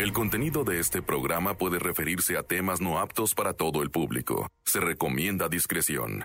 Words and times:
El 0.00 0.14
contenido 0.14 0.64
de 0.64 0.80
este 0.80 1.02
programa 1.02 1.52
puede 1.52 1.78
referirse 1.78 2.38
a 2.38 2.42
temas 2.42 2.80
no 2.80 2.98
aptos 2.98 3.34
para 3.34 3.52
todo 3.52 3.82
el 3.82 3.90
público. 3.90 4.48
Se 4.64 4.80
recomienda 4.80 5.50
discreción. 5.50 6.24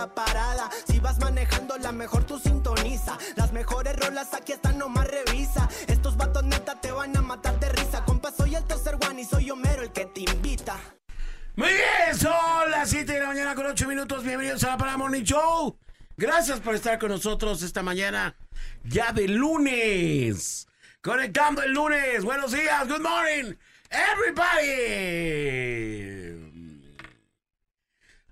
la 0.00 0.14
parada. 0.14 0.70
Si 0.86 0.98
vas 0.98 1.18
manejando, 1.18 1.76
la 1.76 1.92
mejor 1.92 2.24
tú 2.24 2.38
sintoniza. 2.38 3.18
Las 3.36 3.52
mejores 3.52 3.94
rolas 3.96 4.32
aquí 4.32 4.52
están, 4.52 4.78
nomás 4.78 5.06
revisa. 5.06 5.68
Estos 5.86 6.16
vatos 6.16 6.42
neta 6.44 6.80
te 6.80 6.90
van 6.90 7.14
a 7.16 7.20
matar 7.20 7.60
de 7.60 7.68
risa. 7.68 8.02
Compa, 8.06 8.32
soy 8.32 8.54
el 8.54 8.64
tercer 8.64 8.96
one 9.06 9.20
y 9.20 9.24
soy 9.24 9.50
Homero 9.50 9.82
el 9.82 9.92
que 9.92 10.06
te 10.06 10.20
invita. 10.20 10.78
Muy 11.56 11.68
bien, 11.68 12.16
son 12.18 12.70
las 12.70 12.88
7 12.88 13.12
de 13.12 13.20
la 13.20 13.26
mañana 13.26 13.54
con 13.54 13.66
8 13.66 13.86
minutos. 13.86 14.24
Bienvenidos 14.24 14.64
a 14.64 14.68
la 14.68 14.78
Parada 14.78 14.96
Morning 14.96 15.22
Show. 15.22 15.76
Gracias 16.16 16.60
por 16.60 16.74
estar 16.74 16.98
con 16.98 17.10
nosotros 17.10 17.60
esta 17.62 17.82
mañana, 17.82 18.34
ya 18.84 19.12
de 19.12 19.28
lunes. 19.28 20.66
Conectando 21.02 21.62
el 21.62 21.72
lunes. 21.72 22.24
Buenos 22.24 22.52
días, 22.52 22.88
good 22.88 23.02
morning, 23.02 23.54
everybody. 23.90 25.30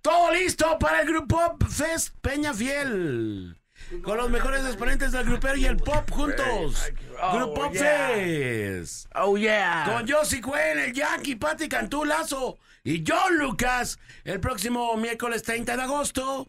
Todo 0.09 0.33
listo 0.33 0.79
para 0.79 1.03
el 1.03 1.07
Grupo 1.07 1.37
Pop 1.37 1.69
Fest 1.69 2.15
Peña 2.23 2.55
Fiel. 2.55 3.55
Con 4.03 4.17
los 4.17 4.31
mejores 4.31 4.65
exponentes 4.65 5.13
del 5.13 5.27
grupero 5.27 5.57
y 5.57 5.67
el 5.67 5.77
pop 5.77 6.11
juntos. 6.11 6.91
Grupo 7.35 7.53
Pop 7.53 7.75
Fest. 7.75 9.07
Oh, 9.17 9.37
yeah. 9.37 9.85
Con 9.85 10.09
Josie 10.09 10.41
Cuen, 10.41 10.79
el 10.79 10.95
Yankee, 10.95 11.37
Patti 11.37 11.69
Cantú, 11.69 12.07
Lazo 12.07 12.57
y 12.85 13.05
John 13.07 13.37
Lucas. 13.37 13.99
El 14.25 14.41
próximo 14.41 14.97
miércoles 14.97 15.43
30 15.43 15.77
de 15.77 15.83
agosto 15.83 16.49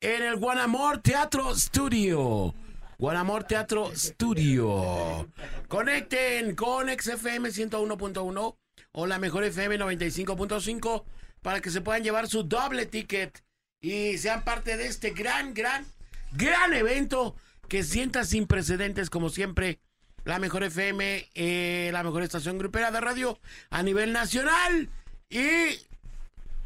en 0.00 0.22
el 0.22 0.36
Guanamor 0.36 0.98
Teatro 0.98 1.52
Studio. 1.56 2.54
Guanamor 2.96 3.42
Teatro 3.42 3.90
Studio. 3.96 5.28
Conecten 5.66 6.54
con 6.54 6.88
XFM 6.88 7.48
101.1 7.48 8.56
o 8.92 9.06
la 9.08 9.18
mejor 9.18 9.42
FM 9.42 9.80
95.5 9.80 11.04
para 11.44 11.60
que 11.60 11.70
se 11.70 11.82
puedan 11.82 12.02
llevar 12.02 12.26
su 12.26 12.42
doble 12.42 12.86
ticket 12.86 13.44
y 13.82 14.16
sean 14.16 14.44
parte 14.44 14.78
de 14.78 14.86
este 14.86 15.10
gran, 15.10 15.52
gran, 15.52 15.84
gran 16.32 16.72
evento 16.72 17.36
que 17.68 17.82
sienta 17.82 18.24
sin 18.24 18.46
precedentes 18.46 19.10
como 19.10 19.28
siempre 19.28 19.78
la 20.24 20.38
mejor 20.38 20.64
FM, 20.64 21.28
eh, 21.34 21.90
la 21.92 22.02
mejor 22.02 22.22
estación 22.22 22.56
grupera 22.56 22.90
de 22.90 23.00
radio 23.02 23.38
a 23.68 23.82
nivel 23.82 24.14
nacional. 24.14 24.88
Y 25.28 25.78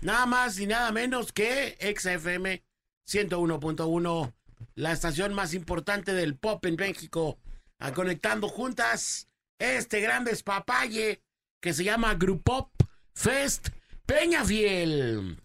nada 0.00 0.26
más 0.26 0.60
y 0.60 0.68
nada 0.68 0.92
menos 0.92 1.32
que 1.32 1.76
XFM 1.98 2.62
101.1, 3.08 4.32
la 4.76 4.92
estación 4.92 5.34
más 5.34 5.54
importante 5.54 6.12
del 6.12 6.36
pop 6.36 6.64
en 6.66 6.76
México, 6.76 7.36
a 7.80 7.92
conectando 7.92 8.46
juntas 8.48 9.26
este 9.58 10.00
gran 10.00 10.22
despapalle 10.22 11.20
que 11.60 11.72
se 11.72 11.82
llama 11.82 12.14
Grupop 12.14 12.70
Fest 13.12 13.70
Peña 14.08 14.42
Fiel. 14.42 15.36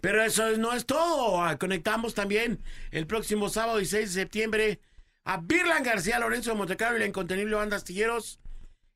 Pero 0.00 0.22
eso 0.22 0.56
no 0.58 0.72
es 0.74 0.86
todo. 0.86 1.42
Ah, 1.42 1.58
Conectamos 1.58 2.14
también 2.14 2.62
el 2.92 3.08
próximo 3.08 3.48
sábado 3.48 3.80
y 3.80 3.84
6 3.84 4.14
de 4.14 4.20
septiembre 4.20 4.80
a 5.24 5.38
Birlan 5.38 5.82
García 5.82 6.20
Lorenzo 6.20 6.50
de 6.50 6.56
Montecarlo 6.56 6.96
y 6.96 7.00
la 7.00 7.06
incontenible 7.06 7.56
banda 7.56 7.76
Astilleros. 7.76 8.38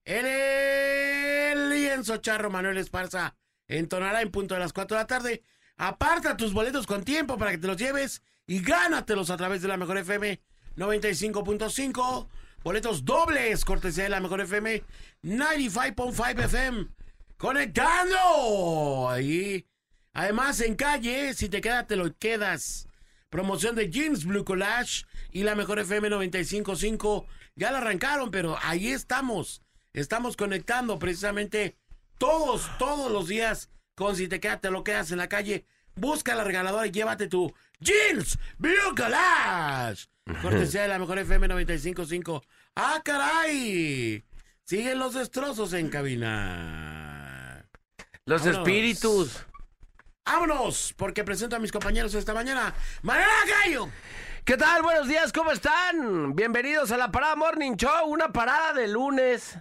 En 0.04 0.26
el 0.26 1.70
lienzo 1.70 2.18
charro 2.18 2.50
Manuel 2.50 2.78
Esparza 2.78 3.34
entonará 3.66 4.22
en 4.22 4.30
punto 4.30 4.54
de 4.54 4.60
las 4.60 4.72
4 4.72 4.96
de 4.96 5.02
la 5.02 5.06
tarde. 5.08 5.42
Aparta 5.76 6.36
tus 6.36 6.52
boletos 6.52 6.86
con 6.86 7.02
tiempo 7.02 7.36
para 7.36 7.50
que 7.50 7.58
te 7.58 7.66
los 7.66 7.76
lleves 7.76 8.22
y 8.46 8.62
gánatelos 8.62 9.30
a 9.30 9.36
través 9.36 9.60
de 9.62 9.68
la 9.68 9.76
Mejor 9.76 9.98
FM 9.98 10.40
95.5. 10.76 12.28
Boletos 12.62 13.04
dobles, 13.04 13.64
cortesía 13.64 14.04
de 14.04 14.10
la 14.10 14.20
Mejor 14.20 14.42
FM 14.42 14.84
95.5 15.24 16.44
FM. 16.44 17.01
Conectando. 17.42 19.10
Ahí. 19.10 19.66
Además, 20.12 20.60
en 20.60 20.76
calle, 20.76 21.34
si 21.34 21.48
te 21.48 21.60
queda, 21.60 21.88
te 21.88 21.96
lo 21.96 22.16
quedas. 22.16 22.86
Promoción 23.30 23.74
de 23.74 23.90
Jeans 23.90 24.24
Blue 24.24 24.44
Collage 24.44 25.06
y 25.32 25.42
la 25.42 25.56
Mejor 25.56 25.80
FM 25.80 26.08
95.5. 26.08 27.26
Ya 27.56 27.72
la 27.72 27.78
arrancaron, 27.78 28.30
pero 28.30 28.56
ahí 28.62 28.90
estamos. 28.90 29.60
Estamos 29.92 30.36
conectando 30.36 31.00
precisamente 31.00 31.76
todos, 32.16 32.70
todos 32.78 33.10
los 33.10 33.26
días 33.26 33.70
con 33.96 34.14
si 34.14 34.28
te 34.28 34.38
queda, 34.38 34.60
te 34.60 34.70
lo 34.70 34.84
quedas 34.84 35.10
en 35.10 35.18
la 35.18 35.28
calle. 35.28 35.66
Busca 35.96 36.36
la 36.36 36.44
regaladora 36.44 36.86
y 36.86 36.92
llévate 36.92 37.26
tu 37.26 37.52
Jeans 37.80 38.38
Blue 38.56 38.94
Collage. 38.96 40.06
Cortesía 40.40 40.82
de 40.82 40.88
la 40.88 41.00
Mejor 41.00 41.18
FM 41.18 41.48
95.5. 41.48 42.40
¡Ah, 42.76 43.02
caray! 43.04 44.22
Siguen 44.62 45.00
los 45.00 45.14
destrozos 45.14 45.72
en 45.72 45.88
cabina. 45.88 47.11
Los 48.24 48.42
Vámonos. 48.44 48.68
espíritus. 48.68 49.46
¡Vámonos! 50.24 50.94
Porque 50.96 51.24
presento 51.24 51.56
a 51.56 51.58
mis 51.58 51.72
compañeros 51.72 52.14
esta 52.14 52.32
mañana. 52.32 52.72
¡Mariana 53.02 53.32
Gallo! 53.48 53.88
¿Qué 54.44 54.56
tal? 54.56 54.80
Buenos 54.82 55.08
días, 55.08 55.32
¿cómo 55.32 55.50
están? 55.50 56.32
Bienvenidos 56.36 56.92
a 56.92 56.96
la 56.96 57.10
Parada 57.10 57.34
Morning 57.34 57.74
Show, 57.74 58.06
una 58.06 58.32
parada 58.32 58.74
de 58.74 58.86
lunes. 58.86 59.58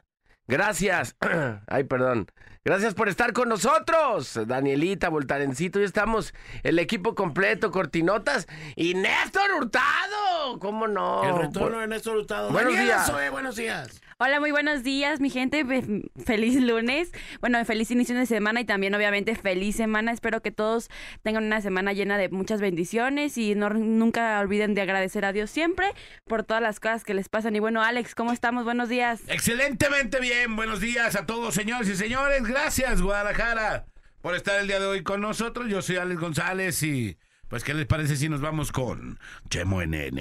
Gracias. 0.47 1.16
Ay, 1.67 1.85
perdón. 1.85 2.27
Gracias 2.63 2.94
por 2.94 3.09
estar 3.09 3.33
con 3.33 3.49
nosotros. 3.49 4.39
Danielita, 4.45 5.09
Voltarencito, 5.09 5.79
ya 5.79 5.85
estamos 5.85 6.31
el 6.61 6.77
equipo 6.77 7.16
completo, 7.16 7.72
Cortinotas 7.72 8.47
y 8.75 8.94
Néstor 8.94 9.51
Hurtado. 9.57 10.59
¿Cómo 10.59 10.88
no? 10.88 11.23
El 11.23 11.47
retorno 11.47 11.79
de 11.79 11.88
Néstor 11.88 12.17
Hurtado. 12.17 12.51
Buenos 12.51 12.73
Daniela 12.73 13.03
días. 13.03 13.31
Buenos 13.31 13.55
días. 13.55 14.01
Hola, 14.19 14.39
muy 14.39 14.51
buenos 14.51 14.83
días, 14.83 15.19
mi 15.19 15.31
gente. 15.31 15.66
Fe- 15.66 16.03
Feliz 16.23 16.55
lunes. 16.61 17.11
Bueno, 17.39 17.66
feliz 17.66 17.89
inicio 17.89 18.16
de 18.16 18.27
semana 18.27 18.61
y 18.61 18.66
también, 18.66 18.94
obviamente, 18.94 19.33
feliz 19.35 19.77
semana. 19.77 20.11
Espero 20.11 20.44
que 20.44 20.51
todos 20.51 20.89
tengan 21.23 21.44
una 21.45 21.61
semana 21.61 21.94
llena 21.94 22.19
de 22.19 22.29
muchas 22.29 22.61
bendiciones 22.61 23.39
y 23.39 23.55
no, 23.55 23.71
nunca 23.71 24.39
olviden 24.39 24.75
de 24.75 24.81
agradecer 24.83 25.25
a 25.25 25.33
Dios 25.33 25.50
siempre 25.50 25.88
por 26.25 26.44
todas 26.44 26.61
las 26.61 26.79
cosas 26.79 27.03
que 27.03 27.16
les 27.16 27.27
pasan. 27.29 27.55
Y 27.55 27.59
bueno, 27.59 27.81
Alex, 27.81 28.13
¿cómo 28.13 28.31
estamos? 28.31 28.63
Buenos 28.66 28.89
días. 28.89 29.21
Excelentemente 29.27 30.19
bien, 30.19 30.55
buenos 30.55 30.79
días 30.81 31.16
a 31.16 31.25
todos 31.25 31.55
señores 31.55 31.89
y 31.89 31.95
señores, 31.95 32.44
gracias 32.51 33.01
Guadalajara 33.01 33.85
por 34.22 34.35
estar 34.35 34.59
el 34.59 34.67
día 34.67 34.79
de 34.79 34.85
hoy 34.85 35.03
con 35.03 35.22
nosotros, 35.22 35.67
yo 35.69 35.81
soy 35.81 35.95
Alex 35.95 36.19
González 36.19 36.84
y 36.84 37.17
pues 37.47 37.63
qué 37.63 37.73
les 37.73 37.88
parece 37.88 38.17
si 38.17 38.29
nos 38.29 38.41
vamos 38.41 38.72
con 38.72 39.17
Chemo 39.50 39.81
NN. 39.81 40.19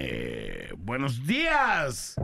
Buenos 0.78 1.26
días. 1.26 2.14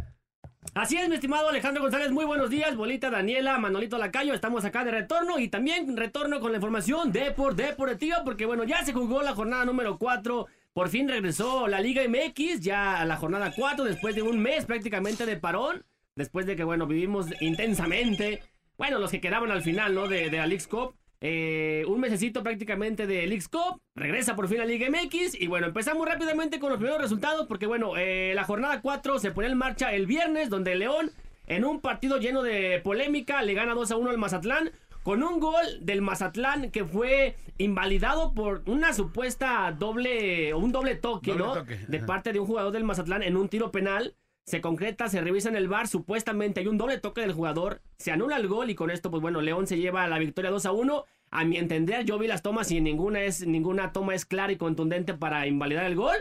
Así 0.74 0.96
es, 0.96 1.08
mi 1.08 1.16
estimado 1.16 1.48
Alejandro 1.48 1.82
González, 1.82 2.12
muy 2.12 2.24
buenos 2.24 2.50
días, 2.50 2.76
Bolita, 2.76 3.10
Daniela, 3.10 3.58
Manolito 3.58 3.98
Lacayo, 3.98 4.32
estamos 4.32 4.64
acá 4.64 4.84
de 4.84 4.92
retorno 4.92 5.38
y 5.38 5.48
también 5.48 5.96
retorno 5.96 6.38
con 6.38 6.52
la 6.52 6.58
información 6.58 7.12
de 7.12 7.32
por 7.32 7.56
deportiva, 7.56 8.22
porque 8.24 8.46
bueno, 8.46 8.64
ya 8.64 8.84
se 8.84 8.92
jugó 8.92 9.22
la 9.22 9.34
jornada 9.34 9.64
número 9.64 9.98
4, 9.98 10.46
por 10.72 10.88
fin 10.88 11.08
regresó 11.08 11.66
la 11.66 11.80
Liga 11.80 12.02
MX, 12.08 12.60
ya 12.60 13.00
a 13.00 13.04
la 13.04 13.16
jornada 13.16 13.52
4, 13.54 13.84
después 13.84 14.14
de 14.14 14.22
un 14.22 14.38
mes 14.38 14.66
prácticamente 14.66 15.26
de 15.26 15.36
parón, 15.36 15.84
después 16.14 16.46
de 16.46 16.56
que, 16.56 16.64
bueno, 16.64 16.86
vivimos 16.86 17.26
intensamente, 17.40 18.42
bueno, 18.78 18.98
los 18.98 19.10
que 19.10 19.20
quedaban 19.20 19.50
al 19.50 19.62
final, 19.62 19.94
¿no? 19.94 20.08
De, 20.08 20.30
de 20.30 20.36
la 20.36 20.46
Leagues 20.46 20.68
Cup, 20.68 20.94
eh, 21.20 21.84
un 21.88 22.00
mesecito 22.00 22.42
prácticamente 22.42 23.06
de 23.06 23.26
Leagues 23.26 23.48
Cup, 23.48 23.80
regresa 23.94 24.36
por 24.36 24.48
fin 24.48 24.60
a 24.60 24.64
Liga 24.66 24.86
MX 24.90 25.40
y 25.40 25.46
bueno, 25.46 25.66
empezamos 25.68 26.06
rápidamente 26.06 26.58
con 26.58 26.68
los 26.68 26.78
primeros 26.78 27.00
resultados 27.00 27.46
porque 27.46 27.66
bueno, 27.66 27.96
eh, 27.96 28.32
la 28.34 28.44
jornada 28.44 28.82
4 28.82 29.18
se 29.18 29.30
pone 29.30 29.48
en 29.48 29.56
marcha 29.56 29.94
el 29.94 30.06
viernes 30.06 30.50
donde 30.50 30.74
León 30.74 31.10
en 31.46 31.64
un 31.64 31.80
partido 31.80 32.18
lleno 32.18 32.42
de 32.42 32.80
polémica 32.84 33.42
le 33.42 33.54
gana 33.54 33.74
2 33.74 33.90
a 33.92 33.96
1 33.96 34.10
al 34.10 34.18
Mazatlán 34.18 34.72
con 35.02 35.22
un 35.22 35.40
gol 35.40 35.64
del 35.80 36.02
Mazatlán 36.02 36.70
que 36.70 36.84
fue 36.84 37.36
invalidado 37.58 38.34
por 38.34 38.62
una 38.66 38.92
supuesta 38.92 39.74
doble 39.78 40.52
un 40.52 40.70
doble 40.70 40.96
toque, 40.96 41.30
Doble 41.30 41.44
¿no? 41.44 41.52
toque, 41.54 41.78
De 41.88 42.00
parte 42.00 42.32
de 42.32 42.40
un 42.40 42.46
jugador 42.46 42.72
del 42.72 42.84
Mazatlán 42.84 43.22
en 43.22 43.36
un 43.36 43.48
tiro 43.48 43.70
penal. 43.70 44.14
Se 44.46 44.60
concreta, 44.60 45.08
se 45.08 45.20
revisa 45.20 45.48
en 45.48 45.56
el 45.56 45.66
bar, 45.66 45.88
supuestamente 45.88 46.60
hay 46.60 46.68
un 46.68 46.78
doble 46.78 46.98
toque 46.98 47.20
del 47.20 47.32
jugador, 47.32 47.82
se 47.98 48.12
anula 48.12 48.36
el 48.36 48.46
gol 48.46 48.70
y 48.70 48.76
con 48.76 48.92
esto, 48.92 49.10
pues 49.10 49.20
bueno, 49.20 49.40
León 49.40 49.66
se 49.66 49.76
lleva 49.76 50.06
la 50.06 50.20
victoria 50.20 50.52
2 50.52 50.66
a 50.66 50.72
1. 50.72 51.04
A 51.32 51.44
mi 51.44 51.56
entender, 51.56 52.04
yo 52.04 52.16
vi 52.16 52.28
las 52.28 52.42
tomas 52.42 52.70
y 52.70 52.80
ninguna 52.80 53.22
es 53.22 53.44
ninguna 53.44 53.92
toma 53.92 54.14
es 54.14 54.24
clara 54.24 54.52
y 54.52 54.56
contundente 54.56 55.14
para 55.14 55.48
invalidar 55.48 55.84
el 55.84 55.96
gol. 55.96 56.16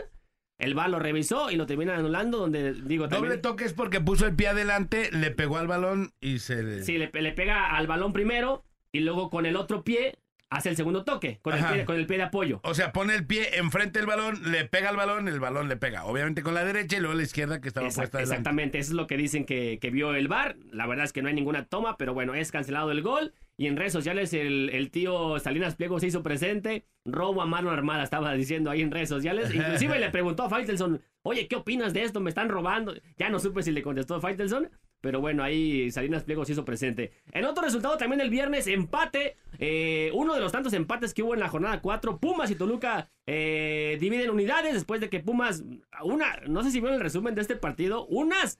El 0.58 0.74
VAR 0.74 0.90
lo 0.90 0.98
revisó 0.98 1.50
y 1.50 1.56
lo 1.56 1.66
terminan 1.66 2.00
anulando, 2.00 2.38
donde 2.38 2.72
digo 2.72 3.06
Doble 3.06 3.20
también... 3.20 3.42
toque 3.42 3.64
es 3.64 3.74
porque 3.74 4.00
puso 4.00 4.26
el 4.26 4.34
pie 4.34 4.48
adelante, 4.48 5.10
le 5.12 5.30
pegó 5.30 5.58
al 5.58 5.68
balón 5.68 6.12
y 6.20 6.40
se 6.40 6.62
le... 6.62 6.82
Sí, 6.82 6.98
le, 6.98 7.10
le 7.12 7.32
pega 7.32 7.76
al 7.76 7.86
balón 7.86 8.12
primero 8.12 8.64
y 8.90 9.00
luego 9.00 9.30
con 9.30 9.46
el 9.46 9.54
otro 9.54 9.84
pie 9.84 10.18
hace 10.50 10.68
el 10.68 10.76
segundo 10.76 11.04
toque, 11.04 11.38
con 11.42 11.54
el, 11.54 11.64
pie, 11.64 11.84
con 11.84 11.96
el 11.96 12.06
pie 12.06 12.18
de 12.18 12.22
apoyo. 12.24 12.60
O 12.62 12.74
sea, 12.74 12.92
pone 12.92 13.14
el 13.14 13.26
pie 13.26 13.58
enfrente 13.58 13.98
del 13.98 14.06
balón, 14.06 14.52
le 14.52 14.64
pega 14.64 14.90
al 14.90 14.96
balón, 14.96 15.26
el 15.28 15.40
balón 15.40 15.68
le 15.68 15.76
pega. 15.76 16.04
Obviamente 16.04 16.42
con 16.42 16.54
la 16.54 16.64
derecha 16.64 16.96
y 16.96 17.00
luego 17.00 17.14
la 17.16 17.22
izquierda 17.22 17.60
que 17.60 17.68
estaba 17.68 17.86
Exact- 17.88 17.96
puesta 17.96 18.20
exactamente, 18.22 18.78
eso 18.78 18.92
es 18.92 18.96
lo 18.96 19.06
que 19.06 19.16
dicen 19.16 19.44
que, 19.44 19.78
que 19.80 19.90
vio 19.90 20.14
el 20.14 20.28
VAR. 20.28 20.56
La 20.70 20.86
verdad 20.86 21.04
es 21.04 21.12
que 21.12 21.22
no 21.22 21.28
hay 21.28 21.34
ninguna 21.34 21.64
toma, 21.66 21.96
pero 21.96 22.14
bueno, 22.14 22.34
es 22.34 22.52
cancelado 22.52 22.90
el 22.92 23.02
gol. 23.02 23.34
Y 23.58 23.68
en 23.68 23.76
redes 23.78 23.92
sociales 23.94 24.34
el, 24.34 24.68
el 24.74 24.90
tío 24.90 25.38
Salinas 25.38 25.76
Pliego 25.76 25.98
se 25.98 26.08
hizo 26.08 26.22
presente. 26.22 26.84
Robo 27.06 27.40
a 27.40 27.46
mano 27.46 27.70
armada, 27.70 28.04
estaba 28.04 28.34
diciendo 28.34 28.70
ahí 28.70 28.82
en 28.82 28.90
redes 28.90 29.08
sociales. 29.08 29.52
Inclusive 29.54 29.98
le 29.98 30.10
preguntó 30.10 30.42
a 30.44 30.50
Faitelson, 30.50 31.00
oye, 31.22 31.48
¿qué 31.48 31.56
opinas 31.56 31.94
de 31.94 32.02
esto? 32.02 32.20
Me 32.20 32.28
están 32.28 32.50
robando. 32.50 32.94
Ya 33.16 33.30
no 33.30 33.38
supe 33.38 33.62
si 33.62 33.72
le 33.72 33.82
contestó 33.82 34.20
Faitelson. 34.20 34.68
Pero 35.00 35.20
bueno, 35.20 35.42
ahí 35.42 35.90
Salinas 35.90 36.24
Pliego 36.24 36.44
se 36.44 36.52
hizo 36.52 36.64
presente. 36.64 37.12
En 37.32 37.44
otro 37.44 37.62
resultado 37.64 37.96
también 37.96 38.20
el 38.20 38.30
viernes, 38.30 38.66
empate. 38.66 39.36
eh, 39.58 40.10
uno 40.14 40.34
de 40.34 40.40
los 40.40 40.52
tantos 40.52 40.72
empates 40.72 41.14
que 41.14 41.22
hubo 41.22 41.34
en 41.34 41.40
la 41.40 41.48
jornada 41.48 41.80
4. 41.80 42.18
Pumas 42.18 42.50
y 42.50 42.56
Toluca 42.56 43.08
eh, 43.26 43.98
dividen 44.00 44.30
unidades 44.30 44.74
después 44.74 45.00
de 45.00 45.08
que 45.08 45.20
Pumas, 45.20 45.64
una, 46.02 46.36
no 46.48 46.62
sé 46.62 46.70
si 46.70 46.80
vieron 46.80 46.96
el 46.96 47.02
resumen 47.02 47.34
de 47.34 47.42
este 47.42 47.56
partido, 47.56 48.06
unas 48.06 48.58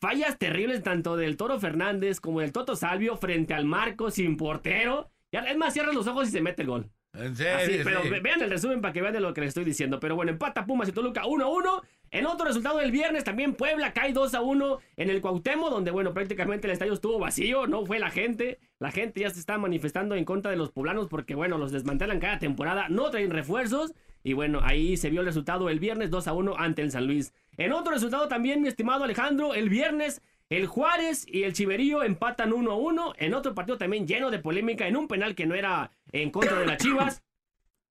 fallas 0.00 0.38
terribles 0.38 0.82
tanto 0.82 1.16
del 1.16 1.36
Toro 1.36 1.58
Fernández 1.60 2.20
como 2.20 2.40
del 2.40 2.52
Toto 2.52 2.76
Salvio 2.76 3.16
frente 3.16 3.54
al 3.54 3.64
marco 3.64 4.10
sin 4.10 4.36
portero. 4.36 5.10
Es 5.30 5.56
más, 5.56 5.72
cierra 5.72 5.92
los 5.92 6.06
ojos 6.06 6.28
y 6.28 6.32
se 6.32 6.40
mete 6.40 6.62
el 6.62 6.68
gol. 6.68 6.90
En 7.14 7.36
serio, 7.36 7.56
Así, 7.76 7.80
pero 7.84 8.02
sí. 8.02 8.08
ve- 8.10 8.20
vean 8.20 8.42
el 8.42 8.50
resumen 8.50 8.80
para 8.80 8.92
que 8.92 9.00
vean 9.00 9.12
de 9.14 9.20
lo 9.20 9.32
que 9.34 9.40
les 9.42 9.48
estoy 9.48 9.64
diciendo. 9.64 10.00
Pero 10.00 10.16
bueno, 10.16 10.32
empata 10.32 10.66
Pumas 10.66 10.88
y 10.88 10.92
Toluca 10.92 11.24
1-1. 11.24 11.82
En 12.10 12.26
otro 12.26 12.46
resultado 12.46 12.78
del 12.78 12.92
viernes 12.92 13.24
también 13.24 13.54
Puebla 13.54 13.92
cae 13.92 14.12
2-1 14.12 14.78
en 14.96 15.10
el 15.10 15.20
Cuauhtémoc, 15.20 15.70
donde 15.70 15.90
bueno, 15.90 16.12
prácticamente 16.14 16.66
el 16.66 16.72
estadio 16.72 16.92
estuvo 16.92 17.18
vacío, 17.18 17.66
no 17.66 17.84
fue 17.86 17.98
la 17.98 18.10
gente. 18.10 18.58
La 18.78 18.90
gente 18.92 19.20
ya 19.20 19.30
se 19.30 19.40
está 19.40 19.58
manifestando 19.58 20.14
en 20.14 20.24
contra 20.24 20.50
de 20.50 20.56
los 20.56 20.70
poblanos 20.70 21.08
porque 21.08 21.34
bueno, 21.34 21.58
los 21.58 21.72
desmantelan 21.72 22.20
cada 22.20 22.38
temporada, 22.38 22.88
no 22.88 23.10
traen 23.10 23.30
refuerzos. 23.30 23.92
Y 24.22 24.32
bueno, 24.32 24.60
ahí 24.62 24.96
se 24.96 25.10
vio 25.10 25.20
el 25.20 25.26
resultado 25.26 25.68
el 25.68 25.80
viernes 25.80 26.10
2-1 26.10 26.54
ante 26.56 26.82
el 26.82 26.90
San 26.90 27.06
Luis. 27.06 27.32
En 27.56 27.72
otro 27.72 27.92
resultado 27.92 28.26
también, 28.28 28.62
mi 28.62 28.68
estimado 28.68 29.04
Alejandro, 29.04 29.54
el 29.54 29.68
viernes 29.68 30.22
el 30.56 30.66
Juárez 30.66 31.26
y 31.28 31.42
el 31.44 31.52
Chiverío 31.52 32.02
empatan 32.02 32.50
1-1 32.52 33.14
en 33.18 33.34
otro 33.34 33.54
partido 33.54 33.78
también 33.78 34.06
lleno 34.06 34.30
de 34.30 34.38
polémica 34.38 34.86
en 34.86 34.96
un 34.96 35.08
penal 35.08 35.34
que 35.34 35.46
no 35.46 35.54
era 35.54 35.90
en 36.12 36.30
contra 36.30 36.58
de 36.58 36.66
las 36.66 36.78
Chivas. 36.78 37.22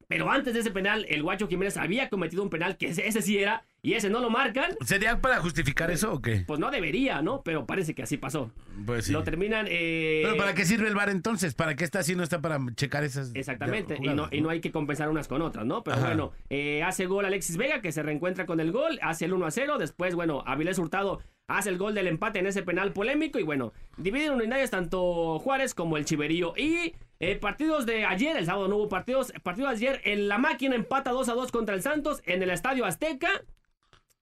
Pero 0.10 0.30
antes 0.30 0.54
de 0.54 0.60
ese 0.60 0.69
penal, 0.69 1.06
el 1.10 1.24
Guacho 1.24 1.48
Jiménez 1.48 1.77
había 1.77 2.10
cometido 2.10 2.44
un 2.44 2.50
penal 2.50 2.77
que 2.77 2.88
ese, 2.89 3.07
ese 3.07 3.21
sí 3.21 3.39
era 3.39 3.63
y 3.81 3.94
ese 3.94 4.10
no 4.10 4.19
lo 4.19 4.30
marcan. 4.30 4.71
¿Sería 4.86 5.19
para 5.21 5.39
justificar 5.39 5.89
eso 5.89 6.13
o 6.13 6.21
qué? 6.21 6.44
Pues 6.45 6.60
no 6.60 6.69
debería, 6.69 7.21
¿no? 7.21 7.42
Pero 7.42 7.65
parece 7.65 7.95
que 7.95 8.04
así 8.04 8.18
pasó. 8.18 8.51
Pues 8.86 9.06
sí. 9.06 9.13
Lo 9.13 9.24
terminan. 9.24 9.66
eh, 9.69 10.21
¿Pero 10.24 10.38
para 10.38 10.54
qué 10.54 10.66
sirve 10.66 10.88
el 10.88 10.94
bar 10.94 11.09
entonces? 11.09 11.56
¿Para 11.56 11.75
qué 11.75 11.83
está 11.83 12.00
así? 12.00 12.16
No 12.16 12.21
está 12.21 12.42
para 12.42 12.59
checar 12.75 13.04
esas... 13.04 13.31
Exactamente, 13.33 13.98
y 14.00 14.09
no, 14.09 14.27
y 14.30 14.42
no 14.42 14.50
hay 14.50 14.59
que 14.62 14.71
compensar 14.71 15.09
unas 15.09 15.27
con 15.27 15.42
otras, 15.42 15.66
¿no? 15.66 15.83
Pero 15.83 15.98
Ajá. 15.98 16.07
bueno, 16.07 16.31
eh, 16.50 16.83
hace 16.83 17.06
gol 17.07 17.25
Alexis 17.25 17.57
Vega, 17.57 17.81
que 17.81 17.92
se 17.92 18.04
reencuentra 18.04 18.45
con 18.45 18.59
el 18.59 18.71
gol, 18.71 19.00
hace 19.01 19.25
el 19.25 19.33
1 19.33 19.45
a 19.45 19.51
0. 19.51 19.77
Después, 19.80 20.16
bueno, 20.16 20.44
Avilés 20.45 20.77
Hurtado 20.77 21.21
hace 21.48 21.69
el 21.69 21.78
gol 21.78 21.94
del 21.94 22.07
empate 22.07 22.40
en 22.40 22.48
ese 22.48 22.63
penal 22.63 22.94
polémico. 22.94 23.40
Y 23.40 23.44
bueno, 23.44 23.74
dividen 23.98 24.34
unidades 24.34 24.72
tanto 24.72 25.40
Juárez 25.40 25.74
como 25.74 25.98
el 25.98 26.06
Chiverío. 26.06 26.54
Y 26.57 26.95
eh, 27.19 27.36
partidos 27.36 27.86
de 27.86 28.06
ayer, 28.06 28.38
el 28.38 28.45
sábado 28.45 28.68
no 28.68 28.78
hubo 28.78 28.90
partidos. 28.90 29.34
Partido 29.44 29.68
de 29.68 29.75
ayer, 29.75 30.01
en 30.06 30.28
la 30.28 30.38
máquina 30.38 30.75
empata 30.75 31.12
2 31.12 31.30
a 31.30 31.34
2 31.34 31.51
contra 31.51 31.75
el 31.75 31.81
Santos 31.81 32.22
en 32.25 32.42
el 32.44 32.50
Estadio 32.50 32.86
Azteca. 32.86 33.44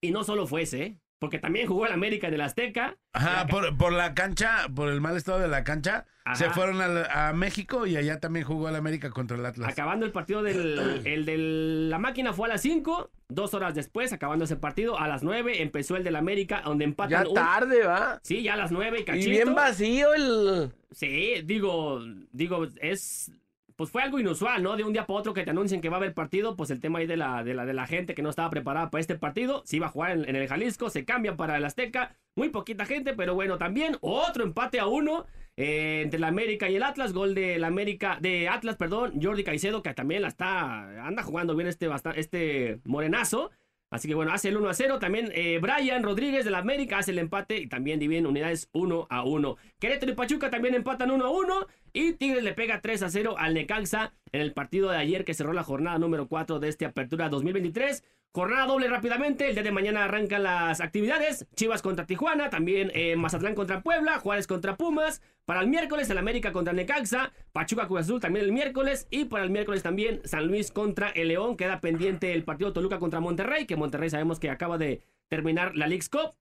Y 0.02 0.12
no 0.12 0.24
solo 0.24 0.48
fue 0.48 0.64
ese, 0.64 0.84
¿eh? 0.84 0.98
Porque 1.22 1.38
también 1.38 1.68
jugó 1.68 1.86
el 1.86 1.92
América 1.92 2.28
en 2.28 2.34
el 2.34 2.42
Azteca. 2.42 2.98
Ajá, 3.14 3.46
por, 3.46 3.78
por 3.78 3.94
la 3.94 4.16
cancha, 4.16 4.66
por 4.76 4.90
el 4.90 5.02
mal 5.02 5.16
estado 5.16 5.38
de 5.38 5.48
la 5.48 5.64
cancha, 5.64 6.08
Ajá. 6.26 6.36
se 6.36 6.50
fueron 6.50 6.82
al- 6.82 7.06
a, 7.12 7.32
México 7.32 7.86
y 7.86 7.96
allá 7.96 8.20
también 8.20 8.44
jugó 8.44 8.70
el 8.70 8.76
América 8.76 9.12
contra 9.12 9.38
el 9.38 9.46
Atlas. 9.46 9.72
Acabando 9.72 10.04
el 10.08 10.12
partido 10.12 10.42
del 10.42 10.80
el 11.06 11.26
de 11.26 11.38
la 11.38 12.00
máquina 12.00 12.34
fue 12.34 12.48
a 12.48 12.54
las 12.54 12.62
5, 12.64 13.12
dos 13.30 13.54
horas 13.54 13.76
después, 13.76 14.12
acabando 14.14 14.46
ese 14.46 14.56
partido, 14.56 14.98
a 15.00 15.08
las 15.08 15.22
9 15.22 15.62
empezó 15.62 15.96
el 15.96 16.04
del 16.04 16.16
América, 16.16 16.64
donde 16.66 16.86
empatan 16.86 17.24
Ya 17.26 17.30
un- 17.30 17.36
tarde, 17.36 17.84
¿va? 17.86 18.20
Sí, 18.24 18.42
ya 18.42 18.56
a 18.56 18.58
las 18.58 18.72
9 18.72 18.98
y 18.98 19.02
Y 19.02 19.06
cachito. 19.06 19.30
bien 19.30 19.54
vacío 19.54 20.16
el... 20.16 20.72
Sí, 20.90 21.36
digo, 21.46 22.02
digo, 22.32 22.66
es... 22.82 23.32
Pues 23.82 23.90
fue 23.90 24.04
algo 24.04 24.20
inusual, 24.20 24.62
¿no? 24.62 24.78
De 24.78 24.84
un 24.84 24.94
día 24.94 25.08
para 25.08 25.18
otro 25.18 25.34
que 25.34 25.44
te 25.44 25.50
anuncien 25.50 25.82
que 25.82 25.90
va 25.90 25.96
a 25.96 25.98
haber 25.98 26.14
partido, 26.14 26.56
pues 26.56 26.70
el 26.70 26.80
tema 26.80 27.00
ahí 27.00 27.08
de 27.08 27.18
la, 27.18 27.44
de 27.44 27.56
la, 27.56 27.66
de 27.66 27.74
la 27.74 27.88
gente 27.88 28.14
que 28.14 28.22
no 28.22 28.30
estaba 28.30 28.52
preparada 28.52 28.92
para 28.92 29.02
este 29.02 29.16
partido, 29.16 29.64
se 29.66 29.78
iba 29.78 29.88
a 29.88 29.90
jugar 29.90 30.12
en, 30.12 30.36
el 30.36 30.48
Jalisco, 30.48 30.92
se 30.92 31.04
cambian 31.04 31.36
para 31.36 31.58
el 31.58 31.66
Azteca, 31.66 32.16
muy 32.36 32.50
poquita 32.50 32.86
gente, 32.86 33.16
pero 33.16 33.34
bueno, 33.34 33.58
también 33.58 33.98
otro 34.02 34.44
empate 34.44 34.80
a 34.80 34.86
uno 34.86 35.26
eh, 35.58 36.02
entre 36.04 36.20
el 36.20 36.26
América 36.26 36.70
y 36.70 36.76
el 36.76 36.84
Atlas, 36.84 37.12
gol 37.12 37.34
del 37.34 37.64
América, 37.64 38.20
de 38.22 38.50
Atlas, 38.50 38.76
perdón, 38.76 39.20
Jordi 39.20 39.44
Caicedo, 39.44 39.82
que 39.82 39.96
también 39.96 40.22
la 40.22 40.28
está, 40.28 41.08
anda 41.08 41.24
jugando 41.24 41.56
bien 41.56 41.68
este, 41.68 41.90
este 42.18 42.82
morenazo. 42.86 43.50
Así 43.92 44.08
que 44.08 44.16
bueno, 44.16 44.32
hace 44.32 44.48
el 44.48 44.58
1 44.58 44.70
a 44.70 44.74
0. 44.74 45.00
También 45.00 45.32
eh, 45.36 45.60
Brian 45.62 46.02
Rodríguez 46.02 46.46
de 46.46 46.52
la 46.52 46.60
América 46.60 46.98
hace 46.98 47.12
el 47.12 47.20
empate 47.20 47.58
y 47.58 47.68
también 47.68 48.00
dividen 48.00 48.26
unidades 48.26 48.70
1 48.72 49.08
a 49.10 49.24
1. 49.24 49.58
Querétaro 49.80 50.14
y 50.14 50.16
Pachuca 50.16 50.50
también 50.50 50.74
empatan 50.74 51.12
1 51.12 51.26
a 51.26 51.30
1. 51.30 51.68
Y 51.94 52.14
Tigres 52.14 52.44
le 52.44 52.54
pega 52.54 52.82
3 52.82 53.04
a 53.04 53.10
0 53.10 53.36
al 53.38 53.54
Necaxa 53.54 54.14
en 54.32 54.42
el 54.42 54.54
partido 54.54 54.90
de 54.90 54.98
ayer 54.98 55.26
que 55.26 55.34
cerró 55.34 55.52
la 55.52 55.64
jornada 55.64 56.00
número 56.00 56.30
4 56.30 56.60
de 56.60 56.70
este 56.70 56.86
Apertura 56.86 57.28
2023. 57.28 58.04
Jornada 58.34 58.66
doble 58.66 58.88
rápidamente. 58.88 59.50
El 59.50 59.56
día 59.56 59.64
de 59.64 59.72
mañana 59.74 60.06
arrancan 60.06 60.44
las 60.44 60.80
actividades. 60.80 61.46
Chivas 61.56 61.82
contra 61.82 62.06
Tijuana. 62.06 62.50
También 62.50 62.90
eh, 62.94 63.18
Mazatlán 63.18 63.56
contra 63.56 63.82
Puebla. 63.82 64.20
Juárez 64.20 64.48
contra 64.48 64.78
Pumas. 64.78 65.22
Para 65.44 65.60
el 65.60 65.68
miércoles 65.68 66.10
el 66.10 66.18
América 66.18 66.54
contra 66.54 66.72
Necaxa. 66.72 67.34
Pachuca 67.52 67.88
Cruz 67.88 68.02
Azul 68.02 68.22
también 68.22 68.46
el 68.46 68.54
miércoles. 68.54 69.08
Y 69.12 69.26
para 69.26 69.44
el 69.44 69.50
miércoles 69.50 69.84
también 69.84 70.22
San 70.24 70.48
Luis 70.48 70.72
contra 70.72 71.10
el 71.10 71.28
León. 71.28 71.58
Queda 71.58 71.82
pendiente 71.82 72.34
el 72.34 72.46
partido 72.46 72.72
Toluca 72.72 73.00
contra 73.00 73.20
Monterrey. 73.20 73.66
Que 73.66 73.76
Monterrey 73.76 74.10
sabemos 74.10 74.40
que 74.40 74.50
acaba 74.50 74.78
de 74.78 75.02
terminar 75.28 75.76
la 75.76 75.88
League's 75.88 76.08
Cup. 76.08 76.34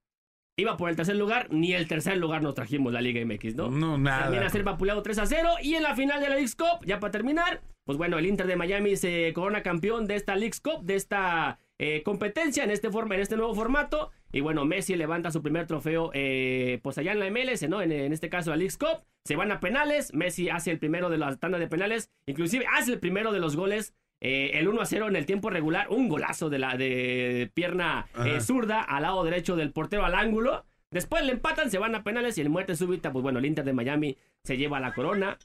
Iba 0.56 0.76
por 0.76 0.90
el 0.90 0.96
tercer 0.96 1.16
lugar, 1.16 1.48
ni 1.50 1.72
el 1.72 1.88
tercer 1.88 2.18
lugar 2.18 2.42
nos 2.42 2.54
trajimos 2.54 2.92
la 2.92 3.00
Liga 3.00 3.24
MX, 3.24 3.54
¿no? 3.56 3.70
No, 3.70 3.96
nada. 3.98 4.24
Termina 4.24 4.46
a 4.46 4.50
ser 4.50 4.62
vapuleado 4.62 5.02
3 5.02 5.18
a 5.18 5.26
0. 5.26 5.48
Y 5.62 5.74
en 5.74 5.82
la 5.82 5.96
final 5.96 6.20
de 6.20 6.28
la 6.28 6.34
League's 6.34 6.54
Cup, 6.54 6.84
ya 6.84 7.00
para 7.00 7.10
terminar, 7.10 7.62
pues 7.84 7.98
bueno, 7.98 8.18
el 8.18 8.26
Inter 8.26 8.46
de 8.46 8.56
Miami 8.56 8.94
se 8.94 9.32
corona 9.32 9.62
campeón 9.62 10.06
de 10.06 10.16
esta 10.16 10.36
League's 10.36 10.60
Cup, 10.60 10.82
de 10.84 10.96
esta 10.96 11.58
eh, 11.82 12.02
competencia 12.02 12.62
en 12.62 12.70
este, 12.70 12.90
forma, 12.90 13.14
en 13.14 13.22
este 13.22 13.36
nuevo 13.36 13.54
formato. 13.54 14.10
Y 14.32 14.40
bueno, 14.40 14.66
Messi 14.66 14.94
levanta 14.96 15.30
su 15.30 15.40
primer 15.42 15.66
trofeo, 15.66 16.10
eh, 16.12 16.78
pues 16.82 16.98
allá 16.98 17.12
en 17.12 17.20
la 17.20 17.30
MLS, 17.30 17.66
¿no? 17.70 17.80
En, 17.80 17.90
en 17.90 18.12
este 18.12 18.28
caso 18.28 18.50
la 18.50 18.56
League's 18.56 18.76
Cup. 18.76 19.02
Se 19.24 19.34
van 19.34 19.50
a 19.50 19.60
penales. 19.60 20.12
Messi 20.12 20.50
hace 20.50 20.70
el 20.70 20.78
primero 20.78 21.08
de 21.08 21.16
la 21.18 21.34
tanda 21.36 21.58
de 21.58 21.66
penales. 21.68 22.10
Inclusive 22.26 22.66
hace 22.76 22.92
el 22.92 23.00
primero 23.00 23.32
de 23.32 23.40
los 23.40 23.56
goles. 23.56 23.94
eh, 24.20 24.50
el 24.58 24.68
1 24.68 24.82
a 24.82 24.84
0 24.84 25.08
en 25.08 25.16
el 25.16 25.24
tiempo 25.24 25.48
regular. 25.48 25.86
Un 25.88 26.08
golazo 26.10 26.50
de 26.50 26.58
la 26.58 26.76
de 26.76 27.50
pierna 27.54 28.06
eh, 28.26 28.40
zurda 28.42 28.82
al 28.82 29.02
lado 29.02 29.24
derecho 29.24 29.56
del 29.56 29.72
portero 29.72 30.04
al 30.04 30.14
ángulo. 30.14 30.66
Después 30.90 31.24
le 31.24 31.32
empatan, 31.32 31.70
se 31.70 31.78
van 31.78 31.94
a 31.94 32.02
penales 32.02 32.36
y 32.36 32.40
en 32.42 32.50
muerte 32.50 32.74
súbita, 32.76 33.12
pues 33.12 33.22
bueno, 33.22 33.38
el 33.38 33.46
Inter 33.46 33.64
de 33.64 33.72
Miami 33.72 34.18
se 34.44 34.56
lleva 34.58 34.80
la 34.80 34.92
corona. 34.92 35.38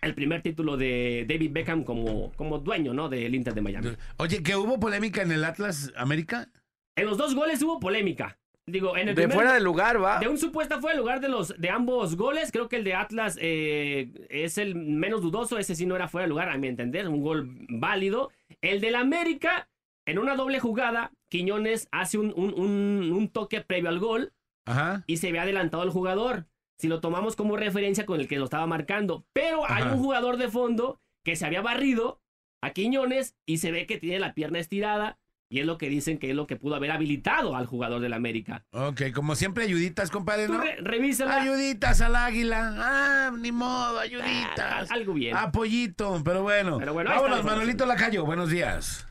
El 0.00 0.14
primer 0.14 0.40
título 0.42 0.76
de 0.76 1.26
David 1.28 1.50
Beckham 1.52 1.84
como, 1.84 2.32
como 2.32 2.58
dueño, 2.58 2.94
¿no? 2.94 3.08
Del 3.08 3.34
Inter 3.34 3.54
de 3.54 3.60
Miami. 3.60 3.90
Oye, 4.16 4.42
¿que 4.42 4.56
hubo 4.56 4.80
polémica 4.80 5.20
en 5.22 5.30
el 5.32 5.44
Atlas 5.44 5.92
América? 5.96 6.48
En 6.96 7.06
los 7.06 7.18
dos 7.18 7.34
goles 7.34 7.62
hubo 7.62 7.78
polémica. 7.80 8.38
Digo, 8.66 8.96
en 8.96 9.08
el 9.08 9.14
De 9.14 9.22
primer- 9.22 9.34
fuera 9.34 9.52
de 9.52 9.60
lugar, 9.60 10.02
¿va? 10.02 10.18
de 10.20 10.28
un 10.28 10.38
supuesto 10.38 10.80
fue 10.80 10.92
el 10.92 10.98
lugar 10.98 11.20
de 11.20 11.28
los 11.28 11.54
de 11.58 11.70
ambos 11.70 12.16
goles. 12.16 12.50
Creo 12.52 12.68
que 12.68 12.76
el 12.76 12.84
de 12.84 12.94
Atlas 12.94 13.36
eh, 13.40 14.12
es 14.30 14.58
el 14.58 14.74
menos 14.74 15.22
dudoso. 15.22 15.58
Ese 15.58 15.74
sí 15.74 15.86
no 15.86 15.96
era 15.96 16.08
fuera 16.08 16.24
de 16.24 16.30
lugar, 16.30 16.48
a 16.48 16.56
mi 16.56 16.68
entender. 16.68 17.08
Un 17.08 17.20
gol 17.22 17.50
válido. 17.68 18.30
El 18.60 18.80
del 18.80 18.94
América, 18.94 19.68
en 20.06 20.18
una 20.18 20.34
doble 20.36 20.60
jugada, 20.60 21.12
Quiñones 21.30 21.88
hace 21.90 22.16
un, 22.18 22.32
un- 22.36 22.54
un- 22.54 23.12
un 23.12 23.28
toque 23.28 23.60
previo 23.60 23.88
al 23.88 23.98
gol 23.98 24.32
Ajá. 24.66 25.04
y 25.06 25.16
se 25.18 25.30
ve 25.32 25.40
adelantado 25.40 25.82
el 25.82 25.90
jugador. 25.90 26.46
Si 26.80 26.88
lo 26.88 27.00
tomamos 27.00 27.36
como 27.36 27.56
referencia 27.56 28.06
con 28.06 28.18
el 28.20 28.26
que 28.28 28.38
lo 28.38 28.44
estaba 28.44 28.66
marcando. 28.66 29.24
Pero 29.32 29.62
hay 29.70 29.82
un 29.84 29.98
jugador 29.98 30.36
de 30.38 30.48
fondo 30.48 30.98
que 31.24 31.36
se 31.36 31.44
había 31.46 31.60
barrido 31.60 32.20
a 32.62 32.70
Quiñones 32.70 33.36
y 33.46 33.58
se 33.58 33.70
ve 33.70 33.86
que 33.86 33.98
tiene 33.98 34.18
la 34.18 34.32
pierna 34.34 34.58
estirada. 34.58 35.18
Y 35.52 35.58
es 35.60 35.66
lo 35.66 35.78
que 35.78 35.88
dicen 35.88 36.18
que 36.18 36.30
es 36.30 36.36
lo 36.36 36.46
que 36.46 36.54
pudo 36.56 36.76
haber 36.76 36.92
habilitado 36.92 37.56
al 37.56 37.66
jugador 37.66 38.00
del 38.00 38.12
América. 38.12 38.64
Ok, 38.70 39.02
como 39.12 39.34
siempre, 39.34 39.64
ayuditas, 39.64 40.08
compadre, 40.10 40.46
Tú 40.46 40.52
¿no? 40.54 40.60
re- 40.62 40.76
revísala. 40.76 41.42
Ayuditas 41.42 42.00
al 42.00 42.14
águila. 42.14 42.72
Ah, 42.78 43.30
ni 43.36 43.50
modo, 43.50 43.98
Ah, 43.98 44.02
ayuditas. 44.02 44.90
algo 44.92 45.12
bien. 45.12 45.36
Apoyito, 45.36 46.22
pero 46.24 46.42
bueno. 46.44 46.78
Pero 46.78 46.92
bueno, 46.94 47.10
Vámonos, 47.10 47.38
la 47.38 47.42
Manolito 47.44 47.84
Lacayo, 47.84 48.24
buenos 48.24 48.48
días. 48.50 49.06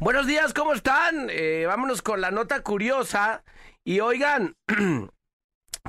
Buenos 0.00 0.26
días, 0.26 0.54
¿cómo 0.54 0.72
están? 0.72 1.28
Eh, 1.30 1.64
vámonos 1.66 2.00
con 2.00 2.20
la 2.22 2.30
nota 2.30 2.62
curiosa. 2.62 3.44
Y 3.84 4.00
oigan, 4.00 4.56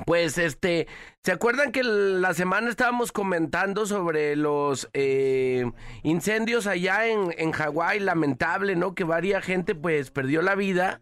Pues 0.06 0.38
este, 0.38 0.86
¿se 1.22 1.32
acuerdan 1.32 1.72
que 1.72 1.82
la 1.82 2.34
semana 2.34 2.70
estábamos 2.70 3.12
comentando 3.12 3.86
sobre 3.86 4.36
los 4.36 4.88
eh, 4.92 5.70
incendios 6.02 6.66
allá 6.66 7.06
en, 7.06 7.34
en 7.36 7.52
Hawái? 7.52 8.00
Lamentable, 8.00 8.76
¿no? 8.76 8.94
Que 8.94 9.04
varia 9.04 9.40
gente 9.40 9.74
pues 9.74 10.10
perdió 10.10 10.42
la 10.42 10.54
vida 10.54 11.00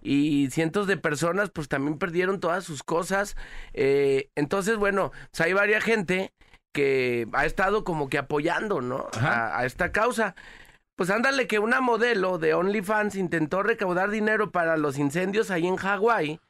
y 0.00 0.48
cientos 0.50 0.86
de 0.86 0.96
personas 0.96 1.50
pues 1.50 1.68
también 1.68 1.98
perdieron 1.98 2.40
todas 2.40 2.64
sus 2.64 2.82
cosas. 2.82 3.36
Eh, 3.74 4.30
entonces, 4.34 4.76
bueno, 4.76 5.12
pues, 5.30 5.40
hay 5.40 5.52
varia 5.52 5.80
gente 5.80 6.32
que 6.72 7.26
ha 7.32 7.46
estado 7.46 7.84
como 7.84 8.08
que 8.08 8.18
apoyando, 8.18 8.80
¿no? 8.80 9.08
A, 9.20 9.58
a 9.58 9.64
esta 9.66 9.92
causa. 9.92 10.34
Pues 10.96 11.10
ándale 11.10 11.46
que 11.46 11.60
una 11.60 11.80
modelo 11.80 12.38
de 12.38 12.54
OnlyFans 12.54 13.14
intentó 13.14 13.62
recaudar 13.62 14.10
dinero 14.10 14.50
para 14.50 14.76
los 14.76 14.98
incendios 14.98 15.50
ahí 15.50 15.66
en 15.66 15.76
Hawái. 15.76 16.40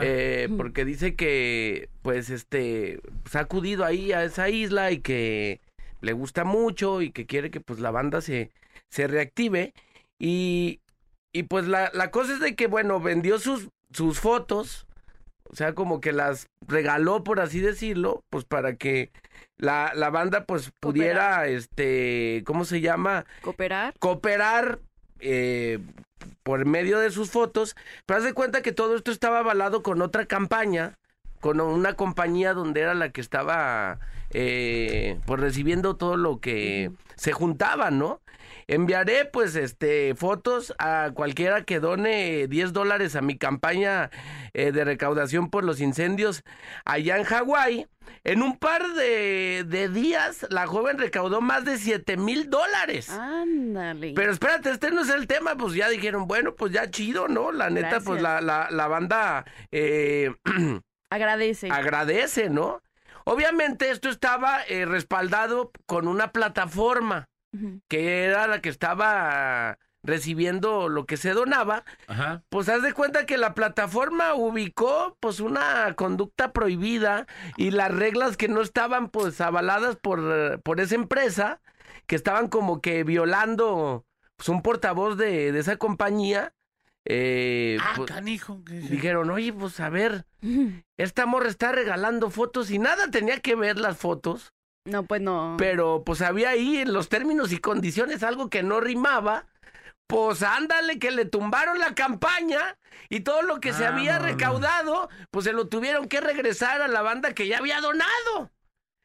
Eh, 0.00 0.48
porque 0.56 0.84
dice 0.84 1.14
que, 1.14 1.88
pues, 2.02 2.30
este, 2.30 3.00
pues, 3.22 3.36
ha 3.36 3.40
acudido 3.40 3.84
ahí 3.84 4.12
a 4.12 4.24
esa 4.24 4.48
isla 4.48 4.90
y 4.90 5.00
que 5.00 5.60
le 6.00 6.12
gusta 6.12 6.44
mucho 6.44 7.02
y 7.02 7.10
que 7.10 7.26
quiere 7.26 7.50
que, 7.50 7.60
pues, 7.60 7.80
la 7.80 7.90
banda 7.90 8.20
se, 8.20 8.50
se 8.88 9.06
reactive. 9.06 9.74
Y, 10.18 10.80
y 11.32 11.42
pues, 11.44 11.66
la, 11.66 11.90
la 11.92 12.10
cosa 12.10 12.34
es 12.34 12.40
de 12.40 12.54
que, 12.54 12.66
bueno, 12.68 13.00
vendió 13.00 13.38
sus, 13.38 13.68
sus 13.92 14.18
fotos, 14.20 14.86
o 15.48 15.54
sea, 15.54 15.74
como 15.74 16.00
que 16.00 16.12
las 16.12 16.48
regaló, 16.66 17.22
por 17.22 17.40
así 17.40 17.60
decirlo, 17.60 18.24
pues, 18.30 18.44
para 18.44 18.76
que 18.76 19.10
la, 19.58 19.92
la 19.94 20.10
banda, 20.10 20.44
pues, 20.44 20.72
pudiera, 20.80 21.46
este, 21.48 22.42
¿cómo 22.46 22.64
se 22.64 22.80
llama? 22.80 23.26
Cooperar. 23.42 23.94
cooperar 23.98 24.80
eh, 25.20 25.78
por 26.46 26.64
medio 26.64 27.00
de 27.00 27.10
sus 27.10 27.28
fotos, 27.28 27.74
pero 28.06 28.18
haz 28.18 28.24
de 28.24 28.32
cuenta 28.32 28.62
que 28.62 28.70
todo 28.70 28.94
esto 28.94 29.10
estaba 29.10 29.40
avalado 29.40 29.82
con 29.82 30.00
otra 30.00 30.26
campaña, 30.26 30.96
con 31.40 31.60
una 31.60 31.94
compañía 31.94 32.54
donde 32.54 32.82
era 32.82 32.94
la 32.94 33.10
que 33.10 33.20
estaba 33.20 33.98
eh, 34.30 35.18
pues 35.26 35.40
recibiendo 35.40 35.96
todo 35.96 36.16
lo 36.16 36.38
que 36.38 36.92
se 37.16 37.32
juntaba, 37.32 37.90
¿no? 37.90 38.20
Enviaré 38.68 39.26
pues 39.26 39.54
este 39.54 40.14
fotos 40.16 40.74
a 40.78 41.10
cualquiera 41.14 41.62
que 41.62 41.78
done 41.78 42.48
10 42.48 42.72
dólares 42.72 43.14
a 43.14 43.20
mi 43.22 43.38
campaña 43.38 44.10
eh, 44.54 44.72
de 44.72 44.84
recaudación 44.84 45.50
por 45.50 45.62
los 45.62 45.80
incendios 45.80 46.42
allá 46.84 47.16
en 47.16 47.24
Hawái. 47.24 47.86
En 48.24 48.42
un 48.42 48.56
par 48.58 48.86
de, 48.94 49.64
de 49.68 49.88
días 49.88 50.46
la 50.50 50.66
joven 50.66 50.98
recaudó 50.98 51.40
más 51.40 51.64
de 51.64 51.78
7 51.78 52.16
mil 52.16 52.50
dólares. 52.50 53.08
Ándale. 53.10 54.14
Pero 54.16 54.32
espérate, 54.32 54.70
este 54.70 54.90
no 54.90 55.02
es 55.02 55.10
el 55.10 55.28
tema, 55.28 55.54
pues 55.56 55.74
ya 55.74 55.88
dijeron, 55.88 56.26
bueno, 56.26 56.54
pues 56.56 56.72
ya 56.72 56.90
chido, 56.90 57.28
¿no? 57.28 57.52
La 57.52 57.70
neta, 57.70 58.00
pues 58.00 58.20
la, 58.20 58.40
la, 58.40 58.68
la 58.70 58.88
banda 58.88 59.44
eh, 59.70 60.32
Agradece. 61.10 61.70
agradece, 61.70 62.50
¿no? 62.50 62.82
Obviamente 63.24 63.90
esto 63.90 64.08
estaba 64.08 64.62
eh, 64.68 64.86
respaldado 64.86 65.70
con 65.86 66.08
una 66.08 66.32
plataforma 66.32 67.28
Que 67.88 68.24
era 68.24 68.46
la 68.46 68.60
que 68.60 68.68
estaba 68.68 69.78
recibiendo 70.02 70.88
lo 70.88 71.04
que 71.04 71.16
se 71.16 71.32
donaba, 71.32 71.84
Ajá. 72.06 72.44
pues 72.48 72.68
haz 72.68 72.82
de 72.82 72.92
cuenta 72.92 73.26
que 73.26 73.36
la 73.38 73.54
plataforma 73.54 74.34
ubicó 74.34 75.16
pues 75.20 75.40
una 75.40 75.92
conducta 75.96 76.52
prohibida 76.52 77.26
y 77.56 77.72
las 77.72 77.92
reglas 77.92 78.36
que 78.36 78.46
no 78.48 78.60
estaban 78.62 79.08
pues 79.10 79.40
avaladas 79.40 79.96
por, 79.96 80.60
por 80.62 80.80
esa 80.80 80.94
empresa, 80.94 81.60
que 82.06 82.14
estaban 82.14 82.46
como 82.48 82.80
que 82.80 83.02
violando 83.02 84.06
pues 84.36 84.48
un 84.48 84.62
portavoz 84.62 85.16
de, 85.18 85.50
de 85.50 85.58
esa 85.58 85.76
compañía. 85.76 86.52
eh, 87.04 87.78
Ah, 87.80 87.94
pues, 87.96 88.08
canijo. 88.10 88.62
que- 88.64 88.74
dijeron, 88.74 89.30
oye, 89.30 89.52
pues 89.52 89.80
a 89.80 89.88
ver, 89.90 90.24
esta 90.96 91.26
morra 91.26 91.48
está 91.48 91.72
regalando 91.72 92.30
fotos 92.30 92.70
y 92.70 92.78
nada 92.78 93.10
tenía 93.10 93.40
que 93.40 93.54
ver 93.56 93.78
las 93.78 93.96
fotos, 93.96 94.52
No, 94.86 95.04
pues 95.04 95.20
no. 95.20 95.56
pero 95.58 96.02
pues 96.04 96.22
había 96.22 96.50
ahí 96.50 96.78
en 96.78 96.92
los 96.92 97.08
términos 97.08 97.52
y 97.52 97.58
condiciones 97.58 98.22
algo 98.22 98.48
que 98.48 98.62
no 98.62 98.80
rimaba. 98.80 99.46
Pues 100.06 100.44
ándale, 100.44 101.00
que 101.00 101.10
le 101.10 101.24
tumbaron 101.24 101.80
la 101.80 101.94
campaña 101.96 102.78
y 103.08 103.20
todo 103.20 103.42
lo 103.42 103.58
que 103.58 103.72
se 103.72 103.84
Ah, 103.84 103.88
había 103.88 104.20
recaudado, 104.20 105.08
pues 105.32 105.44
se 105.44 105.52
lo 105.52 105.66
tuvieron 105.66 106.06
que 106.08 106.20
regresar 106.20 106.80
a 106.80 106.86
la 106.86 107.02
banda 107.02 107.34
que 107.34 107.48
ya 107.48 107.58
había 107.58 107.80
donado. 107.80 108.52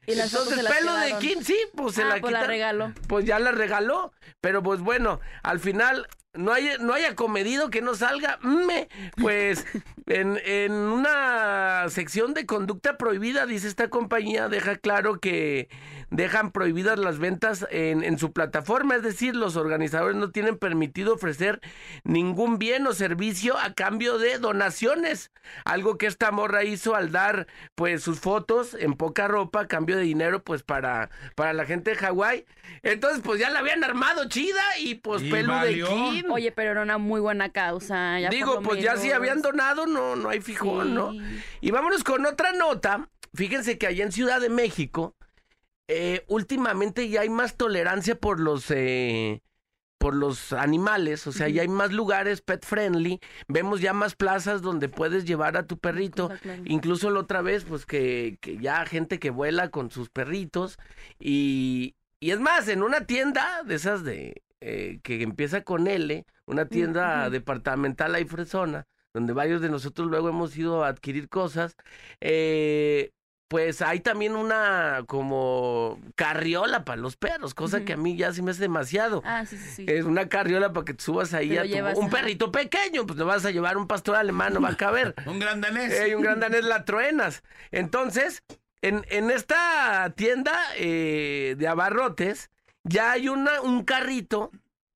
Y 0.05 0.13
las 0.15 0.31
Entonces, 0.31 0.55
se 0.57 0.63
las 0.63 0.73
pelo 0.73 0.93
de 0.95 1.15
quién, 1.19 1.43
sí, 1.43 1.57
pues 1.75 1.95
se 1.95 2.03
ah, 2.03 2.05
la 2.05 2.21
pues 2.21 2.33
la 2.33 2.43
regalo. 2.45 2.93
Pues 3.07 3.25
ya 3.25 3.39
la 3.39 3.51
regaló, 3.51 4.13
pero 4.41 4.61
pues 4.61 4.79
bueno, 4.81 5.19
al 5.41 5.59
final 5.59 6.07
no 6.33 6.53
hay, 6.53 6.69
no 6.79 6.93
haya 6.93 7.15
comedido 7.15 7.69
que 7.69 7.81
no 7.81 7.95
salga. 7.95 8.37
Me, 8.41 8.87
pues 9.17 9.65
en, 10.07 10.39
en 10.45 10.71
una 10.73 11.85
sección 11.89 12.33
de 12.33 12.45
conducta 12.45 12.97
prohibida, 12.97 13.45
dice 13.45 13.67
esta 13.67 13.89
compañía, 13.89 14.47
deja 14.47 14.75
claro 14.77 15.19
que 15.19 15.69
dejan 16.11 16.51
prohibidas 16.51 16.99
las 16.99 17.17
ventas 17.17 17.65
en, 17.71 18.03
en 18.03 18.19
su 18.19 18.31
plataforma, 18.33 18.95
es 18.95 19.01
decir, 19.03 19.35
los 19.35 19.55
organizadores 19.55 20.15
no 20.17 20.29
tienen 20.29 20.57
permitido 20.57 21.13
ofrecer 21.15 21.61
ningún 22.03 22.59
bien 22.59 22.85
o 22.85 22.93
servicio 22.93 23.57
a 23.57 23.73
cambio 23.73 24.17
de 24.19 24.37
donaciones, 24.37 25.31
algo 25.65 25.97
que 25.97 26.05
esta 26.05 26.31
morra 26.31 26.63
hizo 26.65 26.95
al 26.95 27.11
dar 27.11 27.47
pues 27.75 28.03
sus 28.03 28.19
fotos 28.19 28.75
en 28.75 28.93
poca 28.93 29.27
ropa 29.27 29.61
a 29.61 29.67
cambio 29.67 29.95
de 29.97 30.03
dinero 30.03 30.43
pues 30.43 30.63
para, 30.63 31.09
para 31.35 31.53
la 31.53 31.65
gente 31.65 31.91
de 31.91 31.97
Hawái. 31.97 32.45
Entonces 32.83 33.21
pues 33.23 33.39
ya 33.39 33.49
la 33.49 33.59
habían 33.59 33.83
armado 33.83 34.27
chida 34.27 34.61
y 34.79 34.95
pues 34.95 35.23
Y 35.23 35.31
pelo 35.31 35.57
de 35.59 35.81
quién. 35.81 36.29
Oye, 36.29 36.51
pero 36.51 36.71
era 36.71 36.81
una 36.81 36.97
muy 36.97 37.21
buena 37.21 37.49
causa. 37.51 38.19
ya 38.19 38.29
Digo, 38.29 38.61
pues 38.61 38.81
ya 38.83 38.97
si 38.97 39.11
habían 39.11 39.41
donado, 39.41 39.85
no, 39.87 40.15
no 40.15 40.29
hay 40.29 40.41
fijón, 40.41 40.87
Sí. 40.87 40.93
¿no? 40.93 41.13
Y 41.61 41.71
vámonos 41.71 42.03
con 42.03 42.25
otra 42.25 42.51
nota. 42.51 43.09
Fíjense 43.33 43.77
que 43.77 43.87
allá 43.87 44.03
en 44.03 44.11
Ciudad 44.11 44.41
de 44.41 44.49
México, 44.49 45.15
eh, 45.87 46.23
últimamente 46.27 47.09
ya 47.09 47.21
hay 47.21 47.29
más 47.29 47.55
tolerancia 47.57 48.15
por 48.15 48.39
los 48.39 48.69
eh, 48.71 49.41
por 50.01 50.15
los 50.15 50.51
animales, 50.51 51.27
o 51.27 51.31
sea, 51.31 51.47
ya 51.47 51.61
hay 51.61 51.67
más 51.67 51.91
lugares 51.91 52.41
pet 52.41 52.65
friendly, 52.65 53.19
vemos 53.47 53.81
ya 53.81 53.93
más 53.93 54.15
plazas 54.15 54.63
donde 54.63 54.89
puedes 54.89 55.25
llevar 55.25 55.55
a 55.57 55.67
tu 55.67 55.77
perrito, 55.77 56.31
incluso 56.65 57.11
la 57.11 57.19
otra 57.19 57.43
vez, 57.43 57.65
pues 57.65 57.85
que, 57.85 58.39
que 58.41 58.57
ya 58.57 58.83
gente 58.87 59.19
que 59.19 59.29
vuela 59.29 59.69
con 59.69 59.91
sus 59.91 60.09
perritos 60.09 60.79
y, 61.19 61.93
y 62.19 62.31
es 62.31 62.39
más, 62.39 62.67
en 62.67 62.81
una 62.81 63.05
tienda 63.05 63.61
de 63.63 63.75
esas 63.75 64.03
de 64.03 64.41
eh, 64.59 64.99
que 65.03 65.21
empieza 65.21 65.63
con 65.63 65.87
L, 65.87 66.25
una 66.47 66.65
tienda 66.65 67.29
departamental 67.29 68.15
ahí 68.15 68.25
fresona, 68.25 68.87
donde 69.13 69.33
varios 69.33 69.61
de 69.61 69.69
nosotros 69.69 70.07
luego 70.07 70.29
hemos 70.29 70.57
ido 70.57 70.83
a 70.83 70.87
adquirir 70.87 71.29
cosas, 71.29 71.75
eh, 72.21 73.11
pues 73.51 73.81
hay 73.81 73.99
también 73.99 74.37
una 74.37 75.03
como 75.07 75.99
carriola 76.15 76.85
para 76.85 77.01
los 77.01 77.17
perros, 77.17 77.53
cosa 77.53 77.81
que 77.83 77.91
a 77.93 77.97
mí 77.97 78.15
ya 78.15 78.31
se 78.31 78.41
me 78.41 78.51
hace 78.51 78.61
demasiado. 78.61 79.21
Ah, 79.25 79.45
sí, 79.45 79.57
sí, 79.57 79.69
sí. 79.75 79.85
Es 79.89 80.05
una 80.05 80.29
carriola 80.29 80.71
para 80.71 80.85
que 80.85 80.93
te 80.93 81.03
subas 81.03 81.33
ahí 81.33 81.49
lo 81.49 81.59
a 81.59 81.63
tu- 81.63 81.67
llevas, 81.69 81.97
un 81.97 82.09
perrito 82.09 82.49
pequeño, 82.49 83.05
pues 83.05 83.19
no 83.19 83.25
vas 83.25 83.43
a 83.45 83.51
llevar 83.51 83.75
un 83.75 83.87
pastor 83.87 84.15
alemán, 84.15 84.53
no 84.53 84.61
va 84.61 84.69
a 84.69 84.77
caber. 84.77 85.13
Un 85.25 85.37
gran 85.39 85.59
danés. 85.59 85.91
Eh, 85.91 86.07
y 86.11 86.13
un 86.13 86.21
gran 86.23 86.39
danés 86.39 86.63
la 86.63 86.85
truenas. 86.85 87.43
Entonces, 87.71 88.41
en, 88.81 89.05
en 89.09 89.29
esta 89.29 90.13
tienda 90.15 90.57
eh, 90.77 91.55
de 91.57 91.67
abarrotes, 91.67 92.51
ya 92.85 93.11
hay 93.11 93.27
una, 93.27 93.59
un 93.59 93.83
carrito 93.83 94.49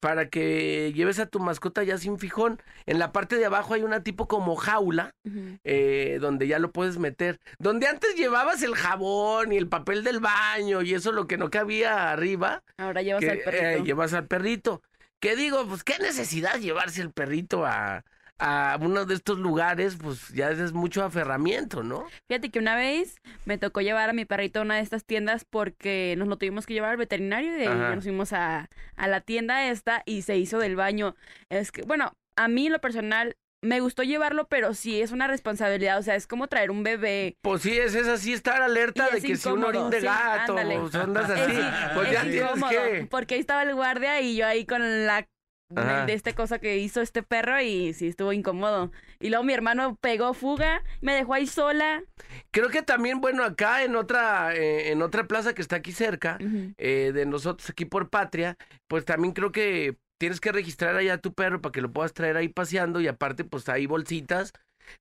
para 0.06 0.30
que 0.30 0.94
lleves 0.94 1.18
a 1.18 1.26
tu 1.26 1.40
mascota 1.40 1.82
ya 1.82 1.98
sin 1.98 2.20
fijón. 2.20 2.62
En 2.86 3.00
la 3.00 3.12
parte 3.12 3.38
de 3.38 3.46
abajo 3.48 3.74
hay 3.74 3.82
una 3.82 4.04
tipo 4.04 4.28
como 4.28 4.56
jaula, 4.56 5.16
eh, 5.64 6.20
donde 6.22 6.48
ya 6.48 6.60
lo 6.60 6.72
puedes 6.72 7.00
meter. 7.00 7.40
Donde 7.58 7.88
antes 7.88 8.14
llevabas 8.14 8.62
el 8.62 8.76
jabón 8.76 9.52
y 9.52 9.58
el 9.58 9.68
papel 9.68 10.04
del 10.04 10.20
baño 10.20 10.84
y 10.84 10.94
eso 10.94 11.12
lo 11.12 11.26
que 11.26 11.40
no 11.40 11.50
cabía 11.50 12.12
arriba, 12.12 12.62
Ahora 12.78 13.02
llevas 13.02 13.22
que, 13.24 13.32
al 13.32 13.40
perrito. 13.40 13.66
eh, 13.66 13.82
llevas 13.84 14.14
al 14.14 14.28
perrito. 14.28 14.84
¿Qué 15.20 15.36
digo? 15.36 15.66
Pues 15.68 15.84
qué 15.84 15.98
necesidad 15.98 16.60
llevarse 16.60 17.02
el 17.02 17.10
perrito 17.10 17.66
a, 17.66 18.06
a 18.40 18.78
uno 18.82 19.06
de 19.06 19.16
estos 19.16 19.40
lugares, 19.40 19.98
pues 20.02 20.30
ya 20.30 20.50
es 20.50 20.74
mucho 20.74 21.04
aferramiento, 21.04 21.84
¿no? 21.84 22.06
Fíjate 22.28 22.50
que 22.52 22.60
una 22.60 22.76
vez 22.76 23.18
me 23.46 23.58
tocó 23.58 23.82
llevar 23.82 24.10
a 24.10 24.14
mi 24.14 24.26
perrito 24.26 24.60
a 24.60 24.64
una 24.64 24.76
de 24.76 24.82
estas 24.82 25.06
tiendas 25.06 25.46
porque 25.46 26.16
nos 26.18 26.28
lo 26.28 26.38
tuvimos 26.38 26.66
que 26.66 26.74
llevar 26.74 26.92
al 26.92 26.98
veterinario 26.98 27.56
y 27.56 27.60
de 27.60 27.68
ahí 27.68 27.96
nos 27.96 28.04
fuimos 28.04 28.34
a, 28.34 28.70
a 28.96 29.08
la 29.08 29.22
tienda 29.22 29.68
esta 29.70 30.04
y 30.06 30.24
se 30.24 30.38
hizo 30.38 30.60
del 30.60 30.76
baño. 30.76 31.16
Es 31.50 31.72
que, 31.72 31.84
bueno, 31.84 32.14
a 32.36 32.48
mí 32.48 32.70
lo 32.70 32.80
personal 32.80 33.38
me 33.62 33.80
gustó 33.80 34.04
llevarlo, 34.04 34.48
pero 34.48 34.74
sí 34.74 35.02
es 35.02 35.12
una 35.12 35.28
responsabilidad, 35.28 35.98
o 35.98 36.04
sea, 36.04 36.16
es 36.16 36.28
como 36.28 36.48
traer 36.48 36.70
un 36.72 36.84
bebé. 36.84 37.36
Pues 37.42 37.64
sí, 37.64 37.78
es, 37.78 37.96
es 37.96 38.08
así 38.08 38.34
estar 38.34 38.62
alerta 38.62 39.10
de 39.10 39.22
que 39.22 39.36
si 39.36 39.50
un 39.50 39.64
orín 39.64 39.90
de 39.90 40.02
sí, 40.02 40.06
gato 40.06 40.58
ándale. 40.58 40.78
o 40.78 40.86
ondas 40.86 41.30
Es, 41.30 41.40
así, 41.40 41.56
sí, 41.56 41.62
pues 41.96 42.08
es 42.08 42.14
ya 42.14 42.22
tienes 42.24 42.64
que... 42.70 43.08
porque 43.10 43.36
ahí 43.36 43.40
estaba 43.40 43.64
el 43.64 43.74
guardia 43.74 44.22
y 44.22 44.36
yo 44.36 44.46
ahí 44.46 44.66
con 44.66 45.06
la 45.08 45.28
De 45.70 46.14
esta 46.14 46.34
cosa 46.34 46.60
que 46.60 46.78
hizo 46.78 47.02
este 47.02 47.24
perro 47.24 47.60
y 47.62 47.94
sí 47.94 48.08
estuvo 48.08 48.32
incómodo. 48.34 48.92
Y 49.20 49.30
luego 49.30 49.44
mi 49.44 49.54
hermano 49.54 49.96
pegó 49.98 50.34
fuga, 50.34 50.84
me 51.02 51.14
dejó 51.14 51.34
ahí 51.34 51.48
sola. 51.48 52.04
Creo 52.52 52.70
que 52.70 52.82
también, 52.82 53.20
bueno, 53.22 53.44
acá 53.44 53.84
en 53.84 53.96
otra, 53.96 54.56
eh, 54.56 54.92
en 54.92 55.02
otra 55.02 55.28
plaza 55.28 55.54
que 55.54 55.62
está 55.62 55.78
aquí 55.78 55.92
cerca, 55.92 56.44
eh, 56.78 57.12
de 57.14 57.26
nosotros 57.26 57.70
aquí 57.70 57.86
por 57.86 58.10
Patria, 58.10 58.58
pues 58.88 59.06
también 59.06 59.34
creo 59.34 59.52
que 59.52 59.98
tienes 60.18 60.40
que 60.40 60.52
registrar 60.52 60.96
allá 60.96 61.16
a 61.16 61.18
tu 61.20 61.34
perro 61.34 61.62
para 61.62 61.72
que 61.74 61.82
lo 61.82 61.92
puedas 61.92 62.14
traer 62.14 62.38
ahí 62.38 62.48
paseando 62.50 63.02
y 63.02 63.08
aparte 63.08 63.44
pues 63.44 63.68
hay 63.70 63.86
bolsitas 63.86 64.54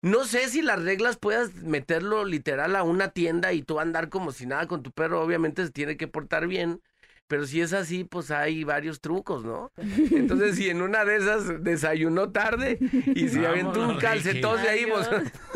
No 0.02 0.24
sé 0.24 0.48
si 0.48 0.62
las 0.62 0.82
reglas 0.82 1.16
puedas 1.18 1.54
meterlo 1.56 2.24
literal 2.24 2.76
a 2.76 2.82
una 2.84 3.10
tienda 3.10 3.52
y 3.52 3.62
tú 3.62 3.80
andar 3.80 4.08
como 4.10 4.32
si 4.32 4.46
nada 4.46 4.66
con 4.68 4.82
tu 4.82 4.92
perro. 4.92 5.22
Obviamente 5.22 5.64
se 5.66 5.72
tiene 5.72 5.96
que 5.96 6.08
portar 6.08 6.46
bien. 6.48 6.82
Pero 7.26 7.46
si 7.46 7.60
es 7.62 7.72
así, 7.72 8.04
pues 8.04 8.30
hay 8.30 8.64
varios 8.64 9.00
trucos, 9.00 9.44
¿no? 9.44 9.72
Entonces, 9.76 10.56
si 10.56 10.68
en 10.68 10.82
una 10.82 11.04
de 11.04 11.16
esas 11.16 11.62
desayunó 11.64 12.30
tarde 12.30 12.78
y 13.14 13.28
si 13.28 13.44
aventó 13.44 13.88
un 13.88 13.96
calcetón 13.98 14.60
de 14.62 14.68
ahí, 14.68 14.86
pues, 14.86 15.08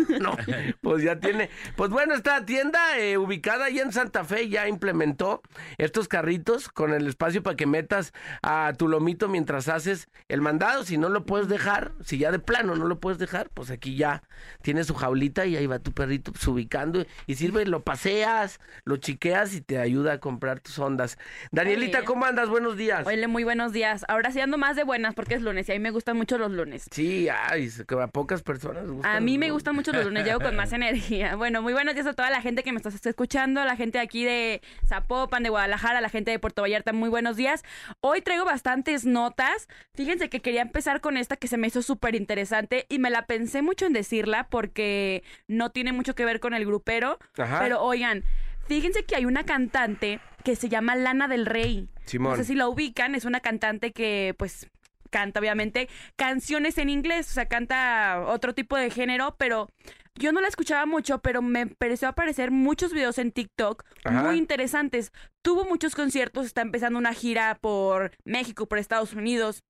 no, 0.21 0.37
pues 0.81 1.03
ya 1.03 1.21
tiene. 1.21 1.51
Pues 1.77 1.91
bueno, 1.91 2.15
esta 2.15 2.45
tienda 2.47 2.99
eh, 2.99 3.19
ubicada 3.19 3.67
allá 3.67 3.83
en 3.83 3.93
Santa 3.93 4.25
Fe 4.25 4.49
ya 4.49 4.67
implementó 4.67 5.43
estos 5.77 6.09
carritos 6.09 6.69
con 6.69 6.93
el 6.93 7.07
espacio 7.07 7.43
para 7.43 7.57
que 7.57 7.67
metas 7.67 8.13
a 8.43 8.73
tu 8.77 8.89
lomito 8.89 9.29
mientras 9.29 9.69
haces 9.69 10.09
el 10.29 10.41
mandado. 10.41 10.85
Si 10.85 10.97
no 10.97 11.11
lo 11.11 11.27
puedes 11.27 11.49
dejar, 11.49 11.93
si 12.03 12.19
ya 12.19 12.33
de 12.33 12.39
plano 12.39 12.77
no 12.77 12.87
lo 12.87 12.99
puedes 12.99 13.19
dejar, 13.19 13.51
pues 13.51 13.71
aquí 13.71 13.97
ya 13.97 14.23
tiene 14.63 14.85
su 14.85 14.95
jaulita 14.95 15.45
y 15.45 15.57
ahí 15.57 15.67
va 15.67 15.79
tu 15.81 15.93
perrito 15.93 16.33
pues, 16.33 16.47
ubicando 16.49 17.05
y 17.27 17.35
sirve, 17.35 17.67
lo 17.67 17.83
paseas, 17.83 18.59
lo 18.85 18.97
chiqueas 18.97 19.55
y 19.55 19.61
te 19.61 19.79
ayuda 19.79 20.15
a 20.15 20.19
comprar 20.19 20.61
tus 20.61 20.79
ondas. 20.79 21.19
Danielita, 21.51 21.68
Oye. 21.77 22.05
¿cómo 22.05 22.25
andas? 22.25 22.49
Buenos 22.49 22.77
días. 22.77 23.07
Oye, 23.07 23.27
muy 23.27 23.45
buenos 23.45 23.73
días. 23.73 24.05
Ahora 24.09 24.31
sí 24.31 24.41
ando 24.41 24.59
más 24.59 24.77
de 24.77 24.85
buenas 24.85 25.15
porque 25.15 25.35
es 25.35 25.43
lunes 25.43 25.69
y 25.69 25.73
a 25.73 25.75
mí 25.75 25.81
me 25.81 25.91
gustan 25.91 26.17
mucho 26.17 26.39
los 26.39 26.51
lunes. 26.51 26.87
Sí, 26.91 27.29
ay, 27.29 27.71
a 28.01 28.07
pocas 28.09 28.43
personas 28.43 28.89
gustan 28.89 29.17
A 29.17 29.21
mí 29.21 29.33
los 29.33 29.41
me 29.41 29.51
gustan 29.51 29.75
mucho 29.75 29.93
los 29.93 30.05
lunes, 30.05 30.25
llego 30.25 30.41
con 30.41 30.57
más 30.57 30.73
energía. 30.79 31.37
Bueno, 31.37 31.63
muy 31.63 31.73
buenos 31.73 31.95
días 31.95 32.07
a 32.07 32.15
toda 32.15 32.31
la 32.31 32.41
gente 32.41 32.63
que 32.63 32.73
me 32.73 32.79
está 32.79 32.91
escuchando, 33.09 33.65
la 33.65 33.77
gente 33.77 33.99
aquí 33.99 34.25
de 34.25 34.63
Zapopan, 34.87 35.43
de 35.43 35.49
Guadalajara, 35.49 36.01
la 36.01 36.09
gente 36.09 36.31
de 36.31 36.39
Puerto 36.39 36.63
Vallarta, 36.63 36.93
muy 36.93 37.09
buenos 37.09 37.37
días. 37.37 37.63
Hoy 38.01 38.23
traigo 38.23 38.45
bastantes 38.45 39.05
notas. 39.05 39.69
Fíjense 39.95 40.29
que 40.29 40.41
quería 40.41 40.63
empezar 40.63 41.01
con 41.01 41.17
esta 41.17 41.37
que 41.37 41.49
se 41.49 41.57
me 41.57 41.67
hizo 41.67 41.83
súper 41.83 42.15
interesante 42.15 42.87
y 42.89 42.99
me 42.99 43.11
la 43.11 43.27
pensé 43.27 43.63
mucho 43.63 43.87
en 43.87 43.93
decirla 43.93 44.49
porque 44.49 45.23
no 45.47 45.71
tiene 45.71 45.93
mucho 45.93 46.15
que 46.15 46.25
ver 46.25 46.41
con 46.41 46.55
el 46.55 46.65
grupero. 46.65 47.19
Ajá. 47.37 47.59
Pero 47.61 47.83
oigan, 47.83 48.25
fíjense 48.69 49.05
que 49.05 49.17
hay 49.17 49.25
una 49.25 49.45
cantante 49.45 50.21
que 50.45 50.57
se 50.57 50.69
llama 50.69 50.95
Lana 50.95 51.27
del 51.29 51.47
Rey. 51.47 51.89
Simón. 52.05 52.33
No 52.33 52.37
sé 52.37 52.45
si 52.45 52.55
la 52.55 52.69
ubican, 52.69 53.15
es 53.15 53.25
una 53.25 53.41
cantante 53.41 53.93
que 53.93 54.35
pues 54.39 54.69
canta 55.11 55.41
obviamente 55.41 55.89
canciones 56.17 56.79
en 56.79 56.91
inglés, 56.91 57.31
o 57.31 57.35
sea, 57.35 57.47
canta 57.47 58.25
otro 58.27 58.55
tipo 58.55 58.77
de 58.77 58.91
género, 58.91 59.37
pero 59.39 59.69
yo 60.15 60.33
no 60.33 60.41
la 60.41 60.49
escuchaba 60.49 60.85
mucho, 60.85 61.21
pero 61.21 61.43
me 61.43 61.61
empezó 61.61 62.07
a 62.07 62.11
aparecer 62.11 62.51
muchos 62.51 62.93
videos 62.93 63.19
en 63.19 63.33
TikTok 63.33 63.85
Ajá. 64.05 64.23
muy 64.25 64.37
interesantes. 64.37 65.13
Tuvo 65.43 65.65
muchos 65.65 65.95
conciertos, 65.95 66.47
está 66.47 66.63
empezando 66.63 66.99
una 66.99 67.15
gira 67.15 67.57
por 67.61 68.13
México, 68.25 68.67
por 68.67 68.79
Estados 68.79 69.13
Unidos. 69.13 69.63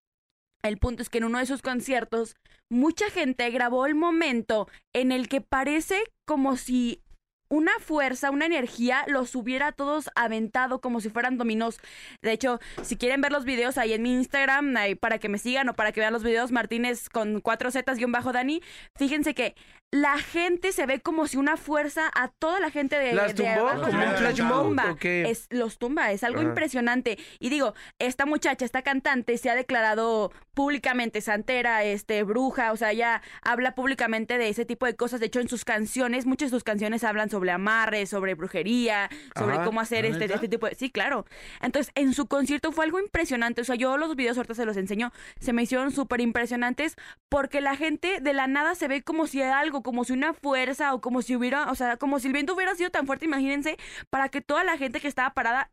El 0.63 0.79
punto 0.79 1.03
es 1.03 1.09
que 1.09 1.19
en 1.19 1.25
uno 1.25 1.39
de 1.39 1.47
sus 1.47 1.63
conciertos, 1.63 2.35
mucha 2.69 3.11
gente 3.11 3.49
grabó 3.51 3.87
el 3.87 3.95
momento 3.95 4.69
en 4.93 5.13
el 5.13 5.29
que 5.29 5.41
parece 5.41 6.03
como 6.25 6.57
si 6.57 7.03
una 7.49 7.73
fuerza, 7.81 8.31
una 8.31 8.47
energía 8.47 9.05
los 9.07 9.35
hubiera 9.35 9.73
todos 9.73 10.11
aventado 10.15 10.81
como 10.81 11.01
si 11.01 11.09
fueran 11.11 11.39
dominós. 11.39 11.79
De 12.23 12.33
hecho, 12.33 12.61
si 12.83 12.97
quieren 12.97 13.21
ver 13.21 13.33
los 13.33 13.45
videos 13.45 13.79
ahí 13.79 13.93
en 13.93 14.03
mi 14.03 14.13
Instagram, 14.13 14.77
ahí 14.77 14.95
para 14.95 15.19
que 15.19 15.29
me 15.29 15.39
sigan 15.39 15.69
o 15.69 15.75
para 15.75 15.93
que 15.93 16.01
vean 16.01 16.13
los 16.13 16.25
videos, 16.25 16.53
Martínez 16.53 17.09
con 17.09 17.41
cuatro 17.41 17.71
zetas 17.71 17.99
guion 17.99 18.13
bajo 18.13 18.33
Dani, 18.33 18.63
fíjense 18.97 19.35
que 19.35 19.55
la 19.91 20.19
gente 20.19 20.73
se 20.73 20.85
ve 20.85 21.01
como 21.01 21.27
si 21.27 21.39
una 21.39 21.57
fuerza 21.57 22.11
a 22.15 22.29
toda 22.29 22.61
la 22.61 22.71
gente 22.71 22.99
de, 22.99 23.15
¿Las 23.15 23.35
de 23.35 23.43
tumbó? 23.43 23.69
abajo 23.69 23.87
¿Como 23.87 23.97
un 23.97 24.05
los 24.05 24.19
flash 24.19 24.99
qué? 25.01 25.31
Es, 25.31 25.47
los 25.49 25.79
tumba, 25.79 26.13
es 26.13 26.25
algo 26.25 26.41
Ajá. 26.41 26.49
impresionante. 26.49 27.19
Y 27.39 27.49
digo, 27.49 27.73
esta 27.99 28.27
muchacha, 28.27 28.67
esta 28.67 28.83
cantante, 28.83 29.39
se 29.39 29.49
ha 29.49 29.55
declarado 29.55 30.31
públicamente 30.53 31.23
santera, 31.23 31.85
este, 31.85 32.23
bruja, 32.23 32.73
o 32.73 32.77
sea, 32.77 32.93
ella 32.93 33.23
habla 33.41 33.75
públicamente 33.75 34.37
de 34.37 34.51
ese 34.51 34.67
tipo 34.67 34.85
de 34.85 34.95
cosas. 34.95 35.21
De 35.21 35.27
hecho, 35.27 35.41
en 35.41 35.49
sus 35.49 35.65
canciones, 35.65 36.27
muchas 36.27 36.51
de 36.51 36.57
sus 36.57 36.65
canciones 36.65 37.03
hablan 37.03 37.31
sobre 37.31 37.38
amarres, 37.51 38.11
sobre 38.11 38.35
brujería, 38.35 39.09
sobre 39.37 39.57
Ajá. 39.57 39.65
cómo 39.65 39.81
hacer 39.81 40.05
¿Ah, 40.05 40.09
este, 40.09 40.25
este 40.27 40.49
tipo 40.49 40.67
de... 40.67 40.75
Sí, 40.75 40.91
claro. 40.91 41.25
Entonces, 41.61 41.93
en 41.95 42.13
su 42.15 42.27
concierto 42.27 42.73
fue 42.73 42.85
algo 42.85 42.99
impresionante. 42.99 43.61
O 43.61 43.65
sea, 43.65 43.75
yo 43.77 43.97
los 43.97 44.17
videos 44.17 44.37
ahorita 44.37 44.55
se 44.55 44.65
los 44.65 44.77
enseño, 44.77 45.13
se 45.41 45.53
me 45.53 45.63
hicieron 45.63 45.91
súper 45.91 46.21
impresionantes 46.21 46.97
porque 47.29 47.61
la 47.61 47.77
gente 47.77 48.21
de 48.21 48.33
la 48.33 48.47
nada 48.47 48.75
se 48.75 48.89
ve 48.89 49.03
como 49.03 49.27
si 49.27 49.43
algo, 49.43 49.83
como 49.83 50.05
si 50.05 50.13
una 50.13 50.35
fuerza 50.35 50.95
o 50.95 51.01
como 51.01 51.23
si 51.23 51.37
hubiera, 51.37 51.71
o 51.71 51.75
sea, 51.75 51.97
como 51.97 52.19
si 52.21 52.27
el 52.29 52.33
viento 52.33 52.55
hubiera 52.55 52.75
sido 52.75 52.91
tan 52.91 53.07
fuerte, 53.07 53.25
imagínense, 53.25 53.77
para 54.11 54.29
que 54.29 54.41
toda 54.41 54.65
la 54.65 54.77
gente 54.77 55.01
que 55.01 55.09
estaba 55.09 55.35
parada 55.35 55.71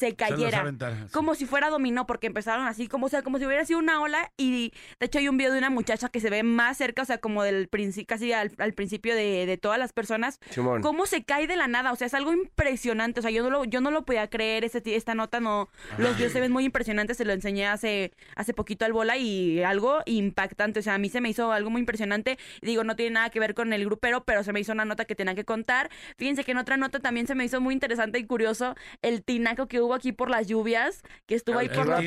se 0.00 0.16
cayera. 0.16 0.64
Como 1.12 1.34
si 1.34 1.44
fuera 1.44 1.68
dominó, 1.68 2.06
porque 2.06 2.26
empezaron 2.26 2.66
así, 2.66 2.88
como, 2.88 3.06
o 3.06 3.08
sea, 3.10 3.22
como 3.22 3.38
si 3.38 3.44
hubiera 3.44 3.64
sido 3.66 3.78
una 3.78 4.00
ola. 4.00 4.32
Y 4.38 4.72
de 4.98 5.06
hecho 5.06 5.18
hay 5.18 5.28
un 5.28 5.36
video 5.36 5.52
de 5.52 5.58
una 5.58 5.68
muchacha 5.68 6.08
que 6.08 6.20
se 6.20 6.30
ve 6.30 6.42
más 6.42 6.78
cerca, 6.78 7.02
o 7.02 7.04
sea, 7.04 7.18
como 7.18 7.42
del 7.42 7.68
principio, 7.68 8.06
casi 8.06 8.32
al, 8.32 8.50
al 8.58 8.72
principio 8.72 9.14
de, 9.14 9.44
de 9.44 9.58
todas 9.58 9.78
las 9.78 9.92
personas, 9.92 10.40
Simón. 10.50 10.80
Cómo 11.00 11.06
se 11.08 11.24
cae 11.24 11.46
de 11.46 11.56
la 11.56 11.66
nada, 11.66 11.92
o 11.92 11.96
sea, 11.96 12.08
es 12.08 12.12
algo 12.12 12.30
impresionante, 12.30 13.20
o 13.20 13.22
sea, 13.22 13.30
yo 13.30 13.42
no 13.42 13.48
lo, 13.48 13.64
yo 13.64 13.80
no 13.80 13.90
lo 13.90 14.04
podía 14.04 14.28
creer, 14.28 14.64
este, 14.64 14.96
esta 14.96 15.14
nota 15.14 15.40
no, 15.40 15.70
los 15.96 16.14
videos 16.18 16.30
se 16.30 16.40
ven 16.40 16.52
muy 16.52 16.66
impresionantes, 16.66 17.16
se 17.16 17.24
lo 17.24 17.32
enseñé 17.32 17.66
hace, 17.66 18.12
hace 18.36 18.52
poquito 18.52 18.84
al 18.84 18.92
bola 18.92 19.16
y 19.16 19.62
algo 19.62 20.00
impactante, 20.04 20.80
o 20.80 20.82
sea, 20.82 20.96
a 20.96 20.98
mí 20.98 21.08
se 21.08 21.22
me 21.22 21.30
hizo 21.30 21.52
algo 21.52 21.70
muy 21.70 21.80
impresionante, 21.80 22.38
digo, 22.60 22.84
no 22.84 22.96
tiene 22.96 23.12
nada 23.12 23.30
que 23.30 23.40
ver 23.40 23.54
con 23.54 23.72
el 23.72 23.82
grupero, 23.86 24.24
pero 24.24 24.44
se 24.44 24.52
me 24.52 24.60
hizo 24.60 24.72
una 24.72 24.84
nota 24.84 25.06
que 25.06 25.14
tenía 25.14 25.34
que 25.34 25.46
contar, 25.46 25.88
fíjense 26.18 26.44
que 26.44 26.52
en 26.52 26.58
otra 26.58 26.76
nota 26.76 27.00
también 27.00 27.26
se 27.26 27.34
me 27.34 27.46
hizo 27.46 27.62
muy 27.62 27.72
interesante 27.72 28.18
y 28.18 28.26
curioso 28.26 28.74
el 29.00 29.22
tinaco 29.22 29.68
que 29.68 29.80
hubo 29.80 29.94
aquí 29.94 30.12
por 30.12 30.28
las 30.28 30.48
lluvias, 30.48 31.02
que 31.24 31.34
estuvo 31.34 31.58
ahí 31.58 31.68
El- 31.68 31.72
por 31.76 31.86
¿verdad? 31.86 32.00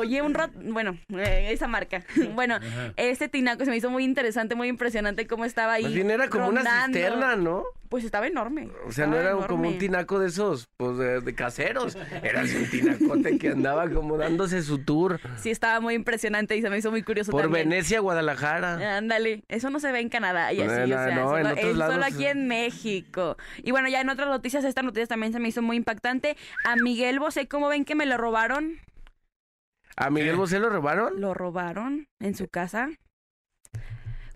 Oye, 0.00 0.22
un 0.22 0.34
rat, 0.34 0.50
bueno, 0.56 0.98
eh, 1.10 1.50
esa 1.52 1.68
marca, 1.68 2.04
bueno, 2.34 2.58
este 2.96 3.28
tinaco 3.28 3.64
se 3.64 3.70
me 3.70 3.76
hizo 3.76 3.90
muy 3.90 4.02
interesante, 4.02 4.56
muy 4.56 4.66
impresionante 4.66 5.28
cómo 5.28 5.44
estaba 5.44 5.74
ahí. 5.74 5.84
Más 5.84 5.94
bien 5.94 6.10
era 6.10 6.28
como 6.28 6.48
una 6.48 6.64
cisterna, 6.86 7.36
¿no? 7.36 7.43
Pues 7.88 8.04
estaba 8.04 8.26
enorme. 8.26 8.70
O 8.86 8.92
sea, 8.92 9.06
no 9.06 9.16
era 9.16 9.36
como 9.46 9.68
un 9.68 9.78
tinaco 9.78 10.18
de 10.18 10.28
esos, 10.28 10.68
pues 10.76 10.96
de, 10.98 11.20
de 11.20 11.34
caseros. 11.34 11.96
Era 12.22 12.42
un 12.42 12.70
tinacote 12.70 13.38
que 13.38 13.50
andaba 13.50 13.88
como 13.88 14.16
dándose 14.16 14.62
su 14.62 14.78
tour 14.78 15.20
Sí, 15.36 15.50
estaba 15.50 15.80
muy 15.80 15.94
impresionante 15.94 16.56
y 16.56 16.62
se 16.62 16.70
me 16.70 16.78
hizo 16.78 16.90
muy 16.90 17.02
curioso 17.02 17.30
por 17.30 17.42
también. 17.42 17.68
Venecia, 17.68 18.00
Guadalajara. 18.00 18.96
Ándale, 18.96 19.44
eso 19.48 19.70
no 19.70 19.78
se 19.78 19.92
ve 19.92 20.00
en 20.00 20.08
Canadá 20.08 20.52
y 20.52 20.60
así, 20.60 20.90
No, 20.90 20.96
o 20.96 20.98
sea, 20.98 21.14
no, 21.14 21.28
solo, 21.28 21.38
en 21.38 21.46
otros 21.46 21.58
es 21.58 21.72
solo 21.72 21.78
lados, 21.78 22.04
aquí 22.06 22.24
eh. 22.24 22.30
en 22.30 22.48
México. 22.48 23.36
Y 23.62 23.70
bueno, 23.70 23.88
ya 23.88 24.00
en 24.00 24.08
otras 24.08 24.28
noticias, 24.28 24.64
esta 24.64 24.82
noticia 24.82 25.06
también 25.06 25.32
se 25.32 25.38
me 25.38 25.48
hizo 25.48 25.62
muy 25.62 25.76
impactante. 25.76 26.36
A 26.64 26.76
Miguel 26.76 27.20
Bosé, 27.20 27.46
¿cómo 27.46 27.68
ven 27.68 27.84
que 27.84 27.94
me 27.94 28.06
lo 28.06 28.16
robaron? 28.16 28.78
¿A 29.96 30.10
Miguel 30.10 30.32
¿Qué? 30.32 30.36
Bosé 30.36 30.58
lo 30.58 30.70
robaron? 30.70 31.20
Lo 31.20 31.34
robaron 31.34 32.08
en 32.18 32.34
su 32.34 32.48
casa. 32.48 32.88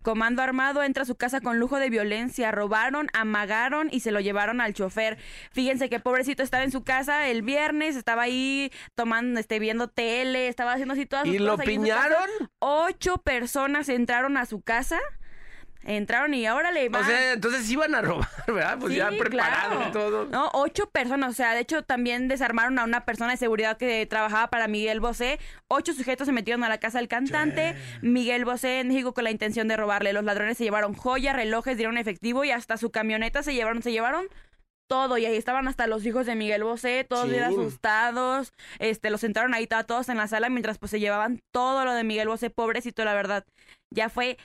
Comando 0.08 0.40
armado 0.40 0.82
entra 0.82 1.02
a 1.02 1.06
su 1.06 1.16
casa 1.16 1.42
con 1.42 1.58
lujo 1.58 1.78
de 1.78 1.90
violencia. 1.90 2.50
Robaron, 2.50 3.08
amagaron 3.12 3.90
y 3.92 4.00
se 4.00 4.10
lo 4.10 4.20
llevaron 4.20 4.62
al 4.62 4.72
chofer. 4.72 5.18
Fíjense 5.52 5.90
que 5.90 6.00
pobrecito 6.00 6.42
estaba 6.42 6.64
en 6.64 6.72
su 6.72 6.82
casa 6.82 7.28
el 7.28 7.42
viernes, 7.42 7.94
estaba 7.94 8.22
ahí 8.22 8.72
tomando, 8.94 9.38
este, 9.38 9.58
viendo 9.58 9.88
tele, 9.88 10.48
estaba 10.48 10.72
haciendo 10.72 10.94
así 10.94 11.04
todas 11.04 11.26
sus 11.26 11.34
¿Y 11.34 11.38
lo 11.38 11.58
cosas 11.58 11.66
su 11.66 11.70
casa. 11.70 11.82
piñaron? 11.82 12.30
Ocho 12.58 13.18
personas 13.18 13.90
entraron 13.90 14.38
a 14.38 14.46
su 14.46 14.62
casa. 14.62 14.98
Entraron 15.84 16.34
y 16.34 16.44
ahora 16.44 16.70
le 16.70 16.88
O 16.88 17.04
sea, 17.04 17.32
entonces 17.32 17.70
iban 17.70 17.94
a 17.94 18.02
robar, 18.02 18.28
¿verdad? 18.46 18.78
Pues 18.78 18.94
ya 18.94 19.08
preparado 19.10 19.76
claro. 19.76 19.88
y 19.88 19.92
todo. 19.92 20.26
No, 20.26 20.50
ocho 20.52 20.90
personas. 20.90 21.30
O 21.30 21.34
sea, 21.34 21.54
de 21.54 21.60
hecho, 21.60 21.82
también 21.82 22.28
desarmaron 22.28 22.78
a 22.78 22.84
una 22.84 23.04
persona 23.04 23.30
de 23.32 23.36
seguridad 23.36 23.76
que 23.76 24.04
trabajaba 24.06 24.48
para 24.48 24.68
Miguel 24.68 25.00
Bosé. 25.00 25.38
Ocho 25.68 25.92
sujetos 25.94 26.26
se 26.26 26.32
metieron 26.32 26.64
a 26.64 26.68
la 26.68 26.78
casa 26.78 26.98
del 26.98 27.08
cantante. 27.08 27.76
Miguel 28.02 28.44
Bosé 28.44 28.80
en 28.80 28.88
México 28.88 29.14
con 29.14 29.24
la 29.24 29.30
intención 29.30 29.68
de 29.68 29.76
robarle. 29.76 30.12
Los 30.12 30.24
ladrones 30.24 30.58
se 30.58 30.64
llevaron 30.64 30.94
joyas, 30.94 31.34
relojes, 31.34 31.76
dieron 31.76 31.96
efectivo 31.96 32.44
y 32.44 32.50
hasta 32.50 32.76
su 32.76 32.90
camioneta 32.90 33.42
se 33.42 33.54
llevaron, 33.54 33.82
se 33.82 33.92
llevaron 33.92 34.28
todo 34.88 35.18
y 35.18 35.26
ahí 35.26 35.36
estaban 35.36 35.68
hasta 35.68 35.86
los 35.86 36.04
hijos 36.04 36.26
de 36.26 36.34
Miguel 36.34 36.64
Bosé, 36.64 37.04
todos 37.08 37.28
bien 37.28 37.44
asustados, 37.44 38.52
este, 38.78 39.10
los 39.10 39.20
sentaron 39.20 39.54
ahí 39.54 39.68
todos 39.86 40.08
en 40.08 40.16
la 40.16 40.26
sala 40.26 40.48
mientras 40.48 40.78
pues 40.78 40.90
se 40.90 40.98
llevaban 40.98 41.40
todo 41.52 41.84
lo 41.84 41.92
de 41.92 42.04
Miguel 42.04 42.26
Bosé, 42.26 42.50
pobrecito 42.50 43.04
la 43.04 43.14
verdad, 43.14 43.44
ya 43.90 44.08
fue 44.08 44.38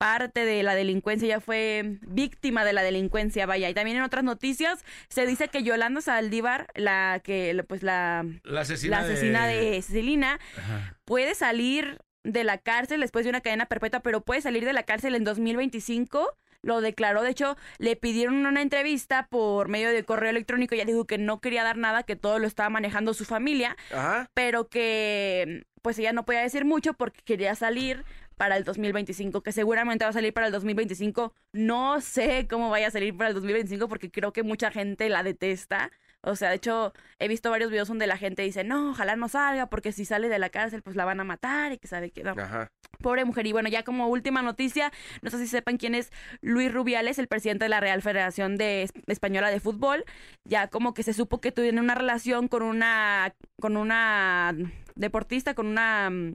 parte 0.00 0.46
de 0.46 0.62
la 0.62 0.74
delincuencia, 0.74 1.28
ya 1.28 1.40
fue 1.40 1.98
víctima 2.00 2.64
de 2.64 2.72
la 2.72 2.80
delincuencia, 2.82 3.44
vaya. 3.44 3.68
Y 3.68 3.74
también 3.74 3.98
en 3.98 4.02
otras 4.02 4.24
noticias 4.24 4.82
se 5.10 5.26
dice 5.26 5.48
que 5.48 5.62
Yolanda 5.62 6.00
Saldívar, 6.00 6.68
la 6.74 7.20
que, 7.22 7.62
pues 7.68 7.82
la, 7.82 8.24
La 8.44 8.62
asesina, 8.62 9.00
la 9.02 9.04
asesina 9.06 9.46
de, 9.46 9.72
de... 9.72 9.82
Celina, 9.82 10.40
Ajá. 10.56 10.96
puede 11.04 11.34
salir 11.34 11.98
de 12.24 12.44
la 12.44 12.56
cárcel 12.56 13.02
después 13.02 13.26
de 13.26 13.28
una 13.28 13.42
cadena 13.42 13.66
perpetua, 13.66 14.00
pero 14.00 14.22
puede 14.22 14.40
salir 14.40 14.64
de 14.64 14.72
la 14.72 14.84
cárcel 14.84 15.14
en 15.14 15.24
2025. 15.24 16.34
Lo 16.62 16.80
declaró, 16.80 17.22
de 17.22 17.30
hecho, 17.30 17.58
le 17.76 17.94
pidieron 17.96 18.46
una 18.46 18.62
entrevista 18.62 19.26
por 19.30 19.68
medio 19.68 19.90
de 19.90 20.04
correo 20.04 20.30
electrónico. 20.30 20.74
Ya 20.74 20.86
dijo 20.86 21.06
que 21.06 21.18
no 21.18 21.42
quería 21.42 21.62
dar 21.62 21.76
nada, 21.76 22.04
que 22.04 22.16
todo 22.16 22.38
lo 22.38 22.46
estaba 22.46 22.70
manejando 22.70 23.12
su 23.12 23.26
familia, 23.26 23.76
Ajá. 23.92 24.28
pero 24.32 24.68
que 24.68 25.64
pues 25.82 25.98
ella 25.98 26.12
no 26.12 26.24
podía 26.26 26.40
decir 26.42 26.64
mucho 26.64 26.92
porque 26.94 27.20
quería 27.22 27.54
salir 27.54 28.04
para 28.40 28.56
el 28.56 28.64
2025, 28.64 29.42
que 29.42 29.52
seguramente 29.52 30.06
va 30.06 30.08
a 30.08 30.14
salir 30.14 30.32
para 30.32 30.46
el 30.46 30.52
2025. 30.52 31.34
No 31.52 32.00
sé 32.00 32.46
cómo 32.48 32.70
vaya 32.70 32.86
a 32.86 32.90
salir 32.90 33.14
para 33.14 33.28
el 33.28 33.34
2025 33.34 33.86
porque 33.86 34.10
creo 34.10 34.32
que 34.32 34.42
mucha 34.42 34.70
gente 34.70 35.10
la 35.10 35.22
detesta 35.22 35.90
O 36.22 36.36
sea, 36.36 36.48
de 36.48 36.56
hecho, 36.56 36.94
he 37.18 37.28
visto 37.28 37.50
varios 37.50 37.70
videos 37.70 37.88
donde 37.88 38.06
la 38.06 38.16
gente 38.16 38.40
dice, 38.42 38.64
no, 38.64 38.92
ojalá 38.92 39.14
no 39.16 39.28
salga, 39.28 39.66
porque 39.68 39.92
si 39.92 40.06
sale 40.06 40.30
de 40.30 40.38
la 40.38 40.48
cárcel, 40.48 40.80
pues 40.80 40.96
la 40.96 41.04
van 41.04 41.20
a 41.20 41.24
matar 41.24 41.72
y 41.72 41.78
que 41.78 41.86
sabe 41.86 42.10
que 42.12 42.22
no. 42.22 42.30
Ajá. 42.32 42.68
Pobre 43.02 43.26
mujer. 43.26 43.46
Y 43.46 43.52
bueno, 43.52 43.68
ya 43.68 43.82
como 43.84 44.08
última 44.08 44.40
noticia, 44.40 44.90
no 45.20 45.28
sé 45.30 45.36
si 45.38 45.46
sepan 45.46 45.76
quién 45.76 45.94
es 45.94 46.10
Luis 46.40 46.72
Rubiales, 46.72 47.18
el 47.18 47.26
presidente 47.28 47.66
de 47.66 47.68
la 47.70 47.80
Real 47.80 48.00
Federación 48.00 48.56
de 48.56 48.84
Es- 48.84 48.92
Española 49.06 49.50
de 49.50 49.60
Fútbol. 49.60 50.04
Ya 50.48 50.68
como 50.68 50.94
que 50.94 51.02
se 51.02 51.12
supo 51.12 51.40
que 51.42 51.52
tuvieron 51.52 51.80
una 51.84 51.94
relación 51.94 52.48
con 52.48 52.62
una, 52.62 53.34
con 53.60 53.76
una 53.76 54.54
deportista, 54.94 55.54
con 55.54 55.66
una 55.66 56.08
mm, 56.10 56.34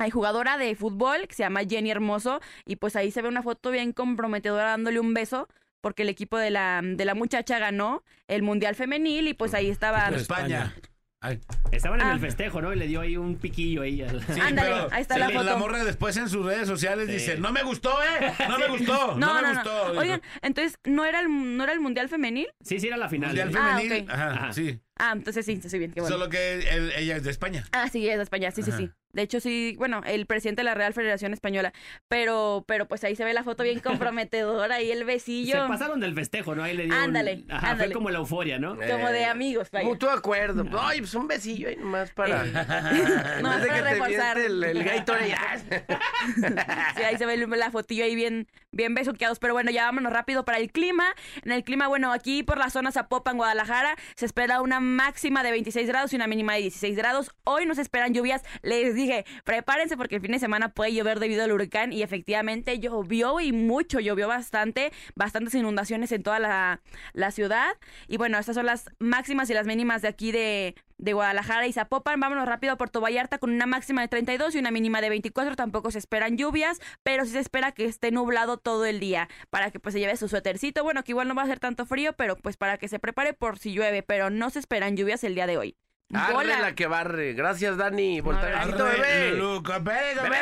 hay 0.00 0.10
jugadora 0.10 0.56
de 0.58 0.74
fútbol 0.74 1.28
que 1.28 1.34
se 1.34 1.42
llama 1.42 1.60
Jenny 1.68 1.90
Hermoso. 1.90 2.40
Y 2.66 2.76
pues 2.76 2.96
ahí 2.96 3.10
se 3.10 3.22
ve 3.22 3.28
una 3.28 3.42
foto 3.42 3.70
bien 3.70 3.92
comprometedora 3.92 4.64
dándole 4.70 4.98
un 5.00 5.14
beso. 5.14 5.48
Porque 5.80 6.02
el 6.02 6.08
equipo 6.10 6.36
de 6.36 6.50
la, 6.50 6.80
de 6.82 7.04
la 7.06 7.14
muchacha 7.14 7.58
ganó 7.58 8.02
el 8.28 8.42
Mundial 8.42 8.74
Femenil 8.74 9.28
y 9.28 9.34
pues 9.34 9.54
ahí 9.54 9.70
estaban... 9.70 10.12
España. 10.14 10.74
Ay. 11.22 11.38
Estaban 11.70 12.00
en 12.00 12.06
Ah. 12.06 12.12
el 12.12 12.20
festejo, 12.20 12.62
¿no? 12.62 12.72
Y 12.72 12.76
le 12.76 12.86
dio 12.86 13.00
ahí 13.02 13.16
un 13.18 13.36
piquillo 13.36 13.82
ahí. 13.82 14.00
al- 14.02 14.22
Sí, 14.26 14.40
Ándale, 14.42 14.70
pero 14.70 14.88
ahí 14.90 15.02
está 15.02 15.14
sí, 15.14 15.20
la 15.20 15.28
La 15.30 15.38
foto. 15.42 15.58
morra 15.58 15.84
después 15.84 16.16
en 16.16 16.28
sus 16.30 16.44
redes 16.46 16.66
sociales 16.66 17.06
Sí. 17.08 17.12
dice, 17.12 17.38
no 17.38 17.52
me 17.52 17.62
gustó, 17.62 17.90
¿eh? 18.02 18.32
No 18.48 18.58
me 18.58 18.68
gustó, 18.68 19.14
no, 19.16 19.26
No, 19.26 19.34
me 19.34 19.42
no, 19.42 19.54
gustó. 19.54 19.92
no. 19.94 20.00
Oigan, 20.00 20.22
entonces, 20.42 20.78
¿no 20.84 21.04
era 21.04 21.20
el, 21.20 21.56
no 21.56 21.62
era 21.64 21.72
el 21.74 21.80
Mundial 21.80 22.08
Femenil? 22.08 22.48
Sí, 22.62 22.80
sí, 22.80 22.86
era 22.88 22.96
la 22.96 23.08
final. 23.10 23.28
Mundial 23.36 23.50
¿eh? 23.50 23.58
Ah, 23.58 23.76
femenil, 23.78 24.02
ok. 24.04 24.10
ajá, 24.10 24.30
Ajá. 24.32 24.52
sí. 24.54 24.80
Ah, 24.96 25.12
entonces 25.14 25.44
sí, 25.46 25.60
sí, 25.62 25.78
bien, 25.78 25.92
qué 25.92 26.00
bueno. 26.00 26.14
Solo 26.16 26.30
que 26.30 26.54
él- 26.70 26.92
ella 26.96 27.16
es 27.16 27.22
de 27.22 27.30
España. 27.30 27.64
Ah, 27.72 27.88
sí, 27.88 28.06
es 28.08 28.16
de 28.16 28.22
España, 28.22 28.50
sí, 28.50 28.62
sí, 28.62 28.72
sí. 28.72 28.90
De 29.12 29.22
hecho, 29.22 29.40
sí, 29.40 29.74
bueno, 29.78 30.02
el 30.06 30.26
presidente 30.26 30.60
de 30.60 30.64
la 30.64 30.74
Real 30.74 30.94
Federación 30.94 31.32
Española. 31.32 31.72
Pero, 32.08 32.64
pero 32.66 32.86
pues 32.86 33.02
ahí 33.04 33.16
se 33.16 33.24
ve 33.24 33.34
la 33.34 33.42
foto 33.44 33.62
bien 33.62 33.80
comprometedora, 33.80 34.76
ahí 34.76 34.90
el 34.90 34.98
Se 35.00 35.04
besillo. 35.04 35.66
pasaron 35.68 36.00
del 36.00 36.14
festejo, 36.14 36.54
¿no? 36.54 36.62
Ahí 36.62 36.76
le 36.76 36.84
dio 36.84 36.94
un- 36.94 37.00
Ándale, 37.00 37.44
Ajá, 37.48 37.70
ándale. 37.72 37.88
fue 37.88 37.94
como 37.94 38.10
la 38.10 38.18
euforia, 38.18 38.58
¿no? 38.58 38.76
Como 38.76 39.08
de 39.10 39.20
Eh, 39.20 39.24
amigos, 39.26 39.70
vaya. 39.70 39.86
Mutuo 39.88 40.10
acuerdo. 40.10 40.64
Ay, 40.80 41.00
pues 41.00 41.14
un 41.14 41.26
besillo 41.28 41.68
ahí 41.68 41.76
nomás 41.76 42.10
para. 42.12 42.44
En 43.36 43.42
No, 43.42 43.58
de 43.58 43.66
para 43.66 43.74
que 43.74 43.82
te 43.82 43.90
reforzar. 43.94 44.36
miente 44.38 44.46
el, 44.46 44.64
el 44.64 44.84
Gatorade, 44.84 45.28
ya. 45.28 45.58
Sí, 46.96 47.02
ahí 47.02 47.16
se 47.18 47.26
ve 47.26 47.36
la 47.46 47.70
fotillo 47.70 48.04
ahí 48.04 48.14
bien, 48.14 48.46
bien 48.72 48.94
besuqueados. 48.94 49.38
Pero 49.38 49.54
bueno, 49.54 49.70
ya 49.70 49.84
vámonos 49.84 50.12
rápido 50.12 50.44
para 50.44 50.58
el 50.58 50.70
clima. 50.70 51.14
En 51.44 51.52
el 51.52 51.64
clima, 51.64 51.88
bueno, 51.88 52.12
aquí 52.12 52.42
por 52.42 52.58
la 52.58 52.70
zona 52.70 52.92
Zapopan, 52.92 53.36
Guadalajara, 53.36 53.96
se 54.14 54.26
espera 54.26 54.60
una 54.60 54.80
máxima 54.80 55.42
de 55.42 55.50
26 55.50 55.88
grados 55.88 56.12
y 56.12 56.16
una 56.16 56.26
mínima 56.26 56.54
de 56.54 56.60
16 56.62 56.96
grados. 56.96 57.30
Hoy 57.44 57.66
nos 57.66 57.78
esperan 57.78 58.14
lluvias. 58.14 58.42
Les 58.62 58.94
dije, 59.00 59.24
prepárense 59.44 59.96
porque 59.96 60.16
el 60.16 60.20
fin 60.20 60.32
de 60.32 60.38
semana 60.38 60.70
puede 60.70 60.92
llover 60.94 61.20
debido 61.20 61.44
al 61.44 61.52
huracán. 61.52 61.92
Y 61.92 62.02
efectivamente 62.02 62.78
llovió 62.78 63.40
y 63.40 63.52
mucho, 63.52 64.00
llovió 64.00 64.28
bastante. 64.28 64.92
Bastantes 65.14 65.54
inundaciones 65.54 66.12
en 66.12 66.22
toda 66.22 66.38
la, 66.38 66.80
la 67.12 67.30
ciudad. 67.30 67.76
Y 68.08 68.16
bueno, 68.16 68.38
estas 68.38 68.54
son 68.56 68.66
las 68.66 68.90
máximas 68.98 69.50
y 69.50 69.54
las 69.54 69.66
mínimas 69.66 70.02
de 70.02 70.08
aquí 70.08 70.32
de, 70.32 70.74
de 70.98 71.12
Guadalajara 71.12 71.66
y 71.66 71.72
Zapopan. 71.72 72.20
Vámonos 72.20 72.46
rápido 72.46 72.72
a 72.72 72.76
Puerto 72.76 73.00
Vallarta 73.00 73.38
con 73.38 73.50
una 73.50 73.66
máxima 73.66 74.02
de 74.02 74.08
32 74.08 74.54
y 74.54 74.58
una 74.58 74.70
mínima 74.70 75.00
de 75.00 75.08
24. 75.08 75.56
Tampoco 75.56 75.90
se 75.90 75.98
esperan 75.98 76.36
lluvias, 76.36 76.80
pero 77.02 77.24
sí 77.24 77.32
se 77.32 77.40
espera 77.40 77.72
que 77.72 77.86
esté 77.86 78.10
nublado 78.10 78.58
todo 78.58 78.84
el 78.84 79.00
día 79.00 79.28
para 79.50 79.70
que 79.70 79.80
pues 79.80 79.94
se 79.94 80.00
lleve 80.00 80.16
su 80.16 80.28
suétercito. 80.28 80.84
Bueno, 80.84 81.02
que 81.02 81.12
igual 81.12 81.28
no 81.28 81.34
va 81.34 81.42
a 81.42 81.46
ser 81.46 81.60
tanto 81.60 81.86
frío, 81.86 82.12
pero 82.14 82.36
pues 82.36 82.56
para 82.56 82.78
que 82.78 82.88
se 82.88 82.98
prepare 82.98 83.32
por 83.32 83.58
si 83.58 83.72
llueve, 83.72 84.02
pero 84.02 84.30
no 84.30 84.50
se 84.50 84.58
esperan 84.58 84.96
lluvias 84.96 85.24
el 85.24 85.34
día 85.34 85.46
de 85.46 85.58
hoy. 85.58 85.76
Arre 86.12 86.32
Bola. 86.34 86.60
la 86.60 86.74
que 86.74 86.86
barre. 86.86 87.34
Gracias, 87.34 87.76
Dani. 87.76 88.20
Voltarecito, 88.20 88.84
Arre, 88.84 89.00
bebé. 89.00 89.36
Luca, 89.36 89.82
pega, 89.82 90.22
¡Bebé, 90.24 90.36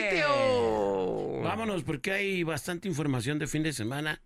bebé. 0.00 0.16
tío! 0.16 1.40
Vámonos 1.42 1.82
porque 1.84 2.12
hay 2.12 2.42
bastante 2.42 2.88
información 2.88 3.38
de 3.38 3.46
fin 3.46 3.62
de 3.62 3.72
semana 3.72 4.20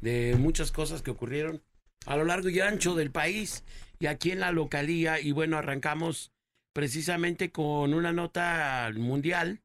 de 0.00 0.34
muchas 0.38 0.72
cosas 0.72 1.00
que 1.02 1.10
ocurrieron 1.10 1.62
a 2.06 2.16
lo 2.16 2.24
largo 2.24 2.48
y 2.48 2.60
ancho 2.60 2.94
del 2.94 3.10
país 3.12 3.64
y 3.98 4.06
aquí 4.06 4.30
en 4.30 4.40
la 4.40 4.52
localía. 4.52 5.20
Y 5.20 5.32
bueno, 5.32 5.56
arrancamos 5.58 6.32
precisamente 6.72 7.50
con 7.50 7.94
una 7.94 8.12
nota 8.12 8.90
mundial. 8.94 9.62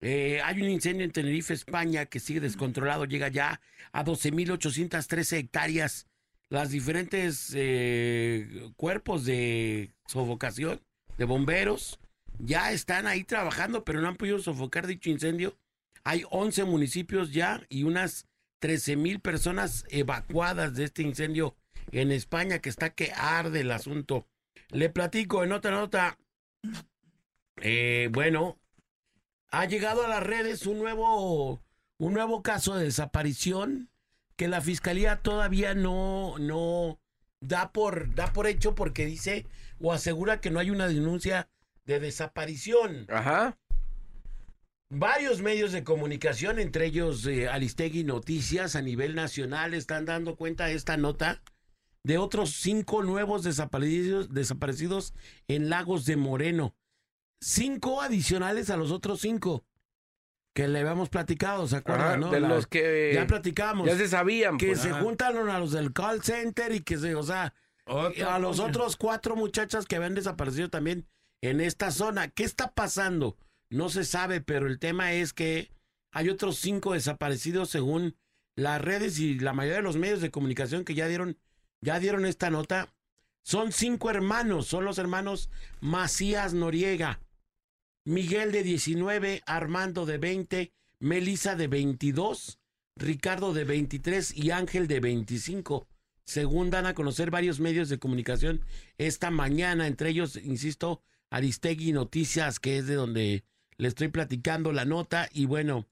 Eh, 0.00 0.40
hay 0.44 0.60
un 0.60 0.68
incendio 0.68 1.04
en 1.04 1.12
Tenerife, 1.12 1.54
España, 1.54 2.06
que 2.06 2.20
sigue 2.20 2.40
descontrolado, 2.40 3.04
llega 3.06 3.28
ya 3.28 3.60
a 3.92 4.04
12.813 4.04 5.38
hectáreas. 5.38 6.06
Las 6.50 6.70
diferentes 6.70 7.52
eh, 7.54 8.70
cuerpos 8.76 9.24
de 9.24 9.94
sofocación, 10.06 10.80
de 11.18 11.24
bomberos, 11.24 11.98
ya 12.38 12.72
están 12.72 13.06
ahí 13.06 13.24
trabajando, 13.24 13.84
pero 13.84 14.00
no 14.00 14.08
han 14.08 14.16
podido 14.16 14.38
sofocar 14.38 14.86
dicho 14.86 15.10
incendio. 15.10 15.56
Hay 16.04 16.24
11 16.30 16.64
municipios 16.64 17.32
ya 17.32 17.64
y 17.68 17.84
unas 17.84 18.26
13 18.60 18.96
mil 18.96 19.20
personas 19.20 19.84
evacuadas 19.88 20.74
de 20.74 20.84
este 20.84 21.02
incendio 21.02 21.56
en 21.92 22.12
España 22.12 22.58
que 22.58 22.68
está 22.68 22.90
que 22.90 23.12
arde 23.12 23.60
el 23.60 23.70
asunto. 23.70 24.26
Le 24.70 24.90
platico 24.90 25.44
en 25.44 25.52
otra 25.52 25.70
nota. 25.72 26.18
eh, 27.62 28.08
bueno, 28.12 28.58
ha 29.50 29.66
llegado 29.66 30.04
a 30.04 30.08
las 30.08 30.22
redes 30.22 30.66
un 30.66 30.78
nuevo, 30.78 31.62
un 31.98 32.12
nuevo 32.12 32.42
caso 32.42 32.76
de 32.76 32.84
desaparición 32.84 33.88
que 34.36 34.48
la 34.48 34.60
fiscalía 34.60 35.16
todavía 35.22 35.74
no, 35.74 36.38
no 36.38 36.98
da 37.40 37.72
por, 37.72 38.14
da 38.14 38.32
por 38.32 38.46
hecho 38.46 38.74
porque 38.74 39.06
dice 39.06 39.46
o 39.80 39.92
asegura 39.92 40.40
que 40.40 40.50
no 40.50 40.60
hay 40.60 40.70
una 40.70 40.88
denuncia 40.88 41.48
de 41.84 42.00
desaparición. 42.00 43.06
Ajá. 43.08 43.58
Varios 44.90 45.40
medios 45.40 45.72
de 45.72 45.82
comunicación, 45.82 46.58
entre 46.58 46.86
ellos 46.86 47.26
eh, 47.26 47.48
Aristegui 47.48 48.04
Noticias 48.04 48.76
a 48.76 48.82
nivel 48.82 49.14
nacional, 49.14 49.74
están 49.74 50.04
dando 50.04 50.36
cuenta 50.36 50.66
de 50.66 50.74
esta 50.74 50.96
nota 50.96 51.42
de 52.04 52.18
otros 52.18 52.50
cinco 52.50 53.02
nuevos 53.02 53.42
desaparecidos, 53.42 54.32
desaparecidos 54.32 55.14
en 55.48 55.70
Lagos 55.70 56.04
de 56.04 56.16
Moreno. 56.16 56.76
Cinco 57.40 58.02
adicionales 58.02 58.70
a 58.70 58.76
los 58.76 58.90
otros 58.90 59.20
cinco 59.20 59.64
que 60.54 60.66
le 60.68 60.80
habíamos 60.80 61.08
platicado, 61.10 61.66
¿se 61.68 61.76
acuerdan? 61.76 62.06
Ajá, 62.06 62.16
no? 62.16 62.30
de 62.30 62.40
La- 62.40 62.48
los 62.48 62.66
que 62.66 63.10
ya 63.12 63.26
platicamos. 63.26 63.86
ya 63.86 63.96
se 63.96 64.08
sabían. 64.08 64.56
que 64.56 64.68
pues. 64.68 64.80
se 64.80 64.90
Ajá. 64.90 65.02
juntaron 65.02 65.50
a 65.50 65.58
los 65.58 65.72
del 65.72 65.92
call 65.92 66.22
center 66.22 66.72
y 66.72 66.80
que 66.80 66.96
se, 66.96 67.14
o 67.14 67.22
sea, 67.22 67.52
a 67.86 68.38
los 68.38 68.60
otros 68.60 68.96
cuatro 68.96 69.36
muchachas 69.36 69.84
que 69.84 69.96
habían 69.96 70.14
desaparecido 70.14 70.70
también 70.70 71.06
en 71.42 71.60
esta 71.60 71.90
zona. 71.90 72.28
¿Qué 72.28 72.44
está 72.44 72.72
pasando? 72.72 73.36
No 73.68 73.88
se 73.90 74.04
sabe, 74.04 74.40
pero 74.40 74.66
el 74.68 74.78
tema 74.78 75.12
es 75.12 75.32
que 75.34 75.70
hay 76.12 76.28
otros 76.30 76.56
cinco 76.56 76.92
desaparecidos 76.94 77.68
según 77.70 78.16
las 78.56 78.80
redes 78.80 79.18
y 79.18 79.38
la 79.40 79.52
mayoría 79.52 79.78
de 79.78 79.82
los 79.82 79.96
medios 79.96 80.20
de 80.20 80.30
comunicación 80.30 80.84
que 80.84 80.94
ya 80.94 81.08
dieron, 81.08 81.36
ya 81.80 81.98
dieron 81.98 82.24
esta 82.24 82.48
nota. 82.50 82.94
Son 83.42 83.72
cinco 83.72 84.08
hermanos, 84.08 84.66
son 84.68 84.84
los 84.84 84.96
hermanos 84.98 85.50
Macías 85.80 86.54
Noriega, 86.54 87.18
Miguel 88.04 88.52
de 88.52 88.62
19, 88.62 89.42
Armando 89.46 90.06
de 90.06 90.18
20, 90.18 90.72
Melisa 91.00 91.56
de 91.56 91.68
22, 91.68 92.58
Ricardo 92.96 93.52
de 93.52 93.64
23 93.64 94.36
y 94.36 94.50
Ángel 94.50 94.86
de 94.86 95.00
25 95.00 95.88
según 96.24 96.70
dan 96.70 96.86
a 96.86 96.94
conocer 96.94 97.30
varios 97.30 97.60
medios 97.60 97.88
de 97.88 97.98
comunicación 97.98 98.64
esta 98.98 99.30
mañana, 99.30 99.86
entre 99.86 100.10
ellos, 100.10 100.36
insisto, 100.36 101.02
Aristegui 101.30 101.92
Noticias, 101.92 102.58
que 102.60 102.78
es 102.78 102.86
de 102.86 102.94
donde 102.94 103.44
le 103.76 103.88
estoy 103.88 104.08
platicando 104.08 104.72
la 104.72 104.84
nota. 104.84 105.28
Y 105.32 105.46
bueno, 105.46 105.86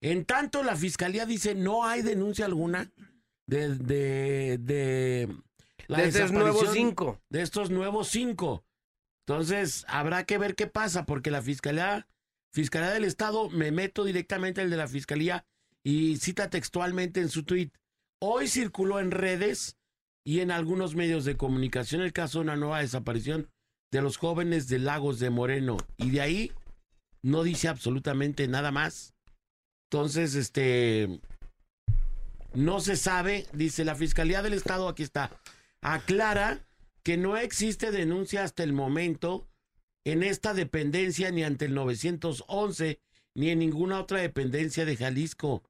en 0.00 0.24
tanto 0.24 0.62
la 0.62 0.76
fiscalía 0.76 1.26
dice 1.26 1.54
no 1.54 1.84
hay 1.84 2.02
denuncia 2.02 2.46
alguna 2.46 2.90
de, 3.46 3.76
de, 3.76 4.58
de 4.58 5.28
la 5.86 5.98
de 5.98 6.08
estos 6.08 6.32
nuevos 6.32 6.72
cinco. 6.72 7.20
de 7.30 7.42
estos 7.42 7.70
nuevos 7.70 8.08
cinco. 8.08 8.64
Entonces, 9.28 9.84
habrá 9.88 10.24
que 10.24 10.38
ver 10.38 10.54
qué 10.54 10.68
pasa, 10.68 11.04
porque 11.04 11.32
la 11.32 11.42
Fiscalía, 11.42 12.06
Fiscalía 12.52 12.90
del 12.90 13.04
Estado, 13.04 13.50
me 13.50 13.72
meto 13.72 14.04
directamente 14.04 14.60
al 14.60 14.70
de 14.70 14.76
la 14.76 14.86
Fiscalía 14.86 15.44
y 15.82 16.18
cita 16.18 16.48
textualmente 16.48 17.20
en 17.20 17.28
su 17.28 17.42
tuit. 17.42 17.74
Hoy 18.20 18.46
circuló 18.46 19.00
en 19.00 19.10
redes 19.10 19.76
y 20.24 20.40
en 20.40 20.52
algunos 20.52 20.94
medios 20.94 21.24
de 21.24 21.36
comunicación 21.36 22.02
el 22.02 22.12
caso 22.12 22.38
de 22.38 22.44
una 22.44 22.56
nueva 22.56 22.80
desaparición 22.80 23.50
de 23.90 24.00
los 24.00 24.16
jóvenes 24.16 24.68
de 24.68 24.78
Lagos 24.78 25.18
de 25.18 25.30
Moreno. 25.30 25.76
Y 25.96 26.10
de 26.10 26.20
ahí 26.20 26.52
no 27.22 27.42
dice 27.42 27.66
absolutamente 27.66 28.46
nada 28.46 28.70
más. 28.70 29.14
Entonces, 29.90 30.36
este, 30.36 31.20
no 32.54 32.78
se 32.78 32.94
sabe, 32.94 33.46
dice 33.52 33.84
la 33.84 33.96
Fiscalía 33.96 34.42
del 34.42 34.54
Estado, 34.54 34.88
aquí 34.88 35.02
está, 35.02 35.32
aclara 35.80 36.65
que 37.06 37.16
no 37.16 37.36
existe 37.36 37.92
denuncia 37.92 38.42
hasta 38.42 38.64
el 38.64 38.72
momento 38.72 39.48
en 40.04 40.24
esta 40.24 40.54
dependencia 40.54 41.30
ni 41.30 41.44
ante 41.44 41.66
el 41.66 41.74
911 41.74 43.00
ni 43.36 43.50
en 43.50 43.60
ninguna 43.60 44.00
otra 44.00 44.18
dependencia 44.18 44.84
de 44.84 44.96
Jalisco. 44.96 45.62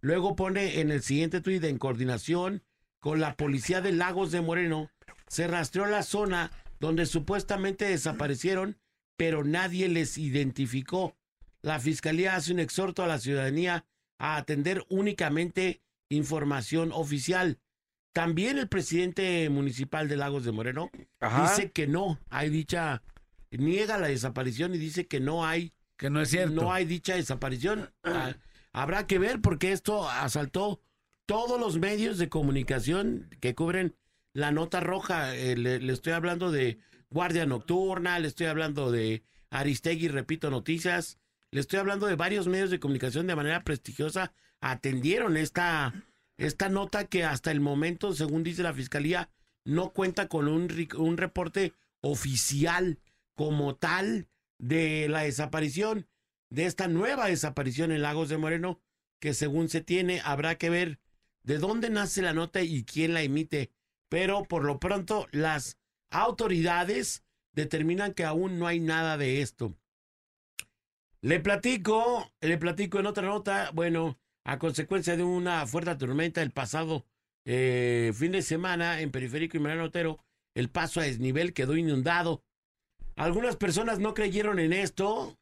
Luego 0.00 0.34
pone 0.34 0.80
en 0.80 0.90
el 0.90 1.02
siguiente 1.02 1.42
tuit 1.42 1.62
en 1.64 1.76
coordinación 1.76 2.62
con 3.00 3.20
la 3.20 3.36
policía 3.36 3.82
de 3.82 3.92
Lagos 3.92 4.32
de 4.32 4.40
Moreno, 4.40 4.90
se 5.28 5.46
rastreó 5.46 5.84
la 5.84 6.02
zona 6.02 6.50
donde 6.80 7.04
supuestamente 7.04 7.84
desaparecieron, 7.84 8.78
pero 9.18 9.44
nadie 9.44 9.90
les 9.90 10.16
identificó. 10.16 11.18
La 11.60 11.80
fiscalía 11.80 12.34
hace 12.34 12.50
un 12.50 12.60
exhorto 12.60 13.02
a 13.02 13.08
la 13.08 13.18
ciudadanía 13.18 13.84
a 14.18 14.38
atender 14.38 14.86
únicamente 14.88 15.82
información 16.08 16.92
oficial. 16.92 17.58
También 18.12 18.58
el 18.58 18.68
presidente 18.68 19.48
municipal 19.50 20.08
de 20.08 20.16
Lagos 20.16 20.44
de 20.44 20.52
Moreno 20.52 20.90
Ajá. 21.20 21.42
dice 21.50 21.70
que 21.72 21.86
no 21.86 22.18
hay 22.28 22.50
dicha, 22.50 23.02
niega 23.50 23.98
la 23.98 24.08
desaparición 24.08 24.74
y 24.74 24.78
dice 24.78 25.06
que 25.06 25.18
no 25.20 25.46
hay, 25.46 25.72
Que 25.96 26.10
no 26.10 26.20
es 26.20 26.28
cierto. 26.30 26.54
no 26.54 26.72
hay 26.72 26.84
dicha 26.84 27.14
desaparición. 27.14 27.90
Ah, 28.04 28.34
habrá 28.72 29.06
que 29.06 29.18
ver 29.18 29.40
porque 29.40 29.72
esto 29.72 30.08
asaltó 30.08 30.80
todos 31.26 31.58
los 31.60 31.78
medios 31.78 32.18
de 32.18 32.28
comunicación 32.28 33.28
que 33.40 33.54
cubren 33.54 33.94
la 34.34 34.50
nota 34.50 34.80
roja. 34.80 35.34
Eh, 35.34 35.56
le, 35.56 35.78
le 35.78 35.92
estoy 35.92 36.12
hablando 36.14 36.50
de 36.50 36.78
Guardia 37.10 37.46
Nocturna, 37.46 38.18
le 38.18 38.28
estoy 38.28 38.46
hablando 38.46 38.90
de 38.90 39.22
Aristegui, 39.50 40.08
repito, 40.08 40.50
noticias. 40.50 41.18
Le 41.50 41.60
estoy 41.60 41.78
hablando 41.78 42.06
de 42.06 42.16
varios 42.16 42.48
medios 42.48 42.70
de 42.70 42.80
comunicación 42.80 43.26
de 43.26 43.36
manera 43.36 43.62
prestigiosa. 43.62 44.32
Atendieron 44.62 45.36
esta, 45.36 45.92
esta 46.36 46.68
nota 46.68 47.06
que 47.06 47.24
hasta 47.24 47.50
el 47.50 47.60
momento, 47.60 48.14
según 48.14 48.42
dice 48.42 48.62
la 48.62 48.74
fiscalía, 48.74 49.30
no 49.64 49.92
cuenta 49.92 50.28
con 50.28 50.48
un, 50.48 50.68
un 50.96 51.16
reporte 51.16 51.72
oficial 52.00 52.98
como 53.34 53.76
tal 53.76 54.28
de 54.58 55.08
la 55.08 55.22
desaparición, 55.22 56.08
de 56.50 56.66
esta 56.66 56.88
nueva 56.88 57.26
desaparición 57.26 57.92
en 57.92 58.02
Lagos 58.02 58.28
de 58.28 58.38
Moreno, 58.38 58.80
que 59.20 59.34
según 59.34 59.68
se 59.68 59.80
tiene, 59.80 60.20
habrá 60.24 60.56
que 60.56 60.68
ver 60.68 60.98
de 61.42 61.58
dónde 61.58 61.90
nace 61.90 62.22
la 62.22 62.32
nota 62.32 62.60
y 62.62 62.84
quién 62.84 63.14
la 63.14 63.22
emite. 63.22 63.72
Pero 64.08 64.44
por 64.44 64.64
lo 64.64 64.78
pronto, 64.78 65.28
las 65.30 65.78
autoridades 66.10 67.24
determinan 67.52 68.14
que 68.14 68.24
aún 68.24 68.58
no 68.58 68.66
hay 68.66 68.80
nada 68.80 69.16
de 69.16 69.40
esto. 69.42 69.74
Le 71.20 71.40
platico, 71.40 72.32
le 72.40 72.58
platico 72.58 72.98
en 72.98 73.06
otra 73.06 73.26
nota, 73.26 73.70
bueno, 73.72 74.18
a 74.44 74.58
consecuencia 74.58 75.16
de 75.16 75.22
una 75.24 75.66
fuerte 75.66 75.94
tormenta 75.96 76.42
el 76.42 76.50
pasado 76.50 77.04
eh, 77.44 78.12
fin 78.14 78.32
de 78.32 78.42
semana 78.42 79.00
en 79.00 79.10
Periférico 79.10 79.56
y 79.56 79.60
Mariano 79.60 79.84
Otero, 79.84 80.18
el 80.54 80.68
paso 80.68 81.00
a 81.00 81.04
desnivel 81.04 81.52
quedó 81.52 81.76
inundado. 81.76 82.42
Algunas 83.16 83.56
personas 83.56 83.98
no 83.98 84.14
creyeron 84.14 84.58
en 84.58 84.72
esto 84.72 85.36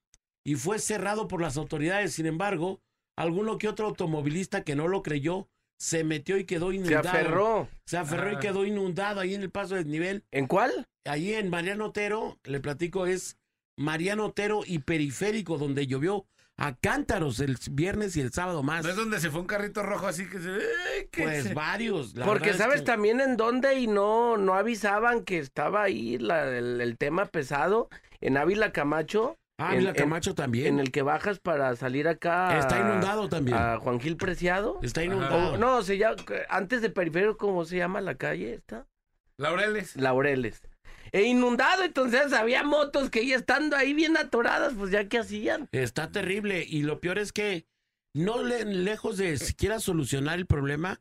y 0.44 0.54
fue 0.56 0.78
cerrado 0.78 1.28
por 1.28 1.40
las 1.40 1.56
autoridades. 1.56 2.14
Sin 2.14 2.26
embargo, 2.26 2.80
alguno 3.16 3.58
que 3.58 3.68
otro 3.68 3.86
automovilista 3.86 4.64
que 4.64 4.76
no 4.76 4.88
lo 4.88 5.02
creyó 5.02 5.48
se 5.78 6.04
metió 6.04 6.36
y 6.36 6.44
quedó 6.44 6.70
Se 6.70 6.76
inundado. 6.76 7.08
aferró. 7.08 7.68
Se 7.86 7.96
aferró 7.96 8.32
y 8.32 8.36
Ah. 8.36 8.40
quedó 8.40 8.64
inundado 8.66 9.20
ahí 9.20 9.34
en 9.34 9.42
el 9.42 9.50
paso 9.50 9.74
a 9.74 9.78
desnivel. 9.78 10.24
¿En 10.30 10.46
cuál? 10.46 10.86
Ahí 11.06 11.32
en 11.34 11.48
Mariano 11.48 11.86
Otero, 11.86 12.38
le 12.44 12.60
platico, 12.60 13.06
es 13.06 13.38
Mariano 13.78 14.26
Otero 14.26 14.62
y 14.66 14.80
Periférico, 14.80 15.56
donde 15.58 15.86
llovió 15.86 16.26
a 16.60 16.74
cántaros 16.76 17.40
el 17.40 17.56
viernes 17.72 18.16
y 18.16 18.20
el 18.20 18.32
sábado 18.32 18.62
más. 18.62 18.84
¿No 18.84 18.90
es 18.90 18.96
donde 18.96 19.18
se 19.18 19.30
fue 19.30 19.40
un 19.40 19.46
carrito 19.46 19.82
rojo 19.82 20.06
así 20.06 20.28
que 20.28 20.38
se... 20.38 20.50
¡Ay, 20.50 21.08
que 21.10 21.22
Pues 21.22 21.42
se- 21.44 21.54
varios. 21.54 22.14
la 22.14 22.26
Porque 22.26 22.50
es 22.50 22.58
sabes 22.58 22.80
que- 22.80 22.86
también 22.86 23.20
en 23.20 23.36
dónde 23.38 23.74
y 23.80 23.86
no, 23.86 24.36
no 24.36 24.54
avisaban 24.54 25.24
que 25.24 25.38
estaba 25.38 25.82
ahí 25.82 26.18
la- 26.18 26.46
el, 26.56 26.80
el 26.82 26.98
tema 26.98 27.24
pesado 27.24 27.88
en 28.20 28.36
Ávila 28.36 28.72
Camacho. 28.72 29.38
Ah, 29.58 29.72
en- 29.72 29.78
Vila 29.80 29.90
en- 29.90 29.96
Camacho 29.96 30.34
también. 30.34 30.66
En 30.66 30.80
el 30.80 30.90
que 30.92 31.02
bajas 31.02 31.38
para 31.38 31.74
salir 31.76 32.08
acá. 32.08 32.58
Está 32.58 32.76
a- 32.76 32.80
inundado 32.80 33.28
también. 33.30 33.56
A 33.56 33.78
Juan 33.78 33.98
Gil 33.98 34.16
Preciado. 34.16 34.78
Está 34.82 35.00
O- 35.00 35.04
inundado. 35.04 35.56
no, 35.58 35.82
se 35.82 35.96
llama, 35.98 36.16
antes 36.50 36.82
de 36.82 36.90
periférico, 36.90 37.36
¿cómo 37.38 37.64
se 37.64 37.76
llama 37.78 38.00
la 38.02 38.14
calle 38.16 38.52
esta? 38.54 38.86
Laureles. 39.38 39.96
Laureles. 39.96 40.62
E 41.12 41.22
inundado, 41.22 41.82
entonces 41.84 42.32
había 42.32 42.62
motos 42.62 43.10
que 43.10 43.26
ya 43.26 43.36
estando 43.36 43.76
ahí 43.76 43.94
bien 43.94 44.16
atoradas, 44.16 44.74
pues 44.76 44.90
ya 44.90 45.08
qué 45.08 45.18
hacían. 45.18 45.68
Está 45.72 46.10
terrible. 46.10 46.64
Y 46.68 46.82
lo 46.82 47.00
peor 47.00 47.18
es 47.18 47.32
que 47.32 47.66
no 48.14 48.42
le- 48.42 48.64
lejos 48.64 49.16
de 49.18 49.36
siquiera 49.38 49.80
solucionar 49.80 50.38
el 50.38 50.46
problema, 50.46 51.00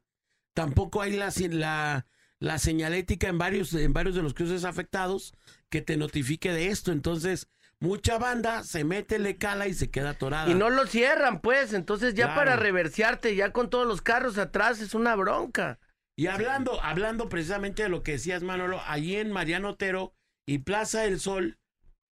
tampoco 0.53 1.01
hay 1.01 1.15
la, 1.15 1.31
la, 1.49 2.05
la 2.39 2.57
señalética 2.59 3.27
en 3.27 3.37
varios, 3.37 3.73
en 3.73 3.93
varios 3.93 4.15
de 4.15 4.21
los 4.23 4.33
cruces 4.33 4.63
afectados 4.63 5.33
que 5.69 5.81
te 5.81 5.97
notifique 5.97 6.51
de 6.51 6.67
esto. 6.67 6.91
Entonces, 6.91 7.47
mucha 7.79 8.17
banda 8.17 8.63
se 8.63 8.83
mete, 8.83 9.19
le 9.19 9.37
cala 9.37 9.67
y 9.67 9.73
se 9.73 9.89
queda 9.89 10.11
atorada. 10.11 10.49
Y 10.51 10.53
no 10.55 10.69
lo 10.69 10.85
cierran, 10.85 11.39
pues, 11.41 11.73
entonces 11.73 12.13
ya 12.13 12.25
Claro. 12.25 12.39
para 12.41 12.55
reversearte, 12.57 13.35
ya 13.35 13.51
con 13.53 13.69
todos 13.69 13.87
los 13.87 14.01
carros 14.01 14.37
atrás, 14.37 14.81
es 14.81 14.93
una 14.93 15.15
bronca. 15.15 15.79
Y 16.19 16.27
hablando, 16.27 16.83
hablando 16.83 17.29
precisamente 17.29 17.83
de 17.83 17.87
lo 17.87 18.03
que 18.03 18.11
decías, 18.11 18.43
Manolo, 18.43 18.81
allí 18.85 19.15
en 19.15 19.31
Mariano 19.31 19.69
Otero 19.69 20.13
y 20.45 20.57
Plaza 20.57 21.03
del 21.03 21.21
Sol, 21.21 21.59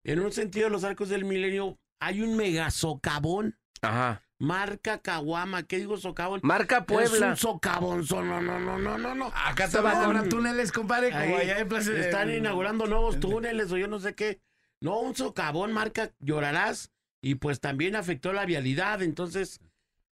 en 0.05 0.21
un 0.21 0.31
sentido 0.31 0.67
de 0.67 0.71
los 0.71 0.85
arcos 0.85 1.09
del 1.09 1.25
milenio, 1.25 1.77
hay 1.99 2.21
un 2.21 2.37
mega 2.37 2.71
socavón, 2.71 3.59
Ajá. 3.81 4.23
marca 4.39 5.01
Caguama, 5.01 5.63
¿qué 5.63 5.79
digo 5.79 5.97
socavón? 5.97 6.39
Marca 6.41 6.77
Es 6.77 6.85
Puebla. 6.85 7.31
un 7.31 7.35
socavón, 7.35 8.05
no, 8.09 8.39
no, 8.41 8.59
no, 8.61 8.79
no, 8.79 8.97
no, 8.97 9.13
no. 9.13 9.25
Acá 9.35 9.65
habrá 9.75 10.23
túneles, 10.29 10.71
compadre, 10.71 11.09
como 11.09 11.23
Ahí 11.23 11.33
allá 11.33 11.59
en 11.59 11.67
Plaza... 11.67 11.91
están 11.91 12.31
inaugurando 12.31 12.87
nuevos 12.87 13.19
túneles 13.19 13.73
o 13.73 13.77
yo 13.77 13.89
no 13.89 13.99
sé 13.99 14.15
qué. 14.15 14.39
No, 14.79 15.01
un 15.01 15.17
socavón, 15.17 15.73
marca 15.73 16.13
Llorarás, 16.19 16.93
y 17.21 17.35
pues 17.35 17.59
también 17.59 17.97
afectó 17.97 18.31
la 18.31 18.45
vialidad, 18.45 19.01
entonces, 19.01 19.59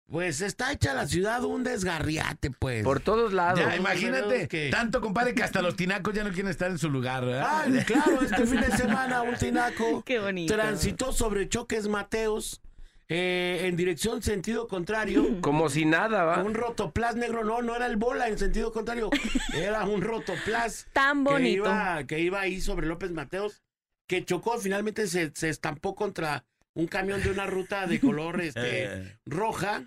pues 0.09 0.41
está 0.41 0.71
hecha 0.71 0.93
la 0.93 1.07
ciudad 1.07 1.43
un 1.43 1.63
desgarriate, 1.63 2.51
pues. 2.51 2.83
Por 2.83 2.99
todos 2.99 3.33
lados. 3.33 3.59
Ya, 3.59 3.75
imagínate, 3.75 4.47
que- 4.47 4.69
tanto 4.69 5.01
compadre 5.01 5.33
que 5.33 5.43
hasta 5.43 5.61
los 5.61 5.75
tinacos 5.75 6.13
ya 6.13 6.23
no 6.23 6.29
quieren 6.31 6.49
estar 6.51 6.69
en 6.69 6.77
su 6.77 6.89
lugar, 6.89 7.25
¿verdad? 7.25 7.61
Ay, 7.65 7.83
claro, 7.85 8.21
este 8.21 8.45
fin 8.45 8.61
de 8.61 8.71
semana 8.77 9.21
un 9.23 9.35
tinaco 9.35 10.03
Qué 10.05 10.19
bonito. 10.19 10.53
transitó 10.53 11.11
sobre 11.11 11.49
choques 11.49 11.87
Mateos 11.87 12.61
eh, 13.07 13.61
en 13.65 13.75
dirección 13.75 14.21
sentido 14.21 14.67
contrario. 14.67 15.25
Como 15.41 15.69
si 15.69 15.85
nada, 15.85 16.23
¿va? 16.23 16.43
Un 16.43 16.53
rotoplas 16.53 17.15
negro, 17.15 17.43
no, 17.43 17.61
no 17.61 17.75
era 17.75 17.87
el 17.87 17.97
bola 17.97 18.27
en 18.27 18.37
sentido 18.37 18.71
contrario, 18.71 19.09
era 19.53 19.85
un 19.85 20.01
rotoplas 20.01 20.87
Tan 20.93 21.23
que 21.23 21.31
bonito. 21.31 21.63
iba, 21.65 22.03
que 22.05 22.19
iba 22.19 22.41
ahí 22.41 22.61
sobre 22.61 22.87
López 22.87 23.11
Mateos, 23.11 23.61
que 24.07 24.23
chocó, 24.23 24.57
finalmente 24.59 25.07
se, 25.07 25.31
se 25.35 25.49
estampó 25.49 25.95
contra 25.95 26.45
un 26.75 26.87
camión 26.87 27.23
de 27.23 27.31
una 27.31 27.45
ruta 27.47 27.87
de 27.87 27.99
color 27.99 28.41
este, 28.41 29.17
roja, 29.25 29.83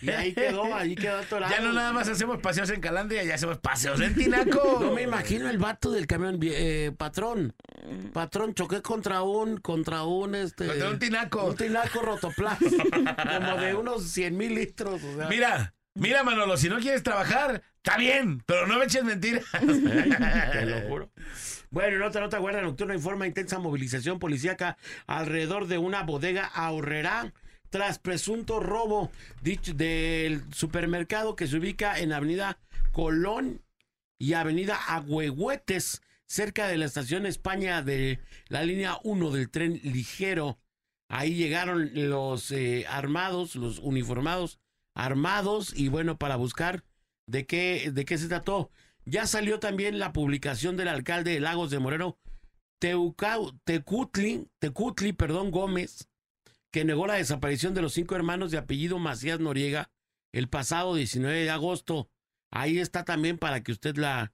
y 0.00 0.10
ahí 0.10 0.34
quedó, 0.34 0.74
ahí 0.74 0.94
quedó 0.94 1.18
atorado. 1.18 1.52
Ya 1.52 1.60
no 1.60 1.72
nada 1.72 1.92
más 1.92 2.08
hacemos 2.08 2.40
paseos 2.40 2.70
en 2.70 2.80
Calandria, 2.80 3.22
ya 3.24 3.34
hacemos 3.34 3.58
paseos 3.58 4.00
en 4.00 4.14
Tinaco. 4.14 4.78
No 4.82 4.92
me 4.92 5.02
imagino 5.02 5.48
el 5.48 5.58
vato 5.58 5.90
del 5.92 6.06
camión, 6.06 6.38
eh, 6.42 6.92
patrón. 6.96 7.54
Patrón, 8.12 8.54
choqué 8.54 8.82
contra 8.82 9.22
un, 9.22 9.58
contra 9.58 10.04
un, 10.04 10.34
este... 10.34 10.66
Contra 10.66 10.90
un 10.90 10.98
tinaco. 10.98 11.44
Un 11.44 11.56
tinaco 11.56 12.00
rotoplas. 12.02 12.58
como 12.60 13.56
de 13.60 13.74
unos 13.74 14.04
100 14.04 14.36
mil 14.36 14.54
litros. 14.54 15.02
o 15.02 15.16
sea. 15.16 15.28
Mira, 15.28 15.74
mira 15.94 16.22
Manolo, 16.22 16.56
si 16.56 16.68
no 16.68 16.78
quieres 16.78 17.02
trabajar, 17.02 17.62
está 17.76 17.96
bien, 17.96 18.42
pero 18.46 18.66
no 18.66 18.78
me 18.78 18.84
eches 18.84 19.04
mentiras. 19.04 19.44
Te 20.52 20.66
lo 20.66 20.88
juro. 20.88 21.10
Bueno, 21.70 21.96
en 21.96 22.02
otra 22.02 22.20
nota, 22.20 22.38
Guardia 22.38 22.62
Nocturna 22.62 22.94
informa 22.94 23.26
intensa 23.26 23.58
movilización 23.58 24.18
policíaca 24.18 24.76
alrededor 25.06 25.68
de 25.68 25.78
una 25.78 26.02
bodega 26.02 26.44
ahorrerá 26.44 27.32
tras 27.72 27.98
presunto 27.98 28.60
robo 28.60 29.10
del 29.40 30.42
supermercado 30.52 31.34
que 31.36 31.46
se 31.46 31.56
ubica 31.56 31.98
en 31.98 32.12
Avenida 32.12 32.58
Colón 32.92 33.62
y 34.18 34.34
Avenida 34.34 34.76
Agüehuetes, 34.76 36.02
cerca 36.26 36.68
de 36.68 36.76
la 36.76 36.84
estación 36.84 37.24
España 37.24 37.80
de 37.80 38.20
la 38.48 38.62
línea 38.62 38.98
1 39.04 39.30
del 39.30 39.48
tren 39.48 39.80
ligero. 39.82 40.58
Ahí 41.08 41.34
llegaron 41.34 41.90
los 41.94 42.50
eh, 42.52 42.84
armados, 42.90 43.56
los 43.56 43.78
uniformados 43.78 44.58
armados 44.94 45.72
y 45.74 45.88
bueno, 45.88 46.18
para 46.18 46.36
buscar 46.36 46.84
de 47.26 47.46
qué, 47.46 47.90
de 47.90 48.04
qué 48.04 48.18
se 48.18 48.28
trató. 48.28 48.70
Ya 49.06 49.26
salió 49.26 49.60
también 49.60 49.98
la 49.98 50.12
publicación 50.12 50.76
del 50.76 50.88
alcalde 50.88 51.32
de 51.32 51.40
Lagos 51.40 51.70
de 51.70 51.78
Moreno, 51.78 52.18
Teucau- 52.82 53.58
Tecutli, 53.64 54.46
Tecutli, 54.58 55.14
perdón, 55.14 55.50
Gómez, 55.50 56.06
que 56.72 56.84
negó 56.84 57.06
la 57.06 57.14
desaparición 57.14 57.74
de 57.74 57.82
los 57.82 57.92
cinco 57.92 58.16
hermanos 58.16 58.50
de 58.50 58.58
apellido 58.58 58.98
Macías 58.98 59.38
Noriega 59.38 59.90
el 60.32 60.48
pasado 60.48 60.94
19 60.94 61.44
de 61.44 61.50
agosto. 61.50 62.10
Ahí 62.50 62.78
está 62.78 63.04
también 63.04 63.38
para 63.38 63.62
que 63.62 63.72
usted 63.72 63.96
la, 63.96 64.32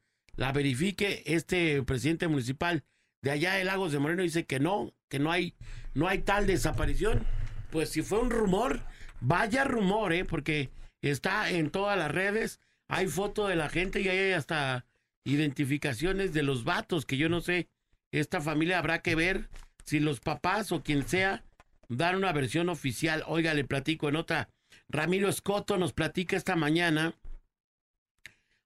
verifique. 0.55 1.25
Este 1.27 1.83
presidente 1.83 2.29
municipal 2.29 2.85
de 3.23 3.33
allá 3.33 3.55
de 3.55 3.65
Lagos 3.65 3.91
de 3.91 3.99
Moreno 3.99 4.23
dice 4.23 4.47
que 4.47 4.61
no, 4.61 4.95
que 5.09 5.19
no 5.19 5.33
hay, 5.33 5.57
no 5.95 6.07
hay 6.07 6.21
tal 6.21 6.47
desaparición. 6.47 7.27
Pues 7.71 7.91
si 7.91 8.03
fue 8.03 8.21
un 8.21 8.31
rumor, 8.31 8.83
vaya 9.21 9.65
rumor, 9.65 10.13
¿eh? 10.13 10.25
porque 10.25 10.71
está 11.03 11.51
en 11.51 11.71
todas 11.71 11.99
las 11.99 12.13
redes. 12.13 12.61
Hay 12.89 13.09
foto 13.09 13.49
de 13.49 13.57
la 13.57 13.69
gente 13.69 14.01
y 14.01 14.09
hay 14.09 14.33
hasta 14.33 14.87
identificaciones 15.25 16.33
de 16.33 16.45
los 16.45 16.63
vatos 16.63 17.05
que 17.05 17.17
yo 17.17 17.29
no 17.29 17.41
sé. 17.41 17.69
Esta 18.13 18.41
familia 18.41 18.79
habrá 18.79 19.03
que 19.03 19.17
ver 19.17 19.51
si 19.85 19.99
los 19.99 20.21
papás 20.21 20.71
o 20.71 20.83
quien 20.83 21.07
sea 21.07 21.45
dan 21.89 22.17
una 22.17 22.33
versión 22.33 22.69
oficial. 22.69 23.25
Oiga, 23.27 23.55
le 23.55 23.65
platico 23.65 24.09
en 24.09 24.17
otra. 24.17 24.51
Ramiro 24.89 25.29
Escoto 25.29 25.79
nos 25.79 25.93
platica 25.93 26.37
esta 26.37 26.57
mañana 26.57 27.15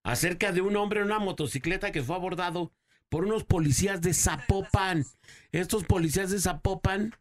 acerca 0.05 0.53
de 0.53 0.61
un 0.61 0.77
hombre 0.77 1.01
en 1.01 1.07
una 1.07 1.19
motocicleta 1.19 1.93
que 1.93 2.03
fue 2.03 2.17
abordado 2.17 2.73
por 3.09 3.25
unos 3.25 3.45
policías 3.45 4.01
de 4.01 4.15
Zapopan. 4.15 5.05
Estos 5.53 5.85
policías 5.85 6.31
de 6.31 6.41
Zapopan 6.41 7.15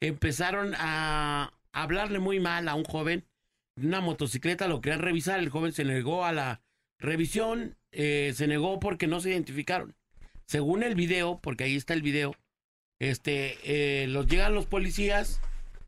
empezaron 0.00 0.74
a 0.76 1.52
hablarle 1.72 2.18
muy 2.18 2.40
mal 2.40 2.68
a 2.68 2.74
un 2.74 2.84
joven 2.84 3.26
una 3.76 4.00
motocicleta, 4.00 4.68
lo 4.68 4.80
querían 4.80 5.00
revisar, 5.00 5.38
el 5.38 5.48
joven 5.48 5.72
se 5.72 5.84
negó 5.84 6.24
a 6.24 6.32
la 6.32 6.60
revisión 6.98 7.76
eh, 7.90 8.32
se 8.34 8.46
negó 8.46 8.80
porque 8.80 9.06
no 9.06 9.20
se 9.20 9.30
identificaron. 9.30 9.94
Según 10.46 10.82
el 10.82 10.94
video, 10.94 11.40
porque 11.42 11.64
ahí 11.64 11.76
está 11.76 11.94
el 11.94 12.02
video, 12.02 12.34
este, 13.02 13.58
eh, 13.64 14.06
los 14.06 14.28
llegan 14.28 14.54
los 14.54 14.66
policías, 14.66 15.40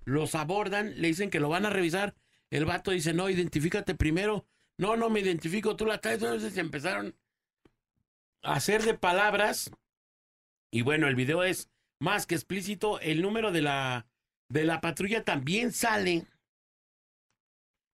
los 0.04 0.34
abordan, 0.34 1.00
le 1.00 1.06
dicen 1.06 1.30
que 1.30 1.38
lo 1.38 1.48
van 1.48 1.64
a 1.64 1.70
revisar. 1.70 2.16
El 2.50 2.64
vato 2.64 2.90
dice, 2.90 3.14
no, 3.14 3.30
identifícate 3.30 3.94
primero. 3.94 4.46
No, 4.78 4.96
no 4.96 5.10
me 5.10 5.20
identifico, 5.20 5.76
tú 5.76 5.86
la 5.86 5.98
traes. 5.98 6.20
Entonces 6.20 6.58
empezaron 6.58 7.14
a 8.42 8.54
hacer 8.54 8.82
de 8.82 8.94
palabras. 8.94 9.70
Y 10.72 10.82
bueno, 10.82 11.06
el 11.06 11.14
video 11.14 11.44
es 11.44 11.70
más 12.00 12.26
que 12.26 12.34
explícito. 12.34 12.98
El 12.98 13.22
número 13.22 13.52
de 13.52 13.62
la, 13.62 14.08
de 14.48 14.64
la 14.64 14.80
patrulla 14.80 15.22
también 15.22 15.70
sale 15.70 16.26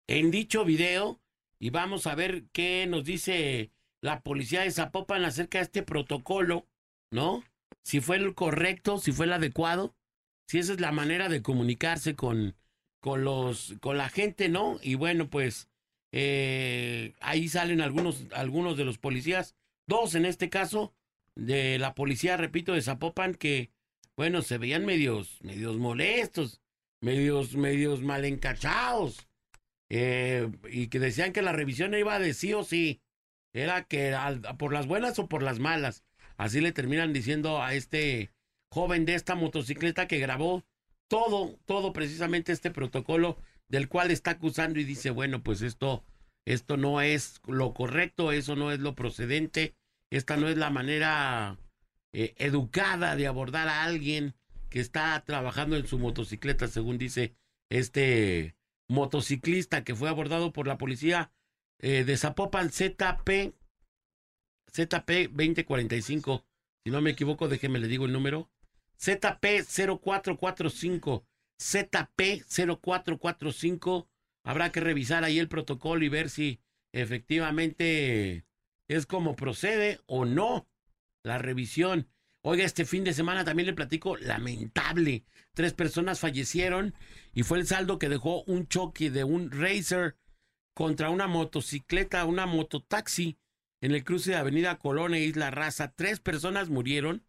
en 0.06 0.30
dicho 0.30 0.63
video. 0.63 1.19
Y 1.60 1.71
vamos 1.71 2.06
a 2.06 2.13
ver 2.13 2.43
qué 2.53 2.86
nos 2.86 3.03
dice 3.03 3.71
la 3.99 4.21
policía 4.21 4.62
de 4.62 4.69
Zapopan 4.69 5.25
acerca 5.25 5.58
de 5.58 5.63
este 5.63 5.82
protocolo, 5.82 6.67
¿no? 7.10 7.43
Si 7.88 8.02
fue 8.02 8.17
el 8.17 8.36
correcto, 8.36 8.97
si 8.97 9.13
fue 9.13 9.28
el 9.28 9.32
adecuado, 9.32 9.95
si 10.45 10.60
esa 10.60 10.73
es 10.73 10.82
la 10.82 10.91
manera 10.91 11.30
de 11.30 11.41
comunicarse 11.41 12.17
con, 12.17 12.58
con 13.00 13.23
los, 13.23 13.76
con 13.80 13.97
la 13.97 14.10
gente, 14.10 14.50
¿no? 14.50 14.78
Y 14.82 14.95
bueno, 14.95 15.30
pues 15.30 15.69
eh, 16.12 17.13
ahí 17.21 17.47
salen 17.47 17.80
algunos, 17.80 18.26
algunos 18.34 18.76
de 18.76 18.84
los 18.84 18.97
policías, 18.97 19.56
dos 19.88 20.15
en 20.15 20.26
este 20.26 20.50
caso, 20.50 20.93
de 21.34 21.80
la 21.80 21.95
policía, 21.95 22.36
repito, 22.36 22.73
de 22.73 22.82
Zapopan, 22.82 23.36
que, 23.36 23.71
bueno, 24.17 24.41
se 24.41 24.58
veían 24.58 24.86
medios, 24.86 25.41
medios 25.41 25.78
molestos, 25.78 26.60
medios, 27.00 27.56
medios 27.56 28.02
mal 28.02 28.26
encachados, 28.26 29.30
eh, 29.89 30.52
y 30.69 30.88
que 30.89 31.00
decían 31.00 31.32
que 31.32 31.41
la 31.41 31.54
revisión 31.54 31.93
iba 31.93 32.19
de 32.19 32.34
sí 32.34 32.52
o 32.54 32.65
sí, 32.65 33.00
era 33.54 33.86
que 33.86 34.13
al- 34.13 34.41
por 34.58 34.73
las 34.73 34.88
buenas 34.88 35.19
o 35.19 35.30
por 35.30 35.41
las 35.41 35.60
malas, 35.60 36.04
así 36.38 36.62
le 36.62 36.71
terminan 36.71 37.13
diciendo 37.13 37.62
a 37.62 37.73
este 37.73 38.32
joven 38.69 39.06
de 39.06 39.15
esta 39.15 39.36
motocicleta 39.36 40.08
que 40.08 40.19
grabó 40.19 40.63
todo, 41.08 41.58
todo 41.65 41.93
precisamente 41.93 42.52
este 42.52 42.71
protocolo 42.71 43.38
del 43.67 43.89
cual 43.89 44.12
está 44.12 44.32
acusando 44.32 44.80
y 44.80 44.84
dice, 44.84 45.10
bueno, 45.10 45.43
pues 45.43 45.62
esto, 45.62 46.04
esto 46.45 46.78
no 46.78 47.02
es 47.02 47.41
lo 47.47 47.73
correcto, 47.73 48.32
eso 48.32 48.56
no 48.56 48.71
es 48.71 48.80
lo 48.80 48.95
procedente, 48.95 49.76
esta 50.10 50.38
no 50.38 50.47
es 50.47 50.58
la 50.58 50.69
manera 50.69 51.58
eh, 52.13 52.34
educada 52.38 53.15
de 53.15 53.28
abordar 53.28 53.67
a 53.67 53.84
alguien 53.84 54.36
que 54.69 54.80
está 54.80 55.21
trabajando 55.26 55.76
en 55.76 55.88
su 55.88 56.00
motocicleta, 56.00 56.67
según 56.67 56.97
dice 56.97 57.36
este 57.69 58.56
motociclista 58.88 59.84
que 59.84 59.95
fue 59.95 60.10
abordado 60.10 60.54
por 60.54 60.67
la 60.67 60.78
policía 60.78 61.32
eh, 61.80 62.04
de 62.06 62.17
Zapopan 62.17 62.71
ZP 62.71 63.54
ZP 64.77 65.29
2045. 65.31 66.45
Si 66.83 66.91
no 66.91 67.01
me 67.01 67.09
equivoco, 67.09 67.47
déjeme 67.47 67.79
le 67.79 67.87
digo 67.87 68.05
el 68.05 68.13
número. 68.13 68.51
ZP 68.99 69.63
0445. 69.65 71.25
ZP 71.59 72.43
0445. 72.47 74.07
Habrá 74.43 74.71
que 74.71 74.79
revisar 74.79 75.23
ahí 75.23 75.39
el 75.39 75.49
protocolo 75.49 76.05
y 76.05 76.09
ver 76.09 76.29
si 76.29 76.59
efectivamente 76.93 78.45
es 78.87 79.05
como 79.07 79.35
procede 79.35 79.99
o 80.05 80.25
no 80.25 80.67
la 81.23 81.39
revisión. 81.39 82.07
Oiga, 82.43 82.63
este 82.63 82.85
fin 82.85 83.03
de 83.03 83.13
semana 83.13 83.43
también 83.43 83.65
le 83.65 83.73
platico, 83.73 84.15
lamentable. 84.15 85.25
Tres 85.53 85.73
personas 85.73 86.19
fallecieron 86.19 86.93
y 87.33 87.43
fue 87.43 87.57
el 87.57 87.65
saldo 87.65 87.97
que 87.97 88.09
dejó 88.09 88.43
un 88.43 88.67
choque 88.67 89.09
de 89.09 89.23
un 89.23 89.51
racer 89.51 90.15
contra 90.73 91.09
una 91.09 91.27
motocicleta, 91.27 92.23
una 92.25 92.45
mototaxi 92.45 93.37
en 93.81 93.91
el 93.91 94.03
cruce 94.03 94.31
de 94.31 94.37
Avenida 94.37 94.77
Colón 94.77 95.13
e 95.13 95.21
Isla 95.21 95.51
Raza. 95.51 95.93
Tres 95.95 96.19
personas 96.19 96.69
murieron, 96.69 97.23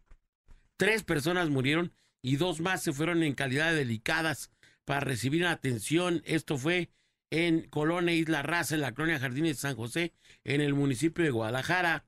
tres 0.77 1.03
personas 1.03 1.49
murieron 1.49 1.93
y 2.21 2.35
dos 2.35 2.59
más 2.59 2.83
se 2.83 2.93
fueron 2.93 3.23
en 3.23 3.33
calidad 3.35 3.71
de 3.71 3.77
delicadas 3.77 4.51
para 4.85 5.01
recibir 5.01 5.45
atención. 5.45 6.21
Esto 6.25 6.57
fue 6.57 6.89
en 7.31 7.69
Colón 7.69 8.09
e 8.09 8.15
Isla 8.15 8.41
Raza, 8.41 8.75
en 8.75 8.81
la 8.81 8.93
colonia 8.93 9.19
Jardines 9.19 9.57
de 9.57 9.61
San 9.61 9.75
José, 9.75 10.13
en 10.43 10.61
el 10.61 10.73
municipio 10.73 11.23
de 11.23 11.31
Guadalajara. 11.31 12.05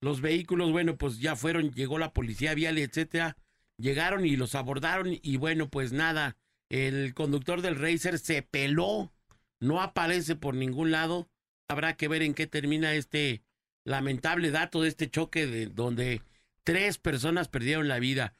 Los 0.00 0.20
vehículos, 0.20 0.72
bueno, 0.72 0.96
pues 0.96 1.18
ya 1.18 1.36
fueron, 1.36 1.72
llegó 1.72 1.98
la 1.98 2.12
policía 2.12 2.54
vial, 2.54 2.78
etcétera. 2.78 3.36
Llegaron 3.78 4.26
y 4.26 4.36
los 4.36 4.54
abordaron 4.54 5.18
y 5.22 5.36
bueno, 5.36 5.68
pues 5.68 5.92
nada, 5.92 6.36
el 6.68 7.14
conductor 7.14 7.62
del 7.62 7.76
Racer 7.76 8.18
se 8.18 8.42
peló, 8.42 9.12
no 9.60 9.80
aparece 9.80 10.36
por 10.36 10.54
ningún 10.54 10.90
lado. 10.90 11.28
Habrá 11.68 11.96
que 11.96 12.08
ver 12.08 12.22
en 12.22 12.34
qué 12.34 12.46
termina 12.46 12.94
este 12.94 13.42
lamentable 13.84 14.50
dato 14.50 14.82
de 14.82 14.88
este 14.88 15.10
choque 15.10 15.46
de 15.46 15.66
donde 15.66 16.22
tres 16.64 16.98
personas 16.98 17.48
perdieron 17.48 17.88
la 17.88 17.98
vida. 17.98 18.34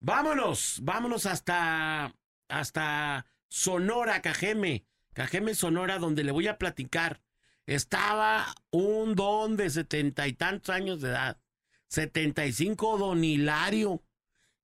Vámonos, 0.00 0.80
vámonos 0.82 1.26
hasta 1.26 2.14
hasta 2.48 3.26
Sonora, 3.48 4.20
Cajeme, 4.20 4.84
Cajeme 5.14 5.54
Sonora, 5.54 5.98
donde 5.98 6.24
le 6.24 6.32
voy 6.32 6.48
a 6.48 6.58
platicar. 6.58 7.22
Estaba 7.66 8.54
un 8.70 9.14
don 9.14 9.56
de 9.56 9.70
setenta 9.70 10.28
y 10.28 10.34
tantos 10.34 10.74
años 10.74 11.00
de 11.00 11.10
edad, 11.10 11.40
setenta 11.86 12.44
y 12.44 12.52
cinco, 12.52 12.98
don 12.98 13.24
Hilario. 13.24 14.02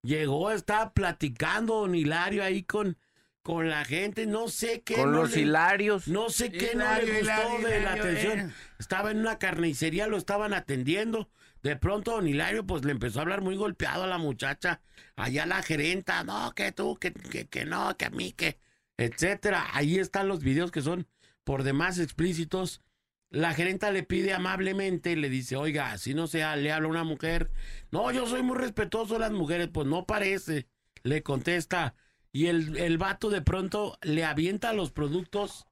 Llegó, 0.03 0.51
estaba 0.51 0.93
platicando 0.93 1.81
don 1.81 1.95
Hilario 1.95 2.45
ahí 2.45 2.63
con, 2.63 2.99
con 3.43 3.69
la 3.71 3.85
gente, 3.85 4.27
no 4.27 4.49
sé 4.49 4.83
qué. 4.83 4.95
Con 4.95 5.13
no 5.13 5.23
los 5.23 5.33
le- 5.35 5.43
hilarios. 5.43 6.09
no 6.09 6.29
sé 6.29 6.51
qué 6.53 6.73
no 6.75 6.85
le 6.95 7.01
gustó 7.21 7.21
Hilario, 7.59 7.69
de 7.69 7.81
la 7.81 7.93
atención. 7.95 8.39
eh. 8.41 8.53
Estaba 8.79 9.11
en 9.11 9.19
una 9.19 9.39
carnicería, 9.39 10.07
lo 10.07 10.17
estaban 10.17 10.53
atendiendo. 10.55 11.31
De 11.63 11.77
pronto 11.77 12.13
don 12.13 12.27
Hilario 12.27 12.65
pues 12.67 12.85
le 12.85 12.93
empezó 12.93 13.19
a 13.19 13.23
hablar 13.23 13.43
muy 13.43 13.57
golpeado 13.57 14.05
a 14.05 14.07
la 14.07 14.19
muchacha. 14.19 14.81
Allá 15.17 15.47
la 15.47 15.63
gerenta, 15.63 16.25
no, 16.25 16.53
que 16.55 16.73
tú, 16.73 16.97
que, 16.97 17.13
que, 17.13 17.49
que 17.49 17.65
no, 17.65 17.97
que 17.97 18.07
a 18.07 18.11
mí, 18.11 18.33
que, 18.33 18.59
etcétera. 18.97 19.67
Ahí 19.73 19.99
están 19.99 20.29
los 20.29 20.41
videos 20.43 20.71
que 20.71 20.81
son 20.83 21.07
por 21.45 21.63
demás 21.63 21.99
explícitos. 21.99 22.83
La 23.31 23.55
gerenta 23.55 23.91
le 23.93 24.03
pide 24.03 24.33
amablemente, 24.33 25.15
le 25.17 25.29
dice, 25.29 25.57
oiga, 25.57 25.97
si 25.99 26.15
no 26.15 26.27
sea, 26.27 26.57
le 26.57 26.73
habla 26.73 26.89
a 26.89 26.91
una 26.91 27.05
mujer. 27.05 27.51
No, 27.91 28.11
yo 28.11 28.27
soy 28.27 28.43
muy 28.43 28.57
respetuoso 28.59 29.15
de 29.15 29.21
las 29.21 29.31
mujeres, 29.33 29.69
pues 29.73 29.87
no 29.87 30.05
parece, 30.05 30.67
le 31.05 31.23
contesta. 31.23 31.95
Y 32.33 32.47
el, 32.47 32.77
el 32.77 32.97
vato 32.99 33.29
de 33.31 33.43
pronto 33.43 33.99
le 34.03 34.25
avienta 34.25 34.73
los 34.73 34.91
productos 34.93 35.67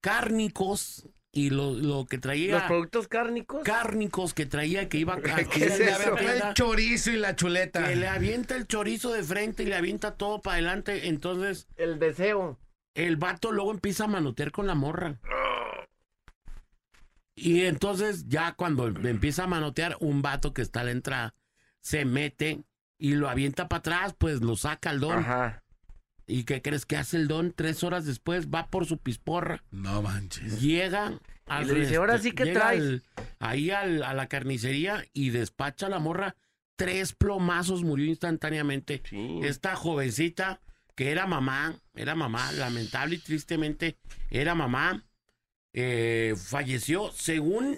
cárnicos 0.00 1.08
y 1.34 1.50
lo, 1.50 1.72
lo 1.72 2.04
que 2.06 2.18
traía 2.18 2.54
Los 2.56 2.62
productos 2.64 3.08
cárnicos. 3.08 3.62
cárnicos 3.62 4.34
que 4.34 4.44
traía 4.44 4.88
que 4.88 4.98
iba 4.98 5.14
a 5.14 5.20
¿Qué 5.22 5.64
es 5.64 5.80
eso? 5.80 6.12
avienta- 6.16 6.48
El 6.48 6.54
chorizo 6.54 7.10
y 7.12 7.16
la 7.16 7.36
chuleta. 7.36 7.88
que 7.88 7.96
le 7.96 8.08
avienta 8.08 8.56
el 8.56 8.66
chorizo 8.66 9.12
de 9.12 9.22
frente 9.22 9.62
y 9.62 9.66
le 9.66 9.76
avienta 9.76 10.16
todo 10.16 10.42
para 10.42 10.54
adelante 10.54 11.08
entonces 11.08 11.68
El 11.76 11.98
deseo. 11.98 12.58
el 12.94 13.16
vato 13.16 13.52
luego 13.52 13.70
empieza 13.70 14.04
a 14.04 14.08
manotear 14.08 14.50
con 14.50 14.66
la 14.66 14.74
morra 14.74 15.18
y 17.34 17.62
entonces 17.62 18.26
ya 18.28 18.52
cuando 18.52 18.88
empieza 18.88 19.44
a 19.44 19.46
manotear 19.46 19.96
un 20.00 20.20
vato 20.20 20.52
que 20.52 20.60
está 20.62 20.80
a 20.80 20.84
la 20.84 20.90
entrada 20.90 21.34
se 21.80 22.04
mete 22.04 22.64
y 22.98 23.14
lo 23.14 23.28
avienta 23.30 23.68
para 23.68 23.78
atrás 23.78 24.14
pues 24.18 24.42
lo 24.42 24.54
saca 24.56 24.90
el 24.90 25.00
don 25.00 25.18
Ajá. 25.20 25.61
Y 26.26 26.44
qué 26.44 26.62
crees 26.62 26.86
que 26.86 26.96
hace 26.96 27.16
el 27.16 27.28
don 27.28 27.52
tres 27.52 27.82
horas 27.84 28.04
después 28.06 28.48
va 28.48 28.68
por 28.68 28.86
su 28.86 28.98
pisporra 28.98 29.62
No 29.70 30.02
manches. 30.02 30.60
llega 30.60 31.18
Y 31.60 31.64
le 31.64 31.74
dice, 31.80 31.96
"Ahora 31.96 32.18
sí 32.18 32.32
que 32.32 32.44
llega 32.44 32.60
traes". 32.60 32.80
al- 32.82 33.02
ahí 33.40 33.70
al- 33.70 34.02
a 34.04 34.14
la 34.14 34.28
carnicería 34.28 35.04
y 35.12 35.30
despacha 35.30 35.86
a 35.86 35.90
la 35.90 35.98
morra. 35.98 36.36
Tres 36.76 37.12
plomazos 37.12 37.82
murió 37.84 38.06
instantáneamente. 38.06 39.02
Sí. 39.08 39.40
Esta 39.42 39.74
jovencita 39.76 40.60
que 40.94 41.10
era 41.10 41.26
mamá, 41.26 41.76
era 41.94 42.14
mamá, 42.14 42.50
lamentable 42.52 43.16
y 43.16 43.18
tristemente 43.18 43.96
era 44.30 44.54
mamá, 44.54 45.04
eh, 45.74 46.34
falleció 46.36 47.10
según, 47.12 47.76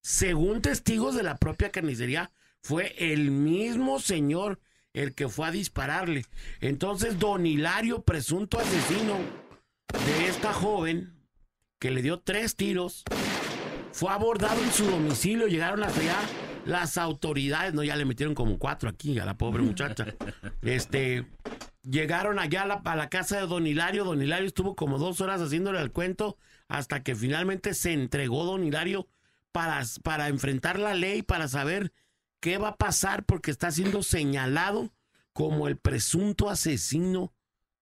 según 0.00 0.62
testigos 0.62 1.14
de 1.16 1.22
la 1.22 1.36
propia 1.36 1.70
carnicería, 1.70 2.30
fue 2.62 2.94
el 3.12 3.30
mismo 3.30 4.00
señor 4.00 4.60
el 4.96 5.14
que 5.14 5.28
fue 5.28 5.46
a 5.46 5.50
dispararle. 5.50 6.24
Entonces, 6.60 7.18
don 7.18 7.46
Hilario, 7.46 8.02
presunto 8.02 8.58
asesino 8.58 9.18
de 9.92 10.26
esta 10.26 10.52
joven, 10.54 11.12
que 11.78 11.90
le 11.90 12.00
dio 12.00 12.18
tres 12.18 12.56
tiros, 12.56 13.04
fue 13.92 14.10
abordado 14.10 14.60
en 14.62 14.72
su 14.72 14.86
domicilio, 14.86 15.48
llegaron 15.48 15.82
hasta 15.82 16.00
allá 16.00 16.18
las 16.64 16.96
autoridades, 16.96 17.74
no, 17.74 17.84
ya 17.84 17.94
le 17.94 18.06
metieron 18.06 18.34
como 18.34 18.58
cuatro 18.58 18.88
aquí 18.88 19.18
a 19.18 19.26
la 19.26 19.36
pobre 19.36 19.62
muchacha. 19.62 20.06
Este, 20.62 21.26
llegaron 21.82 22.38
allá 22.38 22.62
a 22.62 22.66
la, 22.66 22.82
a 22.84 22.96
la 22.96 23.08
casa 23.08 23.38
de 23.38 23.46
don 23.46 23.66
Hilario, 23.66 24.04
don 24.04 24.22
Hilario 24.22 24.46
estuvo 24.46 24.74
como 24.74 24.98
dos 24.98 25.20
horas 25.20 25.40
haciéndole 25.40 25.80
el 25.80 25.92
cuento 25.92 26.38
hasta 26.68 27.02
que 27.02 27.14
finalmente 27.14 27.74
se 27.74 27.92
entregó 27.92 28.44
don 28.44 28.64
Hilario 28.64 29.06
para, 29.52 29.82
para 30.02 30.28
enfrentar 30.28 30.78
la 30.78 30.94
ley, 30.94 31.22
para 31.22 31.48
saber 31.48 31.92
qué 32.40 32.58
va 32.58 32.68
a 32.68 32.76
pasar 32.76 33.24
porque 33.24 33.50
está 33.50 33.70
siendo 33.70 34.02
señalado 34.02 34.92
como 35.32 35.68
el 35.68 35.76
presunto 35.76 36.48
asesino 36.50 37.32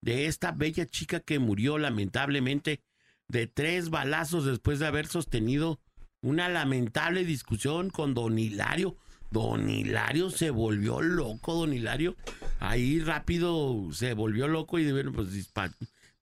de 0.01 0.27
esta 0.27 0.51
bella 0.51 0.85
chica 0.85 1.19
que 1.19 1.39
murió 1.39 1.77
lamentablemente 1.77 2.81
de 3.27 3.47
tres 3.47 3.89
balazos 3.89 4.45
después 4.45 4.79
de 4.79 4.87
haber 4.87 5.07
sostenido 5.07 5.79
una 6.21 6.49
lamentable 6.49 7.23
discusión 7.23 7.89
con 7.89 8.13
Don 8.13 8.37
Hilario. 8.37 8.97
Don 9.31 9.69
Hilario 9.69 10.29
se 10.29 10.49
volvió 10.49 11.01
loco, 11.01 11.55
Don 11.55 11.73
Hilario. 11.73 12.15
Ahí 12.59 12.99
rápido 12.99 13.89
se 13.91 14.13
volvió 14.13 14.47
loco 14.47 14.79
y 14.79 14.91
bueno, 14.91 15.11
pues 15.11 15.33
dispa- 15.33 15.73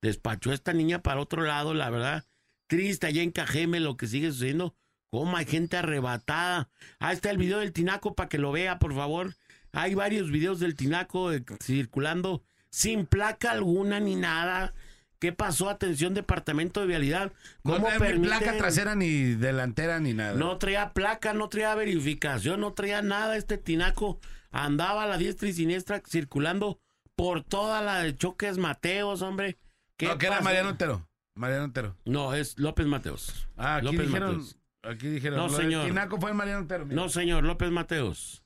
despachó 0.01 0.51
a 0.51 0.55
esta 0.55 0.73
niña 0.73 1.01
para 1.01 1.21
otro 1.21 1.43
lado, 1.43 1.73
la 1.73 1.89
verdad. 1.89 2.25
Triste 2.67 3.07
allá 3.07 3.21
en 3.21 3.31
Cajeme 3.31 3.79
lo 3.79 3.97
que 3.97 4.07
sigue 4.07 4.31
sucediendo. 4.31 4.75
Cómo 5.14 5.38
hay 5.38 5.45
gente 5.45 5.78
arrebatada. 5.78 6.72
Ahí 6.97 7.14
está 7.14 7.30
el 7.30 7.38
video 7.38 7.59
del 7.59 7.72
Tinaco 7.72 8.16
para 8.16 8.28
que 8.28 8.39
lo 8.39 8.51
vea, 8.51 8.80
por 8.80 8.95
favor. 8.95 9.36
Hay 9.72 9.93
varios 9.93 10.32
videos 10.32 10.59
del 10.59 10.74
Tinaco 10.74 11.32
eh, 11.32 11.45
circulando 11.61 12.41
sin 12.72 13.05
placa 13.05 13.51
alguna 13.51 13.99
ni 13.99 14.16
nada. 14.16 14.74
¿Qué 15.20 15.32
pasó? 15.32 15.70
Atención, 15.70 16.16
Departamento 16.16 16.82
de 16.82 16.88
Vialidad. 16.88 17.32
No 17.64 17.74
¿Cómo 17.74 17.89
ni 17.91 18.26
placa 18.28 18.57
trasera 18.57 18.95
ni 18.95 19.36
delantera 19.36 19.99
ni 19.99 20.14
nada. 20.16 20.34
No 20.34 20.57
traía 20.57 20.93
placa, 20.93 21.36
no 21.36 21.47
traía 21.47 21.76
verificación, 21.76 22.61
no 22.61 22.74
traía 22.74 23.03
nada. 23.03 23.38
Este 23.38 23.59
tinaco 23.59 24.20
andaba 24.49 25.03
a 25.03 25.07
la 25.07 25.20
diestra 25.20 25.47
y 25.47 25.53
siniestra 25.53 26.01
circulando 26.09 26.80
por 27.16 27.43
toda 27.43 27.84
la 27.84 27.99
de 27.99 28.16
Choques 28.16 28.57
Mateos, 28.57 29.22
hombre. 29.22 29.59
¿Qué 29.95 30.07
No, 30.07 30.18
que 30.18 30.26
era? 30.26 30.41
Mariano 30.41 30.70
Otero. 30.70 31.07
Mariano 31.36 31.66
Otero. 31.66 31.97
No, 32.03 32.34
es 32.34 32.57
López 32.57 32.88
Mateos. 32.88 33.47
Ah, 33.55 33.76
aquí 33.76 33.86
López 33.86 34.07
dijeron. 34.07 34.38
Mateos. 34.38 34.57
Aquí 34.84 35.07
dijeron. 35.07 35.38
No, 35.38 35.49
señor. 35.49 35.86
Tinaco 35.86 36.19
fue 36.19 36.34
Mariano 36.34 36.61
Otero. 36.65 36.86
mira. 36.86 36.95
No, 37.01 37.09
señor, 37.09 37.43
López 37.43 37.71
Mateos. 37.71 38.43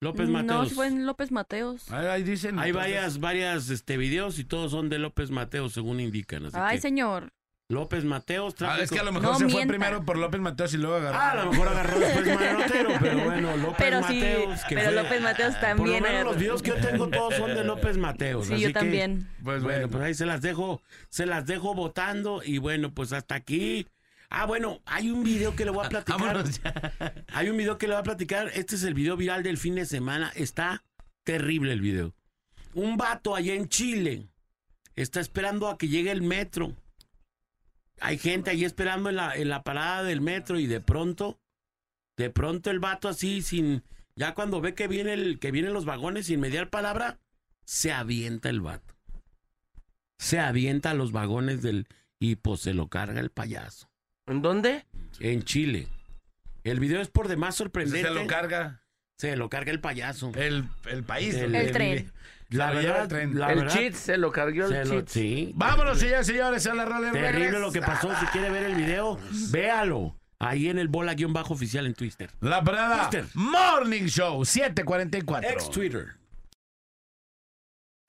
López 0.00 0.28
No, 0.28 0.42
Mateos. 0.42 0.68
si 0.70 0.74
fue 0.74 0.88
en 0.88 1.06
López 1.06 1.30
Mateos. 1.30 1.90
Ahí, 1.92 2.06
ahí 2.06 2.22
dicen. 2.24 2.58
Hay 2.58 2.70
entonces. 2.70 2.92
varias, 2.92 3.20
varias 3.20 3.70
este, 3.70 3.96
videos 3.96 4.38
y 4.40 4.44
todos 4.44 4.72
son 4.72 4.88
de 4.88 4.98
López 4.98 5.30
Mateos, 5.30 5.72
según 5.72 6.00
indican. 6.00 6.46
Así 6.46 6.56
Ay, 6.60 6.76
que 6.76 6.82
señor. 6.82 7.32
López 7.68 8.04
Mateos, 8.04 8.54
Ah, 8.60 8.78
es 8.82 8.90
que 8.90 8.98
a 8.98 9.02
lo 9.04 9.12
mejor 9.12 9.30
No 9.30 9.34
se 9.38 9.44
fue 9.44 9.54
mienta. 9.54 9.68
primero 9.72 10.04
por 10.04 10.18
López 10.18 10.40
Mateos 10.42 10.74
y 10.74 10.76
luego 10.78 10.96
agarró. 10.96 11.16
Ah, 11.18 11.30
a 11.30 11.44
lo 11.44 11.52
mejor 11.52 11.68
agarró 11.68 12.00
después 12.00 12.26
Mariano 12.34 12.64
Otero, 12.66 12.90
pero 13.00 13.24
bueno, 13.24 13.56
López 13.56 13.76
Pero 13.78 13.98
sí, 14.08 14.14
Mateos. 14.20 14.60
que 14.68 14.74
pero 14.74 14.90
fue- 14.92 15.02
López 15.02 15.22
Mateos 15.22 15.54
Por 15.54 15.62
lo 15.62 15.68
también. 15.76 16.02
menos 16.02 16.24
los 16.24 16.36
videos 16.36 16.62
que 16.62 16.68
yo 16.70 16.76
tengo 16.76 17.08
todos 17.08 17.34
son 17.36 17.54
de 17.54 17.64
López 17.64 17.96
Mateos. 17.96 18.46
Sí, 18.48 18.54
así 18.54 18.62
yo 18.62 18.68
que, 18.68 18.74
también. 18.74 19.28
Pues 19.42 19.62
bueno, 19.62 19.78
bueno. 19.78 19.88
pues 19.88 20.04
ahí 20.04 20.12
se 20.14 20.26
las 20.26 20.42
dejo, 20.42 20.82
se 21.08 21.24
las 21.24 21.46
dejo 21.46 21.72
votando 21.74 22.42
y 22.44 22.58
bueno, 22.58 22.92
pues 22.92 23.12
hasta 23.14 23.36
aquí. 23.36 23.86
Ah, 24.34 24.46
bueno, 24.46 24.80
hay 24.86 25.10
un 25.10 25.22
video 25.22 25.54
que 25.54 25.66
le 25.66 25.70
voy 25.70 25.84
a 25.84 25.88
platicar. 25.90 26.18
Vámonos 26.18 26.62
ya. 26.62 27.24
Hay 27.34 27.50
un 27.50 27.56
video 27.58 27.76
que 27.76 27.86
le 27.86 27.92
voy 27.92 28.00
a 28.00 28.04
platicar. 28.04 28.50
Este 28.54 28.76
es 28.76 28.82
el 28.82 28.94
video 28.94 29.14
viral 29.14 29.42
del 29.42 29.58
fin 29.58 29.74
de 29.74 29.84
semana. 29.84 30.32
Está 30.34 30.84
terrible 31.22 31.72
el 31.74 31.82
video. 31.82 32.14
Un 32.72 32.96
vato 32.96 33.36
allá 33.36 33.54
en 33.54 33.68
Chile 33.68 34.30
está 34.96 35.20
esperando 35.20 35.68
a 35.68 35.76
que 35.76 35.88
llegue 35.88 36.10
el 36.10 36.22
metro. 36.22 36.74
Hay 38.00 38.16
gente 38.16 38.50
ahí 38.50 38.64
esperando 38.64 39.10
en 39.10 39.16
la, 39.16 39.36
en 39.36 39.50
la 39.50 39.62
parada 39.62 40.02
del 40.02 40.22
metro 40.22 40.58
y 40.58 40.66
de 40.66 40.80
pronto, 40.80 41.38
de 42.16 42.30
pronto 42.30 42.70
el 42.70 42.80
vato 42.80 43.08
así 43.08 43.42
sin, 43.42 43.84
ya 44.16 44.34
cuando 44.34 44.62
ve 44.62 44.74
que 44.74 44.88
viene 44.88 45.12
el, 45.12 45.38
que 45.40 45.50
vienen 45.50 45.74
los 45.74 45.84
vagones 45.84 46.26
sin 46.26 46.40
mediar 46.40 46.70
palabra, 46.70 47.20
se 47.64 47.92
avienta 47.92 48.48
el 48.48 48.62
vato. 48.62 48.94
Se 50.18 50.40
avienta 50.40 50.90
a 50.90 50.94
los 50.94 51.12
vagones 51.12 51.60
del 51.60 51.86
y 52.18 52.36
pues 52.36 52.60
se 52.60 52.72
lo 52.72 52.88
carga 52.88 53.20
el 53.20 53.30
payaso. 53.30 53.91
¿En 54.26 54.42
dónde? 54.42 54.84
En 55.20 55.42
Chile. 55.42 55.88
El 56.64 56.80
video 56.80 57.00
es 57.00 57.08
por 57.08 57.28
demás 57.28 57.56
sorprendente. 57.56 58.08
Se 58.08 58.14
lo 58.14 58.26
carga 58.26 58.82
Se 59.18 59.36
lo 59.36 59.48
carga 59.50 59.72
el 59.72 59.80
payaso. 59.80 60.32
el, 60.34 60.68
el 60.86 61.02
país. 61.04 61.34
El- 61.34 61.72
tren. 61.72 62.12
La 62.50 62.70
verdad, 62.70 63.02
el 63.02 63.08
tren. 63.08 63.38
la 63.38 63.50
el 63.52 63.60
verdad, 63.60 63.74
cheat 63.74 63.94
se 63.94 64.18
lo 64.18 64.30
cargó 64.30 64.66
el 64.66 64.88
lo- 64.88 64.94
cheat. 65.00 65.08
sí. 65.08 65.52
Vámonos, 65.54 65.98
señores, 65.98 66.26
señores, 66.26 66.66
a 66.66 66.74
la 66.74 66.84
rola. 66.84 67.10
Terrible 67.10 67.58
lo 67.58 67.72
que 67.72 67.80
pasó. 67.80 68.14
Si 68.20 68.26
quiere 68.26 68.50
ver 68.50 68.64
el 68.64 68.74
video, 68.74 69.18
véalo. 69.50 70.14
Ahí 70.38 70.68
en 70.68 70.78
el 70.78 70.88
bola 70.88 71.14
guion 71.14 71.32
bajo 71.32 71.54
oficial 71.54 71.86
en 71.86 71.94
Twitter. 71.94 72.30
La 72.40 72.62
parada 72.62 73.08
Twister. 73.08 73.24
Morning 73.34 74.04
Show 74.06 74.44
744. 74.44 75.48
Ex 75.50 75.70
Twitter. 75.70 76.14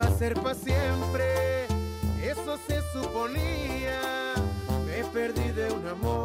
Va 0.01 0.07
a 0.07 0.18
ser 0.18 0.34
para 0.34 0.55
siempre, 0.55 1.66
eso 2.24 2.59
se 2.68 2.82
suponía. 2.91 3.53
Amor, 5.94 6.22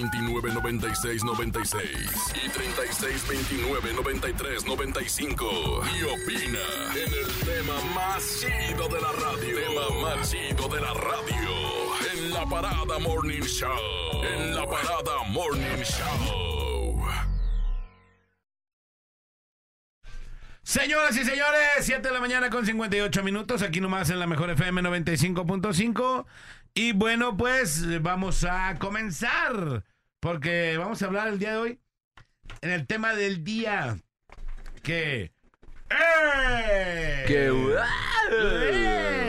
29 0.00 0.54
96 0.54 1.24
96 1.24 2.34
y 2.44 2.48
36 2.48 3.28
29 3.28 3.92
93 3.94 4.64
95 4.64 5.82
y 5.84 6.02
opina 6.04 6.58
en 6.94 7.12
el 7.12 7.30
tema 7.44 7.74
más 7.94 8.40
chido 8.40 8.88
de 8.88 9.00
la 9.00 9.12
radio. 9.12 9.56
Tema 9.56 10.00
más 10.00 10.30
chido 10.30 10.68
de 10.68 10.80
la 10.80 10.94
radio 10.94 11.50
en 12.14 12.30
la 12.32 12.46
parada 12.46 12.98
Morning 12.98 13.42
Show. 13.42 14.24
En 14.24 14.54
la 14.54 14.66
parada 14.66 15.22
Morning 15.28 15.82
Show. 15.84 17.04
Señoras 20.62 21.16
y 21.16 21.24
señores, 21.24 21.60
7 21.80 22.00
de 22.00 22.14
la 22.14 22.20
mañana 22.20 22.48
con 22.48 22.64
58 22.64 23.22
minutos, 23.24 23.62
aquí 23.62 23.80
nomás 23.80 24.08
en 24.10 24.20
la 24.20 24.26
mejor 24.26 24.50
FM 24.50 24.82
95.5. 24.82 26.26
Y 26.74 26.92
bueno, 26.92 27.36
pues 27.36 28.00
vamos 28.00 28.44
a 28.44 28.78
comenzar, 28.78 29.84
porque 30.20 30.76
vamos 30.78 31.02
a 31.02 31.06
hablar 31.06 31.28
el 31.28 31.38
día 31.38 31.52
de 31.52 31.56
hoy 31.56 31.80
en 32.60 32.70
el 32.70 32.86
tema 32.86 33.14
del 33.14 33.42
día 33.42 33.96
que... 34.82 35.32
¡Eh! 35.90 37.24
¡Qué 37.26 37.50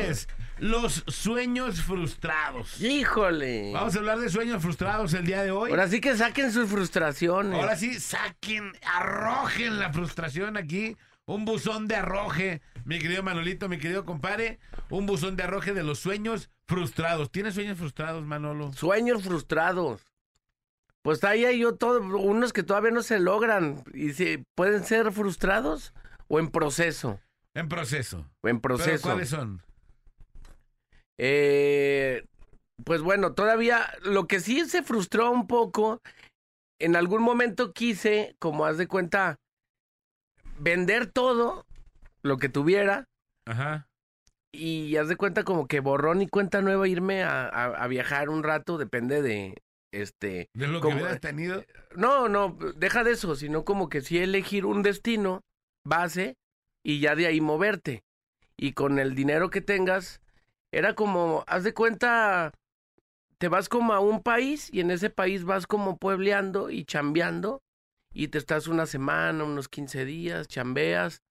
es 0.10 0.28
los 0.62 1.04
sueños 1.08 1.82
frustrados. 1.82 2.80
Híjole. 2.80 3.72
Vamos 3.74 3.96
a 3.96 4.00
hablar 4.00 4.20
de 4.20 4.30
sueños 4.30 4.62
frustrados 4.62 5.12
el 5.16 5.26
día 5.26 5.42
de 5.42 5.50
hoy. 5.50 5.72
Ahora 5.72 5.88
sí 5.88 6.00
que 6.00 6.16
saquen 6.16 6.52
sus 6.52 6.70
frustraciones. 6.70 7.60
Ahora 7.60 7.76
sí, 7.76 8.00
saquen, 8.00 8.72
arrojen 8.86 9.80
la 9.80 9.92
frustración 9.92 10.58
aquí. 10.58 10.96
Un 11.26 11.46
buzón 11.46 11.88
de 11.88 11.96
arroje, 11.96 12.62
mi 12.86 13.00
querido 13.00 13.24
Manolito, 13.24 13.70
mi 13.70 13.80
querido 13.80 14.06
compadre. 14.06 14.60
Un 14.90 15.08
buzón 15.08 15.36
de 15.36 15.44
arroje 15.44 15.74
de 15.74 15.84
los 15.84 15.98
sueños 15.98 16.52
frustrados. 16.68 17.32
¿Tienes 17.32 17.56
sueños 17.56 17.80
frustrados, 17.80 18.24
Manolo? 18.24 18.72
Sueños 18.74 19.24
frustrados. 19.24 20.02
Pues 21.04 21.24
ahí 21.24 21.46
hay 21.46 21.60
yo 21.60 21.76
todo, 21.76 22.00
unos 22.20 22.54
que 22.54 22.64
todavía 22.64 22.92
no 22.92 23.02
se 23.02 23.20
logran. 23.20 23.84
Y 23.94 24.12
pueden 24.56 24.84
ser 24.84 25.12
frustrados 25.12 25.94
o 26.28 26.40
en 26.40 26.50
proceso. 26.50 27.20
En 27.54 27.68
proceso. 27.68 28.30
O 28.44 28.48
en 28.48 28.60
¿Pero 28.62 28.76
proceso. 28.78 29.10
cuáles 29.10 29.30
son? 29.30 29.62
Eh, 31.18 32.24
pues 32.84 33.02
bueno, 33.02 33.34
todavía 33.34 33.88
lo 34.04 34.28
que 34.28 34.40
sí 34.40 34.66
se 34.66 34.84
frustró 34.84 35.32
un 35.32 35.48
poco, 35.48 36.02
en 36.80 36.96
algún 36.96 37.22
momento 37.22 37.74
quise, 37.74 38.36
como 38.40 38.66
haz 38.66 38.78
de 38.78 38.88
cuenta, 38.88 39.36
vender 40.60 41.08
todo 41.08 41.66
lo 42.24 42.38
que 42.38 42.50
tuviera 42.50 43.06
Ajá. 43.46 43.88
y 44.52 44.96
haz 44.98 45.10
de 45.10 45.16
cuenta 45.16 45.44
como 45.44 45.68
que 45.68 45.80
borrón 45.80 46.22
y 46.22 46.28
cuenta 46.28 46.62
nueva 46.62 46.88
irme 46.88 47.24
a, 47.24 47.48
a- 47.48 47.84
a 47.84 47.88
viajar 47.88 48.30
un 48.30 48.44
rato, 48.44 48.78
depende 48.78 49.22
de, 49.22 49.62
este, 49.92 50.50
De 50.54 50.68
lo 50.68 50.80
que 50.80 50.88
Como- 50.88 50.98
hubieras 50.98 51.20
tenido. 51.20 51.64
no, 51.96 52.30
no, 52.30 52.58
deja 52.76 53.04
de 53.04 53.12
eso, 53.12 53.36
sino 53.36 53.66
como 53.66 53.90
que 53.90 54.02
sí 54.02 54.18
elegir 54.18 54.66
un 54.66 54.84
destino 54.84 55.42
base 55.86 56.36
y 56.84 57.00
ya 57.00 57.16
de 57.16 57.28
ahí 57.28 57.42
moverte. 57.42 58.04
Y 58.58 58.74
con 58.74 59.00
el 59.00 59.16
dinero 59.16 59.50
que 59.50 59.62
tengas, 59.62 60.22
era 60.72 60.94
como, 60.96 61.44
haz 61.48 61.64
de 61.64 61.74
cuenta, 61.74 62.52
te 63.38 63.48
vas 63.48 63.70
como 63.70 63.94
a 63.94 64.00
un 64.00 64.22
país 64.22 64.70
y 64.72 64.80
en 64.82 64.92
ese 64.92 65.10
país 65.10 65.44
vas 65.44 65.68
como 65.68 65.98
puebleando 65.98 66.70
y 66.70 66.86
chambeando 66.86 67.62
y 68.14 68.28
te 68.28 68.38
estás 68.38 68.68
una 68.68 68.86
semana, 68.86 69.44
unos 69.44 69.68
15 69.68 70.06
días, 70.06 70.48
chambeas, 70.48 71.22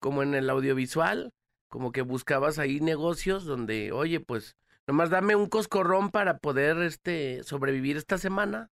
como 0.00 0.22
en 0.22 0.34
el 0.34 0.48
audiovisual, 0.50 1.32
como 1.68 1.90
que 1.92 2.02
buscabas 2.02 2.58
ahí 2.58 2.80
negocios 2.80 3.44
donde, 3.44 3.90
oye, 3.92 4.20
pues, 4.20 4.54
nomás 4.86 5.10
dame 5.10 5.34
un 5.36 5.46
coscorrón 5.48 6.10
para 6.10 6.38
poder, 6.38 6.78
este, 6.78 7.42
sobrevivir 7.42 7.96
esta 7.96 8.18
semana 8.18 8.70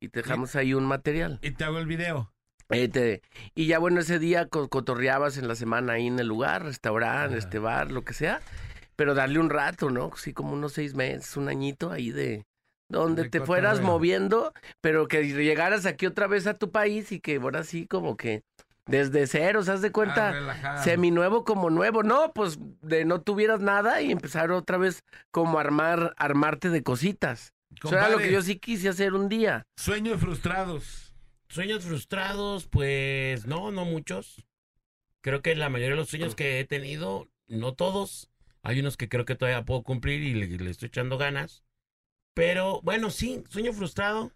y 0.00 0.08
te 0.08 0.22
dejamos 0.22 0.56
ahí 0.56 0.74
un 0.74 0.84
material. 0.84 1.38
Y 1.42 1.50
te 1.52 1.64
hago 1.64 1.78
el 1.78 1.86
video. 1.86 2.32
Eh, 2.70 2.88
te- 2.88 3.20
y 3.54 3.66
ya 3.66 3.78
bueno, 3.80 4.00
ese 4.00 4.18
día 4.20 4.46
co- 4.46 4.68
cotorreabas 4.68 5.36
en 5.38 5.48
la 5.48 5.56
semana 5.56 5.94
ahí 5.94 6.06
en 6.06 6.18
el 6.20 6.28
lugar, 6.28 6.64
restaurante, 6.64 7.36
este 7.36 7.58
bar, 7.58 7.90
lo 7.90 8.04
que 8.04 8.12
sea, 8.14 8.40
pero 8.94 9.14
darle 9.14 9.40
un 9.40 9.50
rato, 9.50 9.90
¿no? 9.90 10.12
Sí, 10.16 10.32
como 10.32 10.52
unos 10.52 10.74
seis 10.74 10.94
meses, 10.94 11.36
un 11.36 11.48
añito 11.48 11.90
ahí 11.90 12.12
de 12.12 12.44
donde 12.88 13.24
De 13.24 13.30
te 13.30 13.40
fueras 13.40 13.80
moviendo, 13.80 14.52
pero 14.80 15.08
que 15.08 15.24
llegaras 15.24 15.84
aquí 15.84 16.06
otra 16.06 16.28
vez 16.28 16.46
a 16.46 16.54
tu 16.54 16.70
país 16.70 17.10
y 17.10 17.18
que 17.20 17.36
ahora 17.36 17.64
sí 17.64 17.86
como 17.88 18.16
que 18.16 18.42
desde 18.90 19.26
cero, 19.26 19.62
¿se 19.62 19.70
das 19.72 19.82
de 19.82 19.88
Ah, 19.88 19.92
cuenta? 19.92 20.82
Seminuevo 20.82 21.44
como 21.44 21.70
nuevo, 21.70 22.02
no, 22.02 22.32
pues 22.32 22.58
de 22.82 23.04
no 23.04 23.20
tuvieras 23.22 23.60
nada 23.60 24.02
y 24.02 24.10
empezar 24.12 24.50
otra 24.50 24.76
vez 24.78 25.04
como 25.30 25.58
a 25.58 25.62
armar, 25.62 26.14
armarte 26.16 26.70
de 26.70 26.82
cositas. 26.82 27.54
Eso 27.76 27.92
era 27.96 28.08
lo 28.08 28.18
que 28.18 28.32
yo 28.32 28.42
sí 28.42 28.58
quise 28.58 28.88
hacer 28.88 29.14
un 29.14 29.28
día. 29.28 29.62
Sueños 29.76 30.20
frustrados. 30.20 31.14
Sueños 31.48 31.84
frustrados, 31.84 32.66
pues 32.66 33.46
no, 33.46 33.70
no 33.72 33.84
muchos. 33.84 34.46
Creo 35.20 35.42
que 35.42 35.54
la 35.56 35.68
mayoría 35.68 35.94
de 35.94 36.00
los 36.00 36.08
sueños 36.08 36.34
que 36.34 36.60
he 36.60 36.64
tenido, 36.64 37.28
no 37.48 37.74
todos. 37.74 38.30
Hay 38.62 38.80
unos 38.80 38.96
que 38.96 39.08
creo 39.08 39.24
que 39.24 39.34
todavía 39.36 39.64
puedo 39.64 39.82
cumplir 39.82 40.22
y 40.22 40.34
le, 40.34 40.46
le 40.46 40.70
estoy 40.70 40.88
echando 40.88 41.18
ganas. 41.18 41.64
Pero 42.34 42.80
bueno, 42.82 43.10
sí, 43.10 43.42
sueño 43.50 43.72
frustrado, 43.72 44.32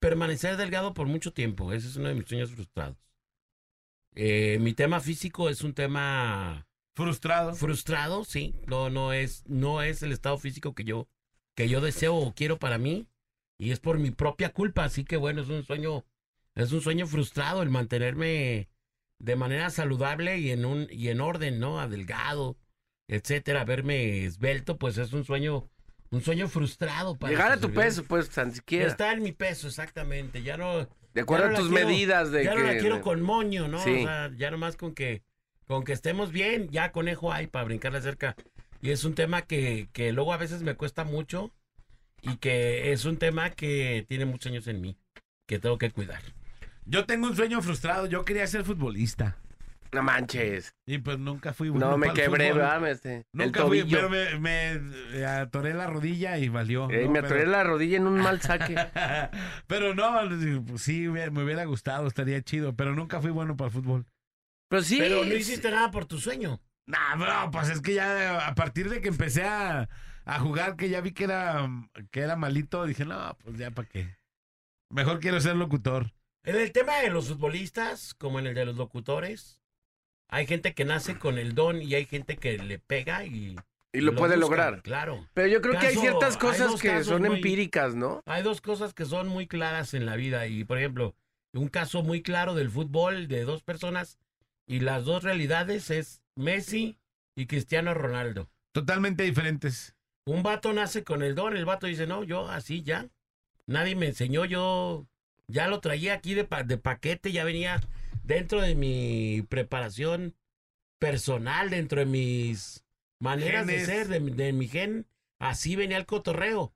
permanecer 0.00 0.56
delgado 0.56 0.94
por 0.94 1.06
mucho 1.06 1.32
tiempo. 1.32 1.72
Ese 1.72 1.88
es 1.88 1.96
uno 1.96 2.08
de 2.08 2.14
mis 2.14 2.26
sueños 2.28 2.50
frustrados. 2.50 2.96
Eh, 4.20 4.58
mi 4.58 4.74
tema 4.74 4.98
físico 4.98 5.48
es 5.48 5.62
un 5.62 5.74
tema 5.74 6.66
Frustrado. 6.96 7.54
frustrado, 7.54 8.24
sí. 8.24 8.56
No, 8.66 8.90
no 8.90 9.12
es, 9.12 9.44
no 9.46 9.80
es 9.80 10.02
el 10.02 10.10
estado 10.10 10.36
físico 10.38 10.74
que 10.74 10.82
yo, 10.82 11.08
que 11.54 11.68
yo 11.68 11.80
deseo 11.80 12.16
o 12.16 12.34
quiero 12.34 12.58
para 12.58 12.78
mí. 12.78 13.06
Y 13.58 13.70
es 13.70 13.78
por 13.78 14.00
mi 14.00 14.10
propia 14.10 14.52
culpa. 14.52 14.82
Así 14.82 15.04
que 15.04 15.16
bueno, 15.16 15.40
es 15.42 15.48
un 15.48 15.64
sueño, 15.64 16.04
es 16.56 16.72
un 16.72 16.80
sueño 16.80 17.06
frustrado 17.06 17.62
el 17.62 17.70
mantenerme 17.70 18.68
de 19.20 19.36
manera 19.36 19.70
saludable 19.70 20.38
y 20.38 20.50
en 20.50 20.64
un, 20.64 20.88
y 20.90 21.10
en 21.10 21.20
orden, 21.20 21.60
¿no? 21.60 21.80
Adelgado, 21.80 22.56
etcétera, 23.06 23.64
verme 23.64 24.24
esbelto, 24.24 24.78
pues 24.78 24.98
es 24.98 25.12
un 25.12 25.24
sueño, 25.24 25.70
un 26.10 26.22
sueño 26.22 26.48
frustrado 26.48 27.16
para 27.16 27.30
Llegar 27.30 27.52
a 27.52 27.60
tu 27.60 27.72
peso, 27.72 28.02
pues, 28.02 28.30
tan 28.30 28.52
siquiera. 28.52 28.88
Está 28.88 29.12
en 29.12 29.22
mi 29.22 29.30
peso, 29.30 29.68
exactamente. 29.68 30.42
Ya 30.42 30.56
no. 30.56 30.88
De 31.14 31.22
acuerdo 31.22 31.46
a 31.46 31.54
tus 31.54 31.68
quiero- 31.68 31.88
medidas 31.88 32.30
de 32.30 32.44
ya 32.44 32.52
que... 32.54 32.60
no 32.60 32.66
la 32.66 32.78
quiero 32.78 33.00
con 33.00 33.22
moño, 33.22 33.66
¿no? 33.68 33.82
Sí. 33.82 34.02
O 34.02 34.02
sea, 34.04 34.30
ya 34.36 34.50
nomás 34.50 34.76
con 34.76 34.94
que, 34.94 35.22
con 35.66 35.84
que 35.84 35.92
estemos 35.92 36.30
bien, 36.32 36.68
ya 36.70 36.92
conejo 36.92 37.32
hay 37.32 37.46
para 37.46 37.64
brincarle 37.64 38.00
cerca. 38.00 38.36
Y 38.80 38.90
es 38.90 39.04
un 39.04 39.14
tema 39.14 39.42
que, 39.42 39.88
que 39.92 40.12
luego 40.12 40.32
a 40.32 40.36
veces 40.36 40.62
me 40.62 40.74
cuesta 40.74 41.04
mucho 41.04 41.52
y 42.22 42.36
que 42.36 42.92
es 42.92 43.04
un 43.04 43.16
tema 43.16 43.50
que 43.50 44.04
tiene 44.08 44.24
muchos 44.24 44.52
años 44.52 44.66
en 44.68 44.80
mí, 44.80 44.96
que 45.46 45.58
tengo 45.58 45.78
que 45.78 45.90
cuidar. 45.90 46.20
Yo 46.84 47.04
tengo 47.04 47.26
un 47.26 47.36
sueño 47.36 47.60
frustrado. 47.60 48.06
Yo 48.06 48.24
quería 48.24 48.46
ser 48.46 48.64
futbolista. 48.64 49.36
No 49.92 50.02
manches. 50.02 50.74
Y 50.86 50.98
pues 50.98 51.18
nunca 51.18 51.52
fui 51.52 51.68
bueno 51.70 51.90
No, 51.90 51.98
me 51.98 52.08
para 52.08 52.20
el 52.22 52.24
quebré. 52.26 52.90
Este, 52.90 53.16
el 53.18 53.24
Nunca 53.32 53.64
fui, 53.66 53.80
tobillo. 53.80 53.96
pero 53.96 54.10
me, 54.10 54.38
me, 54.38 55.18
eh, 55.18 55.24
atoré 55.26 55.72
la 55.74 55.86
rodilla 55.86 56.38
y 56.38 56.48
valió. 56.48 56.90
Eh, 56.90 57.04
¿no? 57.04 57.10
me 57.12 57.22
Pero- 57.22 57.26
atoré 57.26 57.46
la 57.46 57.64
rodilla 57.64 57.96
en 57.96 58.06
un 58.06 58.20
mal 58.20 58.40
saque. 58.42 58.74
pero 59.66 59.94
no, 59.94 60.12
pues 60.66 60.82
sí, 60.82 61.08
me 61.08 61.30
me 61.30 61.44
hubiera 61.44 61.64
gustado, 61.64 62.06
estaría 62.06 62.42
chido, 62.42 62.74
pero 62.76 62.94
nunca 62.94 63.20
fui 63.20 63.30
bueno 63.30 63.56
para 63.56 63.68
el 63.68 63.72
fútbol. 63.74 64.06
Pero 64.68 64.82
sí. 64.82 64.98
Pero 64.98 65.24
no 65.24 65.34
hiciste 65.34 65.70
nada 65.70 65.90
por 65.90 66.04
tu 66.06 66.18
sueño. 66.18 66.60
Nah, 66.86 67.16
bro, 67.16 67.50
pues 67.50 67.68
es 67.68 67.80
que 67.80 67.94
ya 67.94 68.46
a 68.46 68.54
partir 68.54 68.88
de 68.90 69.00
que 69.00 69.08
empecé 69.08 69.44
a, 69.44 69.88
a 70.24 70.38
jugar, 70.40 70.76
que 70.76 70.88
ya 70.88 71.00
vi 71.00 71.12
que 71.12 71.24
era, 71.24 71.68
que 72.10 72.20
era 72.20 72.36
malito, 72.36 72.84
dije, 72.86 73.04
no, 73.04 73.36
pues 73.44 73.56
ya 73.58 73.70
para 73.70 73.88
qué. 73.88 74.16
Mejor 74.90 75.20
quiero 75.20 75.40
ser 75.40 75.56
locutor. 75.56 76.12
En 76.44 76.56
el 76.56 76.72
tema 76.72 76.96
de 77.00 77.10
los 77.10 77.28
futbolistas, 77.28 78.14
como 78.14 78.38
en 78.38 78.46
el 78.46 78.54
de 78.54 78.64
los 78.64 78.76
locutores, 78.76 79.57
hay 80.28 80.46
gente 80.46 80.74
que 80.74 80.84
nace 80.84 81.18
con 81.18 81.38
el 81.38 81.54
don 81.54 81.82
y 81.82 81.94
hay 81.94 82.04
gente 82.06 82.36
que 82.36 82.58
le 82.58 82.78
pega 82.78 83.24
y... 83.24 83.56
Y 83.92 84.00
lo 84.02 84.14
puede 84.14 84.36
busca, 84.36 84.40
lograr. 84.50 84.82
Claro. 84.82 85.26
Pero 85.32 85.48
yo 85.48 85.62
creo 85.62 85.78
que 85.80 85.86
hay 85.86 85.96
ciertas 85.96 86.36
cosas 86.36 86.80
que 86.80 86.88
casos 86.88 87.06
son 87.06 87.22
muy- 87.22 87.36
empíricas, 87.36 87.94
¿no? 87.94 88.22
Hay 88.26 88.42
dos 88.42 88.60
cosas 88.60 88.92
que 88.92 89.06
son 89.06 89.28
muy 89.28 89.46
claras 89.46 89.94
en 89.94 90.04
la 90.04 90.14
vida 90.14 90.46
y, 90.46 90.64
por 90.64 90.76
ejemplo, 90.78 91.14
un 91.54 91.68
caso 91.68 92.02
muy 92.02 92.20
claro 92.22 92.54
del 92.54 92.70
fútbol 92.70 93.28
de 93.28 93.44
dos 93.44 93.62
personas 93.62 94.18
y 94.66 94.80
las 94.80 95.06
dos 95.06 95.24
realidades 95.24 95.90
es 95.90 96.20
Messi 96.36 96.98
y 97.34 97.46
Cristiano 97.46 97.94
Ronaldo. 97.94 98.50
Totalmente 98.72 99.22
diferentes. 99.22 99.96
Un 100.26 100.42
vato 100.42 100.74
nace 100.74 101.02
con 101.02 101.22
el 101.22 101.34
don, 101.34 101.56
el 101.56 101.64
vato 101.64 101.86
dice, 101.86 102.06
no, 102.06 102.22
yo 102.24 102.48
así 102.50 102.82
ya. 102.82 103.08
Nadie 103.66 103.96
me 103.96 104.06
enseñó, 104.06 104.44
yo 104.44 105.06
ya 105.46 105.66
lo 105.66 105.80
traía 105.80 106.12
aquí 106.12 106.34
de, 106.34 106.44
pa- 106.44 106.62
de 106.62 106.76
paquete, 106.76 107.32
ya 107.32 107.42
venía 107.44 107.80
dentro 108.28 108.60
de 108.60 108.74
mi 108.74 109.42
preparación 109.48 110.36
personal, 111.00 111.70
dentro 111.70 112.00
de 112.00 112.06
mis 112.06 112.84
maneras 113.20 113.66
Genes. 113.66 113.86
de 113.86 113.94
ser, 113.94 114.08
de, 114.08 114.20
mi- 114.20 114.30
de 114.32 114.52
mi 114.52 114.68
gen. 114.68 115.06
Así 115.40 115.76
venía 115.76 115.96
el 115.96 116.06
cotorreo. 116.06 116.74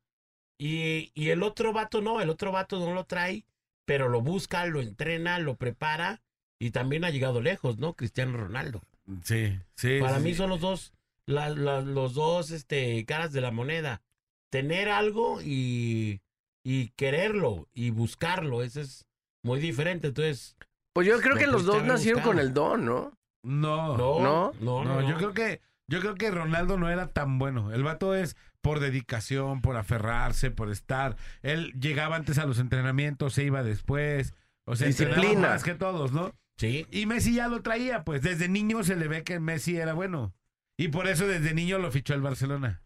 Y, 0.58 1.10
y 1.14 1.30
el 1.30 1.42
otro 1.42 1.72
vato 1.72 2.00
no, 2.00 2.20
el 2.20 2.30
otro 2.30 2.52
vato 2.52 2.78
no 2.78 2.94
lo 2.94 3.04
trae, 3.04 3.44
pero 3.84 4.08
lo 4.08 4.20
busca, 4.22 4.64
lo 4.66 4.80
entrena, 4.80 5.38
lo 5.40 5.56
prepara 5.56 6.22
y 6.60 6.70
también 6.70 7.04
ha 7.04 7.10
llegado 7.10 7.40
lejos, 7.40 7.78
¿no? 7.78 7.94
Cristiano 7.94 8.36
Ronaldo. 8.38 8.80
Sí, 9.24 9.58
sí. 9.74 9.98
Para 10.00 10.18
sí, 10.18 10.22
mí 10.24 10.34
son 10.34 10.50
los 10.50 10.60
dos, 10.60 10.92
la- 11.26 11.50
la- 11.50 11.80
los 11.80 12.14
dos 12.14 12.50
este, 12.52 13.04
caras 13.04 13.32
de 13.32 13.40
la 13.40 13.50
moneda. 13.50 14.02
Tener 14.50 14.88
algo 14.88 15.40
y, 15.42 16.20
y 16.64 16.88
quererlo 16.90 17.68
y 17.72 17.90
buscarlo, 17.90 18.62
eso 18.62 18.80
es 18.80 19.06
muy 19.42 19.58
diferente. 19.58 20.08
Entonces, 20.08 20.56
Pues 20.94 21.06
yo 21.06 21.20
creo 21.20 21.36
que 21.36 21.46
los 21.46 21.64
dos 21.64 21.82
nacieron 21.84 22.22
con 22.22 22.38
el 22.38 22.52
don, 22.52 22.84
¿no? 22.84 23.12
No, 23.44 23.96
no, 23.96 24.52
¿No? 24.60 24.84
no, 24.84 25.08
yo 25.08 25.16
creo 25.16 25.32
que 25.32 25.60
yo 25.88 26.00
creo 26.00 26.14
que 26.14 26.30
Ronaldo 26.30 26.78
no 26.78 26.88
era 26.90 27.08
tan 27.08 27.38
bueno. 27.38 27.72
El 27.72 27.82
vato 27.82 28.14
es 28.14 28.36
por 28.60 28.78
dedicación, 28.80 29.60
por 29.62 29.76
aferrarse, 29.76 30.50
por 30.50 30.70
estar. 30.70 31.16
Él 31.42 31.72
llegaba 31.80 32.16
antes 32.16 32.38
a 32.38 32.46
los 32.46 32.58
entrenamientos, 32.58 33.34
se 33.34 33.44
iba 33.44 33.62
después. 33.62 34.32
O 34.64 34.76
sea, 34.76 34.86
Disciplina. 34.86 35.48
más 35.48 35.64
que 35.64 35.74
todos, 35.74 36.12
¿no? 36.12 36.32
Sí, 36.56 36.86
Y 36.92 37.06
Messi 37.06 37.34
ya 37.34 37.48
lo 37.48 37.62
traía, 37.62 38.04
pues 38.04 38.22
desde 38.22 38.48
niño 38.48 38.84
se 38.84 38.94
le 38.94 39.08
ve 39.08 39.24
que 39.24 39.40
Messi 39.40 39.76
era 39.76 39.94
bueno. 39.94 40.32
Y 40.78 40.88
por 40.88 41.08
eso 41.08 41.26
desde 41.26 41.52
niño 41.54 41.78
lo 41.78 41.90
fichó 41.90 42.14
el 42.14 42.20
Barcelona. 42.22 42.80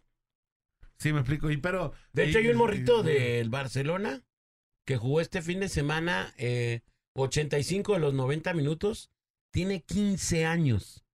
Sí, 0.98 1.12
me 1.12 1.20
explico. 1.20 1.50
Y 1.50 1.58
pero. 1.58 1.92
De 2.12 2.24
hecho, 2.24 2.40
y- 2.40 2.46
hay 2.46 2.52
un 2.52 2.56
morrito 2.58 3.02
y- 3.02 3.12
del 3.12 3.50
Barcelona 3.50 4.22
que 4.86 4.96
jugó 4.96 5.20
este 5.20 5.42
fin 5.42 5.60
de 5.60 5.68
semana 5.68 6.32
eh, 6.38 6.80
85 7.16 7.94
de 7.94 7.98
los 8.00 8.14
90 8.14 8.54
minutos. 8.54 9.10
Tiene 9.50 9.82
15 9.82 10.44
años 10.46 11.04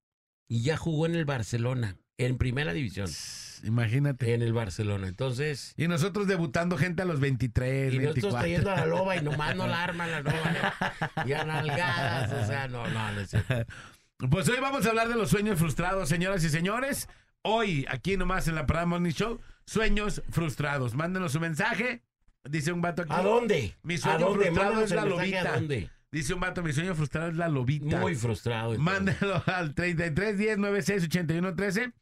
y 0.48 0.62
ya 0.62 0.76
jugó 0.76 1.07
en 1.07 1.14
el 1.14 1.24
Barcelona, 1.24 1.96
en 2.18 2.36
primera 2.38 2.72
división, 2.72 3.09
Imagínate. 3.62 4.34
en 4.34 4.42
el 4.42 4.53
Barcelona. 4.53 5.07
Entonces, 5.09 5.74
Y 5.76 5.86
nosotros 5.88 6.26
debutando 6.26 6.76
gente 6.76 7.03
a 7.03 7.05
los 7.05 7.20
23, 7.20 7.94
y 7.94 7.98
nosotros 7.98 8.32
24. 8.34 8.40
trayendo 8.40 8.70
a 8.70 8.76
la 8.76 8.86
loba 8.86 9.16
y 9.16 9.22
nomás 9.22 9.55
no 9.57 9.66
la 9.66 9.82
arma 9.84 10.07
la 10.07 10.20
loba. 10.20 10.94
Y 11.24 11.32
a 11.32 11.44
nalgadas, 11.44 12.32
o 12.32 12.46
sea, 12.46 12.68
no, 12.68 12.86
no, 12.88 13.12
no 13.12 13.20
es 13.20 13.30
cierto. 13.30 13.55
Pues 14.30 14.48
hoy 14.48 14.59
vamos 14.61 14.86
a 14.86 14.90
hablar 14.90 15.09
de 15.09 15.14
los 15.16 15.30
sueños 15.30 15.59
frustrados, 15.59 16.09
señoras 16.09 16.42
y 16.44 16.48
señores. 16.50 17.09
Hoy, 17.42 17.86
aquí 17.88 18.16
nomás 18.16 18.46
en 18.48 18.55
la 18.55 18.66
Parada 18.66 18.86
Morning 18.86 19.11
Show, 19.11 19.40
sueños 19.66 20.22
frustrados. 20.30 20.94
Mándenos 20.94 21.32
su 21.32 21.40
mensaje. 21.40 22.03
Dice 22.45 22.72
un 22.72 22.80
vato 22.82 23.03
aquí. 23.03 23.12
¿A 23.14 23.22
dónde? 23.22 23.74
Mi 23.82 23.95
¿A 23.95 23.99
sueño 23.99 24.18
dónde? 24.18 24.47
frustrado 24.47 24.70
Mándanos 24.74 24.90
es 24.90 24.97
la 24.97 25.05
lobita. 25.05 25.40
¿A 25.40 25.55
dónde? 25.57 25.90
Dice 26.11 26.34
un 26.34 26.40
vato, 26.40 26.62
mi 26.62 26.72
sueño 26.72 26.95
frustrado 26.95 27.28
es 27.30 27.36
la 27.36 27.49
lobita. 27.49 27.99
Muy 27.99 28.14
frustrado. 28.14 28.74
entonces. 28.74 28.84
Mándelo 28.84 29.43
al 29.55 29.74
33 29.74 30.36
10 30.38 30.59
96 30.59 31.05
81 31.05 31.55
13. 31.55 31.93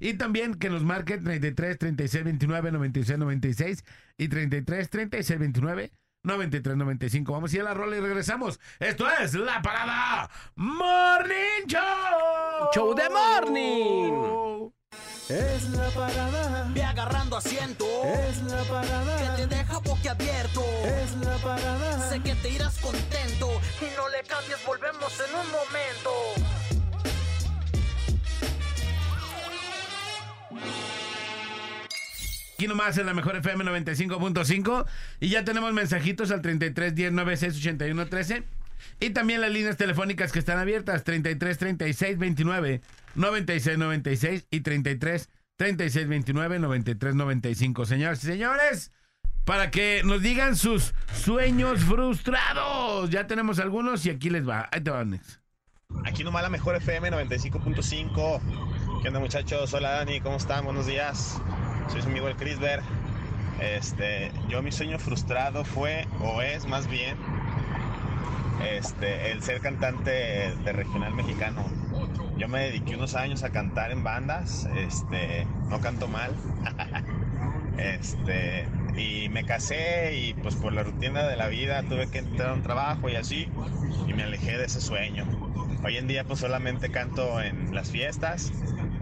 Y 0.00 0.14
también 0.14 0.54
que 0.54 0.70
nos 0.70 0.82
marque 0.82 1.18
33 1.18 1.78
36 1.78 2.24
29 2.24 2.72
96 2.72 3.18
96 3.18 3.84
y 4.16 4.28
33 4.28 4.88
36 4.90 5.38
29 5.38 5.92
93 6.24 6.76
95. 6.76 7.32
Vamos 7.32 7.52
a 7.52 7.56
ir 7.56 7.60
a 7.60 7.64
la 7.64 7.74
rola 7.74 7.96
y 7.96 8.00
regresamos. 8.00 8.58
Esto 8.78 9.06
es 9.10 9.34
La 9.34 9.60
Parada 9.60 10.30
Morning 10.56 11.66
Show. 11.66 12.70
Show 12.74 12.94
de 12.94 13.08
morning. 13.10 14.70
Es 15.30 15.68
la 15.70 15.88
parada, 15.90 16.68
Ve 16.74 16.82
agarrando 16.82 17.36
asiento. 17.36 17.84
es 18.04 18.42
la 18.42 18.62
parada, 18.64 19.36
Te 19.36 19.46
deja 19.46 19.78
boquiabierto. 19.78 20.64
es 20.84 21.14
la 21.24 21.36
parada. 21.36 22.08
Sé 22.08 22.20
que 22.20 22.34
te 22.34 22.48
irás 22.50 22.76
contento. 22.78 23.48
Y 23.80 23.96
no 23.96 24.08
le 24.08 24.22
cambies, 24.26 24.58
volvemos 24.66 25.12
en 25.20 25.34
un 25.36 25.46
momento. 25.52 26.10
Aquí 32.54 32.66
nomás 32.68 32.98
en 32.98 33.06
la 33.06 33.14
mejor 33.14 33.36
FM 33.36 33.64
95.5. 33.64 34.84
Y 35.20 35.28
ya 35.30 35.44
tenemos 35.44 35.72
mensajitos 35.72 36.30
al 36.30 36.42
33 36.42 36.94
10 36.94 37.12
96 37.12 37.56
81 37.56 38.06
13. 38.08 38.42
Y 39.00 39.10
también 39.10 39.40
las 39.40 39.52
líneas 39.52 39.76
telefónicas 39.76 40.32
que 40.32 40.38
están 40.38 40.58
abiertas: 40.58 41.04
33 41.04 41.58
36 41.58 42.18
29 42.18 42.80
96 43.14 43.78
96 43.78 44.46
y 44.50 44.60
33 44.60 45.28
36 45.56 46.08
29 46.08 46.58
93 46.58 47.14
95. 47.14 47.86
Señoras 47.86 48.24
y 48.24 48.26
señores, 48.26 48.92
para 49.44 49.70
que 49.70 50.02
nos 50.04 50.22
digan 50.22 50.56
sus 50.56 50.94
sueños 51.14 51.80
frustrados. 51.84 53.10
Ya 53.10 53.26
tenemos 53.26 53.58
algunos 53.58 54.04
y 54.06 54.10
aquí 54.10 54.30
les 54.30 54.48
va. 54.48 54.68
Ahí 54.72 54.80
te 54.80 54.90
van, 54.90 55.10
Nex. 55.10 55.40
Aquí 56.04 56.24
nomás 56.24 56.42
la 56.42 56.50
mejor 56.50 56.76
FM 56.76 57.10
95.5. 57.10 58.40
¿Qué 59.02 59.08
onda 59.08 59.20
muchachos? 59.20 59.74
Hola 59.74 59.90
Dani, 59.90 60.20
¿cómo 60.20 60.36
están? 60.36 60.64
Buenos 60.64 60.86
días. 60.86 61.40
Soy 61.90 62.02
su 62.02 62.08
amigo 62.08 62.28
el 62.28 62.36
Crisber. 62.36 62.80
Este, 63.60 64.32
yo 64.48 64.62
mi 64.62 64.72
sueño 64.72 64.98
frustrado 64.98 65.64
fue, 65.64 66.06
o 66.20 66.40
es 66.40 66.66
más 66.66 66.88
bien, 66.88 67.16
este, 68.64 69.32
el 69.32 69.42
ser 69.42 69.60
cantante 69.60 70.10
de 70.10 70.72
regional 70.72 71.14
mexicano. 71.14 71.64
Yo 72.36 72.48
me 72.48 72.60
dediqué 72.60 72.96
unos 72.96 73.14
años 73.14 73.42
a 73.42 73.50
cantar 73.50 73.90
en 73.90 74.02
bandas, 74.02 74.68
este, 74.76 75.46
no 75.68 75.80
canto 75.80 76.08
mal. 76.08 76.34
Este, 77.78 78.68
y 78.94 79.30
me 79.30 79.44
casé 79.44 80.14
y 80.14 80.34
pues 80.34 80.54
por 80.54 80.74
la 80.74 80.82
rutina 80.82 81.22
de 81.22 81.34
la 81.36 81.48
vida 81.48 81.82
tuve 81.82 82.08
que 82.08 82.18
entrar 82.18 82.50
a 82.50 82.52
un 82.52 82.62
trabajo 82.62 83.08
y 83.08 83.16
así 83.16 83.48
y 84.06 84.12
me 84.12 84.24
alejé 84.24 84.58
de 84.58 84.66
ese 84.66 84.82
sueño. 84.82 85.24
Hoy 85.82 85.96
en 85.96 86.06
día 86.06 86.24
pues 86.24 86.40
solamente 86.40 86.90
canto 86.90 87.40
en 87.40 87.74
las 87.74 87.90
fiestas 87.90 88.52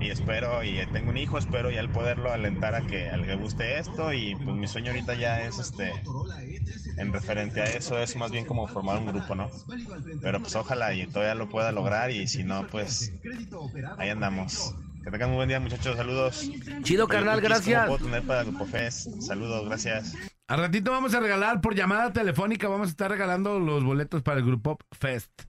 y 0.01 0.11
espero 0.11 0.63
y 0.63 0.79
tengo 0.93 1.11
un 1.11 1.17
hijo, 1.17 1.39
espero 1.39 1.71
ya 1.71 1.81
el 1.81 1.89
poderlo 1.89 2.33
alentar 2.33 2.75
a 2.75 2.83
que, 2.83 3.09
a 3.09 3.13
que 3.13 3.27
le 3.27 3.37
guste 3.37 3.79
esto 3.79 4.13
y 4.13 4.37
pues 4.37 4.57
mi 4.57 4.69
sueño 4.69 4.93
ahorita 4.93 5.15
ya 5.15 5.43
es 5.43 5.59
este 5.59 5.93
en 6.97 7.13
referente 7.13 7.61
a 7.61 7.65
eso 7.65 7.99
es 7.99 8.15
más 8.17 8.31
bien 8.31 8.45
como 8.45 8.69
formar 8.69 8.99
un 8.99 9.07
grupo, 9.07 9.35
¿no? 9.35 9.51
Pero 10.23 10.41
pues 10.41 10.55
ojalá 10.55 10.95
y 10.95 11.07
todavía 11.07 11.35
lo 11.35 11.49
pueda 11.49 11.73
lograr 11.73 12.11
y 12.11 12.29
si 12.29 12.45
no 12.45 12.67
pues 12.69 13.13
ahí 13.99 14.11
andamos. 14.11 14.75
Que 15.03 15.11
tengan 15.11 15.31
muy 15.31 15.37
buen 15.37 15.49
día 15.49 15.59
muchachos, 15.61 15.97
saludos. 15.97 16.51
Chido, 16.83 17.09
carnal, 17.09 17.41
gracias. 17.41 17.87
¿Cómo 17.87 17.99
puedo 17.99 18.11
tener 18.11 18.27
para 18.27 18.45
Grupo 18.45 18.67
Fest? 18.67 19.09
Saludos, 19.21 19.67
gracias. 19.67 20.15
Al 20.49 20.61
ratito 20.61 20.91
vamos 20.91 21.15
a 21.15 21.21
regalar 21.21 21.61
por 21.61 21.75
llamada 21.75 22.13
telefónica, 22.13 22.69
vamos 22.69 22.89
a 22.89 22.91
estar 22.91 23.11
regalando 23.11 23.59
los 23.59 23.85
boletos 23.85 24.23
para 24.23 24.39
el 24.39 24.47
Grupo 24.47 24.79
Fest. 24.93 25.48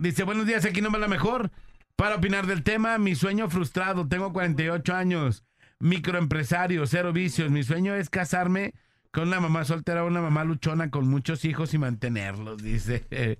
Dice, 0.00 0.24
buenos 0.24 0.46
días, 0.46 0.64
aquí 0.64 0.80
no 0.80 0.90
me 0.90 0.98
la 0.98 1.08
mejor. 1.08 1.50
Para 1.94 2.16
opinar 2.16 2.46
del 2.46 2.62
tema, 2.62 2.96
mi 2.96 3.14
sueño 3.14 3.50
frustrado, 3.50 4.08
tengo 4.08 4.32
48 4.32 4.94
años, 4.94 5.44
microempresario, 5.78 6.86
cero 6.86 7.12
vicios. 7.12 7.50
Mi 7.50 7.62
sueño 7.62 7.94
es 7.94 8.08
casarme 8.08 8.72
con 9.12 9.28
una 9.28 9.40
mamá 9.40 9.64
soltera 9.64 10.02
o 10.02 10.06
una 10.06 10.22
mamá 10.22 10.44
luchona 10.44 10.90
con 10.90 11.06
muchos 11.06 11.44
hijos 11.44 11.74
y 11.74 11.78
mantenerlos, 11.78 12.62
dice. 12.62 13.06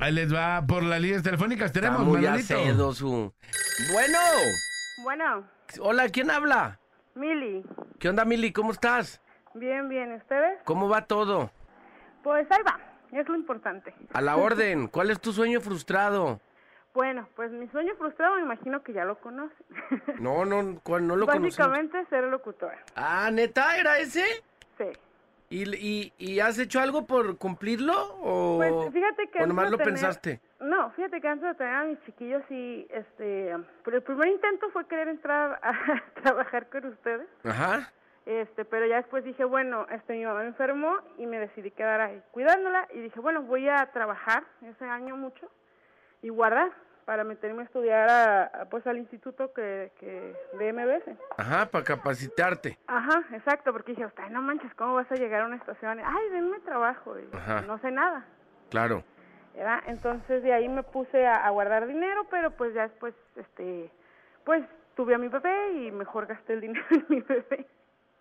Ahí 0.00 0.12
les 0.12 0.32
va 0.34 0.64
por 0.66 0.82
las 0.82 1.02
líneas 1.02 1.22
telefónicas. 1.22 1.70
Tenemos, 1.70 2.00
muy 2.00 2.22
Manolito. 2.22 2.54
acedo 2.54 2.94
su... 2.94 3.34
Bueno, 3.92 4.18
Bueno, 5.02 5.44
hola, 5.80 6.08
¿quién 6.08 6.30
habla? 6.30 6.78
Mili, 7.14 7.62
¿Qué 7.98 8.08
onda, 8.08 8.24
Mili? 8.24 8.52
¿Cómo 8.52 8.72
estás? 8.72 9.20
bien, 9.54 9.90
bien, 9.90 10.12
¿ustedes? 10.12 10.60
¿Cómo 10.64 10.88
va 10.88 11.04
todo? 11.04 11.50
Pues 12.22 12.50
ahí 12.50 12.62
va, 12.66 12.80
es 13.18 13.28
lo 13.28 13.36
importante. 13.36 13.94
A 14.12 14.20
la 14.20 14.36
orden, 14.36 14.86
¿cuál 14.92 15.10
es 15.10 15.20
tu 15.20 15.32
sueño 15.32 15.60
frustrado? 15.60 16.40
Bueno, 16.94 17.26
pues 17.36 17.50
mi 17.50 17.66
sueño 17.68 17.94
frustrado 17.96 18.36
me 18.36 18.42
imagino 18.42 18.82
que 18.82 18.92
ya 18.92 19.04
lo 19.06 19.18
conocen. 19.18 19.56
No, 20.20 20.44
no, 20.44 20.78
¿cuál- 20.82 21.06
no 21.06 21.16
lo 21.16 21.26
conocemos. 21.26 21.56
Básicamente 21.56 22.04
ser 22.10 22.24
locutora, 22.24 22.78
Ah, 22.94 23.30
¿neta? 23.32 23.78
¿Era 23.78 23.98
ese? 23.98 24.24
sí. 24.78 24.84
¿Y, 25.48 25.68
y, 25.76 26.12
y 26.16 26.40
has 26.40 26.58
hecho 26.58 26.80
algo 26.80 27.06
por 27.06 27.36
cumplirlo? 27.36 27.92
¿O, 28.22 28.56
Pues 28.56 28.72
fíjate 28.94 29.28
que 29.28 29.42
o 29.42 29.46
nomás 29.46 29.70
lo 29.70 29.76
tener- 29.76 29.92
pensaste? 29.92 30.40
No, 30.60 30.90
fíjate 30.92 31.20
que 31.20 31.28
antes 31.28 31.46
de 31.46 31.54
tener 31.56 31.74
a 31.74 31.84
mis 31.84 32.02
chiquillos 32.06 32.42
sí, 32.48 32.86
este, 32.90 33.54
pero 33.84 33.98
el 33.98 34.02
primer 34.02 34.28
intento 34.28 34.70
fue 34.70 34.86
querer 34.86 35.08
entrar 35.08 35.60
a 35.62 35.72
trabajar 36.22 36.70
con 36.70 36.86
ustedes. 36.86 37.26
Ajá. 37.44 37.92
Este, 38.24 38.64
pero 38.64 38.86
ya 38.86 38.96
después 38.96 39.24
dije, 39.24 39.44
bueno, 39.44 39.86
este, 39.90 40.12
mi 40.12 40.24
mamá 40.24 40.44
enfermó 40.44 40.96
y 41.18 41.26
me 41.26 41.38
decidí 41.40 41.70
quedar 41.72 42.00
ahí 42.00 42.22
cuidándola 42.30 42.86
y 42.94 43.00
dije, 43.00 43.18
bueno, 43.18 43.42
voy 43.42 43.68
a 43.68 43.86
trabajar 43.92 44.44
ese 44.62 44.84
año 44.84 45.16
mucho 45.16 45.48
y 46.22 46.28
guardar 46.28 46.70
para 47.04 47.24
meterme 47.24 47.62
a 47.62 47.64
estudiar 47.64 48.08
a, 48.08 48.44
a, 48.44 48.64
pues 48.66 48.86
al 48.86 48.96
instituto 48.98 49.52
que, 49.52 49.90
que 49.98 50.36
de 50.56 50.72
MBS. 50.72 51.18
Ajá, 51.36 51.66
para 51.66 51.84
capacitarte. 51.84 52.78
Ajá, 52.86 53.24
exacto, 53.32 53.72
porque 53.72 53.92
dije, 53.92 54.06
"Ay, 54.16 54.30
no 54.30 54.40
manches, 54.40 54.72
¿cómo 54.76 54.94
vas 54.94 55.10
a 55.10 55.16
llegar 55.16 55.42
a 55.42 55.46
una 55.46 55.56
estación? 55.56 55.98
Ay, 55.98 56.28
denme 56.30 56.60
trabajo, 56.60 57.18
y 57.18 57.28
Ajá. 57.36 57.62
no 57.62 57.76
sé 57.78 57.90
nada. 57.90 58.24
Claro. 58.70 59.02
¿verdad? 59.54 59.82
Entonces 59.86 60.42
de 60.42 60.52
ahí 60.52 60.68
me 60.68 60.82
puse 60.82 61.26
a, 61.26 61.44
a 61.46 61.50
guardar 61.50 61.86
dinero, 61.86 62.24
pero 62.30 62.52
pues 62.52 62.72
ya 62.72 62.82
después, 62.88 63.14
este, 63.36 63.90
pues 64.44 64.64
tuve 64.94 65.14
a 65.14 65.18
mi 65.18 65.28
bebé 65.28 65.72
y 65.72 65.90
mejor 65.90 66.26
gasté 66.26 66.54
el 66.54 66.60
dinero 66.60 66.86
en 66.90 67.04
mi 67.08 67.20
bebé. 67.20 67.66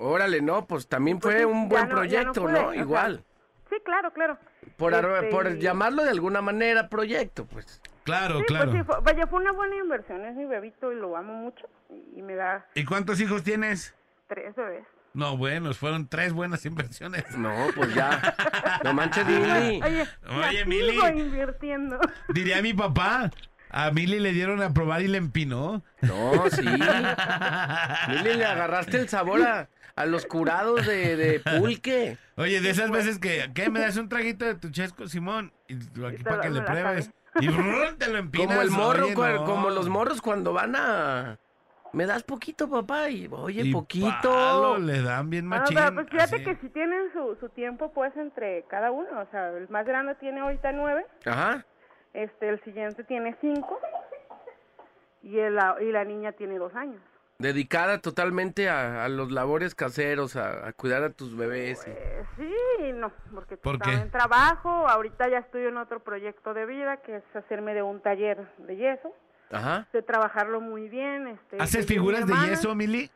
Órale, 0.02 0.42
no, 0.42 0.66
pues 0.66 0.88
también 0.88 1.20
Pues 1.20 1.36
fue 1.36 1.40
sí, 1.42 1.46
un 1.46 1.70
buen 1.70 1.84
no- 1.88 1.96
proyecto, 1.96 2.48
no 2.48 2.74
Igual. 2.74 3.24
Sí, 3.70 3.76
claro, 3.86 4.12
claro. 4.12 4.38
Por, 4.78 4.94
ar- 4.96 5.06
Este, 5.06 5.28
por 5.30 5.58
llamarlo 5.60 6.04
de 6.04 6.10
alguna 6.10 6.42
manera 6.42 6.90
proyecto, 6.90 7.46
pues. 7.46 7.80
Claro, 8.04 8.40
Sí, 8.40 8.46
claro. 8.46 8.72
pues 8.72 8.78
sí, 8.80 8.84
fue, 8.86 9.00
vaya, 9.02 9.28
fue 9.28 9.40
una 9.42 9.52
buena 9.52 9.76
inversión, 9.76 10.26
es 10.26 10.36
mi 10.36 10.46
bebito 10.46 10.92
y 10.92 10.96
lo 10.96 11.16
amo 11.16 11.34
mucho 11.34 11.68
y, 12.16 12.22
me 12.24 12.36
da 12.36 12.66
¿Y 12.74 12.84
cuántos 12.84 13.22
hijos 13.22 13.44
tienes? 13.44 13.94
tres 14.28 14.56
bebés. 14.56 14.86
No, 15.14 15.38
buenos, 15.38 15.78
fueron 15.78 16.08
tres 16.08 16.32
buenas 16.34 16.66
inversiones. 16.66 17.26
No, 17.38 17.54
pues 17.76 17.94
ya. 17.94 18.34
No 18.84 18.94
manches, 18.94 19.26
Mili. 19.28 19.82
Oye, 19.84 20.08
Oye, 20.48 20.66
Mili. 20.66 20.98
invirtiendo. 21.20 22.00
Diría 22.30 22.62
mi 22.62 22.74
papá, 22.74 23.30
a 23.72 23.92
Mili 23.92 24.20
le 24.20 24.32
dieron 24.34 24.62
a 24.62 24.74
probar 24.74 25.02
y 25.02 25.08
le 25.08 25.18
empinó. 25.18 25.84
No, 26.02 26.50
sí. 26.50 26.62
Mili, 26.62 28.34
le 28.36 28.46
agarraste 28.46 29.00
el 29.00 29.10
sabor 29.10 29.42
a, 29.44 29.70
a 29.96 30.06
los 30.06 30.26
curados 30.26 30.86
de, 30.86 31.16
de 31.16 31.40
pulque. 31.40 32.18
Oye, 32.38 32.62
de 32.62 32.70
esas 32.70 32.92
veces 32.92 33.20
que, 33.20 33.50
¿qué? 33.54 33.70
¿Me 33.70 33.80
das 33.82 33.98
un 33.98 34.10
traguito 34.10 34.46
de 34.46 34.56
tu 34.56 34.70
chesco, 34.72 35.08
Simón? 35.08 35.52
Y 35.68 35.76
tú 35.76 36.06
aquí 36.06 36.24
para 36.24 36.42
que 36.42 36.50
le 36.50 36.62
pruebes. 36.62 37.12
Y 37.40 37.48
brrr, 37.48 37.96
te 37.98 38.10
lo 38.12 38.18
empinas. 38.18 38.48
Como 38.48 38.62
el 38.62 38.72
morro, 38.72 39.06
Oye, 39.06 39.16
cua- 39.16 39.36
no. 39.36 39.46
como 39.46 39.70
los 39.70 39.88
morros 39.88 40.22
cuando 40.22 40.52
van 40.54 40.76
a... 40.76 41.38
¿Me 41.94 42.06
das 42.06 42.24
poquito, 42.24 42.70
papá? 42.70 43.10
Y, 43.10 43.28
oye, 43.32 43.64
Y 43.64 43.72
poquito. 43.74 44.10
palo, 44.32 44.78
le 44.80 45.02
dan 45.02 45.30
bien 45.30 45.46
machín. 45.46 45.78
pues 45.94 46.08
fíjate 46.10 46.36
así. 46.38 46.44
que 46.46 46.56
si 46.58 46.70
tienen 46.70 47.12
su, 47.14 47.36
su 47.40 47.50
tiempo 47.50 47.92
pues 47.94 48.16
entre 48.16 48.64
cada 48.70 48.92
uno, 48.92 49.08
o 49.20 49.26
sea, 49.30 49.50
el 49.50 49.68
más 49.68 49.86
grande 49.86 50.16
tiene 50.16 50.40
ahorita 50.40 50.72
nueve, 50.72 51.06
Ajá. 51.26 51.66
Este, 52.14 52.50
el 52.50 52.64
siguiente 52.64 53.04
tiene 53.04 53.36
cinco 53.42 53.80
y, 55.24 55.40
el, 55.40 55.56
la- 55.56 55.78
y 55.82 55.92
la 55.92 56.04
niña 56.04 56.32
tiene 56.34 56.58
dos 56.58 56.74
años. 56.76 57.02
Dedicada 57.40 58.00
totalmente 58.02 58.70
a, 58.70 59.04
a 59.04 59.10
los 59.10 59.32
labores 59.32 59.74
caseros, 59.74 60.36
a, 60.36 60.68
a 60.68 60.74
cuidar 60.74 61.04
a 61.04 61.10
tus 61.10 61.36
bebés. 61.36 61.86
y- 61.88 61.90
Eh, 61.92 62.24
sí 62.38 62.54
y 62.88 62.92
no, 62.94 63.12
porque 63.34 63.58
¿Por 63.58 63.76
estaba 63.76 63.92
qué? 63.96 64.02
en 64.02 64.12
trabajo, 64.12 64.70
ahorita 64.70 65.28
ya 65.28 65.40
estoy 65.40 65.66
en 65.66 65.78
otro 65.78 66.02
proyecto 66.02 66.54
de 66.54 66.66
vida 66.66 66.98
que 66.98 67.16
es 67.18 67.36
hacerme 67.36 67.74
de 67.74 67.82
un 67.82 68.00
taller 68.02 68.48
de 68.60 68.76
yeso, 68.76 69.12
Ajá. 69.52 69.88
sé 69.92 70.02
trabajarlo 70.04 70.62
muy 70.62 70.88
bien. 70.90 71.28
Este, 71.28 71.58
¿Haces 71.60 71.88
mi 71.90 71.96
figuras 71.96 72.28
de 72.28 72.34
hermana- 72.34 72.50
yeso, 72.50 72.76
Mili? 72.76 73.10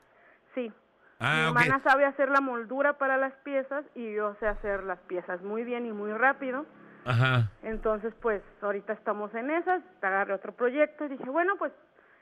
Sí. 0.56 0.72
Ah, 1.20 1.36
mi 1.36 1.48
hermana 1.48 1.82
sabe 1.84 2.06
hacer 2.06 2.30
la 2.30 2.42
moldura 2.42 2.98
para 2.98 3.18
las 3.18 3.34
piezas 3.44 3.86
y 3.94 4.14
yo 4.16 4.36
sé 4.40 4.48
hacer 4.48 4.84
las 4.84 5.00
piezas 5.02 5.42
muy 5.44 5.64
bien 5.64 5.86
y 5.86 5.92
muy 5.92 6.12
rápido. 6.12 6.66
Ajá. 7.06 7.52
Entonces, 7.64 8.14
pues, 8.22 8.42
ahorita 8.62 8.94
estamos 8.94 9.34
en 9.36 9.52
esas, 9.52 9.82
agarré 10.02 10.34
otro 10.34 10.52
proyecto 10.54 11.06
y 11.06 11.10
dije, 11.10 11.30
bueno, 11.30 11.54
pues, 11.58 11.72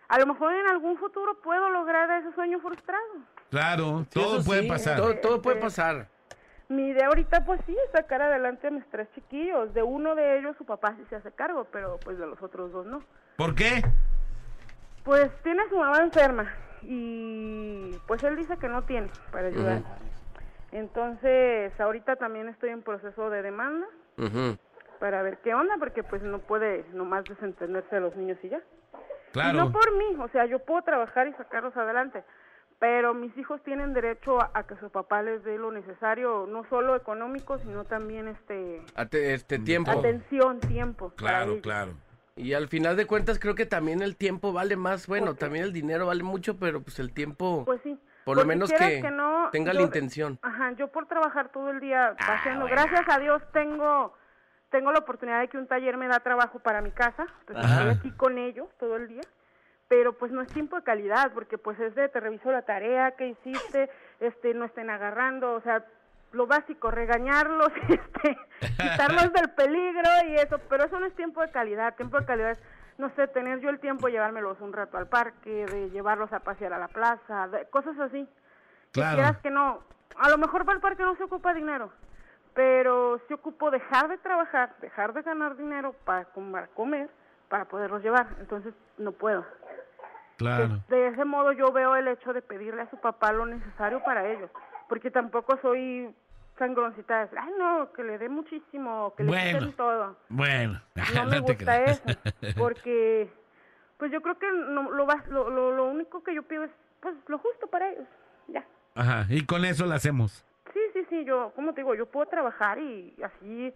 a 0.09 0.19
lo 0.19 0.27
mejor 0.27 0.53
en 0.53 0.67
algún 0.67 0.97
futuro 0.97 1.39
puedo 1.41 1.69
lograr 1.69 2.11
ese 2.21 2.33
sueño 2.33 2.59
frustrado. 2.59 3.01
Claro, 3.49 3.99
Sí, 4.09 4.19
todo 4.19 4.43
puede 4.43 4.63
sí, 4.63 4.67
pasar. 4.67 4.97
Todo, 4.97 5.15
todo 5.17 5.41
puede 5.41 5.61
pasar. 5.61 6.07
Mi 6.67 6.89
idea 6.89 7.07
ahorita, 7.07 7.45
pues 7.45 7.61
sí, 7.65 7.75
es 7.85 7.91
sacar 7.91 8.21
adelante 8.21 8.67
a 8.67 8.71
mis 8.71 8.85
tres 8.89 9.07
chiquillos. 9.15 9.73
De 9.73 9.83
uno 9.83 10.15
de 10.15 10.37
ellos, 10.39 10.55
su 10.57 10.65
papá 10.65 10.95
sí 10.97 11.03
se 11.09 11.15
hace 11.15 11.31
cargo, 11.31 11.65
pero 11.71 11.99
pues 12.03 12.17
de 12.17 12.27
los 12.27 12.41
otros 12.41 12.71
dos 12.71 12.85
no. 12.85 13.03
¿Por 13.37 13.55
qué? 13.55 13.81
Pues 15.03 15.29
tiene 15.43 15.61
a 15.63 15.69
su 15.69 15.77
mamá 15.77 15.97
enferma 15.99 16.51
y 16.81 17.91
pues 18.07 18.23
él 18.23 18.35
dice 18.35 18.57
que 18.57 18.67
no 18.67 18.83
tiene 18.83 19.09
para 19.31 19.47
ayudar. 19.47 19.81
Entonces, 20.71 21.79
ahorita 21.79 22.15
también 22.15 22.49
estoy 22.49 22.69
en 22.69 22.81
proceso 22.81 23.29
de 23.29 23.41
demanda 23.41 23.85
Ujú. 24.17 24.57
Para 25.03 25.21
ver 25.21 25.39
qué 25.43 25.53
onda, 25.53 25.75
porque 25.79 26.01
pues 26.01 26.21
no 26.23 26.39
puede 26.39 26.85
nomás 26.93 27.25
desentenderse 27.25 27.93
de 27.93 27.99
los 27.99 28.15
niños 28.15 28.37
y 28.41 28.47
ya. 28.47 28.59
Y 28.59 29.31
Claro. 29.33 29.57
no 29.65 29.71
por 29.73 29.93
mí, 29.97 30.05
o 30.17 30.29
sea, 30.29 30.45
yo 30.45 30.59
puedo 30.59 30.81
trabajar 30.83 31.27
y 31.27 31.33
sacarlos 31.33 31.75
adelante, 31.75 32.23
pero 32.79 33.13
mis 33.13 33.37
hijos 33.37 33.61
tienen 33.65 33.93
derecho 33.93 34.41
a, 34.41 34.51
a 34.53 34.63
que 34.65 34.77
su 34.77 34.89
papá 34.91 35.21
les 35.21 35.43
dé 35.43 35.57
lo 35.57 35.73
necesario, 35.73 36.45
no 36.47 36.63
solo 36.69 36.95
económico, 36.95 37.57
sino 37.59 37.83
también 37.83 38.29
este 38.29 38.81
Ate- 38.95 39.33
este 39.33 39.59
tiempo. 39.59 39.91
atención, 39.91 40.61
tiempo. 40.61 41.11
Claro, 41.17 41.59
claro. 41.61 41.91
Y 42.37 42.53
al 42.53 42.69
final 42.69 42.95
de 42.95 43.05
cuentas 43.05 43.39
creo 43.39 43.55
que 43.55 43.65
también 43.65 44.01
el 44.01 44.15
tiempo 44.15 44.53
vale 44.53 44.77
más. 44.77 45.05
Bueno, 45.07 45.35
también 45.35 45.65
el 45.65 45.73
dinero 45.73 46.05
vale 46.07 46.23
mucho, 46.23 46.57
pero 46.57 46.81
pues 46.81 46.97
el 46.99 47.13
tiempo, 47.13 47.63
Pues 47.65 47.81
sí. 47.83 47.99
por 48.23 48.37
lo 48.37 48.43
Porque 48.43 48.47
menos 48.47 48.71
que, 48.71 49.01
no, 49.11 49.49
tenga 49.51 49.73
yo- 49.73 49.79
la 49.79 49.83
intención. 49.85 50.39
Ajá, 50.43 50.71
yo 50.77 50.87
por 50.93 51.07
trabajar 51.07 51.49
todo 51.51 51.71
el 51.71 51.81
día 51.81 52.15
Ah, 52.17 52.35
haciendo, 52.35 52.67
gracias 52.67 53.03
a 53.09 53.19
Dios 53.19 53.41
tengo 53.51 54.13
tengo 54.73 54.91
la 54.91 54.99
oportunidad 54.99 55.39
de 55.39 55.49
que 55.49 55.57
un 55.59 55.67
taller 55.67 55.97
me 55.97 56.07
da 56.07 56.19
trabajo 56.19 56.57
para 56.57 56.81
mi 56.81 56.89
casa, 56.89 57.27
entonces 57.41 57.63
Ajá. 57.63 57.77
estoy 57.91 57.95
aquí 57.95 58.11
con 58.17 58.39
ellos 58.39 58.67
todo 58.79 58.95
el 58.95 59.07
día, 59.07 59.21
pero 59.87 60.13
pues 60.13 60.31
no 60.31 60.41
es 60.41 60.49
tiempo 60.49 60.75
de 60.75 60.81
calidad, 60.81 61.31
porque 61.31 61.59
pues 61.59 61.79
es 61.79 61.93
de 61.93 62.09
te 62.09 62.19
reviso 62.19 62.51
la 62.51 62.63
tarea 62.63 63.11
que 63.11 63.27
hiciste, 63.27 63.91
este 64.19 64.55
no 64.55 64.65
estén 64.65 64.89
agarrando, 64.89 65.53
o 65.53 65.61
sea, 65.61 65.85
lo 66.31 66.47
básico, 66.47 66.89
regañarlos, 66.89 67.67
este, 67.87 68.35
quitarlos 68.81 69.31
del 69.33 69.51
peligro 69.51 70.09
y 70.29 70.35
eso, 70.37 70.57
pero 70.67 70.85
eso 70.85 70.99
no 70.99 71.05
es 71.05 71.15
tiempo 71.15 71.41
de 71.41 71.51
calidad, 71.51 71.95
tiempo 71.95 72.19
de 72.19 72.25
calidad 72.25 72.51
es 72.51 72.59
no 72.97 73.11
sé, 73.15 73.27
tener 73.27 73.59
yo 73.59 73.69
el 73.69 73.79
tiempo 73.79 74.07
de 74.07 74.13
llevármelos 74.13 74.59
un 74.59 74.73
rato 74.73 74.97
al 74.97 75.07
parque, 75.07 75.65
de 75.67 75.89
llevarlos 75.91 76.33
a 76.33 76.39
pasear 76.39 76.73
a 76.73 76.79
la 76.79 76.87
plaza, 76.87 77.47
de- 77.47 77.65
cosas 77.69 77.97
así. 77.99 78.27
Que 78.91 79.01
Claro. 79.01 79.17
quieras 79.17 79.37
que 79.41 79.49
no, 79.51 79.83
a 80.17 80.29
lo 80.29 80.37
mejor 80.39 80.63
para 80.65 80.75
el 80.75 80.81
parque 80.81 81.01
no 81.03 81.15
se 81.15 81.23
ocupa 81.23 81.53
dinero, 81.55 81.91
pero 82.53 83.19
sí 83.27 83.33
ocupo 83.33 83.71
dejar 83.71 84.07
de 84.09 84.17
trabajar, 84.17 84.75
dejar 84.81 85.13
de 85.13 85.21
ganar 85.21 85.55
dinero 85.57 85.93
para, 86.05 86.25
com- 86.25 86.51
para 86.51 86.67
comer, 86.67 87.09
para 87.49 87.65
poderlos 87.65 88.03
llevar, 88.03 88.27
entonces 88.39 88.73
no 88.97 89.11
puedo. 89.11 89.45
Claro. 90.37 90.79
De 90.89 91.07
ese 91.07 91.25
modo 91.25 91.51
yo 91.53 91.71
veo 91.71 91.95
el 91.95 92.07
hecho 92.07 92.33
de 92.33 92.41
pedirle 92.41 92.81
a 92.81 92.89
su 92.89 92.97
papá 92.97 93.31
lo 93.31 93.45
necesario 93.45 94.03
para 94.03 94.27
ellos. 94.29 94.49
porque 94.89 95.09
tampoco 95.09 95.57
soy 95.61 96.13
sangroncita, 96.59 97.15
de 97.15 97.21
decir, 97.23 97.39
ay 97.39 97.51
no, 97.57 97.91
que 97.93 98.03
le 98.03 98.17
dé 98.19 98.29
muchísimo, 98.29 99.13
que 99.15 99.23
le 99.23 99.29
Bueno. 99.29 99.59
quiten 99.59 99.73
todo. 99.75 100.17
Bueno, 100.29 100.81
No 101.15 101.25
me 101.25 101.39
gusta 101.39 101.55
creas. 101.55 102.03
eso, 102.05 102.19
porque 102.57 103.31
pues 103.97 104.11
yo 104.11 104.21
creo 104.21 104.37
que 104.37 104.51
no- 104.51 104.91
lo, 104.91 105.07
lo, 105.29 105.71
lo 105.71 105.85
único 105.85 106.23
que 106.23 106.35
yo 106.35 106.43
pido 106.43 106.63
es 106.65 106.71
pues 106.99 107.15
lo 107.27 107.37
justo 107.39 107.67
para 107.67 107.89
ellos, 107.89 108.07
ya. 108.47 108.63
Ajá, 108.95 109.25
y 109.29 109.45
con 109.45 109.65
eso 109.65 109.85
lo 109.85 109.93
hacemos. 109.95 110.45
Sí, 110.71 110.79
sí, 110.93 111.05
sí, 111.09 111.25
yo, 111.25 111.51
como 111.55 111.73
te 111.73 111.81
digo, 111.81 111.93
yo 111.95 112.05
puedo 112.05 112.25
trabajar 112.27 112.79
y 112.79 113.13
así 113.21 113.73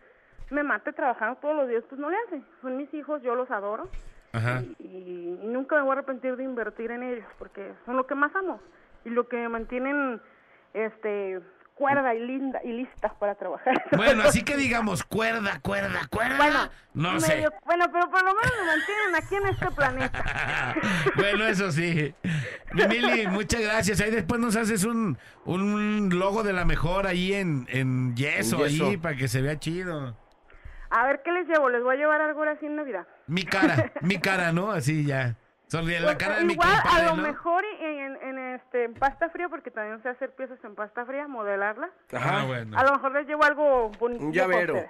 me 0.50 0.64
mate 0.64 0.94
trabajando 0.94 1.40
todos 1.40 1.56
los 1.56 1.68
días, 1.68 1.84
pues 1.90 2.00
no 2.00 2.10
le 2.10 2.18
hace. 2.18 2.42
Son 2.62 2.78
mis 2.78 2.94
hijos, 2.94 3.22
yo 3.22 3.36
los 3.36 3.52
adoro 3.52 3.90
Ajá. 4.32 4.62
y, 4.80 5.38
y 5.42 5.48
nunca 5.48 5.76
me 5.76 5.82
voy 5.82 5.90
a 5.90 5.94
arrepentir 5.94 6.38
de 6.38 6.44
invertir 6.44 6.92
en 6.92 7.04
ellos 7.04 7.28
porque 7.38 7.74
son 7.86 7.98
lo 7.98 8.08
que 8.08 8.16
más 8.16 8.34
amo 8.36 8.60
y 9.04 9.10
lo 9.10 9.28
que 9.28 9.38
me 9.38 9.50
mantienen 9.50 10.22
este 10.74 11.42
cuerda 11.78 12.14
y 12.16 12.20
linda 12.20 12.60
y 12.64 12.74
listas 12.74 13.14
para 13.20 13.36
trabajar. 13.36 13.84
Bueno, 13.96 14.24
así 14.24 14.44
que 14.44 14.58
digamos, 14.58 15.04
cuerda, 15.04 15.60
cuerda, 15.62 16.02
cuerda. 16.10 16.38
Bueno, 16.38 16.70
no 16.94 17.20
sé. 17.20 17.36
medio- 17.36 17.54
bueno, 17.66 17.86
pero 17.92 18.10
por 18.10 18.22
lo 18.24 18.34
menos 18.34 18.52
me 18.60 18.66
mantienen 18.68 19.16
aquí 19.16 19.36
en 19.36 19.48
este 19.48 19.72
planeta. 19.72 20.76
bueno, 21.16 21.46
eso 21.46 21.72
sí. 21.72 22.14
Mi 22.74 22.88
Mili, 22.88 23.28
muchas 23.28 23.62
gracias. 23.62 24.02
Ahí 24.02 24.12
después 24.12 24.42
nos 24.42 24.56
haces 24.56 24.84
un, 24.84 25.18
un 25.46 26.10
logo 26.18 26.44
de 26.44 26.54
la 26.54 26.66
mejor 26.66 27.08
ahí 27.08 27.34
en, 27.34 27.68
en 27.70 28.16
yeso, 28.16 28.66
En 28.66 28.72
yeso. 28.72 28.88
ahí, 28.88 28.98
para 28.98 29.16
que 29.16 29.28
se 29.28 29.42
vea 29.42 29.58
chido. 29.60 30.18
A 30.90 31.06
ver 31.06 31.22
qué 31.24 31.32
les 31.32 31.48
llevo, 31.48 31.70
les 31.70 31.84
voy 31.84 31.96
a 31.96 31.98
llevar 32.00 32.22
algo 32.22 32.44
así 32.44 32.66
en 32.66 32.76
Navidad. 32.78 33.06
Mi 33.28 33.44
cara, 33.44 33.92
mi 34.02 34.18
cara, 34.20 34.52
¿no? 34.52 34.72
Así 34.72 35.06
ya. 35.06 35.36
Sonríe 35.68 36.00
la 36.00 36.18
cara 36.18 36.38
de 36.38 36.46
mi 36.46 36.54
igual 36.54 36.70
a 36.84 37.04
lo 37.04 37.16
¿no? 37.18 37.24
mejor 37.24 37.64
en, 37.82 38.16
en, 38.16 38.38
en, 38.38 38.56
este 38.56 38.86
en 38.86 38.94
pasta 38.94 39.30
fría 39.30 39.50
porque 39.50 39.70
también 39.70 40.02
sé 40.02 40.10
hacer 40.10 40.34
piezas 40.34 40.58
en 40.64 40.76
pasta 40.76 41.06
fría, 41.06 41.28
modelarlas. 41.28 41.92
Ah, 42.14 42.46
bueno. 42.48 42.78
A 42.78 42.84
lo 42.84 42.94
mejor 42.94 43.12
les 43.14 43.28
llevo 43.28 43.44
algo 43.44 43.90
bonito. 44.00 44.24
Un 44.24 44.32
llavero. 44.32 44.86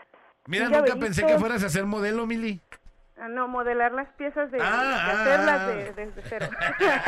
Mira, 0.46 0.66
un 0.66 0.72
nunca 0.72 0.86
llaverito. 0.86 1.00
pensé 1.06 1.26
que 1.26 1.40
fueras 1.40 1.64
a 1.64 1.70
ser 1.70 1.86
modelo, 1.86 2.26
Mili. 2.28 2.62
Ah, 3.20 3.28
no, 3.28 3.48
modelar 3.48 3.94
las 3.94 4.08
piezas 4.10 4.52
de, 4.52 4.60
Ah, 4.62 4.84
de 4.84 4.94
ah, 4.94 5.22
hacerlas 5.22 5.60
ah. 5.62 5.68
de- 5.70 5.94
desde 5.94 6.22
cero. 6.30 6.50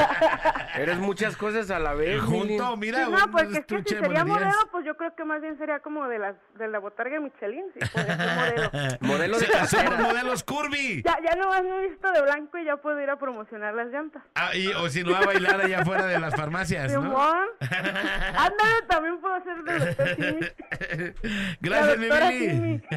Eres 0.76 0.98
muchas 0.98 1.38
cosas 1.38 1.70
a 1.70 1.78
la 1.78 1.94
vez. 1.94 2.20
Junto, 2.22 2.76
mira, 2.78 3.06
Sí, 3.06 3.12
no, 3.12 3.32
porque 3.32 3.60
es 3.60 3.66
que 3.66 3.84
si 3.84 3.96
sería 3.96 4.26
modelo, 4.26 4.52
pues 4.72 4.86
yo 4.86 4.98
creo 4.98 5.14
que 5.16 5.24
más 5.24 5.40
bien 5.42 5.56
sería 5.60 5.80
como 5.82 6.08
de 6.08 6.18
las 6.18 6.36
de 6.56 6.68
la 6.68 6.80
botarga 6.80 7.20
Michelin, 7.20 7.66
podría 7.94 8.18
ser 8.18 8.36
modelo. 8.36 8.72
Modelo 9.02 9.38
de 9.40 9.46
Somos 9.46 9.72
cartera. 9.74 9.98
modelos 10.02 10.44
curvy. 10.44 11.04
Ya, 11.04 11.18
ya 11.24 11.36
nomás 11.36 11.64
me 11.64 11.76
he 11.78 11.88
visto 11.90 12.12
de 12.12 12.22
blanco 12.24 12.58
y 12.58 12.66
ya 12.66 12.78
puedo 12.78 13.00
ir 13.02 13.10
a 13.10 13.18
promocionar 13.20 13.76
las 13.76 13.88
llantas. 13.90 14.24
Ah, 14.36 14.56
y- 14.56 14.68
o 14.74 14.90
si 14.90 15.04
no, 15.04 15.16
a 15.16 15.22
bailar 15.22 15.62
allá 15.62 15.82
afuera 15.82 16.06
de 16.08 16.20
las 16.20 16.36
farmacias, 16.36 16.92
¿no? 16.94 17.16
Ándale, 17.60 18.82
también 18.88 19.20
puedo 19.22 19.36
hacer 19.36 19.64
de 19.64 19.80
doctor 19.80 20.08
Simi. 20.16 20.40
Gracias, 21.62 21.88
La 21.88 22.32
mi 22.32 22.80
mucho, 22.80 22.90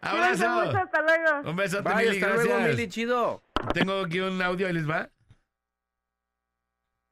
Abrazo. 0.00 0.78
hasta 0.78 1.02
luego. 1.02 1.50
Un 1.50 1.56
Bye, 1.72 1.94
Mili, 1.96 2.22
hasta 2.22 2.34
luego. 2.34 2.60
Mili, 2.60 2.88
chido. 2.88 3.42
Tengo 3.74 4.00
aquí 4.00 4.20
un 4.20 4.40
audio, 4.42 4.66
ahí 4.66 4.72
les 4.72 4.88
va. 4.88 5.10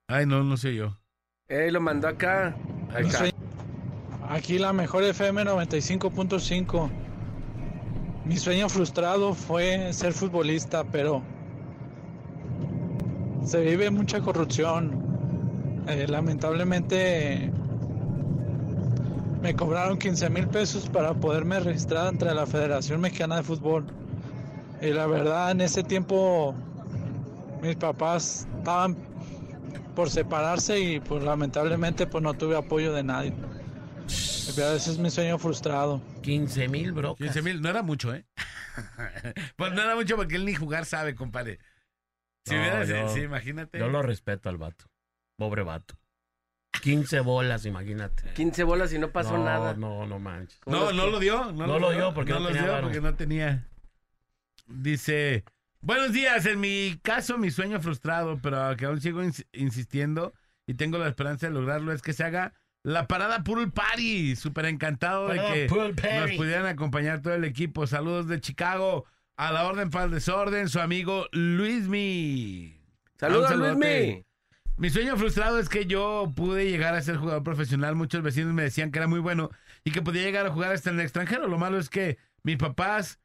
Ay, 0.08 0.26
no, 0.26 0.42
no 0.44 0.56
sé 0.56 0.74
yo. 0.74 0.96
Eh, 1.48 1.70
lo 1.70 1.80
mandó 1.80 2.08
acá. 2.08 2.56
Está. 2.96 3.24
Aquí 4.28 4.58
la 4.58 4.72
mejor 4.72 5.04
FM 5.04 5.44
95.5. 5.44 6.90
Mi 8.24 8.36
sueño 8.36 8.68
frustrado 8.68 9.34
fue 9.34 9.92
ser 9.92 10.12
futbolista, 10.12 10.84
pero 10.84 11.22
se 13.44 13.60
vive 13.60 13.90
mucha 13.90 14.20
corrupción. 14.20 15.84
Eh, 15.88 16.06
lamentablemente 16.08 17.50
me 19.42 19.54
cobraron 19.54 19.98
15 19.98 20.30
mil 20.30 20.48
pesos 20.48 20.88
para 20.88 21.12
poderme 21.12 21.60
registrar 21.60 22.06
ante 22.06 22.24
la 22.34 22.46
Federación 22.46 23.02
Mexicana 23.02 23.36
de 23.36 23.42
Fútbol. 23.42 23.84
Y 24.80 24.90
la 24.92 25.06
verdad, 25.06 25.50
en 25.50 25.60
ese 25.60 25.82
tiempo 25.82 26.54
mis 27.62 27.76
papás 27.76 28.46
estaban 28.58 28.96
por 29.94 30.10
separarse 30.10 30.78
y 30.78 31.00
pues 31.00 31.22
lamentablemente 31.22 32.06
pues 32.06 32.22
no 32.22 32.34
tuve 32.34 32.56
apoyo 32.56 32.92
de 32.92 33.02
nadie. 33.02 33.32
Pero 34.56 34.72
ese 34.72 34.90
es 34.90 34.98
mi 34.98 35.10
sueño 35.10 35.38
frustrado. 35.38 36.02
15 36.22 36.68
mil 36.68 36.92
brocas. 36.92 37.18
15 37.18 37.42
mil, 37.42 37.62
no 37.62 37.68
era 37.70 37.82
mucho, 37.82 38.14
¿eh? 38.14 38.26
pues 39.56 39.72
no 39.72 39.82
era 39.82 39.94
mucho 39.94 40.16
porque 40.16 40.36
él 40.36 40.44
ni 40.44 40.54
jugar 40.54 40.84
sabe, 40.84 41.14
compadre. 41.14 41.58
Si 42.44 42.54
No, 42.54 42.60
hubiera, 42.60 42.84
yo- 42.84 43.08
sí, 43.08 43.20
imagínate. 43.20 43.78
Yo 43.78 43.88
lo 43.88 44.02
respeto 44.02 44.48
al 44.50 44.58
vato. 44.58 44.84
Pobre 45.38 45.62
vato. 45.62 45.94
15 46.82 47.20
bolas, 47.20 47.64
imagínate. 47.64 48.30
15 48.34 48.64
bolas 48.64 48.92
y 48.92 48.98
no 48.98 49.10
pasó 49.10 49.38
no, 49.38 49.44
nada. 49.44 49.74
No, 49.74 50.06
no 50.06 50.18
manches. 50.18 50.60
No, 50.66 50.92
no 50.92 51.06
lo 51.06 51.18
dio. 51.18 51.52
No, 51.52 51.66
No 51.66 51.78
lo 51.78 51.92
dio 51.92 52.12
porque 52.12 52.32
no 52.32 52.40
lo 52.40 52.48
tenía 52.48 52.62
dio 52.64 52.72
varo. 52.72 52.84
porque 52.84 53.00
no 53.00 53.14
tenía. 53.14 53.66
Dice, 54.66 55.44
buenos 55.80 56.12
días, 56.12 56.46
en 56.46 56.60
mi 56.60 56.98
caso 57.02 57.38
mi 57.38 57.50
sueño 57.50 57.80
frustrado, 57.80 58.38
pero 58.42 58.76
que 58.76 58.86
aún 58.86 59.00
sigo 59.00 59.22
ins- 59.22 59.46
insistiendo 59.52 60.32
y 60.66 60.74
tengo 60.74 60.98
la 60.98 61.08
esperanza 61.08 61.46
de 61.46 61.52
lograrlo, 61.52 61.92
es 61.92 62.02
que 62.02 62.12
se 62.12 62.24
haga 62.24 62.54
la 62.82 63.06
parada 63.06 63.44
Pool 63.44 63.72
Party. 63.72 64.36
Súper 64.36 64.66
encantado 64.66 65.28
de 65.28 65.36
que 65.68 65.68
nos 66.20 66.36
pudieran 66.36 66.66
acompañar 66.66 67.20
todo 67.22 67.34
el 67.34 67.44
equipo. 67.44 67.86
Saludos 67.86 68.26
de 68.28 68.40
Chicago, 68.40 69.06
a 69.36 69.52
la 69.52 69.66
orden 69.66 69.90
para 69.90 70.06
el 70.06 70.10
desorden, 70.10 70.68
su 70.68 70.80
amigo 70.80 71.26
Luismi. 71.32 72.80
Saludos. 73.18 73.54
Luismi. 73.56 74.24
Mi 74.76 74.90
sueño 74.90 75.16
frustrado 75.16 75.58
es 75.60 75.68
que 75.68 75.86
yo 75.86 76.32
pude 76.34 76.68
llegar 76.68 76.94
a 76.94 77.02
ser 77.02 77.16
jugador 77.16 77.44
profesional. 77.44 77.94
Muchos 77.94 78.22
vecinos 78.22 78.52
me 78.54 78.64
decían 78.64 78.90
que 78.90 78.98
era 78.98 79.06
muy 79.06 79.20
bueno 79.20 79.50
y 79.84 79.92
que 79.92 80.02
podía 80.02 80.22
llegar 80.22 80.46
a 80.46 80.50
jugar 80.50 80.72
hasta 80.72 80.90
en 80.90 80.96
el 80.98 81.02
extranjero. 81.04 81.46
Lo 81.46 81.58
malo 81.58 81.78
es 81.78 81.88
que 81.88 82.18
mis 82.42 82.56
papás 82.56 83.20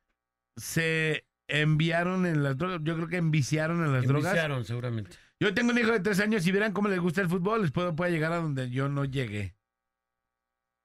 se 0.57 1.25
enviaron 1.49 2.25
en 2.25 2.43
las 2.43 2.57
drogas. 2.57 2.79
Yo 2.83 2.95
creo 2.95 3.07
que 3.07 3.17
enviciaron 3.17 3.83
en 3.83 3.93
las 3.93 4.05
drogas. 4.05 4.31
Enviciaron, 4.31 4.65
seguramente. 4.65 5.17
Yo 5.39 5.53
tengo 5.53 5.71
un 5.71 5.77
hijo 5.77 5.91
de 5.91 5.99
tres 5.99 6.19
años 6.19 6.45
y 6.45 6.51
vieran 6.51 6.73
cómo 6.73 6.87
les 6.89 6.99
gusta 6.99 7.21
el 7.21 7.29
fútbol. 7.29 7.61
Les 7.61 7.71
puedo, 7.71 7.95
puede 7.95 8.11
llegar 8.11 8.31
a 8.31 8.37
donde 8.37 8.69
yo 8.69 8.89
no 8.89 9.05
llegué. 9.05 9.55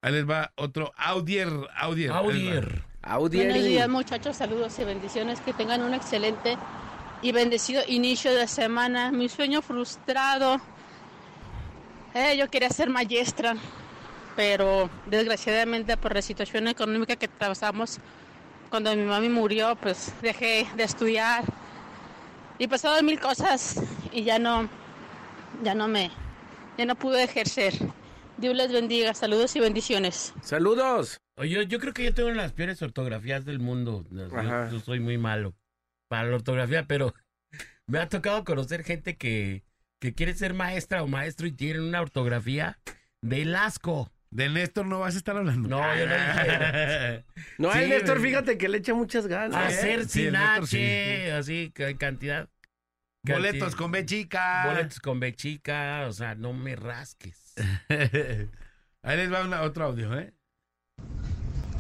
Ahí 0.02 0.12
les 0.12 0.28
va 0.28 0.52
otro 0.56 0.92
Audier. 0.96 1.48
Audier. 1.76 2.10
Audier. 2.12 2.84
Audieri. 3.02 3.48
Buenos 3.48 3.64
días 3.66 3.88
muchachos, 3.88 4.36
saludos 4.36 4.78
y 4.78 4.84
bendiciones, 4.84 5.40
que 5.40 5.52
tengan 5.52 5.82
un 5.82 5.94
excelente 5.94 6.56
y 7.22 7.32
bendecido 7.32 7.82
inicio 7.88 8.34
de 8.34 8.46
semana. 8.46 9.10
Mi 9.10 9.30
sueño 9.30 9.62
frustrado, 9.62 10.60
eh, 12.12 12.36
yo 12.36 12.50
quería 12.50 12.68
ser 12.68 12.90
maestra, 12.90 13.56
pero 14.36 14.90
desgraciadamente 15.06 15.96
por 15.96 16.14
la 16.14 16.20
situación 16.22 16.68
económica 16.68 17.16
que 17.16 17.26
atravesamos, 17.26 17.98
cuando 18.70 18.94
mi 18.96 19.02
mami 19.02 19.28
murió, 19.28 19.76
pues 19.76 20.12
dejé 20.22 20.66
de 20.76 20.84
estudiar 20.84 21.44
y 22.58 22.66
pasaron 22.68 23.04
mil 23.06 23.20
cosas 23.20 23.80
y 24.12 24.24
ya 24.24 24.38
no, 24.38 24.68
ya 25.62 25.74
no 25.74 25.88
me, 25.88 26.10
ya 26.78 26.84
no 26.84 26.94
pude 26.94 27.22
ejercer. 27.22 27.74
Dios 28.36 28.56
les 28.56 28.72
bendiga, 28.72 29.14
saludos 29.14 29.54
y 29.56 29.60
bendiciones. 29.60 30.34
Saludos. 30.42 31.18
Oye, 31.36 31.50
Yo, 31.50 31.62
yo 31.62 31.78
creo 31.78 31.92
que 31.92 32.04
yo 32.04 32.14
tengo 32.14 32.30
las 32.30 32.52
peores 32.52 32.82
ortografías 32.82 33.44
del 33.44 33.60
mundo. 33.60 34.04
Yo 34.10 34.80
soy 34.80 35.00
muy 35.00 35.18
malo 35.18 35.54
para 36.08 36.28
la 36.28 36.36
ortografía, 36.36 36.84
pero 36.86 37.14
me 37.86 37.98
ha 37.98 38.08
tocado 38.08 38.44
conocer 38.44 38.84
gente 38.84 39.16
que, 39.16 39.64
que 40.00 40.14
quiere 40.14 40.34
ser 40.34 40.54
maestra 40.54 41.02
o 41.02 41.06
maestro 41.06 41.46
y 41.46 41.52
tienen 41.52 41.82
una 41.82 42.00
ortografía 42.00 42.78
del 43.20 43.54
asco. 43.54 44.10
De 44.34 44.48
Néstor 44.48 44.84
no 44.86 44.98
vas 44.98 45.14
a 45.14 45.18
estar 45.18 45.36
hablando. 45.36 45.68
No, 45.68 45.78
yo 45.96 46.06
no 46.06 46.12
dije. 46.14 47.24
No, 47.58 47.72
Sí, 47.72 47.78
el 47.78 47.88
Néstor, 47.88 48.20
fíjate 48.20 48.58
que 48.58 48.68
le 48.68 48.78
echa 48.78 48.92
muchas 48.92 49.28
ganas. 49.28 49.54
Hacer 49.72 50.02
Sí, 50.06 50.24
sin 50.24 50.32
Néstor 50.32 50.64
H, 50.64 50.66
sí. 50.66 51.30
así, 51.30 51.70
que 51.72 51.96
cantidad. 51.96 52.48
Boletos 53.22 53.70
canti- 53.74 53.76
con 53.78 53.92
B 53.92 54.04
chica. 54.04 54.64
Boletos 54.66 54.98
con 55.00 55.20
B 55.20 55.32
chica, 55.34 56.06
o 56.08 56.12
sea, 56.12 56.34
no 56.34 56.52
me 56.52 56.74
rasques. 56.76 57.54
Ahí 59.02 59.16
les 59.16 59.32
va 59.32 59.44
una- 59.44 59.62
otro 59.62 59.84
audio, 59.84 60.18
¿eh? 60.18 60.34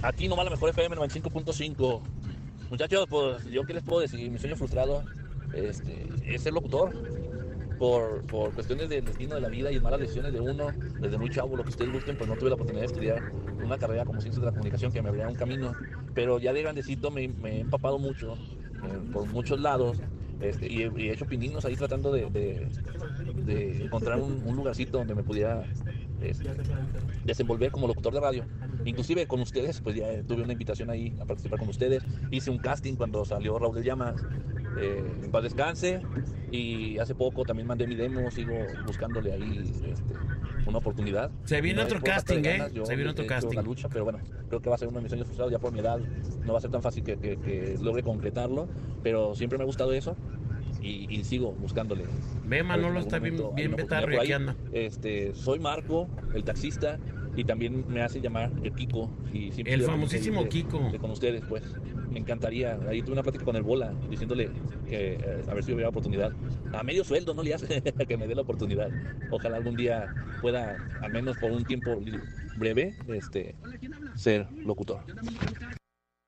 Aquí 0.02 0.28
nomás 0.28 0.44
la 0.44 0.52
mejor 0.52 0.70
FM 0.70 0.96
95.5. 0.96 2.02
Muchachos, 2.70 3.06
pues 3.10 3.44
yo 3.46 3.64
qué 3.64 3.74
les 3.74 3.82
puedo 3.82 4.00
decir, 4.00 4.30
mi 4.30 4.38
sueño 4.38 4.54
frustrado 4.56 5.04
este, 5.54 6.08
es 6.24 6.42
ser 6.42 6.52
locutor. 6.52 6.92
Por, 7.78 8.22
por 8.26 8.52
cuestiones 8.52 8.88
del 8.88 9.04
destino 9.04 9.34
de 9.34 9.40
la 9.40 9.48
vida 9.48 9.72
y 9.72 9.80
malas 9.80 10.00
decisiones 10.00 10.32
de 10.32 10.40
uno, 10.40 10.72
desde 11.00 11.18
muy 11.18 11.28
chavo, 11.30 11.56
lo 11.56 11.64
que 11.64 11.70
ustedes 11.70 11.90
gusten, 11.90 12.16
pues 12.16 12.28
no 12.28 12.36
tuve 12.36 12.48
la 12.50 12.54
oportunidad 12.54 12.82
de 12.82 12.86
estudiar 12.86 13.22
una 13.62 13.76
carrera 13.78 14.04
como 14.04 14.20
ciencias 14.20 14.40
de 14.40 14.46
la 14.46 14.52
comunicación 14.52 14.92
que 14.92 15.02
me 15.02 15.08
abriera 15.08 15.28
un 15.28 15.34
camino. 15.34 15.74
Pero 16.14 16.38
ya 16.38 16.52
de 16.52 16.62
grandecito 16.62 17.10
me, 17.10 17.26
me 17.28 17.56
he 17.56 17.60
empapado 17.60 17.98
mucho 17.98 18.34
eh, 18.34 19.00
por 19.12 19.26
muchos 19.26 19.60
lados 19.60 19.98
este, 20.40 20.70
y, 20.72 20.82
he, 20.82 20.92
y 20.96 21.08
he 21.08 21.12
hecho 21.12 21.26
pininos 21.26 21.64
ahí 21.64 21.74
tratando 21.76 22.12
de, 22.12 22.30
de- 22.30 22.68
de 23.44 23.84
encontrar 23.84 24.20
un, 24.20 24.42
un 24.46 24.56
lugarcito 24.56 24.98
donde 24.98 25.14
me 25.14 25.22
pudiera 25.22 25.64
este, 26.20 26.50
desenvolver 27.24 27.70
como 27.70 27.86
locutor 27.86 28.12
de 28.14 28.20
radio. 28.20 28.44
Inclusive 28.84 29.26
con 29.26 29.40
ustedes, 29.40 29.80
pues 29.80 29.96
ya 29.96 30.22
tuve 30.22 30.42
una 30.42 30.52
invitación 30.52 30.90
ahí 30.90 31.14
a 31.20 31.24
participar 31.24 31.58
con 31.58 31.68
ustedes. 31.68 32.02
Hice 32.30 32.50
un 32.50 32.58
casting 32.58 32.94
cuando 32.96 33.24
salió 33.24 33.58
Raúl 33.58 33.76
de 33.76 33.84
Llamas, 33.84 34.22
eh, 34.78 35.02
en 35.22 35.30
paz 35.30 35.42
descanse. 35.42 36.00
Y 36.50 36.98
hace 36.98 37.14
poco 37.16 37.44
también 37.44 37.66
mandé 37.66 37.86
mi 37.86 37.96
demo, 37.96 38.30
sigo 38.30 38.54
buscándole 38.86 39.32
ahí 39.32 39.60
este, 39.64 39.92
una 40.66 40.78
oportunidad. 40.78 41.30
Se 41.44 41.60
viene 41.60 41.80
No 41.80 41.86
otro 41.86 42.00
casting, 42.00 42.44
¿eh? 42.44 42.70
yo 42.72 42.86
Se 42.86 42.94
viene 42.94 43.10
otro 43.10 43.26
casting. 43.26 43.56
La 43.56 43.62
lucha, 43.62 43.88
pero 43.88 44.04
bueno, 44.04 44.20
creo 44.48 44.60
que 44.60 44.68
va 44.68 44.76
a 44.76 44.78
ser 44.78 44.86
uno 44.88 44.98
de 44.98 45.02
mis 45.02 45.10
sueños 45.10 45.26
frustrados 45.26 45.50
ya 45.52 45.58
por 45.58 45.72
mi 45.72 45.80
edad. 45.80 45.98
No 46.44 46.52
va 46.52 46.58
a 46.58 46.62
ser 46.62 46.70
tan 46.70 46.80
fácil 46.82 47.02
que, 47.02 47.16
que- 47.16 47.36
que 47.38 47.76
logre 47.82 48.04
concretarlo, 48.04 48.68
pero 49.02 49.34
siempre 49.34 49.58
me 49.58 49.64
ha 49.64 49.66
gustado 49.66 49.92
eso 49.92 50.16
y, 50.80 51.06
y 51.12 51.24
sigo 51.24 51.52
buscándole. 51.52 52.04
Ve, 52.46 52.62
Manolo, 52.62 53.00
está 53.00 53.18
bien- 53.18 53.36
bien 53.56 53.68
una 53.68 53.76
betarro, 53.76 54.02
oportunidad 54.02 54.02
¿y 54.02 54.04
por 54.04 54.10
qué 54.12 54.20
ahí. 54.20 54.32
anda? 54.32 54.56
Este, 54.72 55.34
soy 55.34 55.58
Marco, 55.58 56.08
el 56.34 56.44
taxista, 56.44 56.98
y 57.36 57.44
también 57.44 57.84
me 57.88 58.02
hace 58.02 58.20
llamar 58.20 58.50
el 58.62 58.72
Kiko. 58.74 59.10
Y 59.32 59.50
siempre 59.52 59.74
El 59.74 59.82
famosísimo 59.82 60.42
de- 60.44 60.48
Kiko. 60.48 60.90
de 60.90 60.98
con 60.98 61.10
ustedes, 61.10 61.42
pues. 61.48 61.62
Me 62.10 62.20
encantaría. 62.20 62.78
Ahí 62.88 63.02
tuve 63.02 63.12
una 63.14 63.22
plática 63.24 63.44
con 63.44 63.56
el 63.56 63.62
Bola, 63.62 63.92
diciéndole 64.08 64.48
que 64.88 65.14
eh, 65.14 65.42
a 65.48 65.54
ver 65.54 65.64
si 65.64 65.72
hubiera 65.72 65.88
oportunidad. 65.88 66.32
A 66.72 66.82
medio 66.84 67.02
sueldo 67.02 67.34
no 67.34 67.42
le 67.42 67.54
hace 67.54 67.82
que 68.08 68.16
me 68.16 68.26
dé 68.28 68.34
la 68.36 68.42
oportunidad. 68.42 68.88
Ojalá 69.30 69.56
algún 69.56 69.74
día 69.76 70.14
pueda, 70.40 70.76
al 71.00 71.12
menos 71.12 71.36
por 71.38 71.50
un 71.50 71.64
tiempo 71.64 72.00
breve, 72.56 72.94
este, 73.08 73.56
ser 74.14 74.46
locutor. 74.64 75.00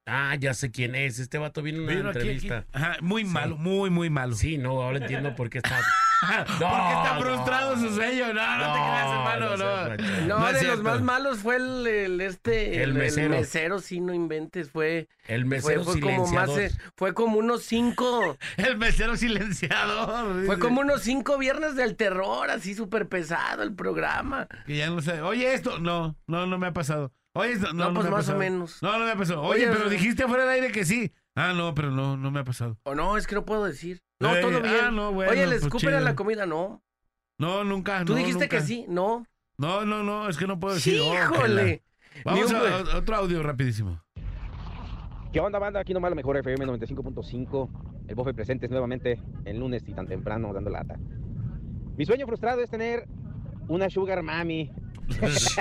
Ah, 0.09 0.37
ya 0.39 0.55
sé 0.55 0.71
quién 0.71 0.95
es. 0.95 1.19
Este 1.19 1.39
vato 1.39 1.63
viene 1.63 1.79
en 1.93 2.01
una 2.01 2.11
aquí, 2.11 2.19
entrevista. 2.19 2.59
aquí. 2.59 2.69
Ajá, 2.73 2.97
muy 3.01 3.25
Sí. 3.25 3.31
malo, 3.31 3.57
muy, 3.57 3.91
muy 3.91 4.09
malo. 4.11 4.35
Sí, 4.35 4.57
no, 4.59 4.83
ahora 4.83 4.99
entiendo 4.99 5.35
por 5.35 5.51
qué 5.51 5.59
está. 5.59 5.79
Porque 6.47 6.93
está 6.93 7.19
frustrado 7.21 7.77
no. 7.77 7.83
su 7.83 7.95
sueño. 7.95 8.33
No, 8.33 8.57
no, 8.59 8.73
te 8.73 8.79
creas, 8.81 9.11
hermano. 9.13 9.57
no 9.57 10.39
No, 10.41 10.53
de 10.53 10.63
los 10.65 10.83
más 10.83 11.03
malos 11.03 11.39
fue 11.39 11.57
el, 11.57 11.87
el 11.87 12.21
este 12.21 12.83
El 12.83 12.95
mesero. 12.95 13.79
sí, 13.81 14.01
no 14.01 14.15
inventes, 14.15 14.71
fue 14.71 15.09
El 15.27 15.43
fue, 15.43 15.49
mesero 15.49 15.85
fue 15.85 16.01
como 16.01 16.27
más 16.29 16.51
eh, 16.57 16.71
fue 16.97 17.15
como 17.15 17.39
unos 17.39 17.63
cinco 17.63 18.37
El 18.57 18.77
mesero 18.79 19.17
silenciador. 19.17 20.33
fue 20.33 20.43
dice. 20.43 20.59
como 20.59 20.81
unos 20.81 21.03
cinco 21.03 21.39
viernes 21.39 21.77
del 21.77 21.97
terror, 21.97 22.51
así 22.51 22.75
súper 22.75 23.09
pesado 23.09 23.63
el 23.63 23.75
programa. 23.75 24.49
Que 24.67 24.77
ya 24.77 24.89
no 24.91 25.01
sé. 25.03 25.21
Oye, 25.21 25.55
esto. 25.55 25.79
No, 25.79 26.17
no, 26.27 26.47
no 26.47 26.59
me 26.59 26.69
ha 26.69 26.73
pasado. 26.73 27.13
Oye, 27.35 27.53
esto. 27.53 27.73
No, 27.73 27.85
No, 27.85 27.91
no 27.91 27.95
pues 27.95 28.05
me 28.07 28.09
ha 28.15 28.17
más 28.17 28.29
o 28.31 28.37
menos. 28.37 28.83
No, 28.83 28.99
no 28.99 29.05
me 29.05 29.11
ha 29.11 29.17
pasado. 29.17 29.43
Oye, 29.43 29.67
Oye, 29.69 29.77
pero 29.77 29.89
eh, 29.89 29.91
dijiste 29.91 30.27
fuera 30.27 30.45
del 30.45 30.53
aire 30.55 30.73
que 30.73 30.85
sí. 30.85 31.13
Ah, 31.37 31.53
no, 31.55 31.75
pero 31.75 31.91
no, 31.91 32.17
no 32.17 32.31
me 32.31 32.41
ha 32.41 32.45
pasado. 32.45 32.79
O 32.85 32.95
no, 32.95 33.17
es 33.17 33.27
que 33.27 33.35
no 33.35 33.45
puedo 33.45 33.65
decir. 33.65 34.01
No, 34.19 34.35
Ey, 34.35 34.41
todo 34.41 34.61
bien. 34.63 34.75
ah, 34.85 34.91
no, 34.91 35.13
bueno, 35.13 35.31
Oye, 35.31 35.43
¿le 35.47 35.53
pues 35.53 35.63
escupen 35.65 35.95
a 35.95 36.01
la 36.01 36.15
comida? 36.17 36.47
No. 36.47 36.83
No, 37.39 37.63
nunca. 37.63 38.05
Tú 38.05 38.13
no, 38.13 38.19
dijiste 38.19 38.45
nunca. 38.47 38.57
que 38.57 38.63
sí, 38.63 38.87
no. 38.89 39.27
No, 39.59 39.85
no, 39.85 40.03
no, 40.03 40.29
es 40.29 40.37
que 40.39 40.47
no 40.47 40.59
puedo 40.59 40.75
decir. 40.75 40.99
oh, 41.03 41.13
Híjole. 41.15 41.83
Vamos 42.25 42.51
un- 42.51 42.57
a, 42.57 42.61
a- 42.95 42.97
otro 42.99 43.17
audio 43.17 43.43
rapidísimo. 43.43 44.01
¿Qué 45.33 45.41
onda, 45.41 45.59
banda? 45.59 45.81
Aquí 45.81 45.93
nomás 45.93 46.11
la 46.11 46.15
mejor 46.15 46.39
FM 46.39 46.65
95.5. 46.67 47.69
El 48.09 48.15
bofe 48.15 48.33
presentes 48.33 48.71
nuevamente 48.71 49.21
el 49.45 49.59
lunes 49.59 49.83
y 49.87 49.93
tan 49.93 50.07
temprano 50.07 50.53
dando 50.55 50.71
lata. 50.71 50.97
Mi 51.97 52.07
sueño 52.07 52.27
frustrado 52.27 52.63
es 52.63 52.71
tener 52.71 53.07
una 53.69 53.91
sugar 53.91 54.23
mami. 54.23 54.71
Sí, 55.11 55.61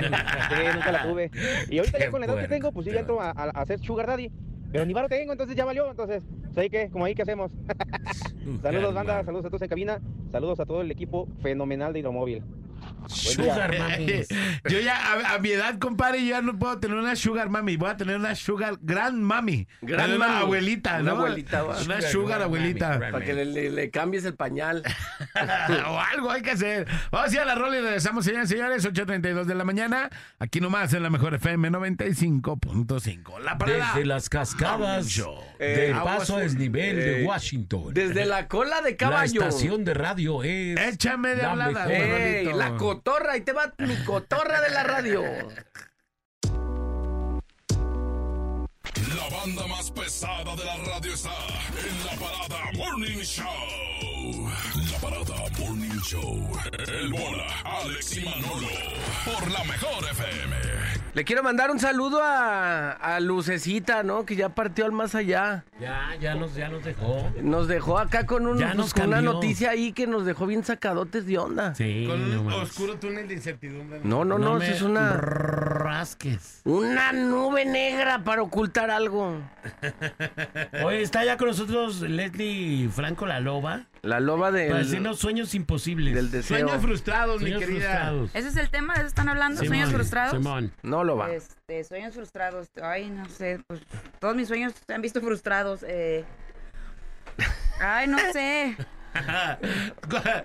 nunca 0.74 0.90
la 0.92 1.02
tuve. 1.08 1.30
Y 1.70 1.78
ahorita 1.78 1.98
ya 1.98 2.10
con 2.10 2.20
la 2.20 2.26
edad 2.26 2.40
que 2.40 2.48
tengo, 2.48 2.72
pues 2.72 2.86
yo 2.86 2.92
ya 2.92 3.00
entro 3.00 3.20
a, 3.20 3.30
a- 3.30 3.50
a 3.54 3.60
hacer 3.62 3.78
sugar 3.80 4.06
daddy. 4.06 4.30
Pero 4.76 4.84
ni 4.84 4.92
varo 4.92 5.08
tengo, 5.08 5.32
entonces 5.32 5.56
ya 5.56 5.64
valió. 5.64 5.90
Entonces, 5.90 6.22
pues 6.44 6.58
ahí 6.58 6.68
que, 6.68 6.90
como 6.90 7.06
ahí, 7.06 7.14
¿qué 7.14 7.22
hacemos? 7.22 7.50
saludos, 8.62 8.92
banda. 8.92 9.24
Saludos 9.24 9.46
a 9.46 9.48
todos 9.48 9.62
en 9.62 9.68
cabina. 9.68 10.02
Saludos 10.30 10.60
a 10.60 10.66
todo 10.66 10.82
el 10.82 10.90
equipo 10.90 11.26
fenomenal 11.40 11.94
de 11.94 12.00
Hidromóvil. 12.00 12.42
Sugar 13.08 13.78
mamis. 13.78 14.26
Yo 14.68 14.80
ya, 14.80 14.96
a, 14.96 15.34
a 15.34 15.38
mi 15.38 15.50
edad, 15.50 15.78
compadre, 15.78 16.22
yo 16.22 16.30
ya 16.30 16.42
no 16.42 16.58
puedo 16.58 16.78
tener 16.80 16.96
una 16.96 17.14
sugar 17.14 17.48
mami. 17.50 17.76
Voy 17.76 17.88
a 17.90 17.96
tener 17.96 18.16
una 18.16 18.34
sugar 18.34 18.78
grand 18.80 19.16
mami. 19.18 19.68
Gran 19.80 20.12
una 20.14 20.26
mami. 20.26 20.40
abuelita, 20.42 20.94
Una 21.00 21.02
¿no? 21.02 21.10
abuelita, 21.18 21.62
va. 21.62 21.80
Una 21.82 22.00
Sugar 22.02 22.42
abuelita. 22.42 22.98
mami, 22.98 23.12
Para 23.12 23.24
que 23.24 23.32
le, 23.34 23.44
le- 23.44 23.70
le 23.70 23.90
cambies 23.90 24.24
el 24.24 24.34
pañal. 24.34 24.82
o 25.88 26.00
algo 26.00 26.30
hay 26.30 26.42
que 26.42 26.50
hacer. 26.52 26.86
Vamos 27.12 27.30
a 27.30 27.34
ir 27.34 27.40
a 27.40 27.44
la 27.44 27.54
rola 27.54 27.78
y 27.78 27.80
regresamos, 27.82 28.24
señores 28.24 28.50
y 28.50 28.54
señores. 28.54 28.84
8.32 28.84 29.44
de 29.44 29.54
la 29.54 29.64
mañana. 29.64 30.10
Aquí 30.40 30.60
nomás 30.60 30.92
en 30.92 31.02
la 31.04 31.10
mejor 31.10 31.34
FM 31.34 31.70
95.5. 31.70 33.38
La 33.40 33.56
parada. 33.58 33.92
Desde 33.94 34.04
las 34.06 34.28
cascadas 34.28 35.06
Eh, 35.58 35.92
paso 35.94 36.34
a 36.34 36.36
aguas- 36.38 36.42
desnivel 36.42 36.96
de 36.96 37.24
Washington. 37.24 37.94
Desde 37.94 38.26
la 38.26 38.48
cola 38.48 38.80
de 38.82 38.90
la 38.92 38.96
caballo. 38.96 39.42
estación 39.42 39.84
de 39.84 39.94
radio 39.94 40.42
es. 40.42 40.78
Échame 40.80 41.30
de 41.36 41.42
la 41.42 41.50
hablada, 41.52 41.86
mejor. 41.86 42.06
güey. 42.08 42.22
Ey, 42.36 42.46
Manolito. 42.46 42.95
Cotorra, 42.96 43.32
ahí 43.32 43.42
te 43.42 43.52
va 43.52 43.72
mi 43.78 43.96
cotorra 44.04 44.60
de 44.60 44.70
la 44.70 44.82
radio. 44.82 45.22
La 49.14 49.36
banda 49.36 49.66
más 49.66 49.90
pesada 49.90 50.56
de 50.56 50.64
la 50.64 50.76
radio 50.76 51.12
está 51.12 51.34
en 51.86 52.04
la 52.06 52.12
parada 52.12 52.72
Morning 52.74 53.22
Show. 53.22 54.50
La 54.92 54.98
parada 54.98 55.50
Morning 55.58 56.00
Show. 56.00 56.58
El 56.88 57.12
bola, 57.12 57.46
Alex 57.64 58.16
y 58.16 58.24
Manolo. 58.24 58.68
Por 59.24 59.50
la 59.50 59.64
mejor 59.64 60.04
FM. 60.12 60.95
Le 61.16 61.24
quiero 61.24 61.42
mandar 61.42 61.70
un 61.70 61.78
saludo 61.80 62.20
a, 62.22 62.90
a 62.92 63.20
Lucecita, 63.20 64.02
¿no? 64.02 64.26
Que 64.26 64.36
ya 64.36 64.50
partió 64.50 64.84
al 64.84 64.92
más 64.92 65.14
allá. 65.14 65.64
Ya, 65.80 66.14
ya 66.20 66.34
nos, 66.34 66.54
ya 66.54 66.68
nos 66.68 66.84
dejó. 66.84 67.32
Nos 67.40 67.68
dejó 67.68 67.98
acá 67.98 68.26
con, 68.26 68.46
un, 68.46 68.58
pues, 68.58 68.92
con 68.92 69.06
una 69.08 69.22
noticia 69.22 69.70
ahí 69.70 69.94
que 69.94 70.06
nos 70.06 70.26
dejó 70.26 70.44
bien 70.46 70.62
sacadotes 70.62 71.24
de 71.24 71.38
onda. 71.38 71.74
Sí, 71.74 72.04
Con 72.06 72.34
no 72.34 72.42
un 72.42 72.52
oscuro 72.52 72.98
túnel 72.98 73.28
de 73.28 73.32
incertidumbre. 73.32 74.00
No, 74.04 74.26
no, 74.26 74.38
no, 74.38 74.56
me 74.56 74.66
eso 74.66 74.74
es 74.74 74.82
una, 74.82 75.14
rasques. 75.16 76.60
una 76.64 77.12
nube 77.12 77.64
negra 77.64 78.22
para 78.22 78.42
ocultar 78.42 78.90
algo. 78.90 79.38
Oye, 80.84 81.00
está 81.00 81.24
ya 81.24 81.38
con 81.38 81.48
nosotros 81.48 82.02
Leslie 82.02 82.90
Franco 82.90 83.24
la 83.24 83.40
Loba. 83.40 83.86
La 84.06 84.20
loba 84.20 84.52
del, 84.52 84.68
Para 84.68 84.82
decirnos 84.82 85.18
sueños 85.18 85.54
imposibles. 85.54 86.14
del 86.14 86.30
deseo. 86.30 86.58
Sueños 86.58 86.80
frustrados, 86.80 87.42
mi 87.42 87.50
querida. 87.50 87.66
frustrados. 87.66 88.30
¿Ese 88.34 88.48
es 88.48 88.56
el 88.56 88.70
tema? 88.70 88.94
¿De 88.94 89.00
eso 89.00 89.08
están 89.08 89.28
hablando? 89.28 89.64
¿Sueños 89.64 89.90
frustrados? 89.90 90.32
Simón. 90.32 90.72
No 90.82 91.04
lo 91.04 91.16
va. 91.16 91.32
Este, 91.32 91.84
sueños 91.84 92.14
frustrados. 92.14 92.68
Ay, 92.82 93.10
no 93.10 93.28
sé. 93.28 93.60
Pues 93.66 93.80
todos 94.20 94.36
mis 94.36 94.48
sueños 94.48 94.72
se 94.86 94.94
han 94.94 95.02
visto 95.02 95.20
frustrados. 95.20 95.84
Eh... 95.86 96.24
Ay, 97.80 98.06
no 98.08 98.18
sé. 98.32 98.76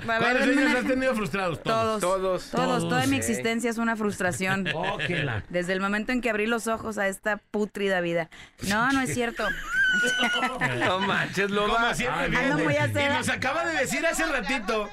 ¿Cuáles 0.05 0.19
denme 0.39 0.43
sueños 0.53 0.69
una- 0.71 0.79
has 0.79 0.85
tenido 0.87 1.15
frustrados? 1.15 1.63
Todos. 1.63 2.01
Todos. 2.01 2.49
Todos. 2.51 2.89
Toda 2.89 3.05
mi 3.07 3.17
existencia 3.17 3.69
es 3.69 3.77
una 3.77 3.95
frustración. 3.95 4.67
Oh, 4.75 4.97
que 4.97 5.23
la- 5.23 5.43
Desde 5.49 5.73
el 5.73 5.81
momento 5.81 6.11
en 6.11 6.21
que 6.21 6.29
abrí 6.29 6.47
los 6.47 6.67
ojos 6.67 6.97
a 6.97 7.07
esta 7.07 7.37
pútrida 7.37 8.01
vida. 8.01 8.29
No, 8.67 8.91
no 8.91 9.01
es 9.01 9.13
cierto. 9.13 9.45
No 10.79 10.99
manches, 10.99 11.47
Como 11.47 11.67
loba. 11.67 11.93
siempre, 11.93 12.25
Ando 12.37 12.57
fíjate. 12.59 12.93
muy 12.93 13.03
Y 13.03 13.17
nos 13.17 13.29
acaba 13.29 13.65
de 13.65 13.77
decir 13.79 14.05
hace 14.05 14.25
ratito 14.25 14.89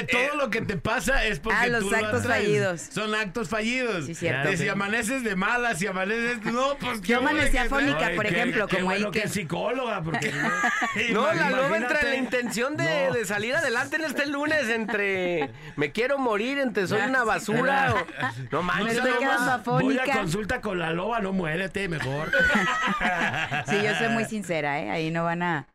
que 0.00 0.04
todo 0.04 0.36
lo 0.36 0.50
que 0.50 0.60
te 0.62 0.76
pasa 0.76 1.24
es 1.24 1.38
porque 1.40 1.58
Ah, 1.60 1.66
los 1.68 1.80
tú 1.80 1.90
lo 1.90 1.96
actos 1.96 2.20
atraes. 2.20 2.44
fallidos. 2.44 2.80
Son 2.90 3.14
actos 3.14 3.48
fallidos. 3.48 4.06
Sí, 4.06 4.14
cierto. 4.14 4.50
Y 4.52 4.56
si 4.56 4.68
amaneces 4.68 5.22
de 5.24 5.36
malas, 5.36 5.78
si 5.78 5.86
amaneces... 5.86 6.42
No, 6.44 6.76
pues... 6.80 7.00
Yo 7.00 7.02
¿qué 7.02 7.14
amanecía 7.14 7.62
ole 7.62 7.68
que- 7.68 7.74
afónica, 7.74 8.10
por 8.16 8.24
qué- 8.26 8.30
ejemplo, 8.34 8.66
qué 8.66 8.76
como 8.76 8.90
ahí 8.90 8.98
bueno 8.98 9.10
que 9.12 9.22
que- 9.22 9.28
psicóloga, 9.28 10.02
porque... 10.02 10.32
No, 11.12 11.32
la 11.32 11.50
loba 11.50 11.66
Imagínate. 11.68 11.94
entre 11.94 12.08
la 12.10 12.16
intención 12.16 12.76
de, 12.76 13.06
No. 13.08 13.14
de 13.14 13.24
salir 13.24 13.54
adelante 13.54 13.96
en 13.96 14.04
este 14.04 14.26
lunes, 14.26 14.68
entre 14.68 15.50
me 15.76 15.92
quiero 15.92 16.18
morir, 16.18 16.58
entre 16.58 16.86
soy 16.86 17.00
una 17.02 17.24
basura. 17.24 17.94
o- 17.94 18.06
no 18.50 18.62
manches, 18.62 18.96
estoy 18.96 19.10
loba. 19.10 19.18
quedando 19.20 19.44
Voy 19.44 19.50
a 19.50 19.54
afónica. 20.02 20.12
consulta 20.18 20.60
con 20.60 20.78
la 20.78 20.90
loba, 20.92 21.20
no 21.20 21.32
muérete, 21.32 21.88
mejor. 21.88 22.30
Sí, 23.68 23.76
yo 23.82 23.94
soy 23.96 24.08
muy 24.08 24.24
sincera, 24.24 24.80
¿eh? 24.80 24.90
Ahí 24.90 25.10
no 25.10 25.24
van 25.24 25.42
a, 25.42 25.66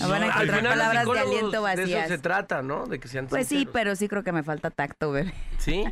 no 0.00 0.08
van 0.08 0.22
a 0.22 0.26
Al 0.26 0.30
encontrar 0.32 0.58
final 0.58 0.62
los 0.78 0.86
palabras 0.88 1.04
de 1.06 1.20
aliento 1.20 1.50
De 1.50 1.72
eso 1.72 1.82
vacías. 1.82 2.08
se 2.08 2.18
trata, 2.18 2.62
¿no? 2.62 2.86
De 2.86 2.98
que 3.00 3.08
sean 3.08 3.26
Pues 3.26 3.46
sí, 3.46 3.68
pero 3.72 3.96
sí 3.96 4.08
creo 4.08 4.22
que 4.22 4.32
me 4.32 4.42
falta 4.42 4.70
tacto, 4.70 5.12
bebé. 5.12 5.32
¿Sí? 5.58 5.84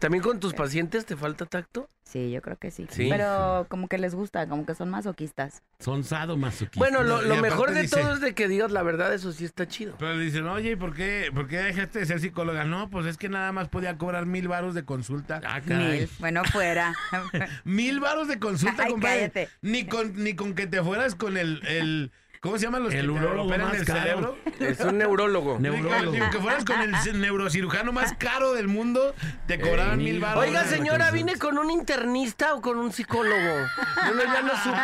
¿También 0.00 0.22
con 0.22 0.38
tus 0.38 0.52
pacientes 0.52 1.06
te 1.06 1.16
falta 1.16 1.46
tacto? 1.46 1.88
Sí, 2.02 2.30
yo 2.30 2.42
creo 2.42 2.58
que 2.58 2.70
sí. 2.70 2.86
Sí. 2.90 3.06
Pero 3.08 3.64
como 3.70 3.88
que 3.88 3.96
les 3.96 4.14
gusta, 4.14 4.46
como 4.46 4.66
que 4.66 4.74
son 4.74 4.90
masoquistas. 4.90 5.62
Son 5.78 6.04
sadomasoquistas. 6.04 6.76
Bueno, 6.78 7.02
lo, 7.02 7.22
mejor 7.40 7.72
de 7.72 7.82
dice- 7.82 8.00
todo 8.02 8.12
es 8.12 8.20
de 8.20 8.34
que 8.34 8.46
digas 8.46 8.70
la 8.70 8.82
verdad, 8.82 9.14
eso 9.14 9.32
sí 9.32 9.46
está 9.46 9.66
chido. 9.66 9.94
Pero 9.98 10.18
dicen, 10.18 10.46
oye, 10.46 10.72
¿y 10.72 10.76
por 10.76 10.94
qué, 10.94 11.30
por 11.34 11.48
qué 11.48 11.56
dejaste 11.58 12.00
de 12.00 12.06
ser 12.06 12.20
psicóloga? 12.20 12.64
No, 12.64 12.90
pues 12.90 13.06
es 13.06 13.16
que 13.16 13.30
nada 13.30 13.50
más 13.52 13.68
podía 13.68 13.96
cobrar 13.96 14.26
mil 14.26 14.46
varos 14.46 14.74
de 14.74 14.84
consulta. 14.84 15.40
Ah, 15.46 15.62
caray. 15.66 16.00
Mil. 16.00 16.10
Bueno, 16.18 16.44
fuera. 16.44 16.94
Mil 17.64 17.98
varos 18.00 18.28
de 18.28 18.38
consulta, 18.38 18.82
Ay, 18.84 18.90
compadre. 18.92 19.16
cállate. 19.30 19.48
Ni 19.62 19.86
con, 19.86 20.22
ni 20.22 20.34
con 20.34 20.54
que 20.54 20.66
te 20.66 20.82
fueras 20.82 21.14
con 21.14 21.38
el, 21.38 21.66
el 21.66 22.12
¿cómo 22.44 22.58
se 22.58 22.66
llaman 22.66 22.82
los 22.82 22.92
El 22.92 23.06
que 23.06 23.26
operan 23.26 23.68
más 23.68 23.78
el 23.78 23.86
caro. 23.86 24.00
cerebro? 24.00 24.36
Es 24.60 24.78
un 24.80 24.98
neurólogo. 24.98 25.58
Neurólogo. 25.60 26.18
con 26.18 26.30
que 26.30 26.38
fueras 26.38 26.64
con 26.66 26.78
el 26.78 26.92
neurocirujano 27.20 27.90
más 27.90 28.12
caro 28.12 28.52
del 28.52 28.68
mundo, 28.68 29.14
te 29.46 29.58
cobraban 29.58 29.96
mil 29.96 30.20
varos. 30.20 30.44
Oiga, 30.44 30.64
señora. 30.64 31.10
¿vine 31.10 31.38
con 31.38 31.56
un 31.56 31.70
internista 31.70 32.52
o 32.54 32.60
con 32.60 32.76
un 32.78 32.92
psicólogo? 32.92 33.66
Yo 34.06 34.14
no, 34.14 34.24
ya 34.24 34.42
no 34.42 34.52
supe. 34.62 34.76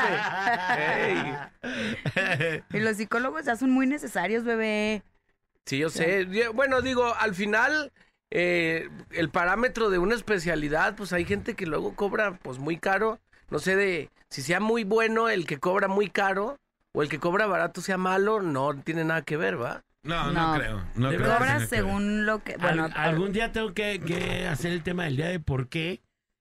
Ey. 2.41 2.63
y 2.73 2.81
los 2.81 2.97
psicólogos 2.97 3.45
ya 3.45 3.57
son 3.57 3.71
muy 3.71 3.87
necesarios, 3.87 4.45
bebé. 4.45 5.03
Sí, 5.67 5.77
yo 5.77 5.91
sé. 5.91 6.27
Bueno, 6.55 6.81
digo, 6.81 7.15
al 7.15 7.35
final, 7.35 7.93
eh, 8.31 8.89
el 9.11 9.29
parámetro 9.29 9.91
de 9.91 9.99
una 9.99 10.15
especialidad, 10.15 10.97
pues 10.97 11.13
hay 11.13 11.27
gente 11.27 11.55
que 11.55 11.67
luego 11.67 11.95
cobra 11.95 12.39
pues 12.43 12.59
muy 12.59 12.79
caro. 12.79 13.21
No 13.51 13.59
sé 13.59 13.77
de 13.77 14.11
si 14.31 14.41
sea 14.41 14.61
muy 14.61 14.85
bueno 14.85 15.29
el 15.29 15.47
que 15.47 15.59
cobra 15.59 15.89
muy 15.89 16.09
caro 16.09 16.57
o 16.95 17.03
el 17.03 17.09
que 17.09 17.19
cobra 17.19 17.47
barato 17.47 17.81
sea 17.81 17.97
malo, 17.99 18.41
no 18.43 18.75
tiene 18.83 19.05
nada 19.05 19.23
que 19.23 19.37
ver, 19.37 19.61
¿va? 19.61 19.83
No, 20.03 20.31
no, 20.33 20.55
creo. 20.59 20.83
No 20.95 21.09
creo. 21.09 21.21
Cobras 21.21 21.63
No 21.63 21.69
creo. 21.69 21.69
según 21.69 22.27
lo 22.27 22.43
que. 22.43 22.57
Bueno, 22.57 22.85
Al- 22.87 22.93
algún 22.97 23.33
día 23.33 23.53
tengo 23.53 23.75
que, 23.75 24.01
que 24.01 24.47
hacer 24.49 24.73
el 24.73 24.83
tema 24.83 25.05
del 25.05 25.17
día 25.17 25.29
de 25.29 25.41
por 25.41 25.69
qué 25.69 26.01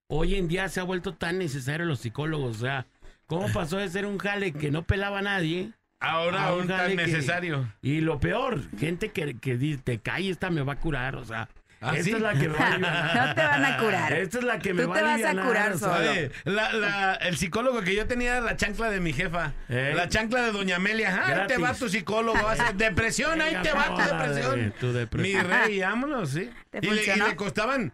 hoy 0.09 0.35
en 0.35 0.47
día 0.47 0.69
se 0.69 0.79
ha 0.79 0.83
vuelto 0.83 1.13
tan 1.13 1.37
necesario 1.37 1.85
los 1.85 1.99
psicólogos. 1.99 2.57
O 2.57 2.59
sea, 2.61 2.85
¿cómo 3.27 3.51
pasó 3.51 3.77
de 3.77 3.89
ser 3.89 4.05
un 4.05 4.17
jale 4.17 4.53
que 4.53 4.71
no 4.71 4.83
pelaba 4.83 5.19
a 5.19 5.23
nadie? 5.23 5.73
Ahora 6.01 6.43
a 6.43 6.47
aún 6.47 6.67
tan 6.67 6.91
que- 6.91 6.95
necesario. 6.95 7.71
y 7.81 7.99
lo 7.99 8.19
peor, 8.21 8.61
gente 8.77 9.09
que, 9.09 9.37
que 9.37 9.57
dice, 9.57 9.81
te 9.83 9.99
cae, 9.99 10.29
esta 10.29 10.49
me 10.49 10.61
va 10.61 10.73
a 10.73 10.79
curar. 10.79 11.15
O 11.17 11.25
sea, 11.25 11.49
¿Ah, 11.81 11.91
esta 11.93 12.03
sí? 12.03 12.11
es 12.11 12.19
la 12.21 12.33
que 12.33 12.49
me 12.49 12.55
va 12.57 12.59
a 12.65 12.67
alivianar. 12.73 13.27
No 13.27 13.35
te 13.35 13.41
van 13.41 13.65
a 13.65 13.77
curar. 13.77 14.13
Esta 14.13 14.37
es 14.39 14.43
la 14.43 14.59
que 14.59 14.73
me 14.73 14.83
Tú 14.83 14.89
va 14.89 14.95
te 14.95 15.01
vas 15.01 15.23
a 15.23 15.31
curar 15.41 15.77
solo. 15.79 16.11
Oye, 16.11 16.31
la- 16.43 16.73
la- 16.73 17.13
el 17.15 17.37
psicólogo 17.37 17.81
que 17.81 17.95
yo 17.95 18.05
tenía 18.05 18.31
era 18.37 18.41
la 18.41 18.57
chancla 18.57 18.89
de 18.89 18.99
mi 18.99 19.13
jefa. 19.13 19.53
¿Eh? 19.69 19.93
La 19.95 20.09
chancla 20.09 20.41
de 20.41 20.51
Doña 20.51 20.75
Amelia. 20.75 21.15
Ah, 21.23 21.41
ahí 21.41 21.47
te 21.47 21.57
va 21.57 21.73
tu 21.73 21.87
psicólogo. 21.87 22.41
va 22.43 22.51
a 22.51 22.55
ser 22.57 22.75
depresión, 22.75 23.41
ahí 23.41 23.55
te 23.63 23.71
va 23.71 23.95
tu 23.95 24.01
depresión. 24.15 24.73
tu 24.79 24.91
depresión. 24.93 25.41
Mi 25.47 25.47
rey, 25.47 25.79
vámonos, 25.79 26.31
sí. 26.31 26.49
¿Te 26.69 26.79
Y 26.79 26.81
le, 26.81 26.87
y 26.87 26.95
funcionó? 26.97 27.27
le 27.27 27.35
costaban. 27.35 27.93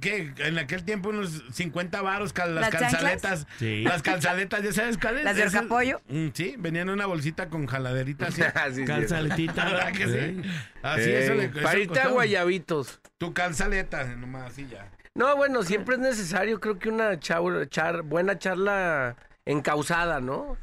¿Qué? 0.00 0.32
En 0.38 0.58
aquel 0.58 0.84
tiempo 0.84 1.08
unos 1.08 1.42
50 1.52 2.02
varos 2.02 2.32
cal- 2.34 2.54
las, 2.54 2.70
¿Las 2.72 2.80
calzaletas. 2.82 3.46
Sí. 3.58 3.82
Las 3.82 4.02
calzaletas, 4.02 4.62
¿ya 4.62 4.72
sabes 4.74 4.98
cuáles? 4.98 5.24
¿Las 5.24 5.36
de 5.36 5.42
Esas- 5.44 5.54
Orcapollo? 5.62 6.00
Mm, 6.08 6.28
Sí, 6.34 6.54
venían 6.58 6.88
en 6.88 6.94
una 6.94 7.06
bolsita 7.06 7.48
con 7.48 7.66
jaladerita 7.66 8.26
así. 8.28 8.42
Así 8.42 8.74
sí. 8.76 8.84
Calzaletita. 8.84 9.64
¿Verdad 9.70 9.92
que 9.92 10.04
sí? 10.06 10.12
¿eh? 10.18 10.42
Así 10.82 11.02
Ey, 11.02 11.14
eso 11.24 11.34
le 11.34 11.44
eso 11.44 11.60
para 11.62 11.78
irte 11.78 11.84
a 11.92 12.02
costaba. 12.02 12.12
guayabitos. 12.12 13.00
Tu 13.16 13.32
calzaleta, 13.32 14.04
nomás 14.16 14.52
así 14.52 14.66
ya. 14.70 14.86
No, 15.14 15.34
bueno, 15.36 15.62
siempre 15.62 15.94
es 15.96 16.00
necesario, 16.00 16.60
creo 16.60 16.78
que 16.78 16.88
una 16.90 17.14
chau- 17.18 17.66
char- 17.68 18.02
buena 18.02 18.38
charla 18.38 19.16
encausada, 19.46 20.20
¿no? 20.20 20.56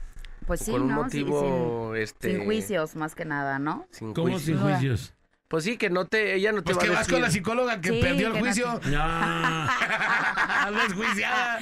pues 0.45 0.61
sí, 0.61 0.71
Con 0.71 0.83
un 0.83 0.87
¿no? 0.87 1.09
Sí, 1.09 1.25
motivo, 1.25 1.91
sin, 1.93 2.01
este... 2.01 2.31
sin 2.35 2.45
juicios, 2.45 2.95
más 2.95 3.15
que 3.15 3.25
nada, 3.25 3.59
¿no? 3.59 3.85
Sin 3.91 4.13
¿Cómo 4.13 4.39
sin 4.39 4.57
juicios? 4.57 5.13
Pues 5.49 5.63
sí, 5.63 5.77
que 5.77 5.89
no 5.89 6.05
te, 6.05 6.35
ella 6.35 6.51
no 6.51 6.57
te 6.61 6.73
Pues 6.73 6.77
va 6.77 6.81
que 6.81 6.87
a 6.87 6.91
vas 6.91 6.99
decir. 6.99 7.13
con 7.13 7.21
la 7.21 7.31
psicóloga 7.31 7.79
que 7.79 7.89
Sí, 7.89 7.99
perdió 8.01 8.27
el 8.27 8.33
que 8.33 8.39
no 8.39 8.45
juicio. 8.45 8.81
No. 8.91 9.01
Anda 9.01 10.83
desjuiciada. 10.87 11.59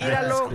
Míralo. 0.00 0.50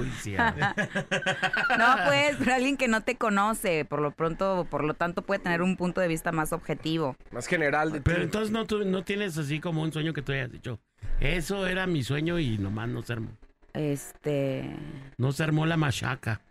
No, 1.78 1.96
pues, 2.08 2.36
pero 2.40 2.54
alguien 2.56 2.78
que 2.78 2.88
no 2.88 3.02
te 3.02 3.16
conoce, 3.16 3.86
por 3.86 4.02
lo 4.02 4.12
pronto, 4.12 4.66
por 4.70 4.84
lo 4.84 4.94
tanto, 4.96 5.22
puede 5.22 5.40
tener 5.40 5.62
un 5.62 5.78
punto 5.78 6.02
de 6.02 6.08
vista 6.08 6.32
más 6.32 6.54
objetivo. 6.54 7.16
Más 7.32 7.46
general 7.48 7.92
de 7.92 8.00
ti. 8.00 8.04
Pero 8.06 8.24
entonces 8.24 8.52
no, 8.52 8.66
tú, 8.66 8.84
no 8.86 9.04
tienes 9.04 9.38
así 9.38 9.60
como 9.60 9.82
un 9.84 9.92
sueño 9.94 10.14
que 10.14 10.22
tú 10.22 10.32
hayas 10.32 10.52
dicho. 10.52 10.80
Eso 11.20 11.68
era 11.68 11.86
mi 11.88 12.04
sueño 12.04 12.40
y 12.40 12.58
nomás 12.58 12.90
no 12.90 13.02
se 13.04 13.14
armó. 13.14 13.30
Este, 13.74 14.76
No 15.18 15.32
se 15.32 15.44
armó 15.44 15.66
la 15.66 15.78
machaca. 15.78 16.42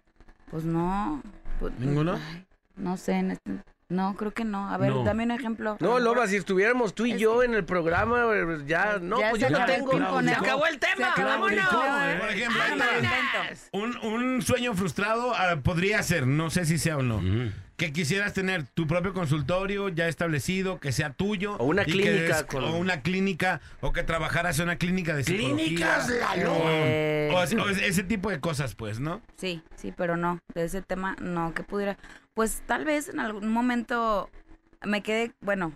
pues 0.50 0.64
no. 0.64 1.22
pues, 1.58 1.72
¿Ninguno? 1.78 2.14
ay, 2.14 2.46
no 2.76 2.96
sé, 2.96 3.14
en 3.14 3.32
este- 3.32 3.50
no, 3.90 4.14
creo 4.16 4.32
que 4.32 4.44
no. 4.44 4.68
A 4.68 4.76
ver, 4.76 4.90
No. 4.90 5.02
dame 5.04 5.24
un 5.24 5.30
ejemplo. 5.30 5.76
No, 5.80 5.98
Loba, 5.98 6.26
si 6.26 6.36
estuviéramos 6.36 6.94
tú 6.94 7.06
y 7.06 7.12
Es 7.12 7.20
yo 7.20 7.42
en 7.42 7.54
el 7.54 7.64
programa, 7.64 8.22
ya, 8.66 8.98
no, 9.00 9.18
Ya 9.20 9.30
pues 9.30 9.40
yo 9.42 9.48
no 9.50 9.64
tengo. 9.64 9.90
tiempo, 9.90 10.18
Se 10.20 10.24
¿no? 10.26 10.32
acabó 10.32 10.66
el 10.66 10.78
tema, 10.78 11.12
acabó 11.12 11.48
el 11.48 11.56
vámonos. 11.56 12.04
¿eh? 12.04 12.16
Por 12.20 12.28
ejemplo, 12.30 12.60
Ah, 12.62 12.70
me 12.74 12.84
lo 12.84 12.92
invento. 12.96 13.62
Un, 13.72 13.96
un 14.12 14.42
sueño 14.42 14.74
frustrado 14.74 15.32
ah, 15.34 15.56
podría 15.62 16.02
ser, 16.02 16.26
no 16.26 16.50
sé 16.50 16.66
si 16.66 16.76
sea 16.78 16.98
o 16.98 17.02
no, 17.02 17.22
que 17.78 17.92
quisieras 17.92 18.34
tener 18.34 18.64
tu 18.64 18.86
propio 18.88 19.14
consultorio 19.14 19.88
ya 19.88 20.08
establecido, 20.08 20.80
que 20.80 20.90
sea 20.92 21.10
tuyo. 21.12 21.54
O 21.58 21.64
una 21.64 21.84
clínica 21.84 22.10
des- 22.10 22.42
con- 22.44 22.64
O 22.64 22.76
una 22.76 23.02
clínica, 23.02 23.60
o 23.80 23.92
que 23.92 24.02
trabajaras 24.02 24.58
en 24.58 24.64
una 24.64 24.76
clínica 24.76 25.14
de 25.14 25.22
psicología. 25.24 25.54
Clínicas 25.56 26.08
Lalo. 26.10 26.56
Eh, 26.66 27.30
o 27.32 27.36
o 27.38 27.68
es- 27.70 27.78
ese 27.80 28.02
tipo 28.02 28.30
de 28.30 28.40
cosas, 28.40 28.74
pues, 28.74 28.98
¿no? 29.00 29.22
Sí, 29.36 29.62
sí, 29.76 29.94
pero 29.96 30.16
no, 30.16 30.40
de 30.54 30.64
ese 30.64 30.82
tema 30.82 31.14
no, 31.20 31.54
que 31.54 31.62
pudiera. 31.62 31.96
Pues 32.38 32.62
tal 32.66 32.84
vez 32.84 33.08
en 33.08 33.18
algún 33.18 33.50
momento 33.50 34.30
me 34.86 35.02
quedé, 35.02 35.32
bueno, 35.40 35.72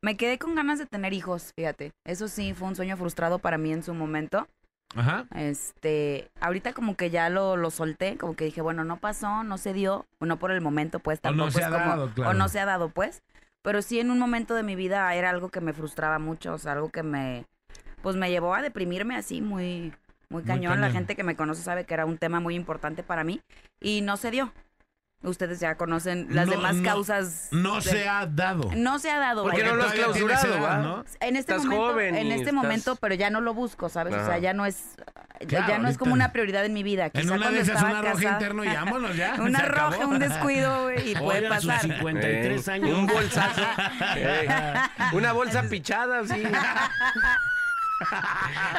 me 0.00 0.16
quedé 0.16 0.38
con 0.38 0.54
ganas 0.54 0.78
de 0.78 0.86
tener 0.86 1.12
hijos, 1.12 1.52
fíjate. 1.56 1.90
Eso 2.04 2.28
sí, 2.28 2.54
fue 2.54 2.68
un 2.68 2.76
sueño 2.76 2.96
frustrado 2.96 3.40
para 3.40 3.58
mí 3.58 3.72
en 3.72 3.82
su 3.82 3.92
momento. 3.92 4.46
Ajá. 4.94 5.26
Este, 5.34 6.30
ahorita 6.40 6.74
como 6.74 6.94
que 6.94 7.10
ya 7.10 7.28
lo, 7.28 7.56
lo 7.56 7.72
solté, 7.72 8.16
como 8.18 8.36
que 8.36 8.44
dije, 8.44 8.60
bueno, 8.60 8.84
no 8.84 8.98
pasó, 8.98 9.42
no 9.42 9.58
se 9.58 9.72
dio, 9.72 10.06
o 10.20 10.26
no 10.26 10.38
por 10.38 10.52
el 10.52 10.60
momento, 10.60 11.00
pues 11.00 11.18
O 11.24 11.32
no 11.32 11.46
tampoco 11.46 11.58
se 11.58 11.64
ha 11.64 11.70
como, 11.70 11.84
dado, 11.84 12.14
claro. 12.14 12.30
o 12.30 12.34
no 12.34 12.48
se 12.48 12.60
ha 12.60 12.66
dado, 12.66 12.90
pues. 12.90 13.24
Pero 13.62 13.82
sí 13.82 13.98
en 13.98 14.12
un 14.12 14.20
momento 14.20 14.54
de 14.54 14.62
mi 14.62 14.76
vida 14.76 15.12
era 15.16 15.30
algo 15.30 15.48
que 15.48 15.60
me 15.60 15.72
frustraba 15.72 16.20
mucho, 16.20 16.54
o 16.54 16.58
sea, 16.58 16.70
algo 16.70 16.90
que 16.90 17.02
me, 17.02 17.46
pues 18.00 18.14
me 18.14 18.30
llevó 18.30 18.54
a 18.54 18.62
deprimirme 18.62 19.16
así 19.16 19.40
muy, 19.40 19.92
muy 20.28 20.44
cañón. 20.44 20.80
La 20.80 20.86
cañón. 20.86 20.92
gente 20.92 21.16
que 21.16 21.24
me 21.24 21.34
conoce 21.34 21.62
sabe 21.62 21.84
que 21.84 21.94
era 21.94 22.06
un 22.06 22.16
tema 22.16 22.38
muy 22.38 22.54
importante 22.54 23.02
para 23.02 23.24
mí 23.24 23.40
y 23.80 24.02
no 24.02 24.16
se 24.16 24.30
dio. 24.30 24.52
Ustedes 25.22 25.60
ya 25.60 25.74
conocen 25.74 26.28
las 26.30 26.46
No, 26.46 26.52
demás 26.52 26.76
no, 26.76 26.82
causas. 26.82 27.48
No 27.50 27.74
de- 27.76 27.82
se 27.82 28.08
ha 28.08 28.24
dado. 28.26 28.70
No 28.74 28.98
se 28.98 29.10
ha 29.10 29.18
dado. 29.18 29.42
¿Por 29.42 29.52
qué 29.54 29.60
vaya. 29.60 29.72
no 29.72 29.76
lo 29.78 29.84
has 29.84 29.92
clausurado, 29.92 30.54
edad. 30.56 31.04
En 31.20 31.36
este 31.36 31.52
Estás 31.52 31.64
momento, 31.66 31.86
joven 31.92 32.14
en 32.16 32.26
este 32.28 32.36
estás- 32.38 32.54
momento, 32.54 32.96
pero 32.96 33.14
ya 33.14 33.28
no 33.28 33.42
lo 33.42 33.52
busco, 33.52 33.90
¿sabes? 33.90 34.14
O 34.14 34.24
sea, 34.24 34.38
ya 34.38 34.54
no 34.54 34.64
es, 34.64 34.94
Claro, 35.46 35.68
ya 35.68 35.78
no 35.78 35.88
es 35.88 35.96
como 35.98 36.12
una 36.14 36.32
prioridad 36.32 36.64
en 36.64 36.72
mi 36.74 36.82
vida. 36.82 37.06
En 37.06 37.10
Quizá 37.12 37.34
una 37.34 37.50
de 37.50 37.60
esas, 37.60 37.76
estaba 37.76 38.00
una 38.00 38.12
roja 38.12 38.30
interno 38.30 38.64
y 38.64 38.68
vámonos 38.74 39.16
ya. 39.16 39.34
una 39.38 39.58
acabó. 39.58 39.90
roja, 39.92 40.06
un 40.06 40.18
descuido 40.18 40.82
güey, 40.84 41.10
y 41.10 41.14
puede 41.18 41.48
sus 41.48 41.66
pasar. 41.66 41.80
53 41.82 42.68
Eh, 42.68 42.72
años. 42.72 42.98
Un 42.98 43.06
bolsazo. 43.06 43.62
Eh, 44.16 44.48
una 45.12 45.32
bolsa 45.32 45.62
pichada, 45.64 46.24
sí. 46.26 46.42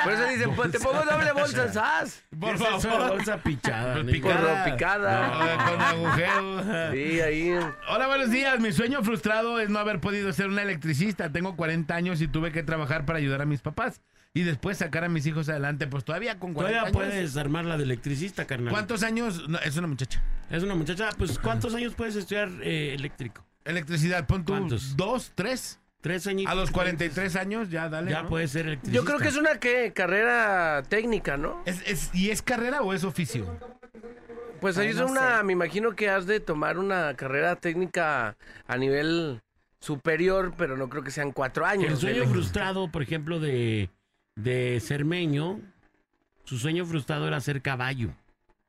Por 0.03 0.13
eso 0.13 0.25
dicen, 0.27 0.55
pues 0.55 0.71
te 0.71 0.79
pongo 0.79 1.03
doble 1.03 1.31
bolsa, 1.31 1.71
¿sabes? 1.71 2.23
Por 2.39 2.49
¿Qué 2.49 2.55
es 2.55 2.61
eso? 2.61 2.79
favor. 2.89 3.09
Bolsa 3.09 3.37
pichada. 3.37 4.03
Picada. 4.03 4.63
Por 4.65 4.71
picada. 4.73 5.27
No, 5.27 5.71
con 5.71 5.81
agujero. 5.81 6.91
Sí, 6.93 7.21
ahí. 7.21 7.51
Hola, 7.89 8.07
buenos 8.07 8.31
días. 8.31 8.59
Mi 8.59 8.71
sueño 8.71 9.03
frustrado 9.03 9.59
es 9.59 9.69
no 9.69 9.79
haber 9.79 9.99
podido 9.99 10.31
ser 10.33 10.47
un 10.47 10.57
electricista. 10.59 11.31
Tengo 11.31 11.55
40 11.55 11.93
años 11.93 12.21
y 12.21 12.27
tuve 12.27 12.51
que 12.51 12.63
trabajar 12.63 13.05
para 13.05 13.19
ayudar 13.19 13.41
a 13.41 13.45
mis 13.45 13.61
papás. 13.61 14.01
Y 14.33 14.43
después 14.43 14.77
sacar 14.77 15.03
a 15.03 15.09
mis 15.09 15.25
hijos 15.27 15.49
adelante. 15.49 15.87
Pues 15.87 16.03
todavía 16.05 16.39
con 16.39 16.53
40 16.53 16.61
Todavía 16.81 16.81
años. 16.81 16.93
puedes 17.13 17.37
armar 17.37 17.65
la 17.65 17.77
de 17.77 17.83
electricista, 17.83 18.45
carnal. 18.47 18.71
¿Cuántos 18.71 19.03
años? 19.03 19.47
No, 19.49 19.59
es 19.59 19.75
una 19.77 19.87
muchacha. 19.87 20.21
Es 20.49 20.63
una 20.63 20.73
muchacha. 20.75 21.09
Pues, 21.17 21.37
¿cuántos 21.37 21.75
años 21.75 21.93
puedes 21.95 22.15
estudiar 22.15 22.49
eh, 22.63 22.93
eléctrico? 22.95 23.45
Electricidad, 23.65 24.25
pon 24.25 24.43
tú 24.45 24.53
¿Cuántos? 24.53 24.97
dos, 24.97 25.31
tres. 25.35 25.79
Tres 26.01 26.25
años. 26.27 26.51
A 26.51 26.55
los 26.55 26.71
43 26.71 27.35
años 27.35 27.69
ya 27.69 27.87
dale. 27.87 28.11
Ya 28.11 28.23
¿no? 28.23 28.29
puedes 28.29 28.51
ser 28.51 28.65
electricista. 28.65 28.95
Yo 28.99 29.05
creo 29.05 29.19
que 29.19 29.27
es 29.27 29.37
una 29.37 29.59
¿qué? 29.59 29.93
carrera 29.93 30.81
técnica, 30.89 31.37
¿no? 31.37 31.61
¿Es, 31.65 31.81
es- 31.87 32.09
¿Y 32.13 32.31
es 32.31 32.41
carrera 32.41 32.81
o 32.81 32.93
es 32.93 33.03
oficio? 33.03 33.45
Pues 34.59 34.77
ahí 34.77 34.87
Ay, 34.87 34.91
es 34.93 34.97
no 34.99 35.07
una, 35.07 35.37
sé. 35.37 35.43
me 35.43 35.53
imagino 35.53 35.95
que 35.95 36.09
has 36.09 36.25
de 36.27 36.39
tomar 36.39 36.77
una 36.77 37.15
carrera 37.15 37.55
técnica 37.55 38.35
a 38.67 38.77
nivel 38.77 39.41
superior, 39.79 40.53
pero 40.57 40.77
no 40.77 40.89
creo 40.89 41.03
que 41.03 41.11
sean 41.11 41.31
cuatro 41.31 41.65
años. 41.65 41.89
El 41.91 41.97
sueño 41.97 42.25
frustrado, 42.27 42.91
por 42.91 43.01
ejemplo, 43.01 43.39
de, 43.39 43.89
de 44.35 44.79
Cermeño, 44.79 45.59
su 46.43 46.57
sueño 46.59 46.85
frustrado 46.85 47.27
era 47.27 47.39
ser 47.41 47.61
caballo. 47.61 48.09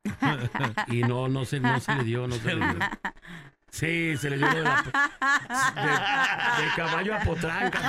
y 0.87 1.01
no, 1.01 1.27
no 1.29 1.45
se, 1.45 1.59
no 1.59 1.79
se 1.79 1.95
le 1.95 2.03
dio, 2.03 2.27
no 2.27 2.35
se 2.35 2.55
le 2.55 2.65
dio. 2.65 2.79
Sí, 3.73 4.15
se 4.17 4.29
le 4.29 4.37
dio 4.37 4.47
de, 4.49 4.61
la- 4.61 4.83
de- 4.83 6.63
de 6.63 6.69
caballo 6.75 7.15
a 7.15 7.19
potranca. 7.21 7.79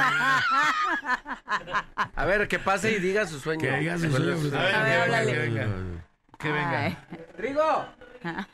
A 2.17 2.25
ver, 2.25 2.49
que 2.49 2.59
pase 2.59 2.93
y 2.93 3.01
diga 3.01 3.27
su 3.27 3.39
sueño. 3.39 3.61
Que 3.61 3.71
diga 3.81 3.99
su 3.99 4.11
sueño 4.11 4.35
frustrado. 4.39 4.67
A 4.67 4.71
ver, 4.71 4.75
A 4.77 4.83
ver, 4.83 4.95
que 4.95 4.99
venga, 4.99 5.05
háblale. 5.05 5.33
que 5.33 5.39
venga. 5.39 5.67
Que 6.39 6.53
venga. 6.53 6.79
Ay. 6.81 6.97
Rigo, 7.37 7.87
Vamos 8.23 8.49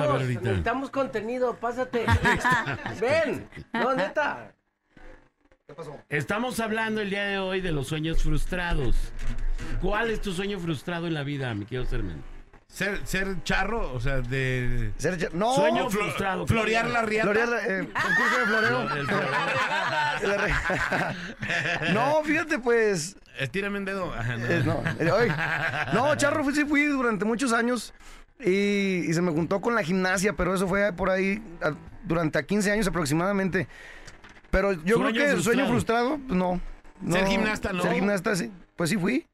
a 0.00 0.06
ver 0.06 0.10
necesitamos, 0.12 0.22
necesitamos 0.42 0.90
contenido, 0.90 1.56
pásate. 1.56 2.06
Ven, 3.02 3.50
no, 3.74 3.94
neta. 3.94 4.54
Estamos 6.08 6.58
hablando 6.58 7.02
el 7.02 7.10
día 7.10 7.24
de 7.24 7.38
hoy 7.38 7.60
de 7.60 7.72
los 7.72 7.88
sueños 7.88 8.22
frustrados. 8.22 8.96
¿Cuál 9.82 10.08
es 10.10 10.22
tu 10.22 10.32
sueño 10.32 10.58
frustrado 10.58 11.06
en 11.06 11.12
la 11.12 11.22
vida, 11.22 11.52
mi 11.54 11.66
querido 11.66 11.84
Sermen? 11.84 12.22
Ser, 12.72 13.06
ser 13.06 13.42
charro, 13.44 13.92
o 13.92 14.00
sea, 14.00 14.22
de... 14.22 14.92
Ser 14.96 15.34
no, 15.34 15.54
Sueño 15.54 15.90
Flo- 15.90 16.04
frustrado. 16.04 16.46
florear 16.46 16.88
la 16.88 17.02
riata. 17.02 17.30
Florear, 17.30 17.48
eh, 17.68 17.88
concurso 17.92 18.38
de 18.38 18.46
floreo. 18.46 18.80
El 18.96 19.06
floreo. 19.06 19.30
La 20.22 20.36
re- 20.38 21.92
no, 21.92 22.22
fíjate, 22.24 22.58
pues. 22.60 23.16
Estírame 23.38 23.78
un 23.78 23.84
dedo. 23.84 24.12
Ajá, 24.14 24.36
no. 24.38 24.46
eh, 24.46 24.62
no, 24.64 24.82
eh, 24.98 25.10
ay. 25.18 25.92
no, 25.92 26.14
charro 26.16 26.44
fui- 26.44 26.54
sí 26.54 26.64
fui 26.64 26.84
durante 26.86 27.24
muchos 27.26 27.52
años 27.52 27.92
y, 28.40 29.04
y 29.08 29.12
se 29.12 29.20
me 29.20 29.32
juntó 29.32 29.60
con 29.60 29.74
la 29.74 29.82
gimnasia, 29.82 30.32
pero 30.34 30.54
eso 30.54 30.66
fue 30.66 30.92
por 30.94 31.10
ahí 31.10 31.42
a- 31.60 31.74
durante 32.04 32.38
a 32.38 32.42
15 32.44 32.70
años 32.72 32.86
aproximadamente. 32.86 33.68
Pero 34.50 34.72
yo 34.72 34.96
Sueño 34.96 35.10
creo 35.12 35.26
que 35.26 35.30
el 35.32 35.42
sueño 35.42 35.66
frustrado. 35.66 36.18
pues, 36.26 36.38
no, 36.38 36.58
no. 37.02 37.16
Ser 37.16 37.26
gimnasta, 37.26 37.72
¿no? 37.74 37.82
Ser 37.82 37.92
gimnasta, 37.94 38.34
sí. 38.36 38.50
Pues 38.76 38.88
sí 38.90 38.96
fui. 38.96 39.26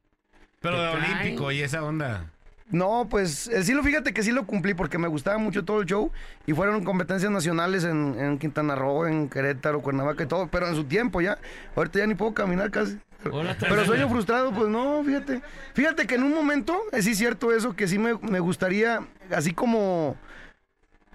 Pero 0.59 0.81
de 0.81 0.91
Te 0.91 0.97
traen. 0.97 1.13
olímpico 1.21 1.51
y 1.53 1.61
esa 1.61 1.83
onda. 1.83 2.25
No, 2.71 3.07
pues 3.09 3.49
sí 3.63 3.73
lo 3.73 3.81
fíjate 3.83 4.13
que 4.13 4.21
sí 4.21 4.31
lo 4.31 4.45
cumplí 4.45 4.73
porque 4.75 4.97
me 4.99 5.07
gustaba 5.07 5.37
mucho 5.39 5.65
todo 5.65 5.81
el 5.81 5.87
show 5.87 6.11
y 6.45 6.53
fueron 6.53 6.83
competencias 6.83 7.31
nacionales 7.31 7.83
en, 7.83 8.15
en 8.19 8.37
Quintana 8.37 8.75
Roo, 8.75 9.07
en 9.07 9.27
Querétaro, 9.27 9.81
Cuernavaca 9.81 10.23
y 10.23 10.27
todo, 10.27 10.47
pero 10.47 10.67
en 10.67 10.75
su 10.75 10.83
tiempo 10.83 11.19
ya. 11.21 11.39
Ahorita 11.75 11.99
ya 11.99 12.07
ni 12.07 12.13
puedo 12.15 12.33
caminar 12.33 12.69
casi. 12.69 12.99
Hola, 13.31 13.57
Pero 13.59 13.83
sueño 13.85 14.07
frustrado, 14.07 14.51
pues 14.53 14.69
no, 14.69 15.03
fíjate. 15.03 15.41
Fíjate 15.73 16.05
que 16.07 16.15
en 16.15 16.23
un 16.23 16.33
momento, 16.33 16.79
eh, 16.91 17.01
sí 17.01 17.11
es 17.11 17.17
cierto 17.17 17.51
eso, 17.51 17.75
que 17.75 17.87
sí 17.87 17.97
me, 17.97 18.13
me 18.19 18.39
gustaría, 18.39 18.99
así 19.35 19.51
como 19.53 20.15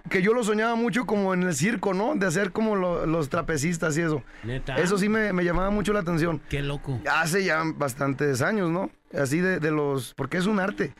que 0.09 0.21
yo 0.21 0.33
lo 0.35 0.43
soñaba 0.43 0.75
mucho 0.75 1.05
como 1.05 1.33
en 1.33 1.41
el 1.43 1.55
circo, 1.55 1.93
¿no? 1.95 2.13
De 2.15 2.27
hacer 2.27 2.51
como 2.51 2.75
lo- 2.75 3.07
los 3.07 3.29
trapecistas 3.29 3.97
y 3.97 4.01
eso. 4.01 4.21
Neta. 4.43 4.75
Eso 4.77 4.99
sí 4.99 5.09
me, 5.09 5.33
me 5.33 5.43
llamaba 5.43 5.71
mucho 5.71 5.93
la 5.93 6.01
atención. 6.01 6.41
Qué 6.47 6.61
loco. 6.61 6.99
Hace 7.09 7.43
ya 7.43 7.63
bastantes 7.75 8.43
años, 8.43 8.69
¿no? 8.69 8.91
Así 9.17 9.39
de, 9.39 9.59
de 9.59 9.71
los... 9.71 10.13
Porque 10.13 10.37
es 10.37 10.45
un 10.45 10.59
arte. 10.59 10.93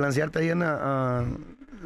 Balancearte 0.00 0.38
ahí 0.40 0.50
en... 0.50 0.62
a- 0.62 1.20
a- 1.20 1.24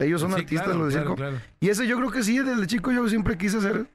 ellos 0.00 0.20
son 0.20 0.30
Sí, 0.32 0.40
artistas, 0.40 0.64
claro, 0.66 0.78
los 0.80 0.88
de 0.88 0.92
claro, 0.94 1.10
circo. 1.10 1.16
claro. 1.16 1.36
Y 1.60 1.68
eso 1.68 1.82
yo 1.84 1.96
creo 1.96 2.10
que 2.10 2.22
sí, 2.22 2.38
desde 2.38 2.66
chico 2.66 2.90
yo 2.92 3.08
siempre 3.08 3.36
quise 3.36 3.58
hacer. 3.58 3.86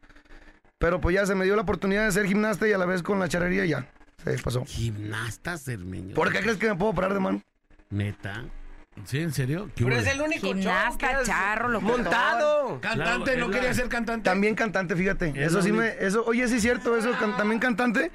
Pero 0.78 1.00
pues 1.02 1.16
ya 1.16 1.26
se 1.26 1.36
me 1.36 1.46
dio 1.46 1.56
la 1.56 1.62
oportunidad 1.64 2.06
de 2.06 2.12
ser 2.12 2.26
gimnasta 2.28 2.68
y 2.68 2.74
a 2.74 2.78
la 2.78 2.86
vez 2.86 3.02
con 3.02 3.18
la 3.20 3.28
charrería 3.30 3.66
y 3.66 3.70
ya. 3.70 3.88
Se 4.24 4.38
pasó. 4.40 4.64
Gimnastas, 4.66 5.68
Hermeño. 5.68 6.14
¿Por 6.14 6.32
qué 6.32 6.40
crees 6.42 6.58
que 6.58 6.68
me 6.70 6.76
puedo 6.76 6.94
parar 6.94 7.14
de 7.14 7.20
mano? 7.20 7.42
Neta. 7.90 8.44
¿Sí, 9.06 9.20
en 9.20 9.34
serio? 9.34 9.70
¿Qué 9.76 9.84
Pero 9.84 9.98
es 9.98 10.08
el 10.08 10.22
único 10.22 10.48
Gimnasta, 10.48 11.24
charro, 11.24 11.70
locutor. 11.70 11.98
montado. 12.02 12.80
Cantante, 12.82 13.24
Claro, 13.34 13.40
¿no 13.40 13.46
es 13.48 13.52
quería 13.52 13.70
la- 13.70 13.74
ser 13.76 13.88
cantante? 13.90 14.24
También 14.30 14.56
cantante, 14.56 14.96
fíjate. 14.96 15.30
Es 15.30 15.48
eso 15.48 15.58
la 15.58 15.64
sí 15.64 15.72
única- 15.72 15.96
me... 16.00 16.06
Eso, 16.06 16.24
oye, 16.26 16.48
sí 16.48 16.56
es 16.56 16.62
cierto, 16.62 16.96
eso, 16.98 17.12
can- 17.20 17.36
también 17.36 17.60
cantante. 17.60 18.12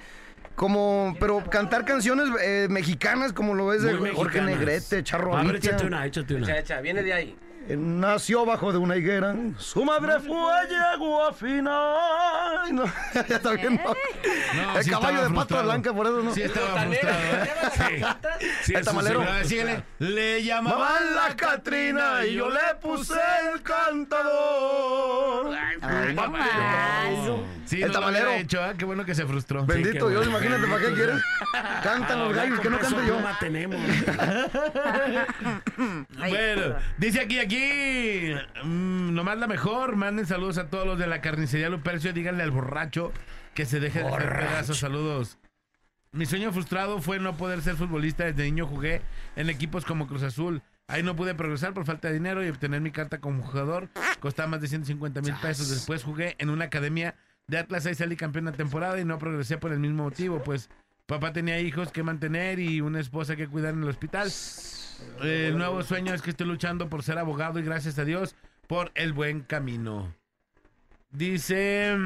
Como, 0.61 1.17
pero 1.19 1.43
cantar 1.49 1.87
canciones 1.87 2.29
eh, 2.43 2.67
mexicanas 2.69 3.33
como 3.33 3.55
lo 3.55 3.73
es 3.73 3.81
de 3.83 3.95
Muy 3.95 4.11
Jorge 4.11 4.43
mexicanas. 4.43 4.59
Negrete, 4.59 5.03
Charro 5.03 5.35
A 5.35 5.41
ver, 5.41 5.53
Avitia. 5.53 5.71
échate 5.71 5.87
una, 5.87 6.05
échate 6.05 6.35
una. 6.35 6.47
Echa, 6.47 6.59
echa, 6.59 6.81
viene 6.83 7.03
de 7.03 7.13
ahí. 7.15 7.35
Eh, 7.67 7.77
Nació 7.79 8.45
bajo 8.45 8.71
de 8.71 8.77
una 8.79 8.97
higuera, 8.97 9.35
su 9.57 9.83
madre 9.87 10.21
fue 10.21 10.53
yegua 10.69 11.33
fina. 11.33 11.95
No, 12.73 12.85
ya 13.15 13.37
está 13.37 13.53
bien, 13.53 13.81
no. 13.83 13.95
No, 14.63 14.77
El 14.79 14.85
sí 14.85 14.91
caballo 14.91 15.09
estaba 15.09 15.11
de 15.11 15.29
pata 15.29 15.35
frustrado. 15.35 15.65
blanca, 15.65 15.93
por 15.95 16.07
eso 16.07 16.23
no. 16.23 16.35
Sí 16.35 16.43
estaba 16.43 16.83
frustrado, 16.85 17.19
¿eh? 17.19 17.51
Sí. 17.73 18.05
Sí, 18.65 18.75
El 18.75 18.81
eso 18.81 18.91
tamalero. 18.91 19.23
sí. 19.23 19.29
A 19.29 19.33
ver, 19.33 19.47
síguele. 19.47 19.83
Le 19.99 20.43
llamaban 20.45 20.79
Llamaban 20.79 21.15
la 21.31 21.37
Catrina 21.37 22.27
y 22.27 22.35
yo 22.35 22.51
le 22.51 22.61
puse 22.83 23.15
el 23.55 23.63
cantador. 23.63 25.53
Ay, 25.83 26.15
no 26.15 26.29
más. 26.31 26.49
Sí, 27.71 27.81
El 27.81 27.87
no 27.89 28.01
tamalero. 28.01 28.33
hecho, 28.33 28.67
¿eh? 28.67 28.75
Qué 28.77 28.85
bueno 28.85 29.05
que 29.05 29.15
se 29.15 29.25
frustró. 29.27 29.65
Bendito 29.65 30.07
qué 30.09 30.13
Dios, 30.15 30.29
bueno. 30.29 30.45
imagínate 30.45 30.67
para 30.67 30.89
qué 30.89 30.93
quieren. 30.93 31.21
Cantan 31.85 32.19
los 32.19 32.35
gallos, 32.35 32.59
que 32.59 32.69
no 32.69 32.79
cante 32.81 33.07
yo. 33.07 33.19
tenemos. 33.39 33.81
Bueno, 36.19 36.75
dice 36.99 37.21
aquí, 37.21 37.39
aquí, 37.39 38.35
mm, 38.65 39.15
nomás 39.15 39.39
la 39.39 39.47
mejor. 39.47 39.95
Manden 39.95 40.27
saludos 40.27 40.59
a 40.59 40.69
todos 40.69 40.85
los 40.85 40.99
de 40.99 41.07
la 41.07 41.21
carnicería 41.21 41.69
Lupercio. 41.69 42.13
Díganle 42.13 42.43
al 42.43 42.51
borracho 42.51 43.13
que 43.55 43.65
se 43.67 43.79
deje 43.79 44.01
de 44.03 44.09
hacer 44.09 44.29
pedazos. 44.29 44.79
Saludos. 44.79 45.39
Mi 46.11 46.27
sueño 46.27 46.53
frustrado 46.53 47.01
fue 47.01 47.21
no 47.21 47.37
poder 47.37 47.63
ser 47.63 47.77
futbolista. 47.77 48.25
Desde 48.25 48.43
niño 48.43 48.67
jugué 48.67 49.01
en 49.37 49.49
equipos 49.49 49.85
como 49.85 50.09
Cruz 50.09 50.25
Azul. 50.25 50.61
Ahí 50.89 51.05
no 51.05 51.15
pude 51.15 51.37
progresar 51.37 51.73
por 51.73 51.85
falta 51.87 52.09
de 52.09 52.15
dinero 52.15 52.45
y 52.45 52.49
obtener 52.49 52.81
mi 52.81 52.91
carta 52.91 53.21
como 53.21 53.45
jugador. 53.45 53.89
Costaba 54.19 54.49
más 54.49 54.61
de 54.61 54.67
150 54.67 55.21
mil 55.23 55.35
pesos. 55.37 55.71
Después 55.71 56.03
jugué 56.03 56.35
en 56.39 56.51
una 56.51 56.65
academia 56.65 57.15
de 57.51 57.59
Atlas. 57.59 57.85
Ahí 57.87 57.95
salí 57.95 58.17
campeón 58.17 58.47
de 58.47 58.53
temporada 58.53 58.99
y 58.99 59.05
no 59.05 59.19
progresé 59.19 59.59
por 59.59 59.73
el 59.73 59.81
mismo 59.81 60.05
motivo. 60.05 60.43
Pues 60.43 60.71
papá 61.07 61.33
tenía 61.33 61.61
hijos 61.61 61.93
que 61.93 62.03
mantener 62.03 62.59
y 62.59 62.81
una 62.81 63.01
esposa 63.01 63.37
que 63.37 63.49
cuidar 63.49 63.75
en 63.75 63.83
el 63.83 63.89
hospital. 63.89 64.31
El 65.23 65.59
nuevo 65.59 65.83
sueño 65.83 66.15
es 66.15 66.23
que 66.23 66.31
estoy 66.31 66.47
luchando 66.47 66.89
por 66.89 67.03
ser 67.03 67.19
abogado 67.19 67.59
y 67.59 67.63
gracias 67.63 67.99
a 67.99 68.05
Dios 68.05 68.37
por 68.67 68.93
el 68.95 69.13
buen 69.13 69.41
camino. 69.41 70.15
Dice... 71.11 71.97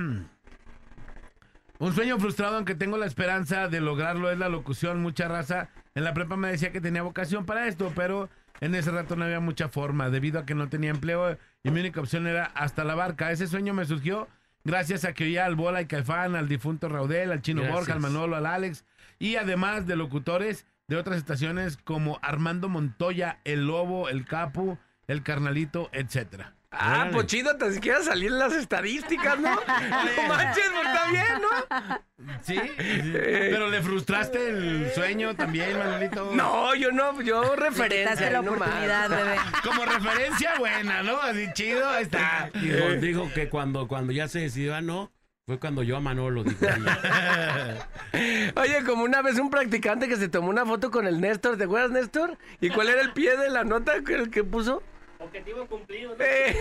Un 1.81 1.93
sueño 1.93 2.19
frustrado, 2.19 2.57
aunque 2.57 2.77
tengo 2.77 2.97
la 2.97 3.05
esperanza 3.05 3.69
de 3.69 3.81
lograrlo, 3.81 4.31
es 4.31 4.39
la 4.39 4.49
locución. 4.49 5.03
Mucha 5.03 5.29
raza 5.29 5.69
en 5.95 6.05
la 6.05 6.15
prepa 6.15 6.37
me 6.37 6.49
decía 6.49 6.73
que 6.73 6.81
tenía 6.81 7.03
vocación 7.03 7.45
para 7.45 7.67
esto, 7.67 7.93
pero 7.95 8.31
en 8.61 8.75
ese 8.75 8.93
rato 8.93 9.17
no 9.17 9.25
había 9.25 9.41
mucha 9.41 9.69
forma, 9.69 10.09
debido 10.09 10.39
a 10.39 10.47
que 10.47 10.55
no 10.55 10.69
tenía 10.69 10.91
empleo 10.91 11.37
y 11.63 11.71
mi 11.71 11.81
única 11.81 12.01
opción 12.01 12.27
era 12.27 12.45
hasta 12.45 12.85
la 12.85 12.95
barca. 12.95 13.33
Ese 13.33 13.49
sueño 13.49 13.75
me 13.75 13.85
surgió 13.85 14.29
gracias 14.65 15.05
a 15.05 15.13
que 15.13 15.25
oía 15.25 15.45
al 15.45 15.55
Bola 15.55 15.83
y 15.83 15.87
Caifán, 15.87 16.35
al 16.35 16.49
difunto 16.49 16.89
Raudel, 16.89 17.31
al 17.31 17.43
Chino 17.43 17.63
Gracias. 17.63 17.79
Borja, 17.79 17.93
al 17.93 18.01
Manolo, 18.01 18.37
al 18.37 18.47
Alex, 18.47 18.85
y 19.19 19.37
además 19.37 19.87
de 19.87 19.97
locutores 19.97 20.67
de 20.89 20.97
otras 20.97 21.19
estaciones 21.19 21.77
como 21.77 22.19
Armando 22.23 22.69
Montoya, 22.69 23.41
El 23.45 23.67
Lobo, 23.67 24.09
El 24.09 24.25
Capu, 24.25 24.79
El 25.07 25.23
Carnalito, 25.23 25.89
etcétera. 25.93 26.54
Ah, 26.79 26.95
Órale. 26.97 27.13
pues 27.13 27.27
chido, 27.27 27.57
te 27.57 27.73
siquiera 27.73 28.03
salir 28.03 28.33
en 28.33 28.39
las 28.39 28.53
estadísticas, 28.53 29.39
¿no? 29.39 29.51
no 29.57 30.29
manches, 30.29 30.71
pues 30.73 30.87
está 30.87 31.11
bien, 31.11 31.43
¿no? 31.43 32.01
Sí, 32.43 32.57
sí. 32.57 33.11
pero 33.13 33.69
le 33.71 33.83
frustraste 33.83 34.49
el 34.49 34.93
sueño 34.95 35.35
también, 35.35 35.79
Manolito. 35.79 36.31
No, 36.35 36.75
yo 36.75 36.91
no, 36.91 37.21
yo 37.23 37.57
referencia. 37.57 38.31
la 38.31 38.43
no 38.43 38.53
oportunidad, 38.53 39.11
bebé. 39.11 39.37
Como 39.63 39.85
referencia 39.85 40.59
buena, 40.59 41.03
¿no? 41.03 41.21
Así 41.21 41.47
chido, 41.55 41.89
ahí 41.89 42.03
está. 42.03 42.51
Dijo, 42.55 42.89
dijo 43.01 43.31
que 43.35 43.49
cuando, 43.49 43.89
cuando 43.89 44.13
ya 44.13 44.29
se 44.29 44.41
decidió 44.41 44.75
a 44.75 44.81
no, 44.81 45.13
fue 45.47 45.59
cuando 45.59 45.83
yo 45.83 45.99
a 45.99 46.01
Manolo 46.01 46.43
dijo. 46.43 46.65
Oye, 48.57 48.85
como 48.87 49.05
una 49.05 49.21
vez 49.21 49.39
un 49.39 49.51
practicante 49.51 50.09
que 50.09 50.17
se 50.17 50.29
tomó 50.29 50.49
una 50.49 50.65
foto 50.65 50.91
con 50.91 51.07
el 51.07 51.21
Néstor, 51.21 51.59
¿te 51.59 51.65
acuerdas, 51.65 51.91
Néstor? 51.91 52.39
¿Y 52.63 52.71
cuál 52.71 52.89
era 52.89 53.03
el 53.03 53.13
pie 53.13 53.37
de 53.37 53.51
la 53.51 53.63
nota 53.63 54.03
que, 54.03 54.15
el 54.15 54.31
que 54.31 54.43
puso? 54.43 54.83
Objetivo 55.25 55.67
cumplido. 55.67 56.17
Eh, 56.19 56.57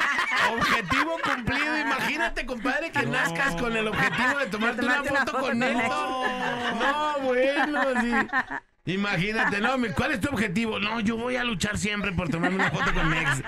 Objetivo 0.52 1.16
cumplido. 1.22 1.78
Imagínate, 1.78 2.46
compadre, 2.46 2.90
que 2.90 3.06
nazcas 3.06 3.54
con 3.56 3.76
el 3.76 3.88
objetivo 3.88 4.38
de 4.38 4.46
tomarte, 4.46 4.82
una, 4.84 5.02
tomarte 5.02 5.10
una 5.10 5.20
foto 5.20 5.32
foto 5.32 5.40
con 5.40 5.50
con 5.50 5.62
él. 5.62 5.76
él. 5.76 5.88
No, 6.78 7.18
bueno, 7.20 8.00
sí. 8.00 8.12
Imagínate, 8.92 9.60
no, 9.60 9.76
mi- 9.76 9.90
¿cuál 9.90 10.12
es 10.12 10.20
tu 10.20 10.28
objetivo? 10.28 10.78
No, 10.80 10.98
yo 11.00 11.16
voy 11.18 11.36
a 11.36 11.44
luchar 11.44 11.76
siempre 11.76 12.10
por 12.12 12.28
tomarme 12.30 12.56
una 12.56 12.70
foto 12.70 12.92
con 12.94 13.10
mi 13.10 13.18
ex. 13.18 13.42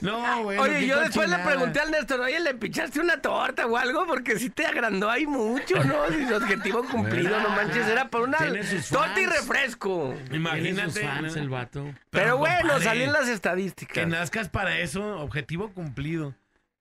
No, 0.00 0.44
bueno. 0.44 0.62
Oye, 0.62 0.86
yo 0.86 1.00
después 1.00 1.28
le 1.28 1.38
pregunté 1.38 1.80
al 1.80 1.90
Néstor, 1.90 2.20
oye, 2.20 2.38
¿le 2.38 2.54
pichaste 2.54 3.00
una 3.00 3.20
torta 3.20 3.66
o 3.66 3.76
algo? 3.76 4.06
Porque 4.06 4.38
si 4.38 4.50
te 4.50 4.64
agrandó 4.66 5.10
ahí 5.10 5.26
mucho, 5.26 5.82
¿no? 5.82 6.06
Sin 6.10 6.32
objetivo 6.32 6.84
cumplido, 6.90 7.40
no 7.40 7.48
manches, 7.50 7.88
era 7.88 8.08
por 8.08 8.22
una 8.22 8.38
torta 8.38 9.20
y 9.20 9.26
refresco. 9.26 10.14
Imagínate. 10.30 10.90
Sus 10.92 11.00
fans 11.02 11.36
el 11.36 11.48
vato. 11.48 11.92
Pero, 12.10 12.36
bueno, 12.38 12.58
compadre, 12.60 12.84
salí 12.84 13.02
en 13.02 13.12
las 13.12 13.24
Que 13.24 13.32
estadísticas. 13.32 14.06
nazcas 14.06 14.48
para 14.48 14.78
eso, 14.78 15.18
objetivo 15.18 15.70
cumplido. 15.72 16.34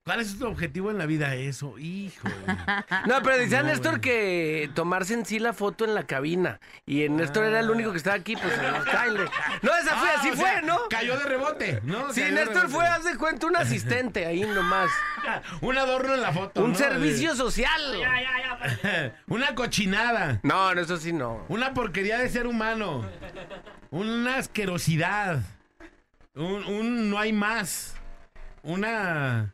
¿Cuál 0.06 0.20
es 0.20 0.38
tu 0.38 0.46
objetivo 0.46 0.92
en 0.92 0.98
la 0.98 1.06
vida? 1.06 1.34
Eso, 1.36 1.78
hijo. 1.80 2.28
No, 3.08 3.22
pero 3.24 3.38
decía 3.38 3.62
No, 3.62 3.70
Néstor 3.70 4.02
que 4.02 4.70
tomarse 4.76 5.14
en 5.14 5.26
sí 5.26 5.40
la 5.40 5.54
foto 5.54 5.86
en 5.86 5.96
la 5.96 6.06
cabina. 6.06 6.60
Y 6.86 7.04
el 7.04 7.16
Néstor 7.16 7.46
era 7.46 7.60
el 7.60 7.70
único 7.70 7.92
que 7.92 7.98
estaba 7.98 8.16
aquí, 8.16 8.36
pues 8.36 8.54
en 8.54 8.84
trailers. 8.84 9.32
No, 9.62 9.76
esa 9.76 9.96
fue, 9.96 10.10
Ah, 10.10 10.16
así 10.20 10.30
fue, 10.30 10.38
sea, 10.38 10.62
¿no? 10.62 10.80
Cayó 10.90 11.18
de 11.18 11.24
rebote, 11.24 11.82
¿no? 11.84 12.12
Sí, 12.14 12.22
Néstor 12.22 12.70
fue, 12.70 12.86
haz 12.86 13.04
de 13.06 13.16
cuenta, 13.18 13.48
un 13.48 13.56
asistente 13.56 14.26
ahí 14.26 14.42
nomás. 14.42 14.90
Un 15.62 15.78
adorno 15.78 16.14
en 16.14 16.22
la 16.22 16.34
foto. 16.34 16.64
Un 16.64 16.72
¿no? 16.72 16.78
servicio 16.78 17.34
social. 17.36 17.82
Ya, 17.98 18.22
ya, 18.22 18.82
ya. 18.84 19.16
Una 19.28 19.56
cochinada. 19.56 20.40
No, 20.44 20.76
no, 20.76 20.82
eso 20.82 20.98
sí 20.98 21.14
no. 21.14 21.46
Una 21.48 21.74
porquería 21.74 22.18
de 22.18 22.28
ser 22.30 22.46
humano. 22.46 23.06
Una 23.90 24.36
asquerosidad. 24.38 25.40
Un, 26.36 26.66
un 26.66 27.10
no 27.10 27.20
hay 27.20 27.32
más. 27.32 27.96
Una. 28.64 29.54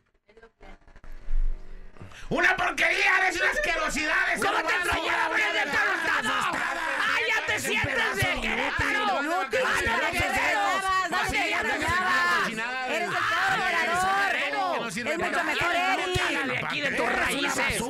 ¡Una 2.29 2.55
porquería! 2.55 3.27
¡Es 3.27 3.35
una 3.41 3.49
asquerosidad! 3.49 4.27
de 4.27 4.37
ser 4.39 4.45
¿Cómo 4.47 4.63
te 4.67 4.73
extrañaba, 4.75 5.27
¡Una 5.27 5.29
Brian, 5.29 5.53
bastarda! 5.55 6.51
¡Ah, 6.99 7.17
ya 7.27 7.45
te 7.47 7.55
¡Es 7.55 7.63
un 7.63 7.69
sientes 7.71 8.15
de 8.15 8.41
Querétaro! 8.41 8.89
inútil! 8.89 9.29
¡No 9.29 9.49
te 9.49 9.57
¡Ay, 9.57 9.63
extrañabas, 9.63 10.01
no 10.03 10.09
te 10.11 10.17
extrañabas! 10.17 11.09
dale, 11.09 11.29
¡Sí, 11.29 11.35
ya 11.37 11.49
ya 11.49 11.61
te 11.61 11.67
extrañabas! 11.69 12.47
extrañabas! 12.47 12.89
Eres 12.89 13.09
el 13.09 13.15
¡Ay, 13.49 13.61
eres 13.73 14.73
que 14.73 14.79
no 14.79 14.91
sirve 14.91 15.11
Es 15.11 15.17
mucho 15.19 15.43
mejor! 15.43 15.75
Eric. 15.75 16.63
Aquí 16.65 16.81
de 16.81 16.91
tus 16.91 16.99
Eres 17.05 17.19
raíces. 17.19 17.83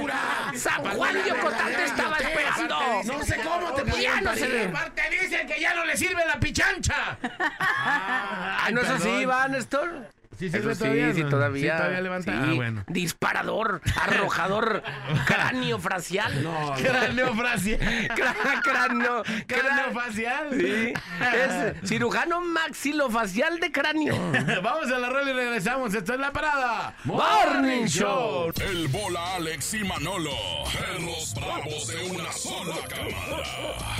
San 0.61 0.83
Juan 0.95 1.13
de 1.23 1.31
Ocotán 1.31 1.73
te 1.73 1.83
estaba 1.85 2.17
esperando. 2.17 3.03
No 3.03 3.23
sé 3.23 3.37
cómo 3.37 3.73
te 3.73 3.83
no 3.83 3.95
se 3.95 4.21
parir. 4.21 4.67
Aparte 4.69 5.01
dicen 5.09 5.47
que 5.47 5.59
ya 5.59 5.73
no 5.73 5.85
le 5.85 5.97
sirve 5.97 6.25
la 6.25 6.39
pichancha. 6.39 7.17
Ah, 7.81 8.69
¿no 8.71 8.81
es 8.81 8.89
así, 8.89 9.25
va, 9.25 9.47
Néstor? 9.47 10.09
Sí, 10.39 10.45
Eso 10.45 10.57
sirve 10.57 10.73
sí, 10.75 10.79
todavía, 10.79 11.13
sí, 11.13 11.23
¿no? 11.23 11.29
todavía. 11.29 11.71
Sí, 11.73 11.77
todavía 11.77 12.01
levanta. 12.01 12.31
Sí. 12.31 12.39
Ah, 12.41 12.53
bueno. 12.55 12.83
Disparador, 12.87 13.81
arrojador, 14.01 14.83
cráneo 15.27 15.79
facial. 15.79 16.43
No, 16.43 16.73
Cráneo 16.77 17.35
facial. 17.35 17.79
Cráneo, 18.63 19.23
Cráneo 19.47 19.85
crá- 19.89 19.93
facial. 19.93 20.47
Sí, 20.51 20.93
es 21.35 21.89
cirujano 21.89 22.39
maxilofacial 22.41 23.59
de 23.59 23.71
cráneo. 23.71 24.15
Vamos 24.63 24.89
a 24.91 24.97
la 24.99 25.09
rola 25.09 25.29
y 25.29 25.33
regresamos. 25.33 25.93
Esto 25.93 26.13
es 26.13 26.19
La 26.21 26.31
Parada. 26.31 26.95
Morning 27.03 27.85
Show. 27.85 28.51
El 28.61 28.87
bola 28.87 29.35
Alex 29.35 29.73
y 29.73 29.83
Manolo. 29.83 30.31
Perros 30.71 31.33
bravos 31.35 31.87
de 31.87 32.09
una 32.11 32.31
sola 32.31 32.75
cámara. 32.87 33.43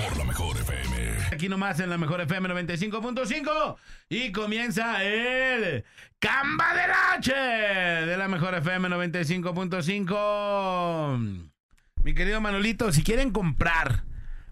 Por 0.07 0.17
la 0.17 0.23
mejor 0.23 0.55
FM. 0.57 0.88
Aquí 1.31 1.47
nomás 1.47 1.79
en 1.79 1.89
la 1.89 1.97
mejor 1.97 2.19
FM 2.21 2.49
95.5 2.49 3.75
y 4.09 4.31
comienza 4.31 5.03
el 5.03 5.83
Camba 6.19 6.73
del 6.73 6.91
H 7.17 7.33
de 7.33 8.17
la 8.17 8.27
mejor 8.27 8.55
FM 8.55 8.89
95.5. 8.89 11.49
Mi 12.03 12.13
querido 12.13 12.41
Manolito, 12.41 12.91
si 12.91 13.03
quieren 13.03 13.31
comprar, 13.31 14.03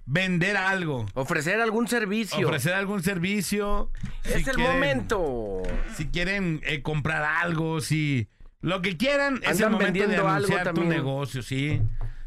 vender 0.06 0.56
algo, 0.58 1.06
Ofrecer 1.16 1.60
algún 1.62 1.88
servicio. 1.88 2.46
ofrecer 2.48 2.74
algún 2.74 3.02
servicio, 3.04 3.90
es 4.24 4.44
si 4.44 4.50
el 4.50 4.56
quieren- 4.56 4.74
momento. 4.74 5.64
Si 5.96 6.08
quieren 6.08 6.62
eh, 6.64 6.82
comprar 6.84 7.24
algo, 7.24 7.82
si 7.82 8.28
Lo 8.62 8.82
que 8.82 8.98
quieran 8.98 9.40
es 9.44 9.60
el 9.60 9.70
momento 9.72 9.94
de 9.94 10.00
vendiendo 10.08 10.28
algo 10.28 10.46
anunciar 10.48 10.68
tu 10.70 10.82
también. 10.82 10.90
negocio, 10.90 11.42
sí. 11.42 11.82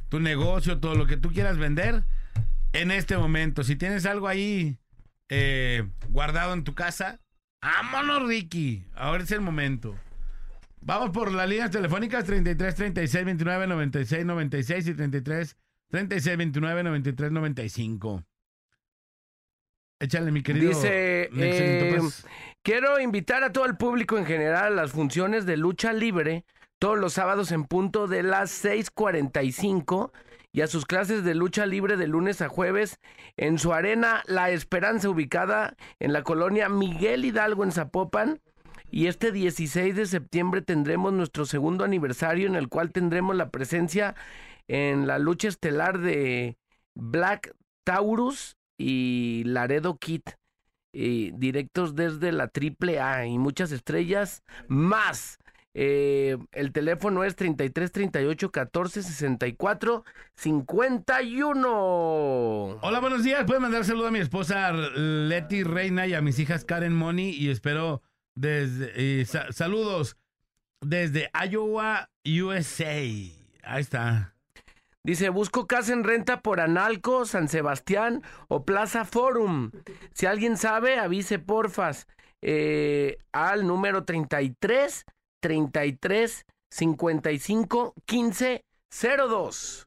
Tu 0.08 0.18
negocio, 0.20 0.78
todo 0.80 0.94
lo 0.96 1.06
que 1.06 1.16
tú 1.16 1.30
quieras 1.32 1.56
vender 1.58 2.02
en 2.72 2.90
este 2.90 3.16
momento. 3.16 3.64
Si 3.64 3.76
tienes 3.76 4.06
algo 4.06 4.28
ahí 4.28 4.78
eh, 5.28 5.88
guardado 6.08 6.52
en 6.52 6.64
tu 6.64 6.74
casa, 6.74 7.20
vámonos, 7.62 8.26
Ricky. 8.26 8.84
Ahora 8.94 9.22
es 9.22 9.30
el 9.30 9.40
momento. 9.40 9.96
Vamos 10.80 11.10
por 11.10 11.30
las 11.32 11.48
líneas 11.48 11.70
telefónicas 11.70 12.24
33 12.24 12.74
36 12.74 13.24
29 13.24 13.66
96 13.66 14.24
96 14.24 14.88
y 14.88 14.94
33 14.94 15.56
36 15.90 16.36
29 16.36 16.82
93 16.82 17.32
95. 17.32 18.24
Échale, 20.00 20.32
mi 20.32 20.42
querido. 20.42 20.70
Dice, 20.70 21.28
eh, 21.36 21.98
quiero 22.62 22.98
invitar 23.00 23.44
a 23.44 23.52
todo 23.52 23.66
el 23.66 23.76
público 23.76 24.16
en 24.16 24.24
general 24.24 24.72
a 24.72 24.82
las 24.82 24.92
funciones 24.92 25.44
de 25.44 25.58
lucha 25.58 25.92
libre 25.92 26.46
todos 26.78 26.98
los 26.98 27.12
sábados 27.12 27.52
en 27.52 27.64
punto 27.64 28.06
de 28.06 28.22
las 28.22 28.64
6.45 28.64 30.10
y 30.52 30.62
a 30.62 30.66
sus 30.66 30.84
clases 30.84 31.24
de 31.24 31.34
lucha 31.34 31.66
libre 31.66 31.96
de 31.96 32.08
lunes 32.08 32.42
a 32.42 32.48
jueves 32.48 32.98
en 33.36 33.58
su 33.58 33.72
arena 33.72 34.22
La 34.26 34.50
Esperanza 34.50 35.08
ubicada 35.08 35.76
en 36.00 36.12
la 36.12 36.22
colonia 36.22 36.68
Miguel 36.68 37.24
Hidalgo 37.24 37.64
en 37.64 37.72
Zapopan. 37.72 38.40
Y 38.90 39.06
este 39.06 39.30
16 39.30 39.94
de 39.94 40.06
septiembre 40.06 40.62
tendremos 40.62 41.12
nuestro 41.12 41.44
segundo 41.46 41.84
aniversario 41.84 42.48
en 42.48 42.56
el 42.56 42.68
cual 42.68 42.90
tendremos 42.90 43.36
la 43.36 43.50
presencia 43.50 44.16
en 44.66 45.06
la 45.06 45.18
lucha 45.20 45.46
estelar 45.48 45.98
de 45.98 46.56
Black 46.94 47.54
Taurus 47.84 48.56
y 48.78 49.44
Laredo 49.44 49.96
Kid. 49.96 50.22
eh, 50.92 51.30
directos 51.34 51.94
desde 51.94 52.32
la 52.32 52.48
triple 52.48 53.00
A 53.00 53.26
y 53.26 53.38
muchas 53.38 53.70
estrellas 53.72 54.42
más. 54.68 55.38
Eh, 55.72 56.36
el 56.52 56.72
teléfono 56.72 57.22
es 57.22 57.36
33 57.36 57.92
38 57.92 58.50
14 58.50 59.02
64 59.02 60.04
51. 60.34 61.68
Hola, 62.82 63.00
buenos 63.00 63.22
días. 63.22 63.44
Pueden 63.44 63.62
mandar 63.62 63.84
saludo 63.84 64.08
a 64.08 64.10
mi 64.10 64.18
esposa 64.18 64.72
Leti 64.72 65.62
Reina 65.62 66.06
y 66.06 66.14
a 66.14 66.20
mis 66.20 66.38
hijas 66.38 66.64
Karen 66.64 66.94
Moni 66.94 67.30
y 67.30 67.50
espero 67.50 68.02
desde 68.34 69.20
eh, 69.20 69.24
sa- 69.24 69.52
saludos 69.52 70.16
desde 70.80 71.30
Iowa, 71.48 72.10
USA. 72.24 73.00
Ahí 73.62 73.80
está. 73.80 74.34
Dice, 75.02 75.30
busco 75.30 75.66
casa 75.66 75.92
en 75.92 76.04
renta 76.04 76.42
por 76.42 76.60
Analco, 76.60 77.24
San 77.24 77.48
Sebastián 77.48 78.22
o 78.48 78.64
Plaza 78.64 79.04
Forum. 79.04 79.70
Si 80.12 80.26
alguien 80.26 80.56
sabe, 80.56 80.98
avise 80.98 81.38
porfas 81.38 82.06
eh, 82.42 83.18
al 83.32 83.66
número 83.66 84.04
33 84.04 85.06
33 85.40 86.46
55 86.70 87.94
15 88.04 88.64
02. 88.90 89.86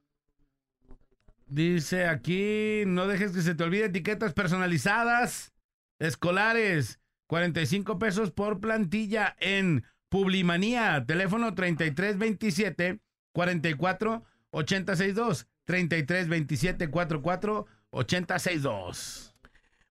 Dice 1.47 2.07
aquí, 2.07 2.83
no 2.87 3.07
dejes 3.07 3.31
que 3.31 3.41
se 3.41 3.53
te 3.55 3.63
olvide 3.63 3.85
etiquetas 3.85 4.33
personalizadas 4.33 5.53
escolares. 5.99 6.99
45 7.27 7.99
pesos 7.99 8.31
por 8.31 8.59
plantilla 8.59 9.35
en 9.39 9.85
Publimanía. 10.09 11.03
Teléfono 11.05 11.55
3327 11.55 12.99
44 13.33 14.23
862. 14.51 15.47
3327 15.65 16.89
44 16.89 17.65
862. 17.91 19.32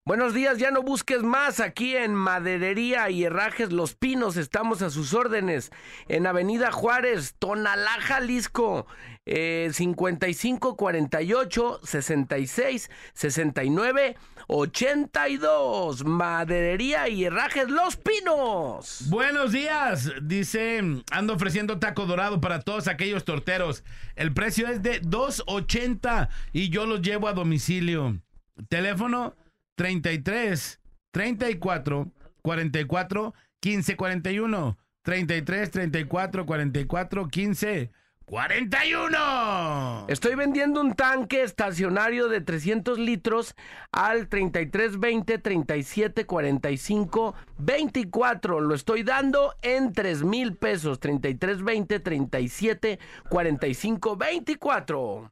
Buenos 0.03 0.33
días, 0.33 0.57
ya 0.57 0.71
no 0.71 0.81
busques 0.81 1.21
más 1.21 1.59
aquí 1.59 1.95
en 1.95 2.15
Maderería 2.15 3.11
y 3.11 3.23
Herrajes 3.23 3.71
Los 3.71 3.93
Pinos, 3.93 4.35
estamos 4.35 4.81
a 4.81 4.89
sus 4.89 5.13
órdenes 5.13 5.69
en 6.07 6.25
Avenida 6.25 6.71
Juárez, 6.71 7.35
Tonalá, 7.37 8.01
Jalisco, 8.01 8.87
eh, 9.27 9.69
55 9.71 10.75
48 10.75 11.81
66 11.83 12.89
69 13.13 14.17
82, 14.47 16.03
Maderería 16.03 17.07
y 17.07 17.25
Herrajes 17.25 17.69
Los 17.69 17.95
Pinos. 17.95 19.05
Buenos 19.07 19.51
días, 19.51 20.11
dice, 20.23 20.81
ando 21.11 21.35
ofreciendo 21.35 21.77
taco 21.77 22.07
dorado 22.07 22.41
para 22.41 22.61
todos 22.61 22.87
aquellos 22.87 23.23
torteros. 23.23 23.83
El 24.15 24.33
precio 24.33 24.67
es 24.67 24.81
de 24.81 24.99
2.80 25.03 26.29
y 26.53 26.69
yo 26.69 26.87
los 26.87 27.03
llevo 27.03 27.27
a 27.27 27.33
domicilio. 27.33 28.19
Teléfono 28.67 29.35
33 29.75 30.79
34 31.11 32.11
44 32.41 33.33
15 33.59 33.95
41 33.95 34.77
33 35.03 35.71
34 35.71 36.45
44 36.45 37.27
15 37.27 37.91
41. 38.31 40.05
Estoy 40.07 40.35
vendiendo 40.35 40.79
un 40.79 40.93
tanque 40.93 41.43
estacionario 41.43 42.29
de 42.29 42.39
300 42.39 42.97
litros 42.97 43.55
al 43.91 44.29
3320 44.29 45.37
37 45.37 46.25
45 46.25 47.35
24. 47.57 48.61
Lo 48.61 48.73
estoy 48.73 49.03
dando 49.03 49.53
en 49.61 49.91
3 49.91 50.23
mil 50.23 50.55
pesos. 50.55 51.01
3320 51.01 51.99
37 51.99 52.99
45 53.29 54.15
24. 54.15 55.31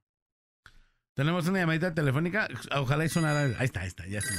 Tenemos 1.20 1.46
una 1.50 1.60
llamadita 1.60 1.94
telefónica. 1.94 2.48
Ojalá 2.78 3.04
y 3.04 3.10
sonara. 3.10 3.42
Ahí 3.60 3.66
está, 3.66 3.82
ahí 3.82 3.88
está, 3.88 4.08
ya 4.08 4.20
está. 4.20 4.34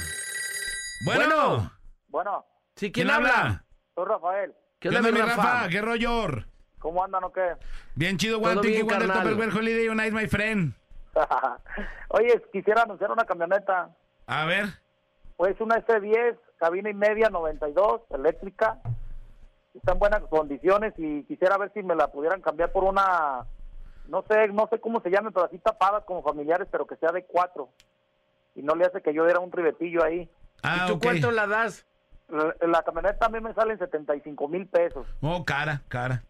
Bueno. 1.05 1.21
Bueno. 1.27 1.71
Bueno, 2.07 2.45
Sí, 2.75 2.91
¿quién 2.91 3.11
habla? 3.11 3.63
soy 3.93 4.05
Rafael. 4.05 4.51
¿Qué 4.79 4.89
¿Qué 4.89 4.97
onda, 4.97 5.11
mi 5.11 5.19
Rafa? 5.19 5.35
Rafa? 5.35 5.69
¿Qué 5.69 5.79
rollo? 5.79 6.27
¿Cómo 6.79 7.03
andan 7.03 7.23
o 7.23 7.31
qué? 7.31 7.53
Bien 7.93 8.17
chido, 8.17 8.39
one, 8.39 8.61
tiki, 8.61 8.81
bien, 8.81 9.11
one, 9.11 9.43
el 9.43 9.55
holiday, 9.55 9.89
un 9.89 9.97
night, 9.97 10.11
my 10.11 10.27
friend. 10.27 10.73
Oye, 12.07 12.41
quisiera 12.51 12.81
anunciar 12.81 13.11
una 13.11 13.25
camioneta. 13.25 13.95
A 14.25 14.45
ver. 14.45 14.65
Pues 15.37 15.61
una 15.61 15.85
F10, 15.85 16.35
cabina 16.57 16.89
y 16.89 16.95
media, 16.95 17.29
92, 17.29 18.01
eléctrica. 18.09 18.79
Está 19.75 19.91
en 19.91 19.99
buenas 19.99 20.23
condiciones 20.31 20.95
y 20.97 21.25
quisiera 21.25 21.59
ver 21.59 21.71
si 21.75 21.83
me 21.83 21.93
la 21.95 22.07
pudieran 22.07 22.41
cambiar 22.41 22.71
por 22.71 22.85
una, 22.85 23.45
no 24.11 24.23
sé, 24.29 24.49
no 24.49 24.67
sé 24.69 24.79
cómo 24.79 25.01
se 25.01 25.09
llame, 25.09 25.31
pero 25.31 25.45
así 25.45 25.57
tapadas 25.57 26.03
como 26.03 26.21
familiares, 26.21 26.67
pero 26.69 26.85
que 26.85 26.97
sea 26.97 27.11
de 27.11 27.23
cuatro. 27.23 27.69
Y 28.55 28.61
no 28.61 28.75
le 28.75 28.85
hace 28.85 29.01
que 29.01 29.13
yo 29.13 29.23
diera 29.23 29.39
un 29.39 29.51
ribetillo 29.51 30.03
ahí. 30.03 30.29
Ah, 30.61 30.83
¿Y 30.83 30.91
tú 30.91 30.99
cuánto 30.99 31.31
la 31.31 31.47
das? 31.47 31.85
La, 32.27 32.53
la 32.67 32.83
camioneta 32.83 33.25
a 33.25 33.29
mí 33.29 33.39
me 33.39 33.53
sale 33.53 33.73
en 33.73 33.79
75 33.79 34.47
mil 34.49 34.67
pesos. 34.67 35.07
Oh, 35.21 35.43
cara, 35.45 35.81
cara. 35.87 36.23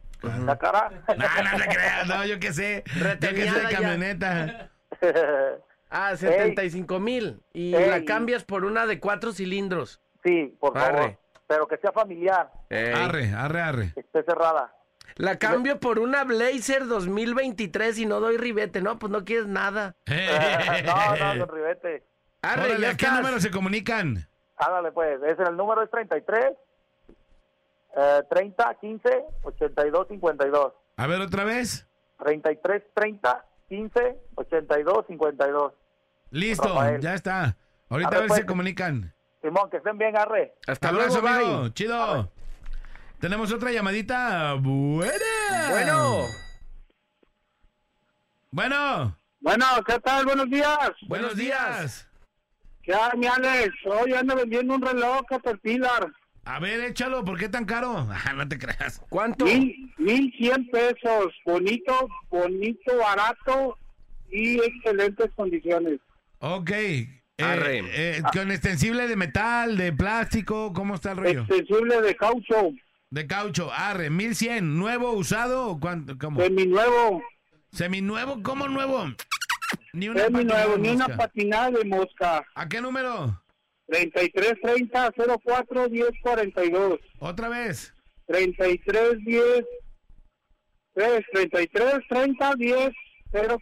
¿La 0.46 0.58
cara? 0.60 0.92
No, 1.08 1.16
no 1.52 1.58
te 1.58 1.68
creas, 1.68 2.08
no, 2.08 2.24
yo 2.26 2.40
qué 2.40 2.54
sé. 2.54 2.84
Yo 3.20 3.30
qué 3.34 3.50
sé 3.50 3.60
de 3.60 3.74
camioneta. 3.76 4.70
Ah, 5.94 6.16
75 6.16 7.00
mil. 7.02 7.42
Y 7.52 7.76
Ey. 7.76 7.90
la 7.90 8.06
cambias 8.06 8.46
por 8.46 8.64
una 8.64 8.86
de 8.86 9.02
cuatro 9.02 9.34
cilindros. 9.34 10.00
sí, 10.24 10.56
por 10.58 10.74
favor. 10.74 11.00
Arre. 11.02 11.18
Pero 11.48 11.68
que 11.68 11.76
sea 11.78 11.92
familiar, 11.92 12.50
Ey. 12.70 12.94
Arre, 12.94 13.34
arre, 13.34 13.62
arre. 13.62 13.92
que 13.94 14.00
esté 14.00 14.24
cerrada. 14.24 14.74
La 15.22 15.38
cambio 15.38 15.80
por 15.80 16.00
una 16.00 16.24
Blazer 16.24 16.88
2023 16.88 18.00
y 18.00 18.06
no 18.08 18.20
doy 18.20 18.38
ribete. 18.38 18.82
No, 18.82 18.98
pues 18.98 19.12
no 19.12 19.24
quieres 19.24 19.46
nada. 19.46 19.96
no, 20.08 21.16
no, 21.16 21.46
don 21.46 21.56
Ribete. 21.56 22.04
Arre, 22.42 22.64
Órale, 22.64 22.82
ya 22.82 22.90
¿a 22.90 22.98
qué 22.98 23.08
número 23.08 23.40
se 23.40 23.52
comunican? 23.52 24.28
Ándale, 24.58 24.92
pues. 24.92 25.22
Ese, 25.22 25.44
el 25.44 25.56
número 25.56 25.84
es 25.84 25.92
33 25.92 26.54
eh, 27.98 28.24
30 28.32 28.78
15 28.82 29.24
82 29.44 30.08
52. 30.08 30.74
A 30.98 31.06
ver, 31.08 31.22
otra 31.22 31.44
vez. 31.44 31.88
33 32.24 32.82
30 32.96 33.46
15 33.70 34.18
82 34.34 35.06
52. 35.08 35.74
Listo, 36.32 36.68
Rafael. 36.68 37.00
ya 37.00 37.14
está. 37.14 37.58
Ahorita 37.90 38.10
Arre, 38.10 38.18
a 38.18 38.20
ver 38.22 38.28
pues. 38.28 38.38
si 38.38 38.42
se 38.42 38.48
comunican. 38.48 39.14
Simón, 39.44 39.70
que 39.70 39.78
estén 39.78 40.00
bien, 40.00 40.18
arre. 40.18 40.56
Hasta 40.66 40.90
Abrazo, 40.90 41.22
luego, 41.22 41.28
bye. 41.28 41.46
amigo. 41.46 41.70
Chido. 41.70 42.32
Tenemos 43.22 43.52
otra 43.54 43.72
llamadita. 43.72 44.54
Buena. 44.56 45.14
Bueno, 45.70 46.26
Bueno. 48.52 49.18
Bueno, 49.40 49.66
¿qué 49.88 50.00
tal? 50.00 50.26
Buenos 50.26 50.50
días. 50.50 50.90
Buenos 51.08 51.36
días. 51.36 52.08
¿Qué 52.84 52.94
hay, 52.94 53.18
mi 53.18 53.28
Alex? 53.28 53.74
Hoy 53.86 54.14
ando 54.14 54.36
vendiendo 54.36 54.74
un 54.76 54.82
reloj 54.82 55.22
Caterpillar. 55.30 56.08
A 56.46 56.60
ver, 56.60 56.80
échalo. 56.82 57.24
¿Por 57.24 57.38
qué 57.40 57.48
tan 57.50 57.66
caro? 57.66 58.08
Ah, 58.26 58.34
no 58.34 58.48
te 58.48 58.58
creas. 58.58 59.02
¿cuánto? 59.10 59.46
Mil, 59.46 59.94
mil 59.98 60.34
cien 60.38 60.68
pesos. 60.70 61.34
Bonito, 61.46 62.08
bonito, 62.30 62.98
barato 62.98 63.78
y 64.32 64.60
excelentes 64.60 65.30
condiciones. 65.36 66.00
Ok. 66.40 66.72
Eh, 66.72 67.22
Arre. 67.44 67.82
eh, 67.92 68.22
con 68.34 68.52
extensible 68.52 69.08
de 69.08 69.16
metal, 69.16 69.78
de 69.78 69.94
plástico, 69.94 70.74
¿cómo 70.74 70.96
está 70.96 71.12
el 71.12 71.18
rollo? 71.18 71.42
Extensible 71.42 72.02
de 72.02 72.16
caucho, 72.16 72.72
De 73.12 73.28
caucho, 73.28 73.70
arre, 73.74 74.10
1100, 74.10 74.80
¿nuevo, 74.80 75.12
usado 75.12 75.68
o 75.68 75.80
cuánto? 75.82 76.18
¿Cómo? 76.18 76.40
seminuevo, 76.40 77.22
¿Seminuevo? 77.70 78.42
¿Cómo 78.42 78.70
nuevo? 78.70 79.04
Ni 79.92 80.08
una 80.08 80.24
seminuevo, 80.24 80.76
patinada 80.76 80.78
ni 80.78 80.90
una 80.90 81.18
patinada 81.18 81.72
de 81.72 81.86
mosca. 81.86 82.46
¿A 82.56 82.70
qué 82.70 82.80
número? 82.80 83.44
3330 83.88 85.12
04 85.44 85.90
1042. 85.90 87.00
Otra 87.20 87.50
vez. 87.50 87.94
3310 88.28 89.66
Es 90.96 91.26
33 91.34 91.94
30 92.08 92.56
10 92.56 92.92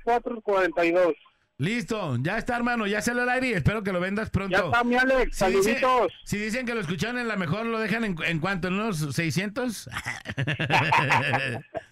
04 0.05 0.41
42. 0.41 1.15
Listo, 1.59 2.15
ya 2.21 2.37
está, 2.37 2.55
hermano, 2.55 2.87
ya 2.87 3.01
salió 3.01 3.23
al 3.23 3.29
aire 3.29 3.49
y 3.49 3.51
espero 3.53 3.83
que 3.83 3.91
lo 3.91 3.99
vendas 3.99 4.29
pronto. 4.29 4.57
Ya 4.57 4.63
está, 4.63 4.81
mi 4.85 4.95
Alex, 4.95 5.35
Si 5.37 5.45
dice- 5.47 5.81
si 6.23 6.37
dicen 6.37 6.65
que 6.65 6.73
lo 6.73 6.79
escucharon 6.79 7.19
en 7.19 7.27
la 7.27 7.35
mejor, 7.35 7.65
¿lo 7.65 7.79
dejan 7.79 8.05
en, 8.05 8.15
en 8.25 8.39
cuánto? 8.39 8.69
¿En 8.69 8.75
unos 8.75 8.97
600? 9.13 9.89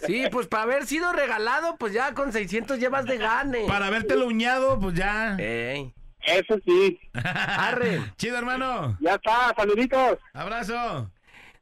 Sí, 0.06 0.23
pues 0.31 0.48
para 0.48 0.64
haber 0.64 0.85
sido 0.85 1.11
regalado, 1.11 1.76
pues 1.77 1.91
ya 1.91 2.14
con 2.14 2.31
600 2.31 2.80
llevas 2.80 3.06
de 3.06 3.18
gane. 3.18 3.65
Para 3.68 3.88
habértelo 3.88 4.27
uñado, 4.27 4.80
pues 4.80 4.95
ya. 4.95 5.35
Ey. 5.38 5.94
Eso 6.22 6.56
sí. 6.65 6.99
Arre. 7.14 8.02
Chido, 8.18 8.38
hermano. 8.38 8.98
Ya 9.02 9.15
está, 9.15 9.53
saluditos. 9.56 10.18
Abrazo. 10.34 11.11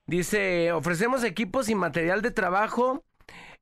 Dice, 0.06 0.72
ofrecemos 0.74 1.24
equipos 1.24 1.70
y 1.70 1.76
material 1.76 2.22
de 2.22 2.30
trabajo, 2.32 3.04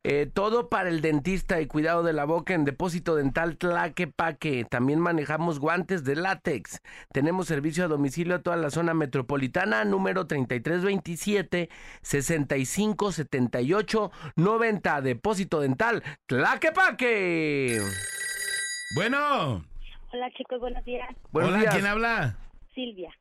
eh, 0.03 0.29
todo 0.31 0.69
para 0.69 0.89
el 0.89 1.01
dentista 1.01 1.61
y 1.61 1.67
cuidado 1.67 2.03
de 2.03 2.11
la 2.11 2.25
boca 2.25 2.53
en 2.53 2.65
depósito 2.65 3.15
dental 3.15 3.57
Tlaquepaque. 3.57 4.65
También 4.65 4.99
manejamos 4.99 5.59
guantes 5.59 6.03
de 6.03 6.15
látex. 6.15 6.81
Tenemos 7.13 7.47
servicio 7.47 7.85
a 7.85 7.87
domicilio 7.87 8.35
a 8.35 8.41
toda 8.41 8.57
la 8.57 8.69
zona 8.69 8.93
metropolitana, 8.93 9.85
número 9.85 10.27
3327 10.27 11.69
6578 12.01 14.11
90. 14.35 15.01
Depósito 15.01 15.61
dental 15.61 16.03
Tlaquepaque. 16.25 17.79
Bueno. 18.95 19.63
Hola 20.11 20.29
chicos, 20.37 20.59
buenos 20.59 20.83
días. 20.85 21.09
Buenos 21.31 21.51
Hola, 21.51 21.61
días. 21.61 21.73
¿quién 21.73 21.87
habla? 21.87 22.37
Silvia, 22.75 23.11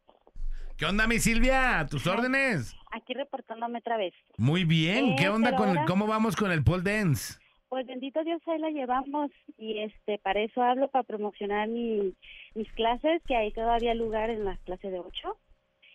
¿Qué 0.76 0.86
onda, 0.86 1.06
mi 1.06 1.20
Silvia? 1.20 1.78
¿A 1.78 1.86
tus 1.86 2.06
órdenes? 2.06 2.74
Aquí 2.93 3.14
reportándome 3.14 3.78
otra 3.81 3.97
vez. 3.97 4.14
Muy 4.39 4.64
bien. 4.64 5.16
¿Qué 5.16 5.24
Eh, 5.24 5.28
onda 5.28 5.56
con 5.56 5.70
el, 5.77 5.85
cómo 5.86 6.06
vamos 6.06 6.36
con 6.36 6.52
el 6.52 6.62
pole 6.62 6.82
dance? 6.85 7.35
Pues 7.69 7.86
bendito 7.86 8.23
Dios, 8.23 8.40
ahí 8.47 8.59
la 8.59 8.69
llevamos 8.70 9.31
y 9.56 9.78
este 9.78 10.19
para 10.19 10.40
eso 10.43 10.62
hablo, 10.62 10.89
para 10.90 11.05
promocionar 11.05 11.69
mi- 11.69 12.14
mis 12.55 12.70
clases, 12.73 13.23
que 13.27 13.35
hay 13.35 13.51
todavía 13.52 13.94
lugar 13.94 14.28
en 14.31 14.44
las 14.44 14.59
clases 14.60 14.93
de 14.93 14.98
8. 14.98 15.39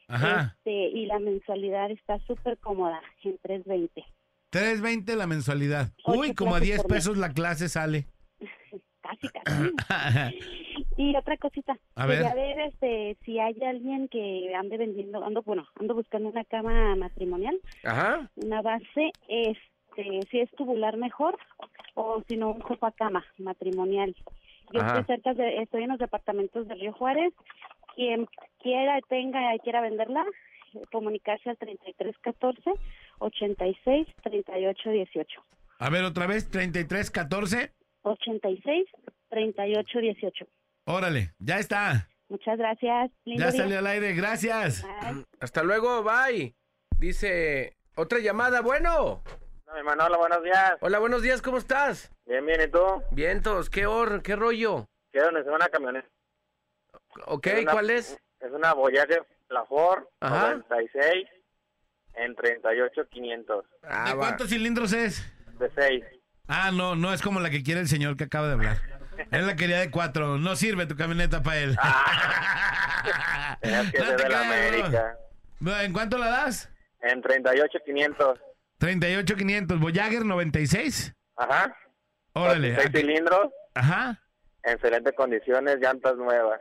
Ajá. 0.10 0.56
Este, 0.58 0.72
y 0.98 1.06
la 1.06 1.20
mensualidad 1.20 1.92
está 1.92 2.18
súper 2.26 2.58
cómoda, 2.58 3.00
en 3.24 3.38
320. 3.40 4.04
3.20 4.52 5.16
la 5.16 5.28
mensualidad. 5.28 5.92
Uy, 6.06 6.34
como 6.34 6.56
a 6.56 6.60
clases 6.60 6.68
10 6.68 6.82
por 6.84 6.92
mes. 6.92 6.98
pesos 6.98 7.18
la 7.18 7.34
clase 7.34 7.70
sale. 7.70 8.08
Casi, 9.02 9.28
casi. 9.30 10.40
Y 10.98 11.16
otra 11.16 11.38
cosita, 11.38 11.78
A 11.96 12.08
quería 12.08 12.34
ver. 12.34 12.58
ver 12.58 12.60
este, 12.68 13.18
si 13.24 13.40
hay 13.40 13.56
alguien 13.64 14.08
que 14.08 14.52
ande 14.56 14.78
vendiendo, 14.78 15.24
ando, 15.24 15.44
bueno, 15.44 15.68
ando 15.80 15.94
buscando 15.94 16.30
una 16.30 16.44
cama 16.44 16.96
matrimonial, 16.96 17.60
Ajá. 17.84 18.30
una 18.36 18.62
base, 18.64 19.12
este, 19.28 20.20
si 20.32 20.40
es 20.40 20.50
tubular 20.52 20.98
mejor 20.98 21.38
o 21.94 22.24
si 22.28 22.36
no 22.36 22.52
un 22.52 22.62
sofá 22.68 22.92
cama 22.92 23.24
matrimonial. 23.38 24.16
Yo 24.74 24.82
Ajá. 24.82 25.00
estoy 25.00 25.16
cerca 25.16 25.34
de, 25.36 25.62
estoy 25.62 25.84
en 25.84 25.90
los 25.90 26.00
departamentos 26.00 26.68
de 26.68 26.76
Río 26.76 26.94
Juárez. 26.94 27.34
Quien 27.96 28.28
quiera, 28.62 29.00
tenga 29.08 29.56
y 29.56 29.60
quiera 29.60 29.82
venderla, 29.82 30.26
eh, 30.74 30.82
comunicarse 30.92 31.50
al 31.50 31.58
3314 31.58 32.72
86 33.20 34.08
38 34.24 34.90
18. 34.90 35.42
A 35.80 35.90
ver, 35.90 36.04
otra 36.04 36.26
vez, 36.28 36.50
33, 36.50 37.12
14. 37.12 37.72
86 38.04 38.88
38 39.30 40.00
18. 40.00 40.48
Órale, 40.90 41.34
ya 41.40 41.60
está. 41.60 42.08
Muchas 42.30 42.58
gracias. 42.58 43.12
Lindo 43.26 43.44
Ya 43.44 43.52
día. 43.52 43.62
salió 43.62 43.80
al 43.80 43.88
aire, 43.88 44.14
gracias. 44.14 44.86
Hasta 45.42 45.62
luego, 45.64 46.02
bye. 46.04 46.56
Dice, 46.98 47.76
otra 47.96 48.20
llamada, 48.20 48.62
bueno. 48.62 49.22
No, 49.66 49.84
Manolo, 49.84 50.18
buenos 50.18 50.42
días. 50.44 50.76
Hola, 50.80 51.00
buenos 51.00 51.22
días, 51.22 51.42
¿cómo 51.42 51.58
estás? 51.58 52.10
Bien, 52.26 52.46
bien, 52.46 52.62
¿y 52.62 52.72
tú? 52.72 53.04
Vientos, 53.12 53.70
¿qué 53.70 53.86
or, 53.86 54.22
qué 54.22 54.38
rollo? 54.38 54.88
Quiero 55.12 55.30
una 55.54 55.68
camioneta. 55.68 56.08
Ok, 57.26 57.48
Es 57.48 57.62
una- 57.64 57.72
¿cuál 57.74 57.90
es? 57.90 58.18
Es 58.40 58.52
una 58.52 58.74
Voyager 58.74 59.26
La 59.50 59.66
Ford 59.66 60.04
Ajá. 60.22 60.52
96 60.56 61.28
en 62.14 62.34
38500. 62.36 63.66
¿De 63.82 64.16
cuántos 64.16 64.48
cilindros 64.50 64.94
es? 64.94 65.30
De 65.60 65.70
6. 65.76 66.06
Ah, 66.48 66.72
no, 66.72 66.96
no 66.96 67.14
es 67.14 67.22
como 67.22 67.42
la 67.42 67.50
que 67.50 67.62
quiere 67.62 67.82
el 67.82 67.88
señor 67.90 68.16
que 68.16 68.24
acaba 68.24 68.48
de 68.48 68.54
hablar. 68.54 68.78
Él 69.32 69.48
la 69.48 69.56
quería 69.56 69.80
de 69.80 69.92
cuatro. 69.92 70.38
No 70.38 70.56
sirve 70.56 70.86
tu 70.86 70.96
camioneta 70.96 71.44
para 71.44 71.58
él. 71.58 71.78
Es 73.62 73.92
que 73.92 74.00
No 74.04 74.16
te 74.16 74.24
de 74.24 74.30
la 74.30 74.42
América. 74.42 75.18
¿En 75.82 75.94
cuánto 75.94 76.18
la 76.18 76.30
das? 76.30 76.70
En 77.02 77.22
38500. 77.22 78.40
38,500. 78.80 79.80
Voyager 79.80 80.26
96. 80.26 81.14
Ajá. 81.36 81.76
Órale. 82.34 82.76
6 82.76 82.90
cilindros. 82.94 83.50
Ajá. 83.74 84.22
En 84.64 84.74
excelentes 84.74 85.14
condiciones, 85.16 85.78
llantas 85.80 86.16
nuevas. 86.16 86.60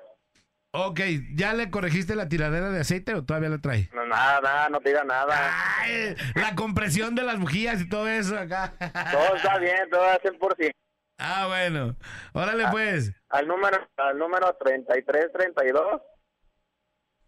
Ok, 0.78 1.00
¿ya 1.34 1.54
le 1.54 1.70
corregiste 1.70 2.14
la 2.14 2.28
tiradera 2.28 2.68
de 2.70 2.80
aceite 2.80 3.14
o 3.14 3.24
todavía 3.24 3.48
la 3.48 3.58
trae? 3.58 3.88
No, 3.94 4.06
nada, 4.06 4.40
nada, 4.42 4.68
no 4.68 4.80
te 4.80 4.90
diga 4.90 5.04
nada. 5.04 5.34
Ay, 5.80 6.14
la 6.34 6.54
compresión 6.54 7.14
de 7.14 7.22
las 7.22 7.38
bujías 7.38 7.80
y 7.80 7.88
todo 7.88 8.06
eso 8.08 8.38
acá. 8.38 8.74
Todo 9.10 9.36
está 9.36 9.58
bien, 9.58 9.88
todo 9.90 10.04
al 10.04 10.20
100%. 10.20 10.70
Ah, 11.18 11.46
bueno. 11.46 11.96
Órale, 12.32 12.66
pues. 12.70 13.12
Al 13.30 13.46
número, 13.48 13.88
al 13.96 14.18
número 14.18 14.54
3332 14.56 16.02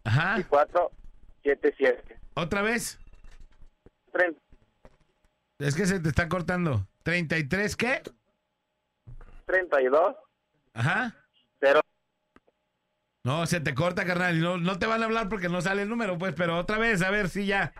Ajá. 0.03 0.39
y 0.39 0.43
477. 0.43 2.19
¿Otra 2.35 2.61
vez? 2.61 2.99
Tren- 4.11 4.37
Es 5.59 5.75
que 5.75 5.85
se 5.85 5.99
te 5.99 6.09
está 6.09 6.29
cortando. 6.29 6.87
¿33 7.03 7.75
qué? 7.75 8.01
32 9.45 10.15
Ajá. 10.73 11.15
0 11.59 11.81
No, 13.23 13.45
se 13.47 13.59
te 13.59 13.73
corta, 13.73 14.05
carnal. 14.05 14.37
y 14.37 14.41
No, 14.41 14.57
no 14.57 14.77
te 14.77 14.85
van 14.85 15.01
a 15.01 15.05
hablar 15.05 15.29
porque 15.29 15.49
no 15.49 15.61
sale 15.61 15.81
el 15.81 15.89
número, 15.89 16.17
pues, 16.17 16.33
pero 16.35 16.57
otra 16.57 16.77
vez, 16.77 17.01
a 17.01 17.09
ver 17.09 17.27
si 17.29 17.45
ya. 17.47 17.73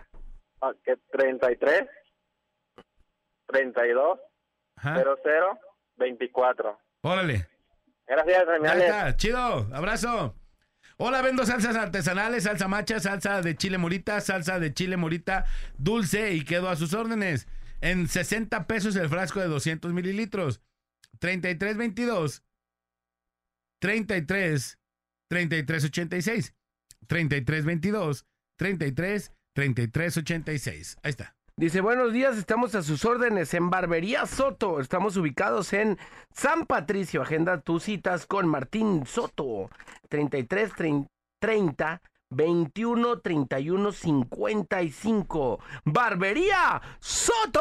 Ah, 0.60 0.72
que 0.84 0.96
33 1.12 1.86
32 3.46 4.18
Ajá. 4.76 4.94
00 5.02 5.58
24. 6.00 6.78
Órale. 7.02 7.46
Gracias, 8.06 8.44
señores. 8.44 8.82
está, 8.82 9.16
chido, 9.16 9.68
abrazo. 9.72 10.34
Hola, 10.96 11.22
vendo 11.22 11.46
salsas 11.46 11.76
artesanales, 11.76 12.42
salsa 12.42 12.66
macha, 12.66 12.98
salsa 12.98 13.40
de 13.40 13.54
chile 13.56 13.78
morita, 13.78 14.20
salsa 14.20 14.58
de 14.58 14.74
chile 14.74 14.96
morita 14.96 15.46
dulce 15.78 16.32
y 16.32 16.44
quedo 16.44 16.68
a 16.68 16.76
sus 16.76 16.92
órdenes. 16.92 17.46
En 17.80 18.08
60 18.08 18.66
pesos 18.66 18.96
el 18.96 19.08
frasco 19.08 19.40
de 19.40 19.46
200 19.46 19.92
mililitros. 19.92 20.60
3322 21.20 22.42
33 23.78 24.78
33 25.28 25.84
86 25.84 26.54
33 27.06 27.64
22 27.64 28.26
33 28.56 29.32
33 29.54 30.16
86. 30.18 30.98
Ahí 31.02 31.10
está. 31.10 31.36
Dice, 31.60 31.80
buenos 31.82 32.12
días, 32.14 32.36
estamos 32.38 32.74
a 32.74 32.82
sus 32.82 33.04
órdenes 33.04 33.52
en 33.52 33.68
Barbería 33.68 34.24
Soto. 34.24 34.80
Estamos 34.80 35.18
ubicados 35.18 35.74
en 35.74 35.98
San 36.32 36.64
Patricio. 36.64 37.20
Agenda 37.20 37.60
tus 37.60 37.82
citas 37.82 38.24
con 38.24 38.48
Martín 38.48 39.04
Soto. 39.04 39.68
33 40.08 40.72
trein- 40.72 41.06
30 41.38 42.00
21 42.30 43.18
31 43.20 43.92
55. 43.92 45.60
Barbería 45.84 46.80
Soto. 46.98 47.58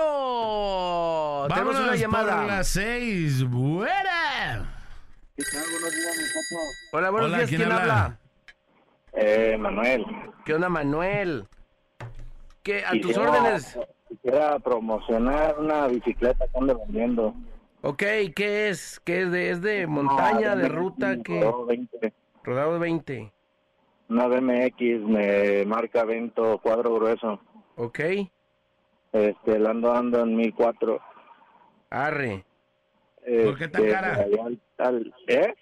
Tenemos 1.49 1.73
Vámonos 1.73 1.81
una 1.89 1.95
llamada. 1.97 2.37
por 2.37 2.45
las 2.45 2.69
seis. 2.69 3.43
Buena. 3.43 4.77
Hola, 6.93 7.09
buenos 7.09 7.27
Hola, 7.27 7.37
días. 7.39 7.49
¿quién 7.49 7.61
¿Quién, 7.63 7.71
habla? 7.73 8.05
habla? 8.05 8.17
Eh, 9.11 9.57
Manuel. 9.59 10.05
¿Qué 10.45 10.53
onda, 10.53 10.69
Manuel? 10.69 11.45
¿Qué, 12.63 12.83
a 12.85 12.91
tus 12.91 13.01
Quisiera- 13.07 13.31
órdenes? 13.31 13.79
Quisiera 14.07 14.59
promocionar 14.59 15.59
una 15.59 15.87
bicicleta 15.87 16.45
que 16.47 16.57
ando 16.57 16.79
vendiendo. 16.79 17.33
Ok, 17.81 18.03
¿qué 18.35 18.69
es? 18.69 18.99
¿Qué 19.05 19.21
es 19.21 19.31
de, 19.31 19.51
es 19.51 19.61
de 19.61 19.87
montaña, 19.87 20.55
de 20.55 20.67
ruta? 20.67 21.15
¿Qué? 21.23 21.39
Rodado 21.41 21.65
20. 21.65 22.13
Rodado 22.43 22.79
20. 22.79 23.31
Una 24.09 24.27
BMX 24.27 24.81
me 25.07 25.65
marca 25.65 26.03
Vento 26.03 26.57
cuadro 26.61 26.95
grueso. 26.95 27.39
Ok. 27.75 27.99
Este, 29.13 29.59
la 29.59 29.69
ando 29.69 29.93
ando 29.93 30.21
en 30.21 30.35
1004. 30.35 30.99
Arre. 31.91 32.43
¿Por 33.45 33.57
qué 33.57 33.67
tan 33.67 33.81
Este, 33.83 33.93
cara? 33.93 34.13
al- 34.43 34.59
al- 34.79 35.13
¿Eh? 35.27 35.53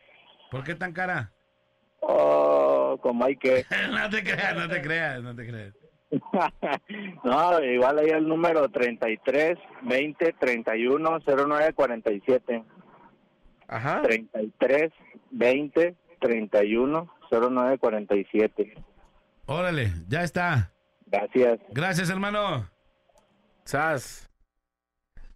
¿Por 0.50 0.64
qué 0.64 0.76
tan 0.76 0.94
cara? 0.94 1.32
Oh, 2.00 2.98
como 3.02 3.26
hay 3.26 3.36
que. 3.36 3.66
no 3.92 4.10
te 4.10 4.24
creas, 4.24 4.56
no 4.56 4.68
te 4.70 4.82
creas, 4.82 5.22
no 5.22 5.36
te 5.36 5.46
creas. 5.48 5.74
no, 7.24 7.64
igual 7.64 8.00
ahí 8.00 8.10
el 8.10 8.28
número 8.28 8.70
33 8.70 9.58
20 9.84 10.34
31 10.34 11.20
09 11.26 11.74
47. 11.74 12.64
Ajá. 13.68 14.02
33 14.02 14.94
20 15.32 15.96
31 16.20 17.14
09 17.32 17.78
47. 17.78 18.74
Órale, 19.46 19.94
ya 20.08 20.24
está. 20.24 20.72
Gracias. 21.06 21.60
Gracias, 21.72 22.10
hermano. 22.10 22.70
Sas. 23.64 24.30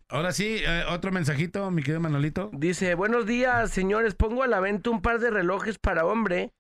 Ahora 0.10 0.32
sí, 0.34 0.58
eh, 0.66 0.84
otro 0.90 1.12
mensajito, 1.12 1.72
mi 1.72 1.84
querido 1.84 2.02
Manolito. 2.02 2.50
Dice, 2.54 2.96
buenos 2.96 3.26
días, 3.26 3.72
señores. 3.72 4.16
Pongo 4.16 4.44
a 4.44 4.48
la 4.48 4.60
venta 4.60 4.90
un 4.90 5.02
par 5.02 5.20
de 5.20 5.32
relojes 5.32 5.80
para 5.80 6.06
hombre 6.06 6.52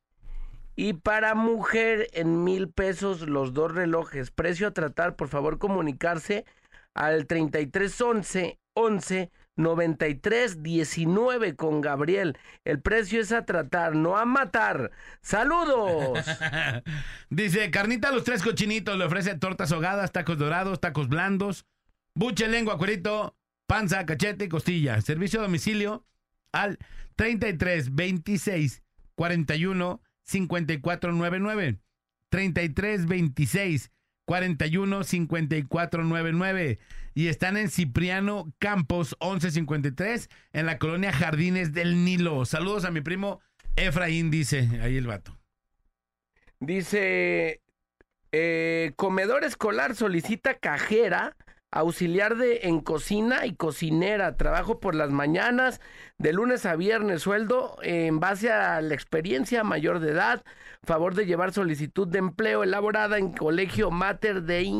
y 0.75 0.93
para 0.93 1.35
mujer 1.35 2.07
en 2.13 2.43
mil 2.43 2.69
pesos 2.69 3.21
los 3.21 3.53
dos 3.53 3.73
relojes. 3.73 4.31
Precio 4.31 4.67
a 4.67 4.73
tratar, 4.73 5.15
por 5.15 5.27
favor, 5.27 5.57
comunicarse 5.57 6.45
al 6.93 7.27
3311 7.27 8.59
11 8.73 9.31
93 9.57 10.63
19 10.63 11.55
con 11.55 11.81
Gabriel. 11.81 12.37
El 12.63 12.81
precio 12.81 13.21
es 13.21 13.31
a 13.31 13.45
tratar, 13.45 13.95
no 13.95 14.17
a 14.17 14.25
matar. 14.25 14.91
¡Saludos! 15.21 16.25
Dice, 17.29 17.69
carnita 17.69 18.09
a 18.09 18.11
los 18.11 18.23
tres 18.23 18.41
cochinitos, 18.43 18.97
le 18.97 19.05
ofrece 19.05 19.37
tortas 19.37 19.71
ahogadas, 19.71 20.11
tacos 20.11 20.37
dorados, 20.37 20.79
tacos 20.79 21.09
blandos, 21.09 21.65
buche, 22.15 22.47
lengua, 22.47 22.77
cuerito, 22.77 23.35
panza, 23.67 24.05
cachete 24.05 24.45
y 24.45 24.49
costilla. 24.49 25.01
Servicio 25.01 25.39
a 25.39 25.43
domicilio 25.43 26.05
al 26.53 26.79
33 27.15 27.93
26 27.93 28.83
41 29.15 30.01
54 30.31 31.11
99. 31.11 31.79
33 32.29 33.05
26 33.05 33.91
41 34.25 35.03
54 35.03 36.03
99. 36.03 36.79
Y 37.13 37.27
están 37.27 37.57
en 37.57 37.69
Cipriano 37.69 38.53
Campos 38.57 39.15
1153 39.21 40.29
en 40.53 40.65
la 40.65 40.77
colonia 40.77 41.11
Jardines 41.11 41.73
del 41.73 42.05
Nilo. 42.05 42.45
Saludos 42.45 42.85
a 42.85 42.91
mi 42.91 43.01
primo 43.01 43.41
Efraín, 43.75 44.31
dice 44.31 44.69
ahí 44.81 44.97
el 44.97 45.07
vato. 45.07 45.37
Dice, 46.59 47.61
eh, 48.31 48.93
comedor 48.95 49.43
escolar 49.43 49.95
solicita 49.95 50.53
cajera, 50.53 51.35
auxiliar 51.71 52.35
de 52.35 52.61
en 52.63 52.81
cocina 52.81 53.45
y 53.45 53.55
cocinera, 53.55 54.35
trabajo 54.35 54.79
por 54.79 54.93
las 54.93 55.09
mañanas, 55.09 55.79
de 56.17 56.33
lunes 56.33 56.65
a 56.65 56.75
viernes, 56.75 57.21
sueldo 57.21 57.77
en 57.81 58.19
base 58.19 58.51
a 58.51 58.81
la 58.81 58.93
experiencia 58.93 59.63
mayor 59.63 59.99
de 59.99 60.11
edad, 60.11 60.43
favor 60.83 61.15
de 61.15 61.25
llevar 61.25 61.53
solicitud 61.53 62.07
de 62.07 62.19
empleo 62.19 62.63
elaborada 62.63 63.17
en 63.17 63.31
Colegio 63.31 63.89
Mater 63.89 64.43
Dei 64.43 64.71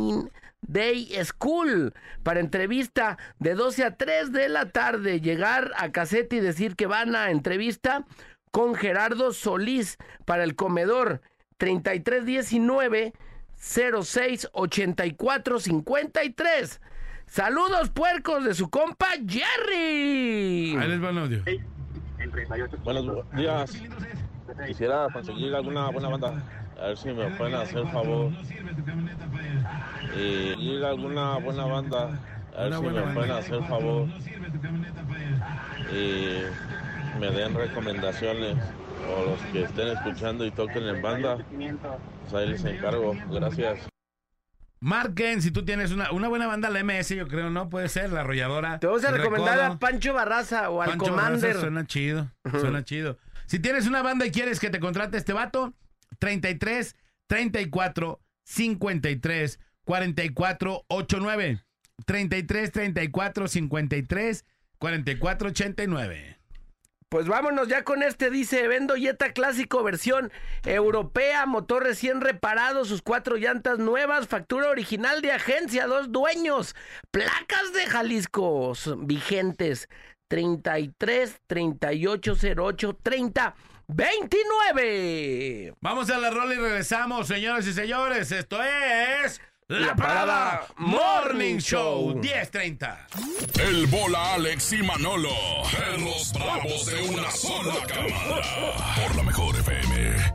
Day 0.62 1.12
School. 1.24 1.94
Para 2.24 2.40
entrevista 2.40 3.18
de 3.40 3.56
12 3.56 3.84
a 3.86 3.96
3 3.96 4.32
de 4.32 4.50
la 4.50 4.70
tarde, 4.72 5.22
llegar 5.22 5.72
a 5.78 5.92
caseta 5.92 6.36
y 6.36 6.40
decir 6.40 6.76
que 6.76 6.88
van 6.88 7.16
a 7.16 7.32
entrevista 7.32 8.06
con 8.52 8.76
Gerardo 8.76 9.34
Solís 9.34 9.98
para 10.26 10.44
el 10.44 10.56
comedor. 10.56 11.22
3319 11.58 13.14
06 13.62 14.50
84 14.54 15.60
53. 15.60 16.82
Saludos 17.28 17.90
puercos 17.92 18.44
de 18.44 18.56
su 18.56 18.72
compa 18.72 19.08
Jerry. 19.26 20.76
Ahí 20.78 20.90
les 20.90 21.02
va 21.02 21.10
el 21.12 21.18
audio. 21.20 21.44
Buenos 22.84 23.32
días. 23.34 23.74
Quisiera 24.66 25.08
conseguir 25.14 25.54
alguna 25.54 25.92
buena 25.92 26.10
banda. 26.10 26.44
A 26.82 26.88
ver 26.88 26.98
si 26.98 27.10
me 27.10 27.30
pueden 27.38 27.54
hacer 27.54 27.88
favor. 27.90 28.32
Y 30.18 30.20
ir 30.60 30.84
a 30.84 30.90
alguna 30.90 31.38
buena 31.38 31.66
banda. 31.66 32.20
A 32.58 32.64
ver 32.64 32.74
si 32.74 32.82
me 32.82 33.14
pueden 33.14 33.32
hacer 33.32 33.64
favor. 33.66 34.08
Y 35.94 37.20
me 37.20 37.30
den 37.30 37.54
recomendaciones. 37.54 38.58
O 39.08 39.26
los 39.30 39.40
que 39.52 39.64
estén 39.64 39.90
escuchando 39.90 40.46
y 40.46 40.52
toquen 40.52 40.84
en 40.88 41.02
banda. 41.02 41.38
Pues 42.32 42.44
ahí 42.44 42.50
les 42.50 42.64
encargo. 42.64 43.16
Gracias. 43.30 43.90
Marquen 44.80 45.42
si 45.42 45.52
tú 45.52 45.64
tienes 45.64 45.92
una, 45.92 46.12
una 46.12 46.28
buena 46.28 46.48
banda, 46.48 46.70
la 46.70 46.84
MS, 46.84 47.10
yo 47.10 47.28
creo, 47.28 47.50
¿no? 47.52 47.70
Puede 47.70 47.88
ser, 47.90 48.12
la 48.12 48.22
arrolladora. 48.22 48.80
Te 48.80 48.88
vamos 48.88 49.04
a 49.04 49.12
recomendar 49.12 49.58
Recodo. 49.58 49.74
a 49.74 49.80
Pancho 49.80 50.14
Barraza 50.14 50.70
o 50.70 50.82
al 50.82 50.90
Pancho 50.90 51.06
Commander. 51.06 51.42
Barraza 51.42 51.60
Suena 51.60 51.86
chido, 51.86 52.32
suena 52.50 52.84
chido. 52.84 53.18
Si 53.46 53.60
tienes 53.60 53.86
una 53.86 54.02
banda 54.02 54.26
y 54.26 54.32
quieres 54.32 54.60
que 54.60 54.70
te 54.70 54.80
contrate 54.80 55.18
este 55.18 55.34
vato, 55.34 55.74
33 56.20 56.96
34 57.28 58.22
53 58.46 59.60
44 59.84 60.86
89. 60.88 61.64
33 62.06 62.72
34 62.72 63.48
53 63.48 64.46
44 64.80 65.50
89. 65.50 66.41
Pues 67.12 67.28
vámonos 67.28 67.68
ya 67.68 67.84
con 67.84 68.04
este, 68.04 68.30
dice, 68.30 68.70
vendo 68.70 68.96
Jetta 68.96 69.34
Clásico 69.34 69.84
versión 69.84 70.32
europea, 70.64 71.46
motor 71.46 71.84
recién 71.84 72.22
reparado, 72.22 72.86
sus 72.86 73.02
cuatro 73.02 73.36
llantas 73.36 73.80
nuevas, 73.80 74.30
factura 74.30 74.70
original 74.70 75.22
de 75.22 75.34
agencia, 75.34 75.88
dos 75.88 76.14
dueños, 76.14 76.74
placas 77.12 77.74
de 77.74 77.86
Jalisco 77.86 78.72
vigentes, 79.00 79.90
33 80.30 81.42
38 81.48 82.34
08 82.56 82.98
30 83.04 83.56
29. 83.90 85.74
Vamos 85.82 86.10
a 86.12 86.18
la 86.18 86.30
rola 86.30 86.54
y 86.54 86.60
regresamos, 86.60 87.28
señoras 87.28 87.68
y 87.68 87.74
señores. 87.74 88.32
Esto 88.32 88.64
es 88.64 89.42
La, 89.72 89.96
Parada 89.96 90.68
Morning 90.76 91.58
Show 91.60 92.12
Show. 92.12 92.20
1030. 92.20 93.08
El 93.58 93.88
bola 93.88 94.34
Alex 94.34 94.74
y 94.74 94.84
Manolo. 94.84 95.30
Perros 95.72 96.34
bravos 96.34 96.86
de 96.88 97.02
una 97.08 97.32
sola 97.32 97.76
camada. 97.88 98.42
Por 99.02 99.16
la 99.16 99.24
mejor 99.24 99.56
FM. 99.56 100.34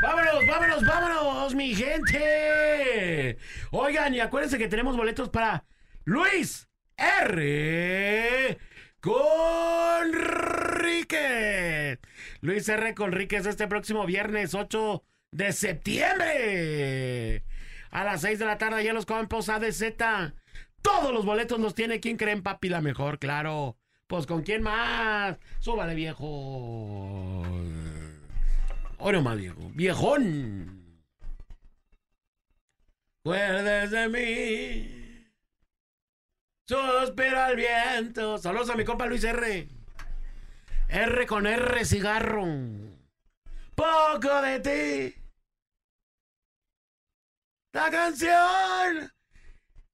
Vámonos, 0.00 0.46
vámonos, 0.48 0.82
vámonos, 0.86 1.54
mi 1.54 1.74
gente. 1.74 3.36
Oigan, 3.70 4.14
y 4.14 4.20
acuérdense 4.20 4.56
que 4.56 4.68
tenemos 4.68 4.96
boletos 4.96 5.28
para 5.28 5.66
Luis 6.04 6.70
R. 6.96 8.58
Conríquez. 9.02 10.08
Luis 12.40 12.66
R. 12.66 12.94
Conríquez 12.94 13.44
este 13.44 13.68
próximo 13.68 14.06
viernes 14.06 14.54
8 14.54 15.04
de 15.32 15.52
septiembre. 15.52 17.44
A 17.90 18.04
las 18.04 18.20
6 18.20 18.38
de 18.38 18.44
la 18.44 18.58
tarde 18.58 18.80
allá 18.80 18.90
en 18.90 18.96
los 18.96 19.06
campos 19.06 19.48
ADZ. 19.48 19.82
Todos 20.82 21.12
los 21.12 21.24
boletos 21.24 21.58
los 21.60 21.74
tiene. 21.74 22.00
¿Quién 22.00 22.16
creen, 22.16 22.42
papi? 22.42 22.68
La 22.68 22.80
mejor, 22.80 23.18
claro. 23.18 23.76
Pues 24.06 24.26
con 24.26 24.42
quién 24.42 24.62
más. 24.62 25.38
Súbale, 25.58 25.94
viejo. 25.94 27.42
Hoy 28.98 29.22
más 29.22 29.36
viejo. 29.36 29.70
Viejón. 29.74 31.00
Acuerdes 33.20 33.90
de 33.90 34.08
mí. 34.08 35.06
Suspira 36.68 37.50
el 37.50 37.56
viento. 37.56 38.38
Saludos 38.38 38.70
a 38.70 38.76
mi 38.76 38.84
compa 38.84 39.06
Luis 39.06 39.24
R. 39.24 39.68
R 40.88 41.26
con 41.26 41.46
R 41.46 41.84
cigarro. 41.84 42.95
Poco 43.76 44.42
de 44.42 44.60
ti. 44.60 45.14
La 47.72 47.90
canción. 47.90 49.12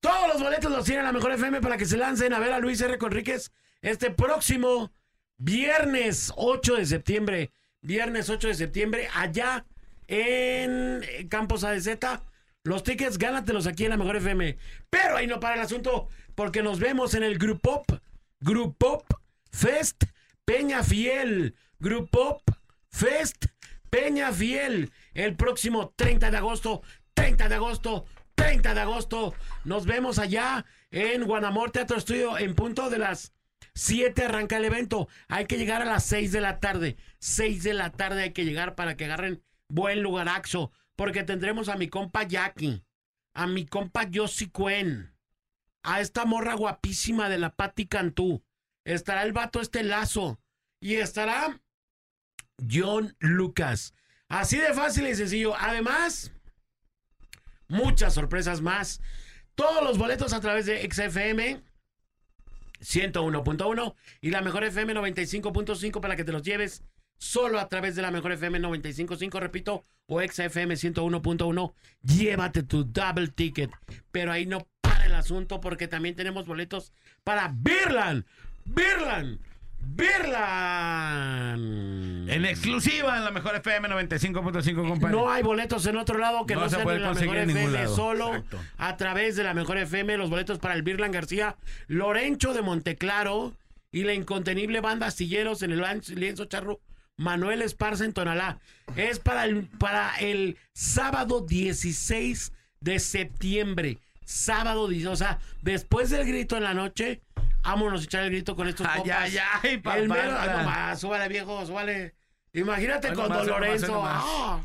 Todos 0.01 0.29
los 0.29 0.43
boletos 0.43 0.71
los 0.71 0.85
tiene 0.85 1.03
la 1.03 1.13
mejor 1.13 1.33
FM 1.33 1.61
para 1.61 1.77
que 1.77 1.85
se 1.85 1.97
lancen 1.97 2.33
a 2.33 2.39
ver 2.39 2.53
a 2.53 2.61
Luis 2.61 2.81
R. 2.81 2.97
Conríquez 2.97 3.53
este 3.81 4.11
próximo 4.11 4.93
viernes 5.37 6.33
8 6.37 6.77
de 6.77 6.87
septiembre. 6.87 7.53
Viernes 7.81 8.31
8 8.31 8.49
de 8.49 8.55
septiembre, 8.55 9.09
allá 9.13 9.67
en 10.07 11.03
Campos 11.29 11.65
ADZ. 11.65 11.99
Los 12.63 12.85
tickets, 12.85 13.19
gánatelos 13.19 13.67
aquí 13.67 13.85
en 13.85 13.91
la 13.91 13.97
mejor 13.97 14.17
FM. 14.17 14.57
Pero 14.89 15.17
ahí 15.17 15.27
no 15.27 15.41
para 15.41 15.57
el 15.57 15.61
asunto, 15.63 16.09
porque 16.37 16.63
nos 16.63 16.79
vemos 16.79 17.15
en 17.15 17.25
el 17.25 17.39
Group 17.39 17.61
Pop, 17.61 17.85
Group 18.39 18.77
Pop 18.79 19.05
Fest 19.51 20.05
Peña 20.45 20.85
Fiel. 20.85 21.57
Group 21.81 22.11
Pop 22.11 22.43
Fest 22.91 23.47
Peña 23.93 24.33
Fiel. 24.33 24.91
El 25.13 25.37
próximo 25.37 25.93
30 25.95 26.31
de 26.31 26.39
agosto. 26.39 26.83
30 27.13 27.51
de 27.51 27.55
agosto. 27.57 28.07
30 28.35 28.73
de 28.73 28.81
agosto. 28.81 29.35
Nos 29.65 29.85
vemos 29.85 30.19
allá 30.19 30.65
en 30.91 31.25
Guanamor 31.25 31.73
Teatro 31.73 31.99
Estudio 31.99 32.39
en 32.39 32.55
punto 32.55 32.89
de 32.89 32.97
las 32.97 33.35
7 33.75 34.25
arranca 34.25 34.57
el 34.57 34.65
evento. 34.65 35.09
Hay 35.29 35.45
que 35.45 35.59
llegar 35.59 35.83
a 35.83 35.85
las 35.85 36.07
6 36.07 36.33
de 36.33 36.41
la 36.41 36.59
tarde. 36.59 36.97
6 37.19 37.65
de 37.65 37.75
la 37.75 37.91
tarde 37.91 38.23
hay 38.23 38.33
que 38.33 38.47
llegar 38.47 38.77
para 38.77 38.97
que 38.97 39.05
agarren 39.05 39.43
buen 39.69 40.03
lugaraxo. 40.03 40.73
Porque 40.97 41.23
tendremos 41.23 41.69
a 41.69 41.77
mi 41.77 41.89
compa 41.89 42.23
Jackie. 42.23 42.83
A 43.35 43.47
mi 43.47 43.67
compa 43.67 44.09
Josie 44.11 44.51
Cuen. 44.51 45.15
A 45.83 46.01
esta 46.01 46.25
morra 46.25 46.55
guapísima 46.55 47.29
de 47.29 47.37
la 47.37 47.55
Patti 47.55 47.87
Cantú. 47.89 48.43
Estará 48.87 49.23
el 49.23 49.35
vato 49.35 49.61
este 49.61 49.83
lazo. 49.83 50.41
Y 50.81 50.95
estará 50.95 51.61
John 52.71 53.17
Lucas. 53.21 53.95
Así 54.29 54.57
de 54.59 54.73
fácil 54.73 55.07
y 55.07 55.15
sencillo. 55.15 55.55
Además, 55.57 56.33
muchas 57.69 58.15
sorpresas 58.15 58.61
más. 58.61 59.01
Todos 59.55 59.83
los 59.85 59.99
boletos 59.99 60.33
a 60.33 60.41
través 60.41 60.67
de 60.67 60.89
XFM 60.91 61.63
101.1 62.81 63.95
y 64.21 64.31
la 64.31 64.41
mejor 64.41 64.65
FM 64.65 64.95
95.5 64.95 66.01
para 66.01 66.17
que 66.17 66.25
te 66.25 66.33
los 66.33 66.43
lleves 66.43 66.83
solo 67.19 67.61
a 67.61 67.69
través 67.69 67.95
de 67.95 68.03
la 68.03 68.11
mejor 68.11 68.33
FM 68.33 68.61
95.5, 68.61 69.39
repito, 69.39 69.85
o 70.07 70.21
XFM 70.21 70.75
101.1. 70.75 71.75
Llévate 72.03 72.63
tu 72.65 72.85
double 72.85 73.29
ticket, 73.29 73.71
pero 74.11 74.33
ahí 74.33 74.47
no 74.47 74.67
asunto 75.15 75.61
porque 75.61 75.89
también 75.89 76.15
tenemos 76.15 76.47
boletos 76.47 76.93
para 77.25 77.49
Birland. 77.55 78.25
Birland. 78.65 79.41
Birland. 79.83 82.31
En 82.31 82.45
exclusiva 82.45 83.17
en 83.19 83.25
la 83.25 83.31
mejor 83.31 83.55
FM 83.57 83.89
95.5, 83.89 84.89
compadre. 84.89 85.15
No 85.15 85.31
hay 85.31 85.43
boletos 85.43 85.85
en 85.87 85.97
otro 85.97 86.19
lado 86.19 86.47
que 86.47 86.55
No 86.55 86.61
no, 86.63 86.69
se 86.69 86.77
sean 86.77 86.85
puede 86.85 86.97
de 86.97 87.03
la 87.03 87.09
conseguir 87.09 87.33
mejor 87.35 87.49
en 87.51 87.55
ningún 87.55 87.71
FM, 87.75 87.85
lado. 87.85 87.97
solo 87.97 88.29
Exacto. 88.35 88.61
a 88.79 88.97
través 88.97 89.37
de 89.37 89.45
la 89.45 89.55
mejor 89.55 89.79
FM, 89.79 90.17
los 90.17 90.31
boletos 90.31 90.59
para 90.59 90.75
el 90.75 90.83
Birland 90.83 91.15
García, 91.15 91.57
Lorencho 91.89 92.55
de 92.55 92.63
Monteclaro 92.63 93.53
y 93.91 94.05
la 94.05 94.15
incontenible 94.15 94.81
banda 94.81 95.07
Astilleros 95.09 95.63
en 95.63 95.73
el 95.73 95.85
lienzo 96.15 96.47
charro 96.47 96.81
Manuel 97.19 97.61
Esparza 97.63 98.05
en 98.05 98.13
Tonalá. 98.15 98.59
Es 98.97 99.19
para 99.19 99.45
el, 99.45 99.65
para 99.79 100.15
el 100.19 100.57
sábado 100.73 101.43
16 101.43 102.53
de 102.81 102.99
septiembre. 102.99 103.99
Sábado, 104.25 104.89
16, 104.89 105.13
o 105.13 105.17
sea, 105.17 105.39
después 105.61 106.09
del 106.09 106.27
grito 106.27 106.57
en 106.57 106.63
la 106.63 106.73
noche, 106.73 107.21
vámonos 107.63 108.01
a 108.03 108.05
echar 108.05 108.23
el 108.25 108.31
grito 108.31 108.55
con 108.57 108.69
estos 108.69 108.87
Ay, 108.87 108.99
compas. 109.01 109.19
ay, 109.23 109.39
ay, 109.63 109.79
papá. 109.79 109.99
El 109.99 110.09
mero, 110.09 110.37
ay, 110.39 110.49
nomás, 110.51 111.01
súbale, 111.01 111.29
viejo, 111.29 111.65
súbale. 111.67 112.15
Imagínate 112.53 113.09
Ay, 113.09 113.15
con 113.15 113.29
nomás, 113.29 113.39
Don 113.47 113.61
Lorenzo. 113.61 113.87
nomás. 113.93 114.23
¡Ah! 114.27 114.61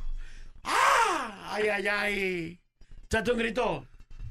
¡Ah! 0.64 1.52
¡Ay, 1.54 1.68
ay, 1.70 1.88
ay! 1.88 2.60
Échate 3.06 3.32
un 3.32 3.38
grito. 3.40 3.86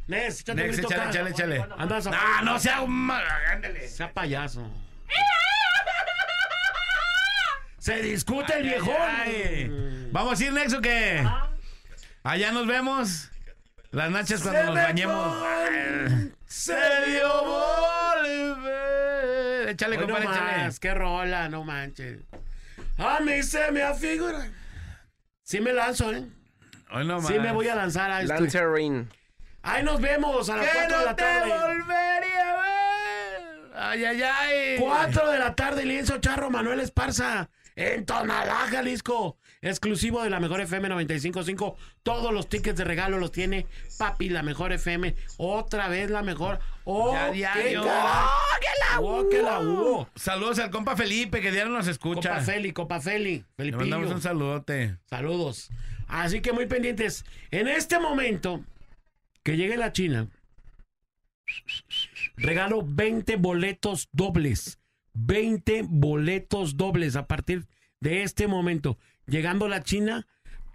Nes, 0.09 0.41
échate 0.41 0.61
un 0.61 0.67
Nex, 0.69 0.77
grito 0.77 0.89
échale, 0.93 1.31
échale, 1.31 1.57
échale. 1.57 1.67
Andas 1.79 2.05
No, 2.07 2.43
no 2.43 2.59
sea 2.61 2.81
un... 2.83 3.11
Ándale. 3.11 3.89
Sea 3.89 4.13
payaso. 4.13 4.71
Se 7.79 8.03
discute 8.03 8.53
el 8.59 8.65
Ay, 8.65 8.69
viejón. 8.69 8.97
ay. 9.01 10.09
¿Vamos 10.13 10.41
a 10.41 10.45
ir, 10.45 10.53
Nexo, 10.53 10.81
qué? 10.81 11.25
Allá 12.25 12.51
nos 12.53 12.67
vemos. 12.67 13.31
Las 13.93 14.11
nachas 14.11 14.43
cuando 14.43 14.61
Se 14.61 14.67
nos 14.67 14.75
bañemos. 14.75 15.43
Ay, 15.45 16.33
Se 16.47 16.75
dio 17.07 17.66
Échale, 19.71 19.97
Hoy 19.99 20.07
no 20.07 20.15
compadre, 20.15 20.37
échale. 20.37 20.65
más, 20.65 20.81
qué 20.81 20.95
rola, 20.95 21.49
no 21.49 21.65
manches. 21.65 22.21
A 22.99 23.21
mí 23.21 23.43
se 23.43 23.71
me 23.73 23.83
afigura. 23.83 24.49
Sí 25.43 25.61
me 25.61 25.73
lanzo, 25.73 26.13
¿eh? 26.13 26.25
Hoy 26.93 27.07
no 27.07 27.21
Sí 27.23 27.39
me 27.39 27.53
voy 27.53 27.69
a 27.69 27.75
lanzar 27.75 28.11
a 28.11 28.23
esto. 28.23 28.35
Lancerin. 28.35 29.09
Ahí 29.63 29.83
nos 29.83 30.01
vemos 30.01 30.49
a 30.49 30.57
las 30.57 30.67
Que 30.67 30.73
4 30.75 30.97
de 30.99 31.03
no 31.05 31.05
la 31.11 31.17
te 31.17 31.23
tarde. 31.23 31.51
volvería 31.53 32.53
a 32.53 32.57
ver. 32.63 33.73
Ay, 33.75 34.05
ay, 34.05 34.23
ay. 34.23 34.77
4 34.79 35.31
de 35.33 35.39
la 35.39 35.55
tarde, 35.55 35.85
Lienzo 35.85 36.19
Charro, 36.19 36.51
Manuel 36.51 36.81
Esparza, 36.81 37.49
en 37.75 38.07
Tonalá, 38.07 38.69
Jalisco. 38.71 39.39
Exclusivo 39.69 40.23
de 40.23 40.31
la 40.31 40.39
Mejor 40.41 40.61
FM 40.61 40.89
95.5. 40.89 41.75
Todos 42.03 42.33
los 42.33 42.49
tickets 42.49 42.79
de 42.79 42.85
regalo 42.85 43.19
los 43.19 43.33
tiene 43.33 43.67
Papi, 43.99 44.29
la 44.29 44.43
Mejor 44.43 44.73
FM. 44.73 45.15
Otra 45.39 45.89
vez 45.89 46.11
la 46.11 46.23
mejor. 46.23 46.61
¡Oh, 46.85 47.13
Ya, 47.13 47.27
qué 47.29 47.33
diario. 47.39 47.83
¡Oh, 49.01 49.29
que 49.29 49.43
la 49.43 49.61
hubo! 49.61 50.09
Saludos 50.15 50.59
al 50.61 50.71
compa 50.71 50.97
Felipe, 50.97 51.41
que 51.41 51.51
diario 51.51 51.73
nos 51.73 51.89
escucha. 51.89 52.31
Copa 52.31 52.41
Feli, 52.43 52.73
Copa 52.73 53.01
Feli. 53.01 53.35
Le 53.39 53.45
Felipillo. 53.57 53.81
mandamos 53.81 54.11
un 54.13 54.23
saludote. 54.23 54.97
Saludos. 55.07 55.71
Así 56.07 56.41
que 56.41 56.53
muy 56.53 56.67
pendientes. 56.67 57.25
En 57.51 57.67
este 57.67 57.99
momento 57.99 58.65
que 59.43 59.57
llegue 59.57 59.77
la 59.77 59.93
China, 59.93 60.29
regalo 62.37 62.83
20 62.85 63.37
boletos 63.37 64.09
dobles. 64.13 64.79
20 65.15 65.83
boletos 65.89 66.77
dobles 66.77 67.17
a 67.17 67.27
partir 67.27 67.67
de 68.01 68.23
este 68.23 68.47
momento. 68.47 68.99
Llegando 69.27 69.69
la 69.69 69.83
China, 69.83 70.27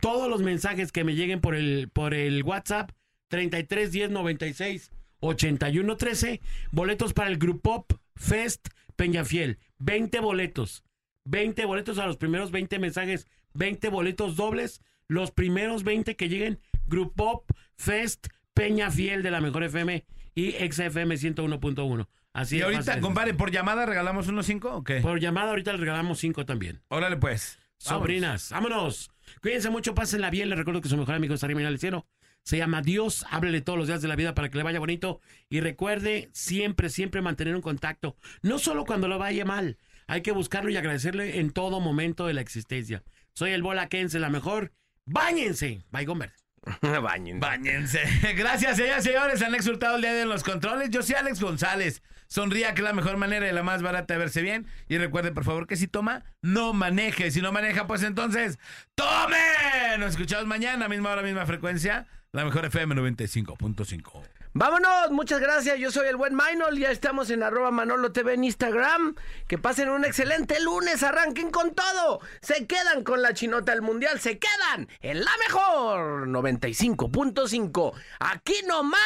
todos 0.01 0.29
los 0.29 0.41
mensajes 0.41 0.91
que 0.91 1.03
me 1.03 1.15
lleguen 1.15 1.41
por 1.41 1.55
el, 1.55 1.89
por 1.91 2.13
el 2.13 2.43
WhatsApp 2.43 2.91
33 3.29 3.91
10 3.91 4.11
96 4.11 4.91
81 5.21 5.97
13, 5.97 6.41
boletos 6.71 7.13
para 7.13 7.29
el 7.29 7.37
Grupop 7.37 7.93
Fest 8.15 8.69
Peñafiel. 8.95 9.59
20 9.79 10.19
boletos. 10.19 10.83
20 11.25 11.65
boletos 11.65 11.97
a 11.99 12.07
los 12.07 12.17
primeros 12.17 12.51
20 12.51 12.79
mensajes, 12.79 13.27
20 13.53 13.89
boletos 13.89 14.35
dobles, 14.35 14.81
los 15.07 15.31
primeros 15.31 15.83
20 15.83 16.15
que 16.15 16.29
lleguen, 16.29 16.59
Grupop 16.87 17.49
Fest 17.77 18.27
Peña 18.53 18.91
Fiel 18.91 19.23
de 19.23 19.31
la 19.31 19.39
Mejor 19.39 19.63
FM 19.63 20.03
y 20.35 20.51
XFM 20.51 21.15
101.1. 21.15 22.07
Así 22.33 22.57
Y 22.57 22.61
ahorita, 22.61 22.99
compadre, 23.01 23.33
¿por 23.33 23.51
llamada 23.51 23.85
regalamos 23.85 24.27
unos 24.27 24.45
cinco 24.45 24.73
o 24.75 24.83
qué? 24.83 25.01
Por 25.01 25.19
llamada 25.19 25.49
ahorita 25.49 25.73
les 25.73 25.81
regalamos 25.81 26.19
5 26.19 26.45
también. 26.45 26.81
Órale, 26.87 27.17
pues. 27.17 27.59
Sobrinas, 27.81 28.51
vámonos. 28.51 29.11
Cuídense 29.41 29.71
mucho, 29.71 29.95
pásenla 29.95 30.29
bien. 30.29 30.49
Les 30.49 30.57
recuerdo 30.57 30.81
que 30.81 30.89
su 30.89 30.97
mejor 30.97 31.15
amigo 31.15 31.33
está 31.33 31.47
arriba 31.47 31.61
en 31.61 31.67
el 31.67 31.79
cielo. 31.79 32.05
Se 32.43 32.57
llama 32.57 32.83
Dios. 32.83 33.25
Háblele 33.31 33.61
todos 33.61 33.79
los 33.79 33.87
días 33.87 34.03
de 34.03 34.07
la 34.07 34.15
vida 34.15 34.35
para 34.35 34.49
que 34.49 34.57
le 34.57 34.63
vaya 34.63 34.77
bonito. 34.77 35.19
Y 35.49 35.61
recuerde 35.61 36.29
siempre, 36.31 36.89
siempre 36.89 37.23
mantener 37.23 37.55
un 37.55 37.61
contacto. 37.63 38.15
No 38.43 38.59
solo 38.59 38.85
cuando 38.85 39.07
lo 39.07 39.17
vaya 39.17 39.45
mal. 39.45 39.79
Hay 40.05 40.21
que 40.21 40.31
buscarlo 40.31 40.69
y 40.69 40.77
agradecerle 40.77 41.39
en 41.39 41.51
todo 41.51 41.79
momento 41.79 42.27
de 42.27 42.33
la 42.35 42.41
existencia. 42.41 43.03
Soy 43.33 43.51
el 43.51 43.63
Bola 43.63 43.89
Kense, 43.89 44.19
la 44.19 44.29
mejor. 44.29 44.73
Báñense. 45.05 45.83
Bye, 45.89 46.05
Gomber. 46.05 46.33
Bañen. 47.01 47.39
Báñense. 47.39 48.01
Gracias, 48.35 48.77
señoras 48.77 49.05
y 49.05 49.09
señores. 49.09 49.41
Han 49.41 49.55
exhortado 49.55 49.95
el 49.95 50.01
día 50.01 50.13
de 50.13 50.25
los 50.25 50.43
controles. 50.43 50.89
Yo 50.89 51.01
soy 51.01 51.15
Alex 51.15 51.41
González. 51.41 52.01
Sonría 52.27 52.73
que 52.73 52.81
es 52.81 52.85
la 52.85 52.93
mejor 52.93 53.17
manera 53.17 53.49
y 53.49 53.51
la 53.51 53.63
más 53.63 53.81
barata 53.81 54.13
de 54.13 54.19
verse 54.19 54.41
bien. 54.41 54.67
Y 54.87 54.97
recuerde, 54.97 55.31
por 55.31 55.43
favor, 55.43 55.67
que 55.67 55.75
si 55.75 55.87
toma, 55.87 56.23
no 56.41 56.71
maneje. 56.73 57.31
Si 57.31 57.41
no 57.41 57.51
maneja, 57.51 57.87
pues 57.87 58.03
entonces, 58.03 58.57
¡tome! 58.95 59.97
Nos 59.99 60.11
escuchamos 60.11 60.45
mañana, 60.47 60.87
misma 60.87 61.11
hora, 61.11 61.23
misma 61.23 61.45
frecuencia. 61.45 62.07
La 62.31 62.45
mejor 62.45 62.63
FM 62.65 62.95
95.5. 62.95 64.23
Vámonos, 64.53 65.11
muchas 65.11 65.39
gracias. 65.39 65.79
Yo 65.79 65.91
soy 65.91 66.09
el 66.09 66.17
buen 66.17 66.33
Maynol. 66.33 66.77
Ya 66.77 66.91
estamos 66.91 67.29
en 67.29 67.41
arroba 67.41 67.71
Manolo 67.71 68.11
TV 68.11 68.33
en 68.33 68.43
Instagram. 68.43 69.15
Que 69.47 69.57
pasen 69.57 69.89
un 69.89 70.03
excelente 70.03 70.59
lunes. 70.59 71.03
Arranquen 71.03 71.51
con 71.51 71.73
todo. 71.73 72.19
Se 72.41 72.67
quedan 72.67 73.05
con 73.05 73.21
la 73.21 73.33
chinota 73.33 73.71
del 73.71 73.81
mundial. 73.81 74.19
Se 74.19 74.39
quedan 74.39 74.89
en 74.99 75.23
la 75.23 75.31
mejor 75.47 76.27
95.5. 76.27 77.93
Aquí 78.19 78.55
nomás. 78.67 78.99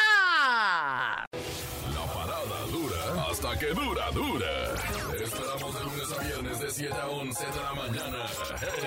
La 1.94 2.12
parada 2.12 2.66
dura 2.72 3.30
hasta 3.30 3.56
que 3.56 3.66
dura, 3.66 4.10
dura. 4.10 4.74
Esperamos 5.22 5.78
de 5.78 5.84
lunes 5.84 6.12
a 6.18 6.22
viernes 6.24 6.58
de 6.58 6.70
7 6.70 6.92
a 6.92 7.06
11 7.06 7.46
de 7.46 7.62
la 7.62 7.74
mañana 7.74 8.26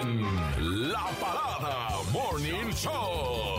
en 0.01 0.91
La 0.91 1.05
Parada 1.21 1.89
Morning 2.11 2.69
Show. 2.73 3.58